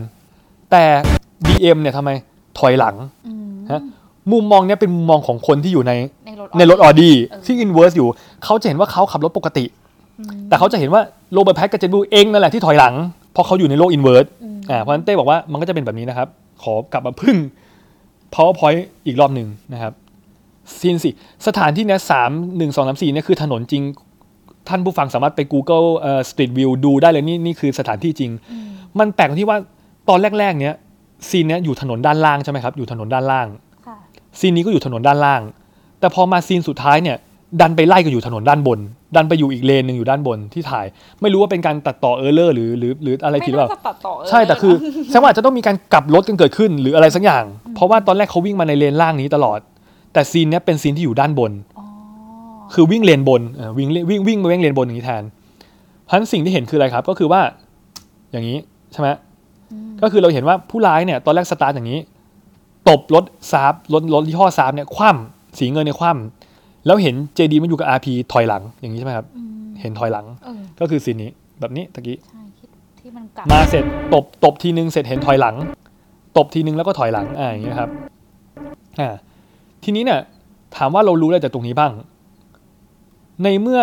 [0.71, 0.85] แต่
[1.47, 2.11] BM เนี่ยทำไม
[2.59, 2.95] ถอยหลัง
[3.73, 3.83] ฮะ
[4.33, 5.93] มุมมองเนี้ยเป็นมุมมองของคนที่อยู่ใน
[6.27, 8.09] ในรถในรถออดี้เออที่ inverse อยู่
[8.45, 9.65] เขาจะเห็นว่าเขาขับรถปกติ
[10.49, 11.03] แต่เขาจะเห็นว่า
[11.33, 12.95] โรเบิร์ตแพทกับเจนบูเองนั่นแหละที่ถอยหลัง
[13.33, 14.27] เพราะเขาอยู่ในโลก inverse
[14.71, 16.29] อ่าเพราะฉะนั้นเต้บอกว่ามันก็จะเป็นแบบนี้นะครับ
[16.63, 17.37] ขอกลับมาพึ่ง
[18.35, 19.93] powerpoint อีกรอบหนึ่งนะครับ
[20.79, 21.11] ซีนสิ
[21.47, 23.83] สถานที่เนี้ยสามหนึ่งสองสามสี่เนี่ยคือถนนจริง
[24.69, 28.31] ท่านผู้ฟังสามารถไป Google เอ่อ Street View ดูได้เลยนี่นี่คือสถานที่จริง
[28.99, 29.59] มันแปลกตรงที่ว่า
[30.09, 30.75] ตอนแรก ๆ เนี้ย
[31.29, 33.70] ซีนเนี้ยอยู่ถนนด้านล่างใช่ไหมครับอยู่ถนนด้านล่างค่ะ
[34.39, 35.43] ซีนนี้ก็อยู่ถนนด้านล่าง
[36.01, 37.17] แต่พอมาซีนสุดท้ายเนี่ย
[37.61, 38.79] ดันไปไล่กันอยู่ถนนด้านบน
[39.17, 40.87] ดันไปอยู่อีกเลนหนึ่งอยู่ด้านบนที่ถ่าย
[41.21, 44.75] ไม่รู้ว่าเป็นการตัดต่อเออร์เลอร์หรือหรือหรืออะไรผิดหรือเปล่าไม่น่าจะตัดต่อเใช่แต่คือ
[45.09, 47.45] แสดงว่าอาจจะต้องมีการกลับรถกันเกิดขึ้นหรืออะไรสักอย่าง
[47.75, 49.59] เพราะว่าตอนแรกเขาวิ่งมาในเลนล่างนี้ตลอด
[50.13, 51.85] แต่ซีนเนี้ยเป็นซีนที่อยู่ด้านบนอ๋อ
[52.75, 55.23] คือวิ่งเลนบนเอ่อวิ่งเลวิ่งวิ่งมาวิ่งเลนบนอย่างนี้แทน
[56.05, 57.41] เพราะฉะนั้นสิ่งที่เห็นคืออะไรครับ ก็คือว่า
[58.33, 58.59] อย่างนี้
[58.93, 59.09] ใช่ไหม
[60.03, 61.99] ก็คือเราเห็นว่าผู้ร้ายเนี่ยตอนแรกสตาร์ทอย่างนี้
[62.91, 69.27] ตบรถซาบรถรถยี่ห้อซาบเนี่ยคว่ำสีเงินเนี่ยคว่ำแล้วเห็นเจดีมันอยู่กับ RP ถอยหลังอย่างนี้ใช่ไหมครับ
[69.81, 71.31] เห็นถอยหลังเออก็คือซีนนี้
[71.61, 72.67] แบบนี้ตะกี้ใช่ที่
[72.99, 73.85] ที่มันกลับมาเสร็จ
[74.15, 75.57] ตบตบทีนึงเสร็จเห็นถอยหลัง
[76.37, 77.91] ตบทีนึงแล้วก็ถอยหลังอ่าอย่างนี้ยครับ
[79.01, 79.15] อ่า
[79.85, 80.21] ทีนี้เนี่ย
[80.77, 81.93] ถามว่าเรารู้อะไรจากตรงนี้บ้าง
[83.43, 83.81] ในเมื่อ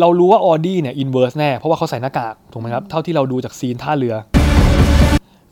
[0.00, 4.14] เรารู้ว่าออดี้เนี่ย inverse แน่เพราะว่าเขาใส่หน้ากากถูกไหมครับ เท่าที่เราดูจากซีนท่าเรือ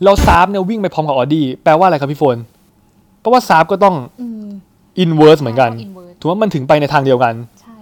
[0.03, 2.37] เราซาบเนี่ยวิ่งไปพร้อมกับออดี้แปลว่าอะไรครับพี่โฟน
[3.19, 4.47] เพราะว่าซาบก็ต้องอืม
[4.99, 7.75] inverse เหมือนกันใช่ inverse ถูกว่ามันถึงไปในทางเดียวกันใช่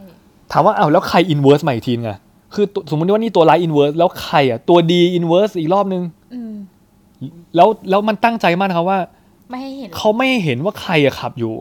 [0.52, 2.20] ถามว่าอ้าวแล้วใคร inverse มาอีกทีนึงอะ
[2.54, 6.04] คือตัวสมมติว่านี่ตัวร้าย inverse แล้วใครอะตัวดี inverse อีกรอบนึง
[6.34, 6.54] อืม
[7.56, 9.00] แล้วแล้วมันตั้งใจมากนะครับว่า
[9.52, 11.54] ไม่ให้เห็นเขาไม่ให้เห็นว่าใครอะขับอยู่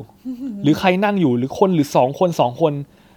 [0.62, 2.72] หรือใครนั่งอยู่หรือคนหรือสองคนสองคน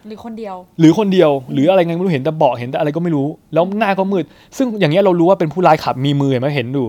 [0.07, 4.23] หรือคนเดียว หรือคนเดียว หรืออะไรไงไม่รู้เห็นแต่เบาะเห็นแต่อะไรก็ไม่รู้ แล้วหน้าก็มืด
[4.57, 6.85] ซึ่งอย่างเงี้ยเรารู้ว่าเป็นผู้ร้ายขับมีมือเห็นไหมเห็นดู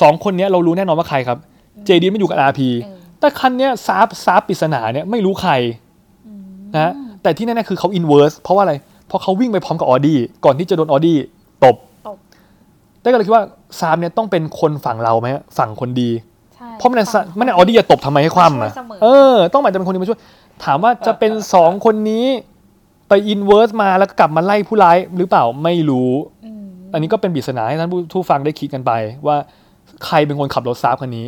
[0.00, 1.38] สองคนเนี้ยเรารู้แน่นอนว่าใครครับ
[1.84, 5.52] JD มันอยู่กับ RP เออแต่คันเนี้ย Saab Saab ปริศนาเนี่ยไม่รู้ใคร
[6.76, 6.92] นะ
[7.22, 8.74] แต่ที่แน่ๆคือเขา inverse เพราะว่าอะไร
[9.06, 11.16] เพราะเขาวิ่งไปพร้อมกับออดี้ก่อนที่จะโดนออดี้
[11.64, 11.76] ตบ
[12.08, 12.16] ตบ
[13.00, 13.44] ได้ก็เลยคิดว่า
[13.78, 15.28] ซาบเนี่ยต้องเป็นคนฝั่งเราไหม
[15.58, 16.10] ฝั่งคนดี
[16.54, 20.20] ใช่เพราะมันฝั่งมันออดี้จะตบทำไมให้คว่ำอะช่วยเสมอเออ ต้องหมายจะเป็นคนที่มาช่วย
[20.64, 22.26] ถามว่าจะเป็นสองคนนี้
[23.08, 26.10] ไป inverse มาแล้วก็กลับมาไล่ผู้ร้ายหรือเปล่าไม่รู้
[26.44, 28.92] อืมอันนี้ก็เป็นปริศนาให้ท่านผู้ฟังได้คิดกันไป
[29.26, 29.36] ว่า
[30.06, 31.26] ใครเป็นคนขับรถซาบคันนี้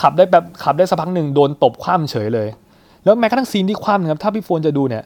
[0.00, 2.48] ขับได้แบบขับได้สักพักหนึ่งโดนตบคว่ำเฉยเลย
[3.04, 5.04] แล้วแม้กระทั่งซีนที่คว่ำนะครับถ้าพี่โฟนจะดูเนี่ย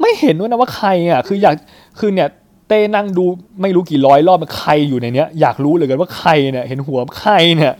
[0.00, 1.54] ไม่เห็นด้วยนะว่าใครอะคืออยาก
[1.98, 2.28] คือเนี่ย
[2.68, 3.24] เต้นั่งดู
[3.62, 7.72] ไม่รู้กี่ร้อยรอบมันใครอยู่ในเนี้ยอยากรู้เหลยกันว่าใครเนี่ย เห็นหัวใครเนี่ย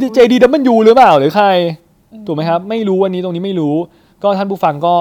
[0.00, 1.46] ดีเจดีดับมันยูหรือเปล่าหรือใคร
[2.26, 3.74] ถูกไหมครับ ไม่รู้วันนี้ตรงนี้ไม่รู้
[4.22, 4.94] ก็ท่านผู้ฟังก็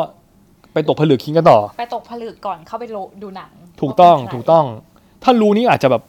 [0.74, 3.52] ไปตกผลึกคิงกันต่อ ไปตกผลึกก่อนเข้าไปโลดูหนัง
[3.82, 4.66] ถูกต้องว่าเป็นใครถูกต้อง
[5.24, 6.02] ถ้ารู้นี่อาจจะแบบ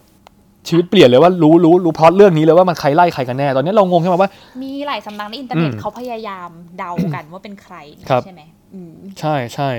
[0.67, 4.31] ชีวิตเปลี่ยนเลยว่ารู้รู้รู้พล็อตเรื่องนี้เลยว่ามันใครไล่ใครกันแน่ ตอนนี้เรางงใช่ไหมว่า
[4.61, 7.75] มีหลายสำนักในอินเทอร์เน็ตอืมเขาพยายามเดากันว่าเป็นใคร
[8.09, 8.41] ครับใช่ไหม
[8.73, 9.69] อืมใช่ใช่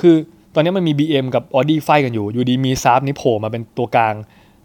[0.00, 0.14] คือ
[0.54, 4.14] ตอนนี้มันมี BM กับ Audi fight กันอยู่อยู่ดีมีซาร์ฟนี่โผล่มาเป็นตัวกลาง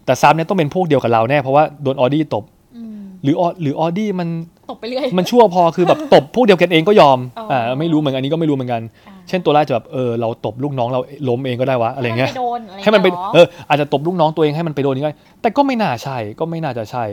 [0.04, 2.44] แต่ซาร์ฟเนี่ยต้องเป็นพวกเดียวกับเราแน่เพราะว่าโดน Audi ตบ
[2.76, 4.28] อืมหรือ Au- หรือ Audi มัน
[4.70, 17.04] ตกไปเรื่อย มันชั่วพอคือแบบตบพวกเดียวกันเองก็ยอมอ๋ออ่ อ่าไม่รู้เหมือนกันอันนี้ก็ไม่รู้เหมือนกัน อ่าเช่นตัวแรกจะแบบเออเราตบลูกน้องเราล้มเองก็ได้วะอะไรเงี้ย ให้มันไปโดนอะไรให้มันไปเงี้ยเอออาจจะตบลูกน้องตัวเองให้มันไปโดนนี่ก็ได้แต่ก็ไม่น่าใช่ก็ไม่น่าจะใช่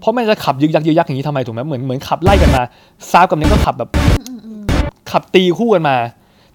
[0.00, 2.62] เพราะมันจะขับยึกยักยึกยักอย่างนี้ทำไมถูกไหมเหมือนเหมือนขับไล่กันมา
[3.10, 3.90] ซาบกับเนี้ยก็ขับแบบ
[5.10, 5.96] ขับตีคู่กันมา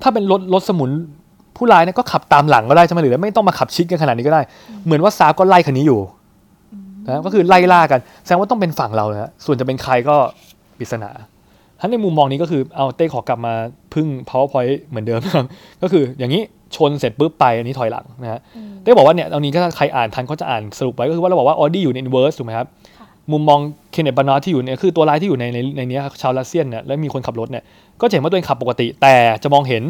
[0.01, 0.91] ถ้าเป็นรถรถสมุน
[1.57, 4.41] ผู้ร้ายเนี่ยก็ขับตามหลังก็ได้ใช่ไหมหรือไม่ต้องมาขับชิดกันขนาดนี้ก็ได้
[4.85, 5.99] เหมือนว่าซาบก็ไล่คันนี้อยู่
[7.05, 10.15] นะก็คือไล่ล่ากันแสดงว่าต้องเป็นฝั่งเรานะส่วนจะเป็นใครก็
[10.79, 11.11] ปริศนา
[11.79, 13.53] ทั้นในมุมมองนี้ก็คือเอาเต้ขอกลับมา
[13.93, 15.45] พึ่ง powerpoint เหมือนเดิมนะครับ
[15.81, 16.41] ก็คืออย่างนี้
[16.75, 18.39] ชนเสร็จปุ๊บไปอันนี้ถอยหลังนะฮะ
[18.81, 22.67] เต้บอกว่าเนี่ยตรงนี้ก็ถ้าใครอ่านทันเขาจะอ่านสรุปไว้ก็คือว่าเราบอกว่าออดี้อยู่ใน inverse ถูกไหมครับ
[23.31, 23.59] มุมมอง
[23.91, 27.63] เคนเนตบานอตที่อยู่เนี่ยคือตัวร้ายที่อยู่ในในในเนี้ยครับชาวรัสเซียนเนี่ยแล้วมีคนขับรถเนี่ย
[28.01, 29.83] ก็จะเห็นว่าตัวเองขับปกติ แต่จะมองเห็น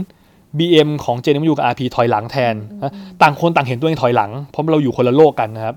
[0.58, 5.76] BM ของเจนมยูกับ RP ถอยหลังแทนนะต่างคนต่างเห็นตัวเองถอยหลังเพราะเราอยู่คนละโลกกันนะครับ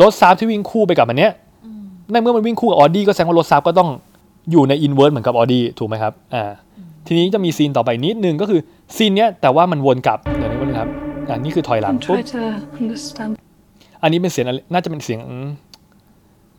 [0.00, 1.32] รถซับที่วิ่งคู่ไปกับอันเนี้ย
[2.10, 3.88] ในเมื่อมันวิ่งคู่กับออดี้ก็แสดงว่ารถซับก็ต้อง
[4.50, 6.44] อยู่ใน inverse เหมือนกับออดี้ถูกไหมครับอ่า
[7.06, 8.60] ทีนี้จะมีซีนต่อไปนิดนึงก็คือ
[8.96, 10.88] ซีนเนี้ยแต่ว่ามันวนกลับเดี๋ยวนี้นะครับ
[11.28, 12.42] อ่านี่คือถอยหลัง And ปุ๊บ try to
[12.80, 13.32] understand
[14.02, 15.20] อันนี้เป็นเสียงอะไรน่าจะเป็นเสียง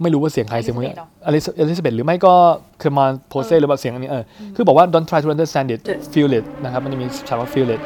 [0.02, 0.96] ไม่รู้ว่าเสียงใครเสียงคนนี้
[1.30, 2.34] Elizabeth อลิซาเบธหรือไม่ก็
[2.82, 4.24] คือมาโพเซหรือแบบเสียงอันนี้เออ
[4.56, 5.80] คือบอกว่า don't try to understand it
[6.14, 7.82] feel it นะครับมันจะมีฉากว่า feel it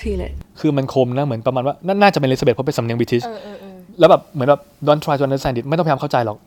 [0.00, 6.38] feel it คือมันคมนะเหมือนประมาณว่าน่าน่าจะเป็นอลิซาเบธเพราะเป็นสำเนียงบริติชเออเออเออแล้วแบบเหมือนแบบ don't try to understand it ไม่ต้องพยายามเข้าใจหรอก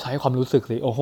[0.00, 1.00] ใช้ความรู้สึกเลยโอ้โห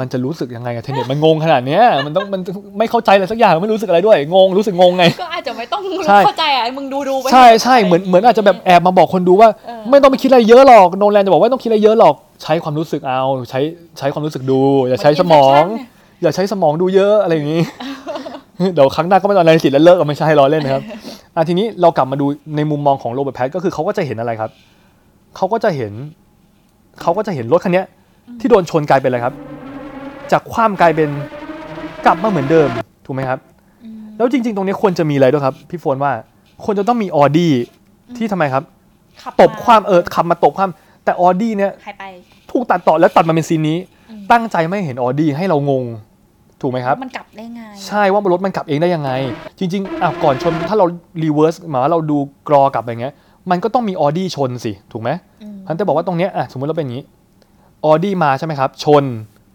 [0.00, 2.40] มันจะรู้สึกยังไงอะเทนเน็ตมันงงขนาดเนี้ยมันต้องมัน
[2.78, 9.48] ไม่เข้าใจอะไรสักอย่างไม่รู้สึกอะไรด้วยงงรู้สึกงงไงก็อาจจะไม่ต้องใช่เข้าใจอะมึงดูดูไปใช่ใช่เหมือนเหมือนอาจจะแบบแอบมาบอกคนดูว่า
[9.90, 13.60] ไม่ต้องไปคิดอะไรเยอะหรอกโนแลนจะบอกว่าไม่ต้องคิดอะไรเยอะหรอกใช้ความรู้สึกเอาใช้
[13.98, 15.62] ใช้ความรู้สึกดู อย่าใช้สมอง
[16.22, 17.62] อย่าใช้สมองดูเยอะอะไรอย่างนี้
[18.74, 20.82] เดี๋ยวครั้งหน้าก็ไม่ต้องอะไรสิแล้วเลิกก็ไม่ใช่ล้อเล่นนะครับ
[21.34, 22.26] อะทีนี้เรากลับมาดู
[22.56, 24.50] ในมุมมองของโรเบิร์ตแพทก็คือเขาก็จะเห็นอะไรครับ
[25.36, 25.92] เขาก็จะเห็น
[27.02, 27.86] เขาก็จะเห็นรถคันเนี้ย
[28.40, 29.34] ที่โดนชนกลายเป็นอะไรครับ
[30.32, 31.08] จากคว่ำกลายเป็น
[32.06, 32.68] กลับมาเหมือนเดิม
[33.06, 33.38] ถูกไหมครับ
[34.16, 36.12] แล้วจริง ๆ ตรงนี้ควรจะมีอะไรด้วยครับ พี่โฟนว่า
[36.64, 37.52] ควรจะต้องมีออดี้
[38.16, 38.62] ที่ทำไมครับ
[39.22, 40.70] ขับตบคว่ำเออขับมาตบคว่ำ
[41.04, 42.04] แต่ออดี้เนี่ยหายไป
[42.52, 43.78] ถูกตัดต่อแล้วตัดมาเป็นซีนนี้
[44.32, 45.84] ตั้งใจไม่ให้เห็นออดี้ให้เรางง
[46.60, 49.10] ถูกไหมครับมันกลับได้ไงใช่ว่ารถมันกลับเองได้ยังไง
[49.58, 50.86] จริงๆอะก่อนชนถ้าเรา
[51.24, 52.18] reverse หมายว่าเราดู
[52.48, 53.14] กรอกลับอะไรเงี้ย
[53.50, 55.10] มันก็ต้องมีออดี้ชนสิถูกไหม
[55.42, 57.04] อืมพันแต่บอกว่าตรงเนี้ยอะสมมติเราเป็นอย่างนี้
[57.84, 59.04] ออดี้มาใช่ไหมครับ ชน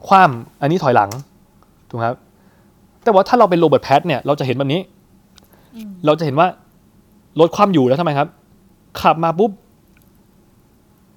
[0.07, 1.09] คว่ำอันนี้ถอยหลัง
[1.89, 2.17] ถูกไหมครับ
[3.03, 4.81] แต่ว่าถ้าเราเป็นโรเบิร์ตแพทเนี่ยเราจะเห็นแบบนี้
[6.05, 6.47] เราจะเห็นว่า
[7.39, 8.27] รถคว่ำอยู่แล้วทำไมครับ
[9.01, 9.51] ขับมาปุ๊บ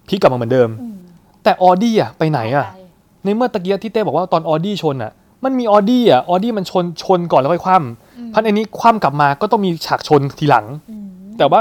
[0.08, 0.96] พลิกกลับมาเหมือนเดิมอืม
[1.44, 2.78] แต่ออดี้อะไปไหนอะไป
[3.24, 5.12] ในเมื่อตะกี้ที่เต้บอกว่าตอนออดี้ชนอะ
[5.44, 11.06] มันมีออดี้อะออดี้มันชนชนก่อนแล้วค่อยคว่ำพันอันนี้คว่ำกลับมาก็ต้องมีฉากชนทีหลังอืม
[11.38, 11.60] แต่ว่า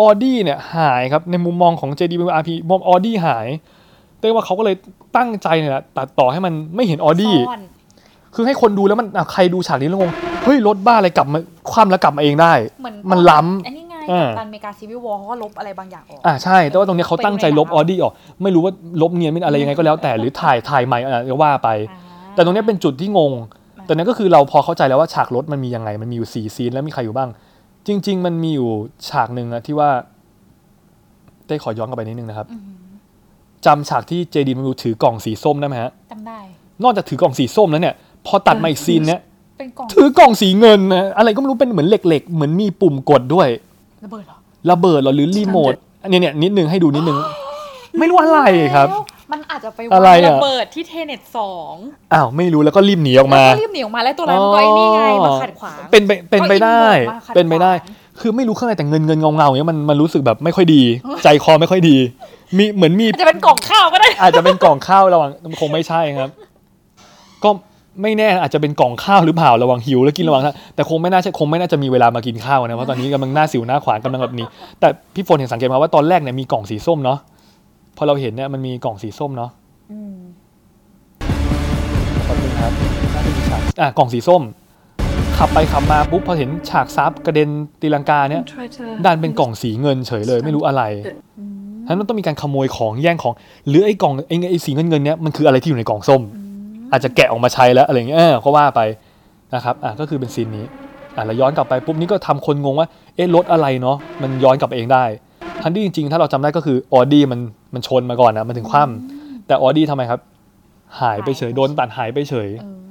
[0.00, 3.46] ออดี้เนี่ยหายครับในมุมมองของ JD RP มองออดี้หาย
[4.18, 4.76] เต้ว่าเขาก็เลย
[5.16, 7.62] ตั้งใจเนี่ยแหละตัดต่อให้มันไม่เห็นออดี้ซ่อน
[8.34, 10.12] คือให้คนดูแล้วมันอะใครดูฉากนี้แล้วงง
[10.44, 11.38] เฮ้ยรถบ้าอะไรกลับมา
[11.70, 18.72] คว่ำแล้วกลับมาเองได้เหมือนมันล้ำอันนี้ไงอ่ากับตันเมกาซีวิววอลเขาก็ลบอะไรบางอย่างออกอ่าใช่ แต่ว่าตรงเนี้ยเขาตั้งใจลบออดี้ออก ไม่รู้ว่า
[19.02, 21.98] ลบเนียนไม่อะไรยังไงก็แล้วแต่หรือถ่ายถ่ายใหม่อะก็ว่าไปอ่า
[22.40, 23.32] แต่ตรงเนี้ยเป็นจุดที่งง
[23.86, 27.28] แต่นั้นก็คือเราพอเข้าใจแล้วว่าฉากรถมันมียังไง มันมีอยู่สี่ซีนแล้วมีใครอยู่บ้าง
[27.86, 28.70] จริง ๆ มันมีอยู่
[29.08, 29.90] ฉากหนึ่งอะที่ว่า
[31.46, 32.62] เต้ขอย้อนกลับไปนิดนึงนะครับอืม
[33.66, 36.38] จำฉากที่ JD มันดูถือกล่องสีส้มได้ไหมฮะจำได้
[36.82, 37.94] นอกจากถือกล่องสีส้มแล้วเนี่ย
[38.26, 39.20] พอตัดมาอีกซีนเนี้ย
[39.58, 43.48] เป็นกล่องถือกล่องสีเงินนะอะไรก็ไม่รู้เป็นเหมือนเหล็กๆ เหมือนมีปุ่มกดด้วย
[44.04, 44.38] ระเบิดเหรอ
[44.70, 47.18] ระเบิดเหรอหรือรีโมทอันเนี้ยเนี่ยนิดนึงให้ดูนิดนึง
[47.98, 48.40] ไม่รู้อะไร
[48.74, 51.74] ครับแล้ว มันอาจจะไปอะไรวางอะ ระเบิดที่ Tenet สอง
[52.14, 60.82] อ้าวไม่รู้แล้วก็รีบหนีออกแล้วมา ก็รีบหนีออกมาแล้วตัวร้ายมันก็ไอ้นี่ไงมาขัดขวาง เป็นไปเป็นไปได้ ก็ invert มาขัดเป็นไปได้ขวางคือไม่รู้ข้างในแต่เงินเงินเงาเงาๆอย่างเงี้ยมันมันรู้สึกแบบไม่ค่อยดี
[61.24, 61.96] ใจคอไม่ค่อยดี
[62.56, 65.30] มีเหมือนมี อาจจะเป็นกล่องข้าวก็ได้ อาจจะเป็นกล่องข้าวระหว่าง
[65.60, 66.30] คงไม่ใช่ครับ
[67.44, 67.50] ก็
[68.02, 74.46] ไม่แน่อาจจะเป็นกล่องข้าวหรือเปล่าระหว่างหิวแล้วกินระหว่างทางแต่คงไม่น่าใช่คงไม่น่าจะมีเวลามากินข้าวนะเพราะตอนนี้กำลังหน้าสิวหน้าขวานกำลังแบบนี้
[74.80, 77.18] แต่พี่ฝนเห็นสังเกตมาว่าตอนแรกเนี่ยมีกล่องสีส้มเนาะ
[77.96, 79.50] พอเราเห็นเนี่ยมันมีกล่องสีส้มเนาะ
[79.92, 80.16] อืม
[82.24, 82.72] แป๊บนึงครับ
[83.14, 84.42] น่าจะมีฉากอะกล่องสีส้ม
[85.36, 87.48] ขับไปขับมาปุ๊บพอเห็นฉากซับกระเด็น
[87.80, 90.82] ตีลังกาเนี่ย and try to ดันเป็นกล่องสีเงินเฉยเลย ไม่รู้อะไร
[91.86, 93.34] ฉะนั้นมันต้องมีการขโมยของแย่งของ
[93.68, 96.22] หรือไอ้กล่องไอ้ไอ้สีเงินเงินๆเนี้ยมันคืออะไรที่อยู่ในกล่องส้ม
[96.92, 98.80] อาจจะแกะออกมาใช้แล้วอะไรอย่างเงี้ยเออก็ว่าไป
[99.54, 100.64] นะครับอะก็คือเป็นซีนนี้
[101.16, 105.04] อะแล้วย้อนกลับไปปุ๊บนี่ก็ทำคนงงว่าเอ๊ะรถอะไรเนาะมันย้อนกลับไปเองได้
[105.62, 107.40] ทันที่จริงๆ ถ้าเราจำได้ก็คือออดี้มัน
[107.74, 110.20] มันชนมาก่อนนะมันถึงคว่ำแต่ออดี้ทำไมครับ
[111.00, 112.48] หายไปเฉยโดนตัดหายไปเฉย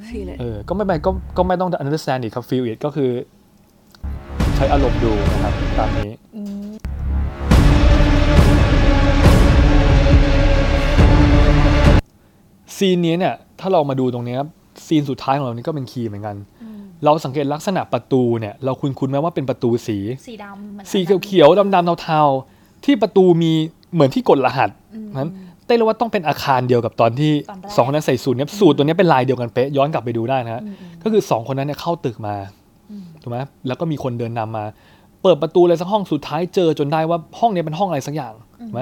[0.10, 3.12] feel it เออก็ไม่ไปนก็ก็ไม่ต้อง understand it ครับ feel it ก็คือ
[4.56, 6.12] ใช้อารมณ์ดูนะครับตามนี้
[12.78, 14.50] ซีนนี้เนี่ยถ้าเรามาดูตรงนี้ครับ
[14.88, 16.36] ซีนสุดท้ายของเรานี่ก็เป็นคีย์เหมือนกัน
[17.04, 19.98] เราสังเกตลักษณะประตูเนี่ย เราคุ้นคุ้นๆไหมว่าเป็นประตูสี
[20.28, 23.52] สีดำหมือนสีเขียวๆดำๆเทาๆ ที่ประตูมี
[23.94, 24.70] เหมือนที่กดรหัส
[25.20, 25.32] นั้น
[25.66, 30.62] เต้เลยว่าต้องเป็นอาคารเดียวกับตอนที่ตอนแรกสองคนนั้นใส่สูตรเนี่ยสูตรตัวเนี้ยเป็นลายเดียวกันเป๊ะย้อนกลับไปดูได้นะฮะ
[31.04, 32.36] ก็คือสองคนนั้นเนี่ยเข้าตึกมา
[33.22, 33.38] ถูกไหม
[33.68, 34.66] แล้วก็มีคนเดินนำมา
[35.24, 38.34] เปิดประตูอะไรสักห้องสุดท้ายเจอจนได้ว่าห้องเนี้ยเป็นห้องอะไรสักอย่าง
[38.66, 38.82] ถูกไหม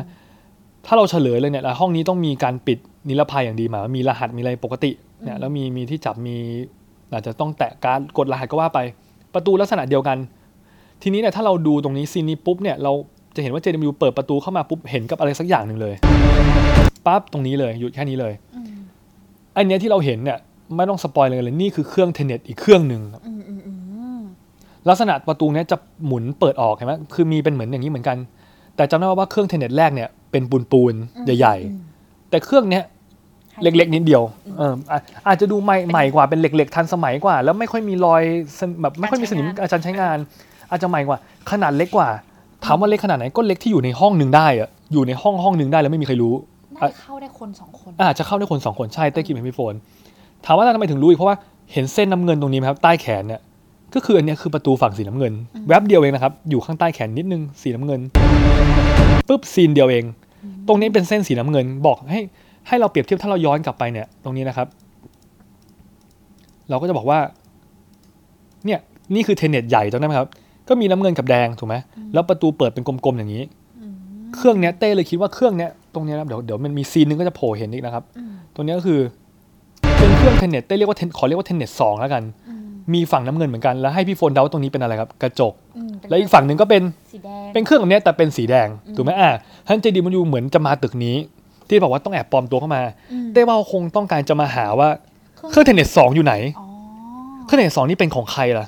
[0.85, 2.77] ถ้าเราเฉลยเลยเนี่ยห้องนี้ต้องมีการปิด
[3.09, 4.91] นิรภัยอย่างดีหมายว่ามีรหัสมีอะไรปกติ
[5.23, 6.35] เนี่ยแล้วมีมีที่จับมี
[7.11, 8.79] อาจจะต้องแตะการดกดรหัสก็ว่าไป
[9.33, 10.17] ประตูลักษณะเดียวกัน
[11.01, 12.91] ทีนี้เนี่ยถ้าเราดูตรงนี้ซีนนี้ปุ๊บเนี่ยเรา
[13.37, 15.95] จะเห็นว่า JW เปิดประตูเข้ามาปุ๊บเห็นกับอะไรสักอย่างหนึ่งเลย
[17.05, 18.33] ปั๊บตรงนี้เลยหยุดแค่นี้เลย
[19.57, 20.37] อันเนี้ยที่เราเห็นเนี่ย
[20.75, 23.71] ไม่ต้อง spoil เลยเลยนี่คือเครื่อง Tenet อีกเครื่องหนึ่งครับอืมอืมอื
[24.17, 24.21] ม
[24.89, 28.17] ลักษณะประตูเนี้ยจะหมุนเปิดออกเห็นไหมคือมีเป็นเหมือนอย่างนี้เหมือนกัน
[28.75, 31.55] แต่จำได้ว่าเครื่อง Tenet แรกเนี่ยเป็นปูนปูนๆใหญ่
[31.93, 32.83] ๆ แต่เครื่องเนี้ย
[33.63, 34.23] เล็กๆนิดเดียว
[34.57, 38.23] เอออะอาจจะดูใหม่ใหม่กว่าเป็นเหล็กๆ ทันสมัยกว่า แล้วไม่ค่อยมีรอย
[38.59, 40.17] สนแบบไม่ค่อยมีสนิมอาจารย์ใช้งาน
[40.69, 41.17] อาจจะใหม่กว่า
[41.51, 42.09] ขนาดเล็กกว่า
[42.67, 46.33] ถามว่าเล็กขนาดไหนก็เล็กที่อยู่ในห้องหนึ่งได้อะอยู่ในห้องห้องหนึ่งได้แล้วไม่มีใครรู้
[46.75, 49.73] น่าจะเข้าได้คนสองคนอาจจะเข้าได้คนสองคนใช่เต้คิดเป็นพี่โฟน
[50.45, 51.37] ถามว่าทำไมถึงรู้อีกเพราะว่า
[51.73, 53.41] เห็นเส้นน้ำเงินตรงนี้ไหมครับใต้แขนเนี่ย
[53.93, 55.33] ก็คืออันเนี้ยคือประตูฝั่งสีน้ำเงิน
[55.67, 57.99] แวบเดียวเองนะครับ อยู่ข้างใต้แขนนิดนึงสีน้ำเงิน
[59.27, 60.03] ปุ๊บซีนเดียวเอง
[60.67, 62.21] ตรงนี้เป็นเส้นสีน้ำเงิน บอกให้
[62.67, 64.67] ให้เราเปรียบเทียบถ้าเราย้อนกลับไปเนี่ย ตรงนี้นะครับ
[66.69, 67.19] เราก็จะบอกว่า
[68.65, 68.79] เนี่ย
[69.15, 70.29] นี่คือเทนเน็ตใหญ่จำได้ไหมครับ
[70.69, 71.75] ก็มีน้ำเงินกับแดงถูกไหม
[72.13, 73.43] แล้วประตูเปิดเป็นกลมๆอย่างนี้
[74.35, 78.03] เครื่องเนี้ยเต้เลยคิดว่าเครื่องเนี้ยตรงเนี้ยนะครับเดี๋ยวเดี๋ยวมันมีซีนนึงก็จะโผล่เห็นอีกนะครับ
[78.55, 78.99] ตรงเนี้ยก็คือ
[79.99, 82.23] เป็นเครื่อง Tenet เต้เรียกว่า ten- ขอเรียกว่า Tenet สองแล้วกัน
[82.93, 89.29] มีฝั่งน้ำเงินเหมือนกันแล้วให้พี่โฟนเดาว่าตรงนี้เป็นอะไรครับ กระจกอืมเป็นแล้วอีกฝั่งหนึ่งก็เป็นสีแดงเป็นเครื่องแบบเนี้ยแต่เป็นสีแดงถูกไหมอ่า
[89.67, 91.15] ท่าน JD มันอยู่เหมือนจะมาตึกนี้
[91.67, 92.81] ที่บอกว่าต้องแอบปลอมตัวเข้ามา
[93.11, 94.89] อืมเต้ว่าคงต้องการจะมาหาว่า
[95.49, 96.67] เครื่อง Tenet สองอยู่ไหนอ๋อ
[97.45, 98.65] เครื่อง Tenet สองนี่เป็นของใครล่ะ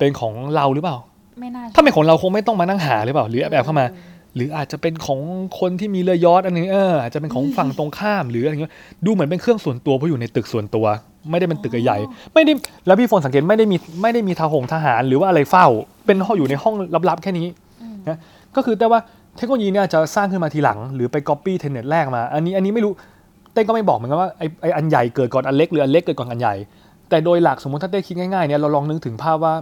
[0.00, 0.96] เป็นของเราหรือเปล่า
[1.40, 3.86] ไม่น่าถ้าเป็นของเราคงไม่ต้องมานั่งหาหรือเปล่า หรือแอบๆเข้ามา
[4.34, 5.20] หรืออาจจะเป็นของ
[5.60, 8.72] คนที่มีเรือยอทอันนี้เอออาจจะเป็นของฝั่งตรงข้ามหรืออะไรเงี้ย
[9.06, 10.86] ดูเหมือนเป็นเครื่องส่วนตัวเพราะอยู่ในตึกส่วนตัว
[11.30, 12.52] ไม่ได้เป็นตึกใหญ่ๆไม่ได้
[12.86, 15.66] แล้วพี่โฟนสังเกตไม่ได้มีไม่ได้มีทหงทหารหรือว่าอะไรเฝ้า
[16.06, 16.74] เป็นห้องอยู่ในห้อง
[17.08, 17.46] ลับๆแค่นี้
[18.08, 18.18] นะ
[18.56, 19.00] ก็คือแต่ว่า
[19.36, 22.92] เทคโนโลยีเนี่ยจะสร้างขึ้นมาทีหลัง หรือไปก๊อปปี้ Tenet แรกมา อันนี้อันนี้ไม่รู้
[23.52, 26.54] เต้ก็ไม่บอกเหมือนกันว่าไอไออันใหญ่เกิดก่อนอันเล็กหรืออันเล็กเกิดก่อนอันใหญ่
[27.10, 29.54] แต่โดยหลักสมมติถ้าเต้คิดง่ายๆเนี่ยเราลองนึกถึงภาพว่า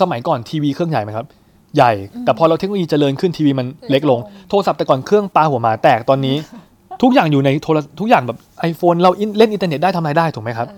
[0.00, 1.26] สมัยก่อนทีวีเครื่องใหญ่ไหมครับ
[1.76, 1.92] ใหญ่
[2.24, 6.36] แต่พอเราเทคโนโลยีเจริญขึ้นทีวีมันเล็กลง โทรศัพท์แต่ก่อนเครื่องปาหัวหมาแตกตอนนี้
[7.02, 8.38] ทุกอย่างอยู่ในโทรทุกอย่างแบบ
[8.70, 10.68] iPhone เราอินเล่นอินเทอร์เน็ตได้ทำอะไรได้ถูกไหมครับ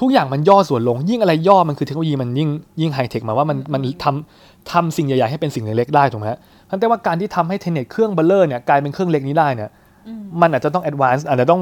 [0.00, 2.48] ทุกอย่างมันย่อส่วนลง ยิ่งอะไรย่อมันคือเทคโนโลยีมันยิ่ง
[2.80, 6.38] ยิ่งไฮเทคมาว่ามันมันทำทำสิ่งใหญ่ๆให้เป็นสิ่งเล็กๆได้ถูกไหมฮะ
[6.70, 9.70] ทั้งแต่ว่าการที่ทำให้ Tenet เครื่องเบ้อเร่อเนี่ยกลายเป็นเครื่องเล็กนี้ได้เนี่ย
[10.40, 11.60] มันอาจจะต้อง advance อาจจะต้อง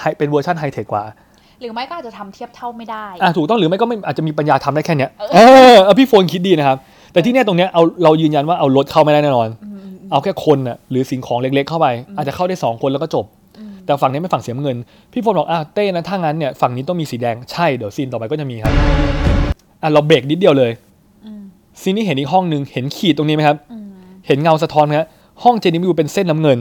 [0.00, 1.04] ให้เป็นเวอร์ชันไฮเทคกว่า
[1.60, 5.38] หรือไม่ก็อาจจะทำเทียบเท่าไม่ได้อะถูกต้องหรือไม่ก็ไม่อาจจะมีปัญญาทำได้แค่เนี้ยเอ
[5.72, 6.78] อเอาพี่โฟนคิดดีนะครับ
[7.12, 9.48] แต่ที่เนี้ยตรงเนี้ยเอาเรายืนยันว่าเอารถเข้าไม่ได้แน่นอน
[10.10, 11.86] เอาแค่คนน่ะหรือสิ่งของเล็กๆเข้าไป
[12.16, 13.24] อาจจะเข้าได้สองคนแล้วก็จบ
[13.84, 14.76] แต่ฝั่งนี้ไม่ฝั่งสีน้ำเงิน
[15.12, 18.72] พี่โฟนบอกอะเต้นะถ้างั้นเนี่ยฝั่งนี้ต้องมีสีแดงใช่เดี๋ยวซีนต่อไปก็จะมีครับ
[19.82, 20.70] อะเราเบรกนิดเดียวเลย
[21.80, 23.56] ซีนนี้เห็นอีกห้องหนึ่งเห็นขีดตรงนี้ไหมครับ
[24.26, 25.06] เห็นเงาสะท้อนไหมครับ
[25.42, 26.58] ห้อง JDW เป็นสีน้ำเงิน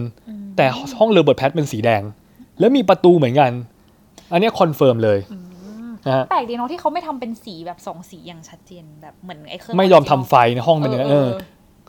[0.58, 0.66] แต่
[1.00, 2.02] ห้องโรเบิร์ตแพทเป็นสีแดง
[2.60, 3.52] แล้วมีประตูเหมือนกัน
[4.32, 5.20] อันเนี้ยคอนเฟิร์มเลย
[6.08, 11.28] นะฮะแปลกดีเนาะที่เขาไม่ทำเป็นสีแบบสองสีอย่างชัดเจนแบบเหมือนไอ้เครื่องไม่ยอมทำไฟในห้องเป็นอย่างนั้นเออ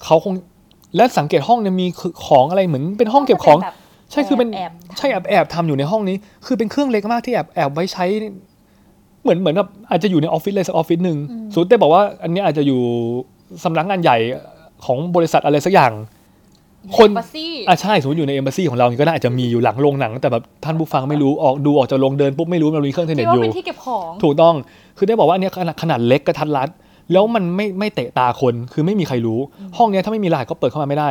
[0.05, 0.35] เขาคง
[0.97, 3.77] และสังเกตห้องเนี่ยมีคือของอะไรเหมือนเป็นห้องเก็บของแบบ
[4.13, 6.17] ใช่คือเป็นแอบๆทำใช่แอบแอบทำอยู่ในห้องนี้
[6.47, 8.05] คือเป็นเครื่องเล็กมากที่แอบแอบไว้ใช้
[9.23, 11.19] เหมือนเหมือนแบบอาจจะอยู่ในออฟฟิศเลยสักออฟฟิศหนึ่ง
[11.53, 12.81] สมมติเต้บอกว่า อันเนี้ยอาจจะอยู่
[13.65, 14.19] สำนักงานใหญ่
[14.85, 15.93] ของบริษัทอะไรสักอย่าง
[16.97, 24.55] Embassy อะใช่สมมติอยู่ในเอมบ s ซีของเรานี่ก็น่าจะมีอยู่หลังโรงหนัง แต่แบบท่านผู้ฟังไม่รู้ออกดูออกจากโรงเดินปุ๊บไม่รู้มันมีเครื่อง Tenet ว่าอยู่เป็นที่เก็บของถูกต้อง
[24.99, 26.69] คือได้บอกว่าอันเนี้ยขนาดขนาดเล็กกระทัดรัด
[27.13, 29.39] แล้วมันไม่ไม่เตะตาคนคือไม่มีใครรู้
[29.77, 31.09] ห้องเนี้ยถ้าไม่มีรหัสก็เปิดเข้ามาไม่ได้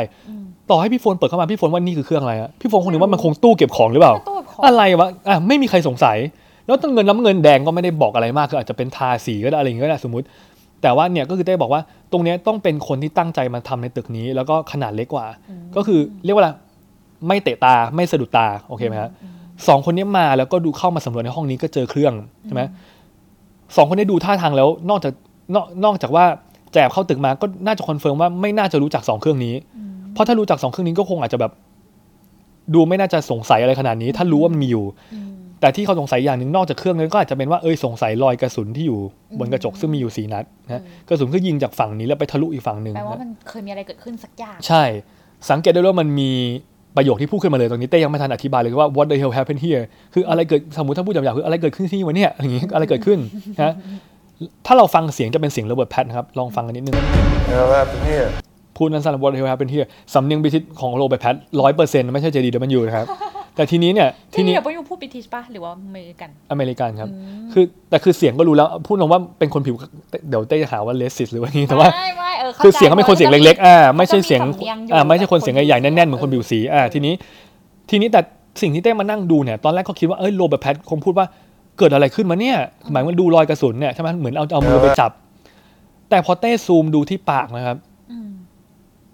[0.70, 6.18] ต่อให้พี่โฟนเปิดเข้ามาพี่โฟนว่านี่คือเครื่องอะไรอะพี่โฟนคงนึกว่ามันคงตู้เก็บของหรือเปล่าตู้เก็บของอะไรวะอะไม่มีใครสงสัย
[6.66, 10.26] แล้วต้นเงินน้ำเงินแดงก็ไม่ได้บอกอะไรมากคืออาจจะเป็นทาสีก็ได้อะไรอย่างเงี้ยก็ได้สมมติ
[10.82, 11.82] แต่ว่าเนี่ยก็คือได้บอกว่า
[12.12, 15.28] ตรงเนี้ยต้องเป็นคนที่ตั้งใจมาทำในตึกนี้ แล้วก็ขนาดเล็กกว่า
[15.76, 16.50] ก็คือเรียกว่าอะไร
[17.28, 19.12] ไม่เตะตาไม่สะดุดตาโอเคไหมฮะ
[19.68, 22.14] สองคนนี้มาแล้วก็ดูเข้ามาสำรวจในห้องนี้ก็เจอเครื่อง
[22.46, 22.62] ใช่ไหม
[23.76, 25.14] สองคนนี้ดูท่าทางแล้ว นอกจาก
[25.56, 26.26] นอกนอกจากว่า
[26.74, 29.56] แจบเข้าตึกมาก็น่าจะคอนเฟิร์มว่าไม่น่าจะรู้จักสองเครื่องนี้
[30.14, 31.52] เพราะถ้ารู้จักสองเครื่องนี้ก็คงอาจจะแบบ
[32.74, 34.86] ดูไม่น่าจะสงสัยอะไรขนาดนี้ ถ้ารู้ว่ามันมีอยู่
[35.62, 39.00] แต่ที่เขาสงสัยอย่างหนึ่งนอกจากเครื่องนั้นก็อาจจะเป็นว่าเอ้ยสงสัยรอยกระสุนที่อยู่
[39.40, 44.84] บนกระจกซึ่งมีอยู่สี่นัดนะกระสุนก็ยิงจากฝั่งนี้แล้วไปทะลุอีกฝั่งหนึ่งแปลว่านะมันเคยมีอะไรเกิดขึ้นสักอย่างใช่
[45.50, 46.32] สังเกตได้ว่ามันมี
[46.96, 53.20] ประโยคที่พูดขึ้นมาเลยตรงนี้เต้ยังไม่ทันอธิบายเลยว่า what the hell happened here คืออะไรเกิดสมมติถ้าพูดหยาบๆคืออะไรเกิดขึ้นที่นี่วะเนี่ยอะไรอย่างงี้อะไรเกิดขึ้น
[53.60, 53.74] นะ
[54.66, 56.96] ถ้าเราฟังเสียงจะเป็นเสียงระเบิดแพทนะครับลองฟังกันนิดนึง
[57.52, 58.30] Hell happened here.
[58.78, 63.08] พูดนั้นสั้น what the hell happened here สำเนียงบิทิตของโรเบิร์ตแพทร้อยเปอร์เซ็นต์ไม่ใช่ JDW นะครับ
[63.58, 67.10] แต่ทีนี้เนี่ยทีที่นี้นี่เดี๋ยวไปยูพูดบิทิชป่ะหรือว่าอเมริกันอเมริกันครับ
[67.54, 69.76] คือแต่คือเสียงก็รู้แล้วพูดลงว่าเป็นคนผิว
[70.30, 77.14] เดี๋ยวเต้จะหาว่าเลสิสหรือว่านี้แต่ว่าไม่ไม่เออข้าคือใจเสียงเขาเป็นคนเสียงเล็กๆอ่าไม่ใช่เสียงขาจะมีสำนีอยู่อ่าไม่ใช่คนเสียงใหญ่ๆแน่นๆเหมือนคนผิวสีอ่าทีนี้
[77.90, 78.22] ทีนี้แต่
[78.62, 81.26] สิ่งที่เต้มานั่งดูเนี่ยตอนแรกเขาคิดว่าเอ้ยโรเบิร์ตแพทคงพูดว่า
[81.78, 82.58] เกิดอะไรขึ้นมาเนี่ย
[82.92, 85.12] หมายว่าดูรอยกระสุนเนี่ยใช่ไหมเหมือนเอาเอามือไปจับ
[86.10, 87.78] แต่พอเต้ซูมดูที่ปากนะครับ
[88.12, 88.30] อืม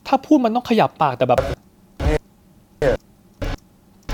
[0.08, 1.40] ถ้าพูดมันต้องขยับปากแต่แบบ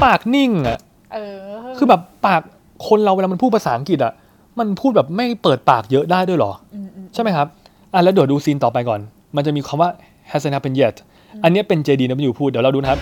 [0.04, 0.78] ปากนิ่งอะ
[1.14, 1.38] เออ
[1.78, 2.42] คือแบบปาก
[2.88, 4.14] คนเราเวลามันพูดภาษาอังกฤษอะ
[4.60, 7.48] มันพูดแบบไม่เปิดปากเยอะได้ด้วยเหรออืมอืมใช่ไหมครับ
[7.94, 9.00] อะแล้วเดี๋ยวดูซีนต่อไปก่อน
[9.36, 9.90] มันจะมีคำว่า
[10.32, 10.96] hasn't happened yet
[11.44, 13.00] อันเนี้ยเป็น JDW พูด เดี๋ยวเราดูนะครับ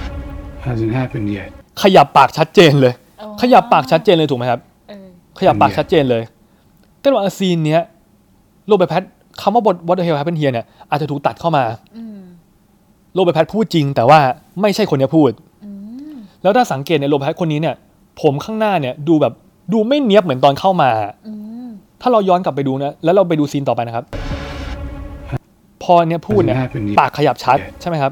[0.65, 1.49] Hasn't happened yet.
[1.81, 5.05] ขยับปากชัดเจนเลยอ๋อขยับปากชัดเจนเลยถูกไหมครับเออ
[5.39, 6.23] ขยับปากชัดเจนเลย
[6.99, 7.81] แต่ว่าซีนเนี้ย
[8.67, 9.03] โรเบิร์ตแพท
[9.41, 11.63] คำว่า what what the hell happened here เนี่ยอาจจะถูกตัดเข้ามา
[11.97, 12.19] อืม
[13.13, 14.19] โรเบิร์ตแพทพูดจริง แต่ว่า
[14.61, 15.46] ไม่ใช่คนเนี้ยพูดอืม
[16.43, 17.75] แล้วถ้าสังเกตในยโรเบิร์ตแพทคนนี้เนี่ย
[18.21, 19.33] ผมข้างหน้าเนี่ยดูแบบ
[19.73, 20.89] ดูไม่เนียบเหมือนตอนเข้ามา
[21.27, 21.33] อื
[21.65, 21.67] ม
[22.01, 24.05] ถ้าเราย้อนกลับไปดูนะแล้วเราไปดูซีนต่อไปนะครับ
[25.83, 26.97] พอเนี่ยพูดเนี่ย Hasn't happened yet.
[26.99, 28.11] ปากขยับชัดใช่ไหมครับ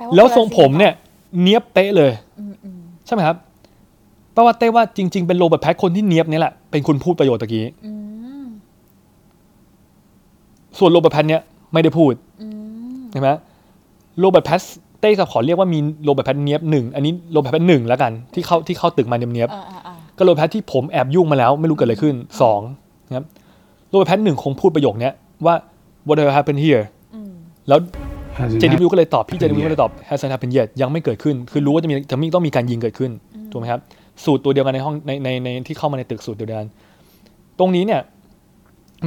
[0.00, 0.92] ปาแล้วคนละทรงผมเนี่ย
[1.40, 3.36] เนียบเป๊ะเลยอืมอืมใช่ไหมครับ
[4.32, 7.92] แปลว่าเต้ว่าจริง ๆ เป็นโรเบิร์ตแพทคนที่เนียบเนี่ยแหละเป็นคนพูดประโยชน์ตะกี้อื
[8.42, 8.46] ม
[10.78, 11.42] ส่วนโรเบิร์ตแพทเนี่ย
[11.72, 12.46] ไม่ได้พูดอื
[12.96, 13.28] มใช่ไหม
[14.18, 14.60] โรเบิร์ตแพท
[15.00, 22.60] เต้จะขอเรียกว่ามีโรเบิร์ตแพทเนียบหนึ่งอันนี้โรเบิร์ตแพทหนึ่งแล้วกันที่เข้าที่เข้าตึกมาเนียบอ่าอ่าอ่าๆก็โรเบิร์ตแพทที่ผมแอบยุ่งมาแล้วไม่รู้เกิดอะไรขึ้นสอง
[23.08, 23.24] นะครับ
[23.90, 25.12] โรเบิร์ตแพทหนึ่งคงพูดประโยคเนี้ย
[25.46, 25.54] ว่า
[26.06, 26.82] what happened here
[27.14, 27.32] อืม
[27.68, 27.80] แล้ว
[28.38, 28.92] Hasn't เจดีวิว happened.
[28.92, 33.10] ก็เลยตอบพี่เจดีวิวก็เลยตอบ hasn't happened yet ยังไม่เกิดขึ้น คือรู้ว่าจะมีจะมีต้องมีการยิงเกิดขึ้น
[33.50, 33.80] ถูกไหมครับ
[34.24, 36.68] สูตรตัวเดียวกันในห้องในในในที่เข้ามาในตึกสูตรเดียวกัน
[37.58, 38.00] ตรงนี้เนี่ย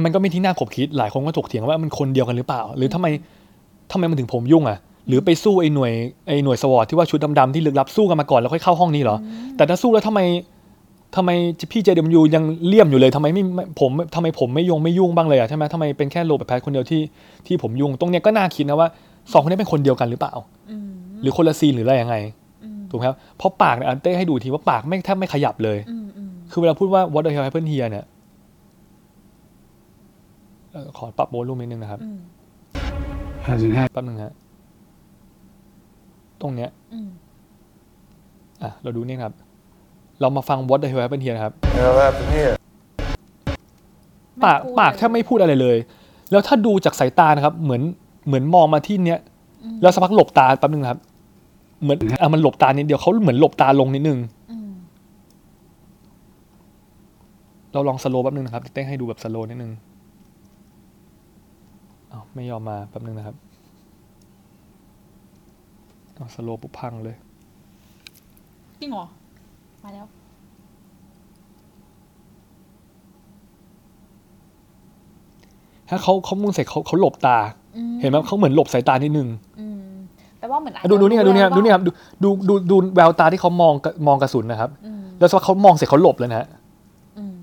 [0.02, 3.06] มันก็ไม่ที่น่าขบคิดหลายคนก็ถกเถียงว่ามันคนเดียวกันหรือเปล่า หรือทำไม
[3.92, 5.92] ทำไมมันถึงผมยุ่งอะ หรือไปสู้ไอ้หน่วย
[6.26, 9.16] ไอ้หน่วยสวอตที่ว่าชุดดำๆที่ลึกลับสู้กันมาก่อนแล้วค่อยเข้าห้องนี้เหรอ
[9.56, 10.20] แต่ถ้าสู้แล้วทำไม
[11.16, 11.30] ทำไม
[11.72, 17.00] พี่เจดีวิวยังเลี่ยมอยู่เลยทำไมไม่ไม่ผมทำไมผมไม่ยงไม่ยุ่งบ้างเลยอะใช่ไหมทำไมเป็นแค่โรเบิร์ตแพทคนเดียวที่
[17.46, 18.88] ที่ผมยุ่งตรงเนี้ยก็น่าคิดนะว่า
[19.32, 20.34] สองคนนี้เป็นคนเดียวกันหรือเปล่า
[20.70, 20.88] อืม
[21.22, 22.16] หรือคนละซีนหรืออะไรยังไง
[22.64, 28.04] อืมถูกไหมครับเพราะปากเนี่ยอันเต้ให้ดูทีว่าปากไม่งแทบไม่ขยับเลยอืมอืมคือเวลาพูดว่า what the hell happened here เนี่ย
[30.72, 32.18] เอ่อขอปรับโวลูมนิดนึงนะครับอืม
[33.48, 33.92] Hasn't happened.
[33.94, 34.32] แป๊บนึงฮะ
[36.44, 37.08] ตรงเนี้ยอืม
[38.62, 39.32] อะเราดูนี่ครับ
[40.20, 42.54] เรามาฟัง what the hell happened here นะครับ Hell happened here.
[44.44, 45.76] ปากปากแทบไม่พูดอะไรเลย
[46.30, 47.82] แล้วถ้าดูจากสายตานะครับ เหมือน
[48.26, 49.18] เหมือนมองมาที่เนี้ย
[49.82, 51.00] แล้วสักพักหลบตาแป๊บนึงนะครับ
[51.82, 54.18] เหมือนอะมันหลบตานิดเดียวเขาเหมือนหลบตาลงนิดนึง
[54.50, 54.70] อืม
[57.72, 59.72] เราลองสโลว์แป๊บนึงนะครับเต้ให้ดูแบบสโลว์นิดนึง
[62.12, 63.36] อ้าวไม่ยอมมาแป๊บนึงนะครับ
[66.14, 67.16] เอาสโลว์ปุ๊บพังเลย
[68.80, 69.06] จริงเหรอ
[69.82, 70.06] มาแล้ว
[75.88, 77.38] ถ้าเขาเขามุ่งเสร็จเขาเขาหลบตา
[77.76, 79.28] อืมเห็นไหมเขาเหมือนหลบสายตานิดนึง
[79.60, 79.80] อืม
[80.38, 81.90] แปลว่าเหมือนอาจอะดูดูนี่ครับดูนี่ครับว่าดูนี่ครับดู
[82.22, 86.48] ดูดูดูแววตาที่เขามองกระมองกระสุนนะครับ อืมแล้วสักพักเขามองเสร็จเขาหลบเลยนะฮะ
[87.18, 87.34] อืม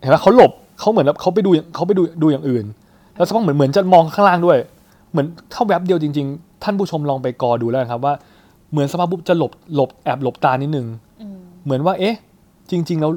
[0.00, 2.64] เห็นไหมเขาหลบเขาเหมือนแบบเขาไปดูเขาไปดูดูอย่างอื่น
[3.16, 4.58] แล้วสักพักเหมือนเหมือนจะมองข้างล่างด้วย
[5.10, 8.14] เหมือนถ้าแวบเดียวจริง ๆ ท่านผู้ชมลองไปกอดูแล้วนะครับว่า
[8.70, 10.86] เหมือนสภาพปุ๊บจะหลบหลบแอบหลบตานิดนึง
[11.20, 12.16] อืมเหมือนว่า เอ๊ะ
[12.70, 13.12] จริง ๆ แล้ว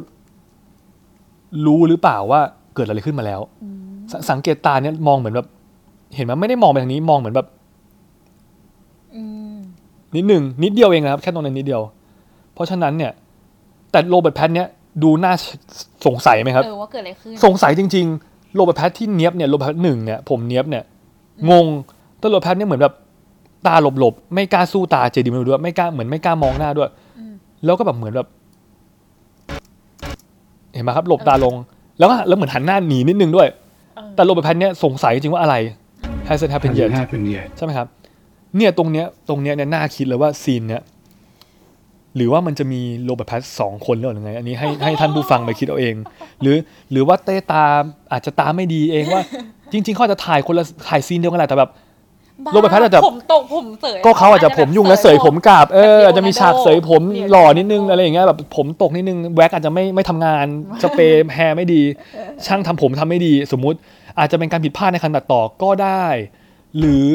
[1.65, 2.41] รู้หรือเปล่าว่า
[2.75, 3.41] เกิดอะไรขึ้นมาแล้ว
[4.11, 5.47] สสังเกตตาเนี่ยมองเหมือนแบบ
[6.15, 7.47] เห็นไหมไม่ได้มองไปทางนี้มองเหมือนแบบ
[9.15, 9.21] อื
[9.53, 9.55] ม
[10.15, 11.81] นิดหนึ่งนิดเดียวเองนะครับ แค่ตรงนั้นนิดเดียว
[12.53, 13.11] เพราะฉะนั้นเนี่ย
[13.91, 14.67] แต่โรเบิร์ตแพทเนี่ย
[15.03, 15.33] ดูน่า
[16.05, 20.83] สงสัยไหมครับเออว่าเกิดอะไรขึ้นสงสัยจริง ๆ โรเบิร์ตแพทที่เนี้ยบเนี่ยโรเบิร์ตแพทหนึ่งเนี่ยผมเนี้ยบเนี่ย
[21.49, 21.67] งง
[22.19, 22.93] แต่โรเบิร์ตแพทเนี่ยเหมือนแบบ
[23.67, 26.89] ตาหลบๆ ไม่กล้าสู้ตา JDW ด้วย ไม่กล้าเหมือนไม่กล้ามองหน้าด้วย
[27.19, 27.33] อืม
[27.65, 28.27] แล้วก็แบบเหมือนแบบ
[30.73, 31.55] เห็นไหมครับ หลบตาลง
[31.99, 33.47] แล้วก็แล้วเหมือนหันหน้าหนีนิดนึงด้วย
[33.95, 35.55] เออแต่โรเบิร์ตแพทเนี่ยสงสัยจริงๆว่าอะไร
[36.29, 37.47] hasn't happened yet Hasn't happened yet.
[37.57, 37.87] ใช่ไหมครับ
[38.57, 40.83] เนี่ยตรงเนี้ยตรงเนี้ยเนี่ยน่าคิดเลยว่าซีนเนี้ย
[42.15, 45.95] หรือว่ามันจะมีโรเบิร์ตแพทสองคนหรือยังไง อันนี้ให้ให้ท่านผู้ฟังไปคิดเอาเอง
[46.41, 46.57] หรือ
[46.91, 47.65] หรือว่าเต้ตา
[48.11, 49.21] อาจจะตาไม่ดีเองว่า
[49.73, 51.71] จริง ๆ เขาอาจจะถ่ายคนละถ่ายซีนเดียวกันแหละแต่แบบ
[52.45, 60.45] บ้าโรเบิร์ตแพทอาจจะ ผมตกผมเสยก็เขาอาจจะผมยุ่งและเสยผมกราบเออแบบอาจจะมีฉากเสยผมเดี๋ยวหล่อนิดนึงอะไรอย่างเงี้ยแบบผมตกนิดนึงแว็กอาจจะไม่ไม่ทำงาน
[60.83, 61.81] สเปรย์ hair ไม่ดี
[62.45, 63.77] ช่างทำผมทำไม่ดี สมมุติ
[64.19, 66.05] อาจจะเป็นการผิดพลาดในการตัดต่อก็ได้
[66.79, 67.07] หรือ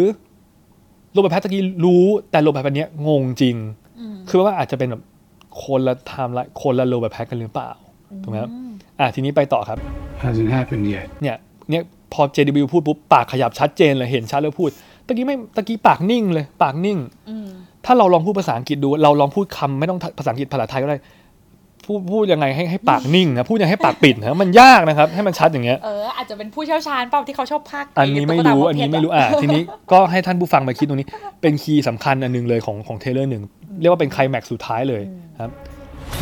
[1.12, 3.56] โรเบิร์ตแพทตะกี้รู้แต่โรเบิร์ตแพทอันเนี้ยงงจริง
[3.98, 5.02] อืมคือว่าอาจจะเป็นแบบ
[5.62, 7.70] คนละไทม์ไลน์คนละโรเบิร์ตแพทกันหรือเปล่า
[8.22, 8.50] ถูกไหมครับ
[9.00, 9.78] อะทีนี้ไปต่อครับ
[10.24, 11.06] Hasn't happened yet.
[11.22, 11.36] เนี่ย
[11.70, 11.82] เนี่ย
[12.12, 14.70] พอ JW พูดปุ๊บปากขยับชัดเจนเลยเห็นชัดเลยพูด
[15.06, 16.98] ตะกี้ไม่ตะกี้ปากนิ่งเลย ปากนิ่ง
[17.30, 17.48] อืม
[17.84, 20.98] ถ้าเราลองพูดภาษาอังกฤษดู เราลองพูดคำไม่ต้องภาษาอังกฤษภาษาไทยก็ได้
[21.86, 29.62] พูดพูดยังไงให้ให้ปากนิ่งนะพูดยังไงให้ปากปิดนะมันยากนะครับ ให้มันชัดอย่างเงี้ยเอออาจจะเป็นผู้เชี่ยวชาญเปล่าที่เขาชอบพากย์อันนี้ไม่ตุ๊กตารู้พวกอันนี้เพชไม่รู้อะทีนี้
[29.92, 31.08] ก็ให้ท่านผู้ฟังมาคิดตรงนี้
[31.42, 33.42] เป็น key สำคัญอันหนึ่งเลยของของ trailer หนึ่ง
[33.80, 35.02] เรียกว่าเป็นไคลแม็กซ์สุดท้ายเลย
[35.40, 35.50] ครับ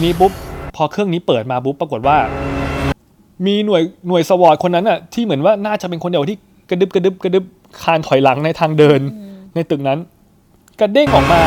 [0.03, 0.33] นี่ปุ๊บ
[0.77, 2.17] พอเครื่องนี้เปิดมาปุ๊บปรากฏว่า
[3.47, 6.39] มีหน่วยหน่วยสวอตคนนั้นอะที่เหมือนว่าน่าจะเป็นคนเดียวที่
[6.71, 7.45] กระดึบกระดึบกระดึบ
[7.83, 9.01] คานถอยหลังในทางเดิน
[9.55, 9.99] ในตึกนั้น
[10.81, 11.41] กระเด้งออกมา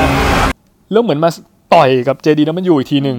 [0.91, 1.29] แล้วเหมือนมา
[1.73, 3.17] ต่อยกับ JD แล้วมันอยู่อีกทีหนึ่ง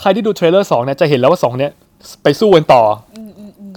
[0.00, 1.72] ใครที่ดู trailer สองเนี่ยจะเห็นแล้วว่าสองเนี่ย
[2.22, 2.82] ไปสู้กันต่อ
[3.14, 3.16] อ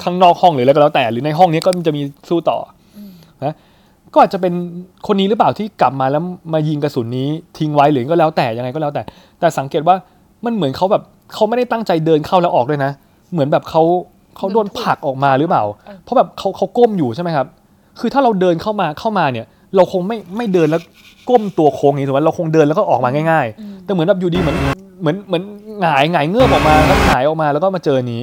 [0.03, 2.57] ข้างนอกห้องหรืออะไรก็แล้วแต่ หรือในห้องนี้ก็จะมีสู้ต่อ
[2.97, 2.99] อ
[3.45, 3.53] นะ
[4.13, 4.53] ก็อาจจะเป็น
[5.07, 6.23] คนนี้หรือเปล่าที่กลับมาแล้ว
[6.53, 7.27] มายิงกระสุนนี้
[7.57, 9.01] ทิ้งไว้หรือก็แล้วแต่ยังไงก็แล้วแต่
[9.39, 9.95] แต่สังเกตว่า
[10.45, 11.03] มันเหมือนเขาแบบ
[11.33, 12.91] เขาไม่ได้ตั้งใจเดินเข้าแล้วออกด้วยนะ
[13.31, 13.83] เหมือนแบบเขา
[14.37, 15.63] เขาโดนผลักออกมาหรือเปล่า
[16.03, 17.47] เพราะแบบเขาเขาก้มอยู่ใช่ไหมครับ
[17.99, 19.45] คือถ้าเราเดินเข้ามาเข้ามาเนี่ย
[19.75, 20.81] เราคงไม่ไม่เดินแล้ว
[21.29, 24.57] ก้มตัวโค้งอย่างนี้ถูกไหมเราคงเดินแล้วก็ออกมาง่าย ๆ แต่เหมือนแบบอยู่ดีเหมือน
[25.01, 25.43] เหมือนเหมือน
[25.81, 28.21] หงายหงายเงือบออกมาแล้วหงายออกมาแล้วก็มาเจอนี้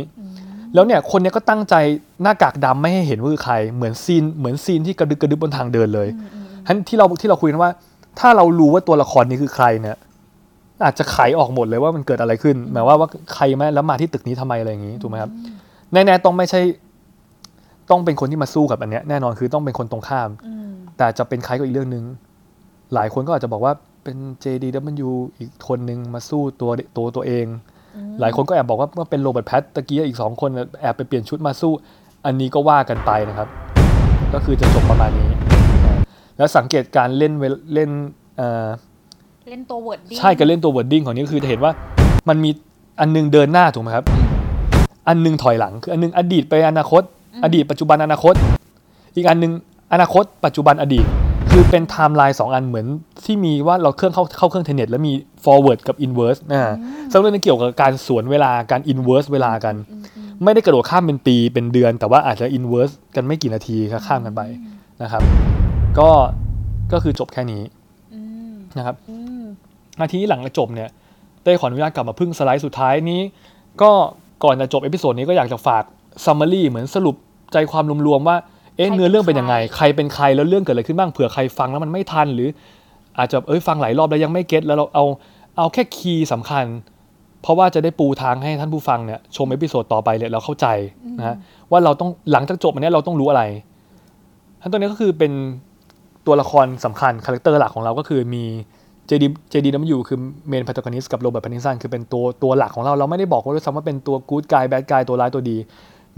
[0.74, 1.74] แล้วเนี่ยคนเนี้ยก็ตั้งใจ
[2.22, 6.08] หน้ากากดำไม่ให้เห็นว่าคือใคร เหมือนซีนเหมือนซีนที่กระดึบกระดึบบนทางเดินเลย
[6.66, 7.70] ทั้นที่เราที่เราคุยกันว่า
[8.18, 9.96] ถ้าเรารู้ว่าตัวละครนี้คือใครเนี่ย
[10.84, 15.30] อาจจะไขออกหมดเลยว่ามันเกิดอะไรขึ้น หมายว่าว่าใครมาแล้วมาที่ตึกนี้ทำไมอะไรอย่างนี้ถูกไหมครับ
[15.92, 16.60] แน่ๆต้องไม่ใช่
[17.90, 22.04] ต้องเป็นคนที่มาสู้กับอันเนี้ยแน่นอนคือต้องเป็นคนตรงข้ามอืมแต่จะเป็นใครก็อีกเรื่องหนึ่ง
[22.94, 23.72] หลายคนก็อาจจะบอกว่า
[24.04, 27.46] เป็น JDW อีกคนหนึ่งมาสู้ตัวตัวตัวเอง
[28.20, 30.50] หลายคนก็แอบบอกว่าว่าเป็นโรเบิร์ตแพตตะกี้อีกสองคน
[30.80, 31.72] แอบไปเปลี่ยนชุดมาสู้
[32.26, 33.48] อันนี้ก็ว่ากันไปนะครับ
[34.34, 35.40] ก็คือจะจบประมาณนี้นะ
[36.36, 37.90] แล้วสังเกตการเล่นเวลเล่น
[39.46, 41.72] เอ่อเล่นตัว wording ใช่การเล่นตัว wording ของนี้ก็คือจะเห็นว่า
[42.28, 42.50] มันมี
[43.00, 44.04] อันหนึงเดินหน้าถูกไหมครับ
[45.08, 47.02] อันหนึงถอยหลังคืออันหนึงอดีตไปอนาคต
[47.44, 48.34] อดีตปัจจุบันอนาคต
[49.16, 49.52] อีกอันหนึง
[49.92, 51.04] อนาคต ปัจจุบันอดีต
[51.50, 52.86] คือเป็นไทม์ไลน์สองอันเหมือน
[53.24, 55.12] ที่มีว่าเราเครื่องเข้าเข้าเครื่องเทนเน็ตแล้วมี
[55.44, 56.60] forward กับ inverse นะ
[57.10, 59.74] ซึ่งเรื่องนี้เกี่ยวกับการสวนเวลาการ inverse เวลากัน
[60.44, 64.42] ไม่ได้กระโดดข้ามเป็นปีเป็นเดือน แต่ว่าอาจจะ inverse กันไม่กี่นาทีก็ข้ามกันไป
[65.02, 65.22] นะครับ
[65.98, 66.10] ก็
[66.92, 67.62] ก็คือจบแค่นี้
[68.14, 68.20] อื
[68.50, 69.35] มนะครับอืม
[70.00, 70.88] นาทีหลังจบเนี่ย
[71.42, 73.20] เต้ขออนุญาตกลับมาพึ่งสไลด์สุดท้ายนี้
[73.82, 73.90] ก็
[74.44, 75.84] ก่อนจะจบ episode นี้ก็อยากจะฝาก
[76.24, 77.16] summary เหมือนสรุป
[77.52, 78.36] ใจความรวมๆว่า
[78.76, 82.48] เอ๊ะใครเป็นเนื้อเรื่องเป็นยังไงใครใครเป็นใครแล้วเรื่องเกิดอะไรขึ้นบ้างเผื่อใครฟังแล้วมันไม่ทัน หรือ
[83.18, 85.04] อาจจะเอ้ยฟังหลายรอบแล้วยังไม่ get แล้วเราเอา
[85.56, 86.64] เอาแค่ key สำคัญ
[87.42, 90.66] เพราะว่าจะได้ปูทางให้ท่านผู้ฟังเนี่ยชม episode ต่อไปเนี่ยเราเข้าใจ
[91.18, 91.36] นะฮะ
[91.70, 93.42] ว่าเราต้องหลังจากจบอันเนี้ยเราต้องรู้อะไร
[94.60, 95.32] ทั้นตัวนี้ก็คือเป็น
[96.26, 98.44] ตัวละครสำคัญ character หลักของเราก็คือมี
[99.10, 100.18] JD JDW คือ
[100.48, 102.92] เมน p พ t ต g o n i s t กับโรเบิร์ต p พ t นิสันคือเป็นตัวตัวหลักของเรา
[102.98, 105.56] เราไม่ได้บอกว่าด้วยซ้ำว่าเป็นตัว good guy bad guy ตัวร้ายตัวดี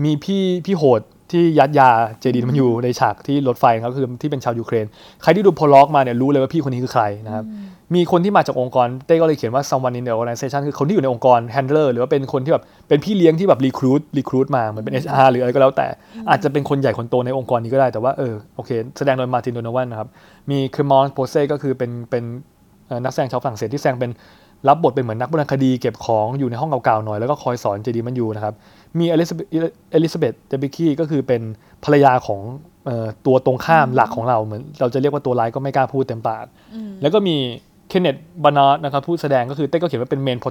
[0.04, 1.90] มีพี่พี่โหดที่ยัดยา
[2.22, 4.86] JDW ในฉากที่รถไฟครับคือที่เป็นชาวยูเครน
[5.22, 7.44] ใครที่ดู prologue มาเนี่ยรู้เลยว่าพี่คนนี้คือใครนะครับ
[7.94, 15.86] มีคนที่มาจากองค์กรเต้ก็เลยเขียนว่า someone in the organization คือคนที่อยู่ในองค์กร handler หรือว่าเป็นคนที่แบบเป็นพี่เลี้ยงที่แบบ recruit recruit มาเหมือนเป็น HR หรืออะไรก็แล้วแต่
[16.30, 20.08] อาจจะเป็นคนใหญ่คนโตในองค์กรนี้ก็ได้แต่ว่าเออโอเค แสดงโดยมาร์ตินโดโนแวนนะครับ
[20.50, 22.57] มีค r มอนโปเซ่ก็คือเป็นเป็นเอ่อ
[23.04, 24.10] นักแสดงชาวฝรั่งเศสที่แสดงเป็น
[24.68, 28.54] รับบทเป็นเหมือนนักโบราณคดีเก็บของอยู่ในห้องเก่าๆหน่อยแล้วก็คอยสอน JDW นะครับ
[28.98, 29.46] มีเอลิซาเบธ
[29.92, 31.42] เอลิซาเบธเดบิคีก็คือเป็น
[31.84, 32.40] ภรรยาของ
[32.86, 36.46] เอ่อตัวตรงข้ามหลักของเราเหมือน เราจะเรียกว่าตัวร้ายก็ไม่กล้าพูดเต็มปาก
[37.02, 37.36] แล้วก็มี
[37.88, 40.50] เคนเนธบรานาห์นะครับผู้แสดงก็คือเต้ก็เขียนว่าเป็นเมนโพ r o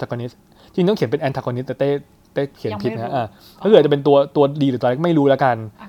[0.00, 0.34] t a g o n i s t
[0.74, 1.90] จริงต้องเขียนเป็น antagonist แต่เต้
[2.32, 3.26] เต้เขียนผิดยังไม่นะรู้อ่า
[3.62, 5.88] ถ้าเกิดจะเป็นตัวตัวดีหรือตัวร้ายไม่รู้แล้วกันอ่า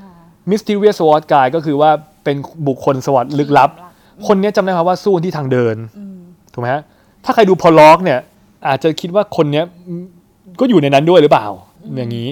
[0.50, 1.90] Mysterious SWAT Guy ก็คือว่า
[2.24, 2.36] เป็น
[2.68, 3.70] บุคคลสวัสดิ์ลึกลับ
[4.28, 5.76] คนเนี้ยจำได้ครับว่าสู้ที่ทางเดิน
[6.54, 6.82] ถูกไหมฮะ
[7.26, 8.20] ถ้าใครดู prologue เนี่ย
[8.68, 10.04] อาจจะคิดว่าคนเนี้ยอืม
[10.60, 11.48] ก็อยู่ในนั้นด้วยหรือเปล่า
[11.98, 12.30] อย่างนี้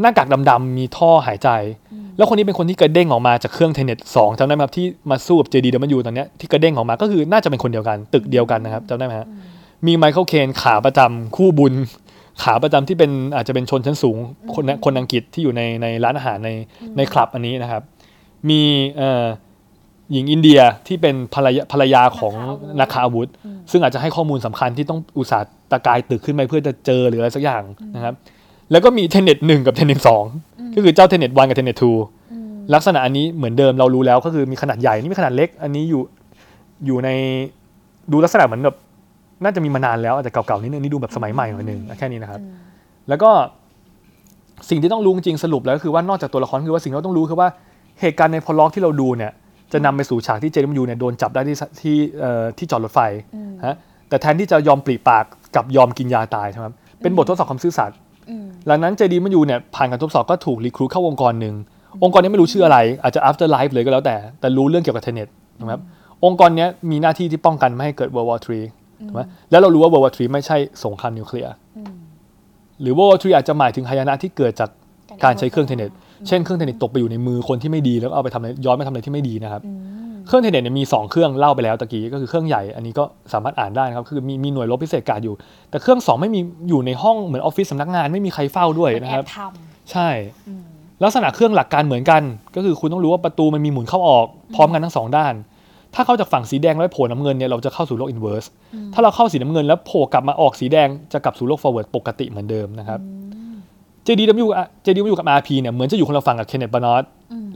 [0.00, 1.48] หน้ากากดำๆมีท่อหายใจ
[2.16, 9.28] แล้วคนนี้เป็นคนที่กระเด้งออกมาจากเครื่องเทเน็ตสองจำได้ไหมครับที่มาสู้กับ JDW ตอนเนี้ยที่กระเด้งออกมาก็คือน่าจะเป็นคนเดียวกันตึกเดียวกันนะครับจำได้ไหมฮะ
[9.86, 11.74] มีไมเคิลเคนขาประจำคู่บุญ
[12.42, 14.16] ขาประจำที่เป็นอาจจะเป็นชนชั้นสูง
[14.54, 16.50] คนนะคนอังกฤษที่อยู่ในในร้านอาหารใน
[16.96, 17.82] ในคลับอันนี้นะครับ
[18.48, 18.60] มี
[18.98, 19.24] เอ่อ
[20.12, 22.34] หญิงอินเดียที่เป็นภรรยาภรรยาของ
[22.80, 23.28] นักค้าอาวุธ
[23.70, 27.62] ซึ่งอาจจะให้ข้อมูลสำคัญที่ต้องอุตส่าห์ตะกายตึกขึ้นไปเพื่อจะเจอหรืออะไรสักอย่าง
[27.94, 28.14] นะครับ
[28.70, 30.24] แล้วก็มีเทนเน็ตหนึ่งกับเทนเน็ตสอง
[30.74, 31.92] ก็คือเจ้าเทนเน็ต one กับเทนเน็ต two
[32.74, 36.02] ลักษณะอันนี้เหมือนเดิมเรารู้แล้วก็คือมีขนาดใหญ่นี่มีขนาดเล็ก อันนี้อยู่
[36.86, 37.08] อยู่ใน
[38.12, 38.76] ดูลักษณะเหมือนแบบ
[39.44, 42.40] น่าจะมีมานานแล้วอาจจะเก่าๆนิดนึงนี่ดูแบบสมัยใหม่หน่อยนึงแค่นี้นะครับ
[43.08, 43.30] แล้วก็
[44.70, 47.48] สิ่งที่ต้องรู้จริงๆสรุปแล้วก็คือว่านอกจากตัวละครคือว่าสิ่งที่เราต้องรู้คือว่า
[48.00, 49.32] เหตุการณ์ในพอล็อกที่เราดูเนี่ย
[49.72, 53.00] จะนำไปสู่ฉากที่เจมยูเนี่ยโดนจับได้ที่สที่เอ่อที่จอดรถไฟ
[53.66, 53.76] ฮะ
[54.08, 55.24] แต่แทนที่จะยอมปลีปาก
[55.56, 57.96] กับยอมกินยาตายใช่ไหมครับเป็นบททดสอบความซื่อสัตย์
[58.66, 61.54] หลังนั้นเจดีมันยูเนี่ยผ่านการทดสอบก็ถูกรีครูทเข้าองค์กรหนึ่ง
[62.04, 65.28] องค์กรนี้ไม่รู้ชื่ออะไรอาจจะ after life เลยก็แล้วแต่ แต่รู้เรื่องเกี่ยวกับเทเน็ต
[65.60, 65.80] นะครับ
[66.24, 71.52] องค์กรเนี้ยมีหน้าที่ที่ป้องกันไม่ให้เกิด World War 3ถูกไหมแล้วเรารู้ว่า World War 3ไม่ใช่สงครามนิวเคลียร์
[72.80, 74.70] หรือ World War 3อาจจะหมายถึงหายนะที่เกิดจาก
[75.24, 75.90] การใช้เครื่องเทเน็ต
[76.26, 79.62] เช่นเครื่องเทเน็ตตกไปอยู่ในมือคนที่ไม่ดีแล้วเอาไปทำอะไรย้อนไปทำอะไรที่ไม่ดีนะครับ
[80.26, 85.34] เครื่องเทเน็ตเนี่ยมี 2 เครื่องเล่าไปแล้วตะกี้ก็คือเครื่องใหญ่อันนี้ก็สามารถอ่านได้นะครับคือมีมีหน่วยรบพิเศษการอยู่
[85.70, 89.36] แต่เครื่อง 2 ไม่มีอยู่ในห้องเหมือนออฟฟิศสำนักงานไม่มีใครเฝ้าด้วยเป็นนะแอครับบท
[89.92, 90.08] ใช่
[91.04, 92.22] ลักษณะเครื่องหลักการเหมือนกัน
[92.56, 95.34] ก็คือคุณต้องรู้ว่าประตูมันมีหมุนเข้าออกพร้อมกันทั้งสองด้าน
[95.94, 98.44] ถ้าเข้าจากฝั่งสีแดงแล้วโผล่น้ำเงินเนี่ยเราจะเข้าสู่โลก inverse
[98.94, 103.00] ถ้าเราเข้าสีน้ำเงินแล้วโผล่กลับมาออกสีแดงจะกลับสู่โลก forward ปกติเหมือนเดิมนะครับ
[104.08, 107.02] JDW อะ JDW กับ RP เนี่ยเหมือนจะอยู่คนละฝั่งกับเคนเนธบรานาห์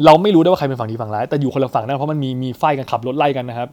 [0.05, 3.69] เราไม่รู้ได้ว่าใครเป็นฝั่งดีฝั่งร้ายแต่อยู่คนละฝั่งนั่นเพราะมันมีมี fight กันขับรถไล่กันนะครับ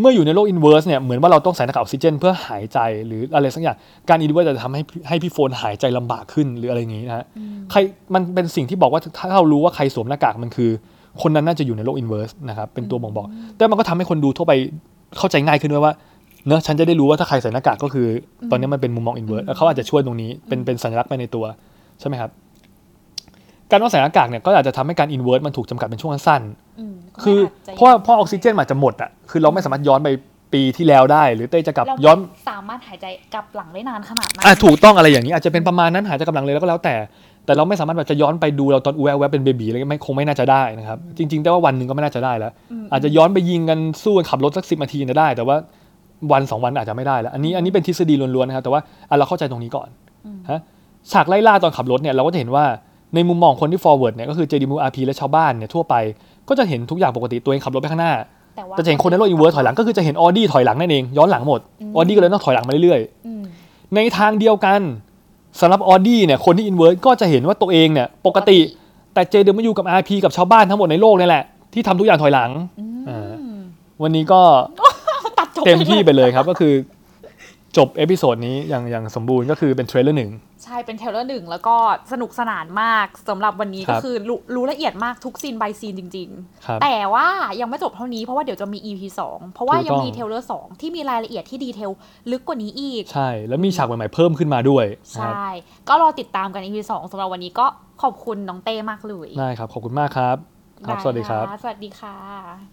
[0.00, 3.76] เมื่ออยู่ในโลก inverse เนี่ยเหมือนว่าเราต้องใส่หน้ากากออกซิเจน เพื่อหายใจหรืออะไรสักอย่าง
[4.08, 7.24] การ inverse จะทำให้ให้พี่โฟนหายใจลำบากขึ้นหรืออะไรอย่างนี้นะฮะ
[7.70, 7.78] ใคร
[8.14, 10.70] มันเป็นสิ่งที่บอกว่าถ้าเรารู้ว่าใครสวมหน้ากากมันคือ
[11.22, 13.26] คนนั้นน่าจะอยู่ในโลก inverse นะครับเป็นตัวบ่งบอก
[13.56, 14.52] แต่มันก็ทำให้คนดูทั่วไป
[15.18, 15.92] เข้าใจง่ายขึ้นด้วยว่า
[16.46, 18.06] เนอะฉันจะได้รู้ว่าถ้าใครใส่หน้ากากก็คื
[18.42, 21.44] อตอนนี้มันเป็นมุมมอง inverse เขาอาจจะช่วยตรงนี้เป็นเป็นสัญลักษณ์ไปในตัว
[22.02, 22.30] ใช่ไหมครับ
[23.70, 26.42] การว่าใส่หน้ากากเนี่ยก็อาจจะทำให้การ inverse มันถูกจำกัดเป็นช่วงสั้น
[26.80, 30.08] อืมๆคือก็เพราะว่าเพราะออกซิเจนมันอาจจะหมดอะคือเราไม่สามารถย้อนไป
[30.52, 32.18] ปีที่แล้วได้ หรือเต้จะกลับเราย้อน
[32.50, 36.94] สามารถหายใจกลับหลังได้นานขนาดนั้นอะถูกต้องอะไรอย่างนี้อาจจะเป็นประมาณนั้นหายใจกำลังเลยแล้วก็แล้วแต่
[37.46, 42.52] แต่เราไม่สามารถแบบจะย้อนไปดูเราตอนอูแวะแวะเป็นเบบีอะไรไม่คงไม่น่าจะได้นะครับ จริง ๆ แต่ว่าวันหนึ่งก็ไม่น่าจะได้แล้ว
[42.92, 45.56] อาจจะย้อนไปยิงกันสู้กันขับรถสักสิบนาทีจะได้ แต่ว่า
[46.32, 48.80] วันสองวันอาจจะไม่ได้แล้ว อันนี้อันนี้เป็นทฤษฎีล้วนๆนะครับแต่ว่า
[49.10, 49.88] อะเราเข้าใจตรงนี้ก่อน
[50.50, 50.60] ฮะ
[51.12, 52.64] ฉากไล่ล่าตอนขับรถเนี่ยเราก็จะเห็นว่า
[53.14, 55.94] ในมุมมองคนที่ forward เนี่ยก็คือ JD m RP และชาวบ้านเนี่ยทั่วไป
[56.48, 58.12] ก็จะเห็นทุกอย่างปกติตัวเองขับรถไปข้างหน้า
[58.56, 61.60] แต่ว่าแต่จะเห็นคนในโลก inverse ถอยหลังก็คือจะเห็นออดี้ถอยหลังนั่นเองย้อนหลังหมด
[61.96, 63.42] ออดี้ก็เลยต้องถอยหลังมาเรื่อยๆอืม
[63.94, 64.80] ในทางเดียวกัน
[65.60, 68.58] สำหรับออดี้เนี่ยคนที่ inverse ก็จะเห็นว่าตัวเองเนี่ยปกติ
[69.14, 72.50] แต่ JDW กับ RP กับชาวบ้านทั้งหมดในโลกนี่แหละ ที่ทำทุกอย่างถอยหลัง
[73.08, 73.32] อ่า
[74.02, 74.40] วันนี้ก็
[75.38, 76.72] ตัดจบเต็มที่ไปเลยครับ ก็คือ
[77.76, 80.30] จบ episode นี้อย่างอย่างสมบูรณ์ก็คือเป็น trailer หนึ่ง
[80.64, 81.76] ใช่เป็น trailer หนึ่งแล้วก็
[82.12, 86.28] สนุกสนานมากสำหรับวันนี้ครัก็คือรู้รู้ละเอียดมากทุกซีน by ซีนจริง
[86.66, 87.26] ครับๆแต่ว่า
[87.60, 91.90] ยังไม่จบเท่านี้เพราะว่าเดี๋ยวจะมี EP 2เพราะว่าถูกยังต้องมี trailer 2ที่มีรายละเอียดที่ detail
[92.30, 94.84] ลึกกว่านี้อีก ใช่ แล้วมีฉากใหม่ๆเพิ่มขึ้นมาด้วย
[95.14, 95.46] นะครับใช่
[95.88, 97.66] ก็รอติดตามกัน EP 2สำหรับวันนี้ก็
[98.02, 100.36] ขอบคุณน้องเต้มากเลยได้ครับขอบคุณมากครับ
[100.86, 102.71] ครับ สวัสดีครับไะสวัสดีค่ะ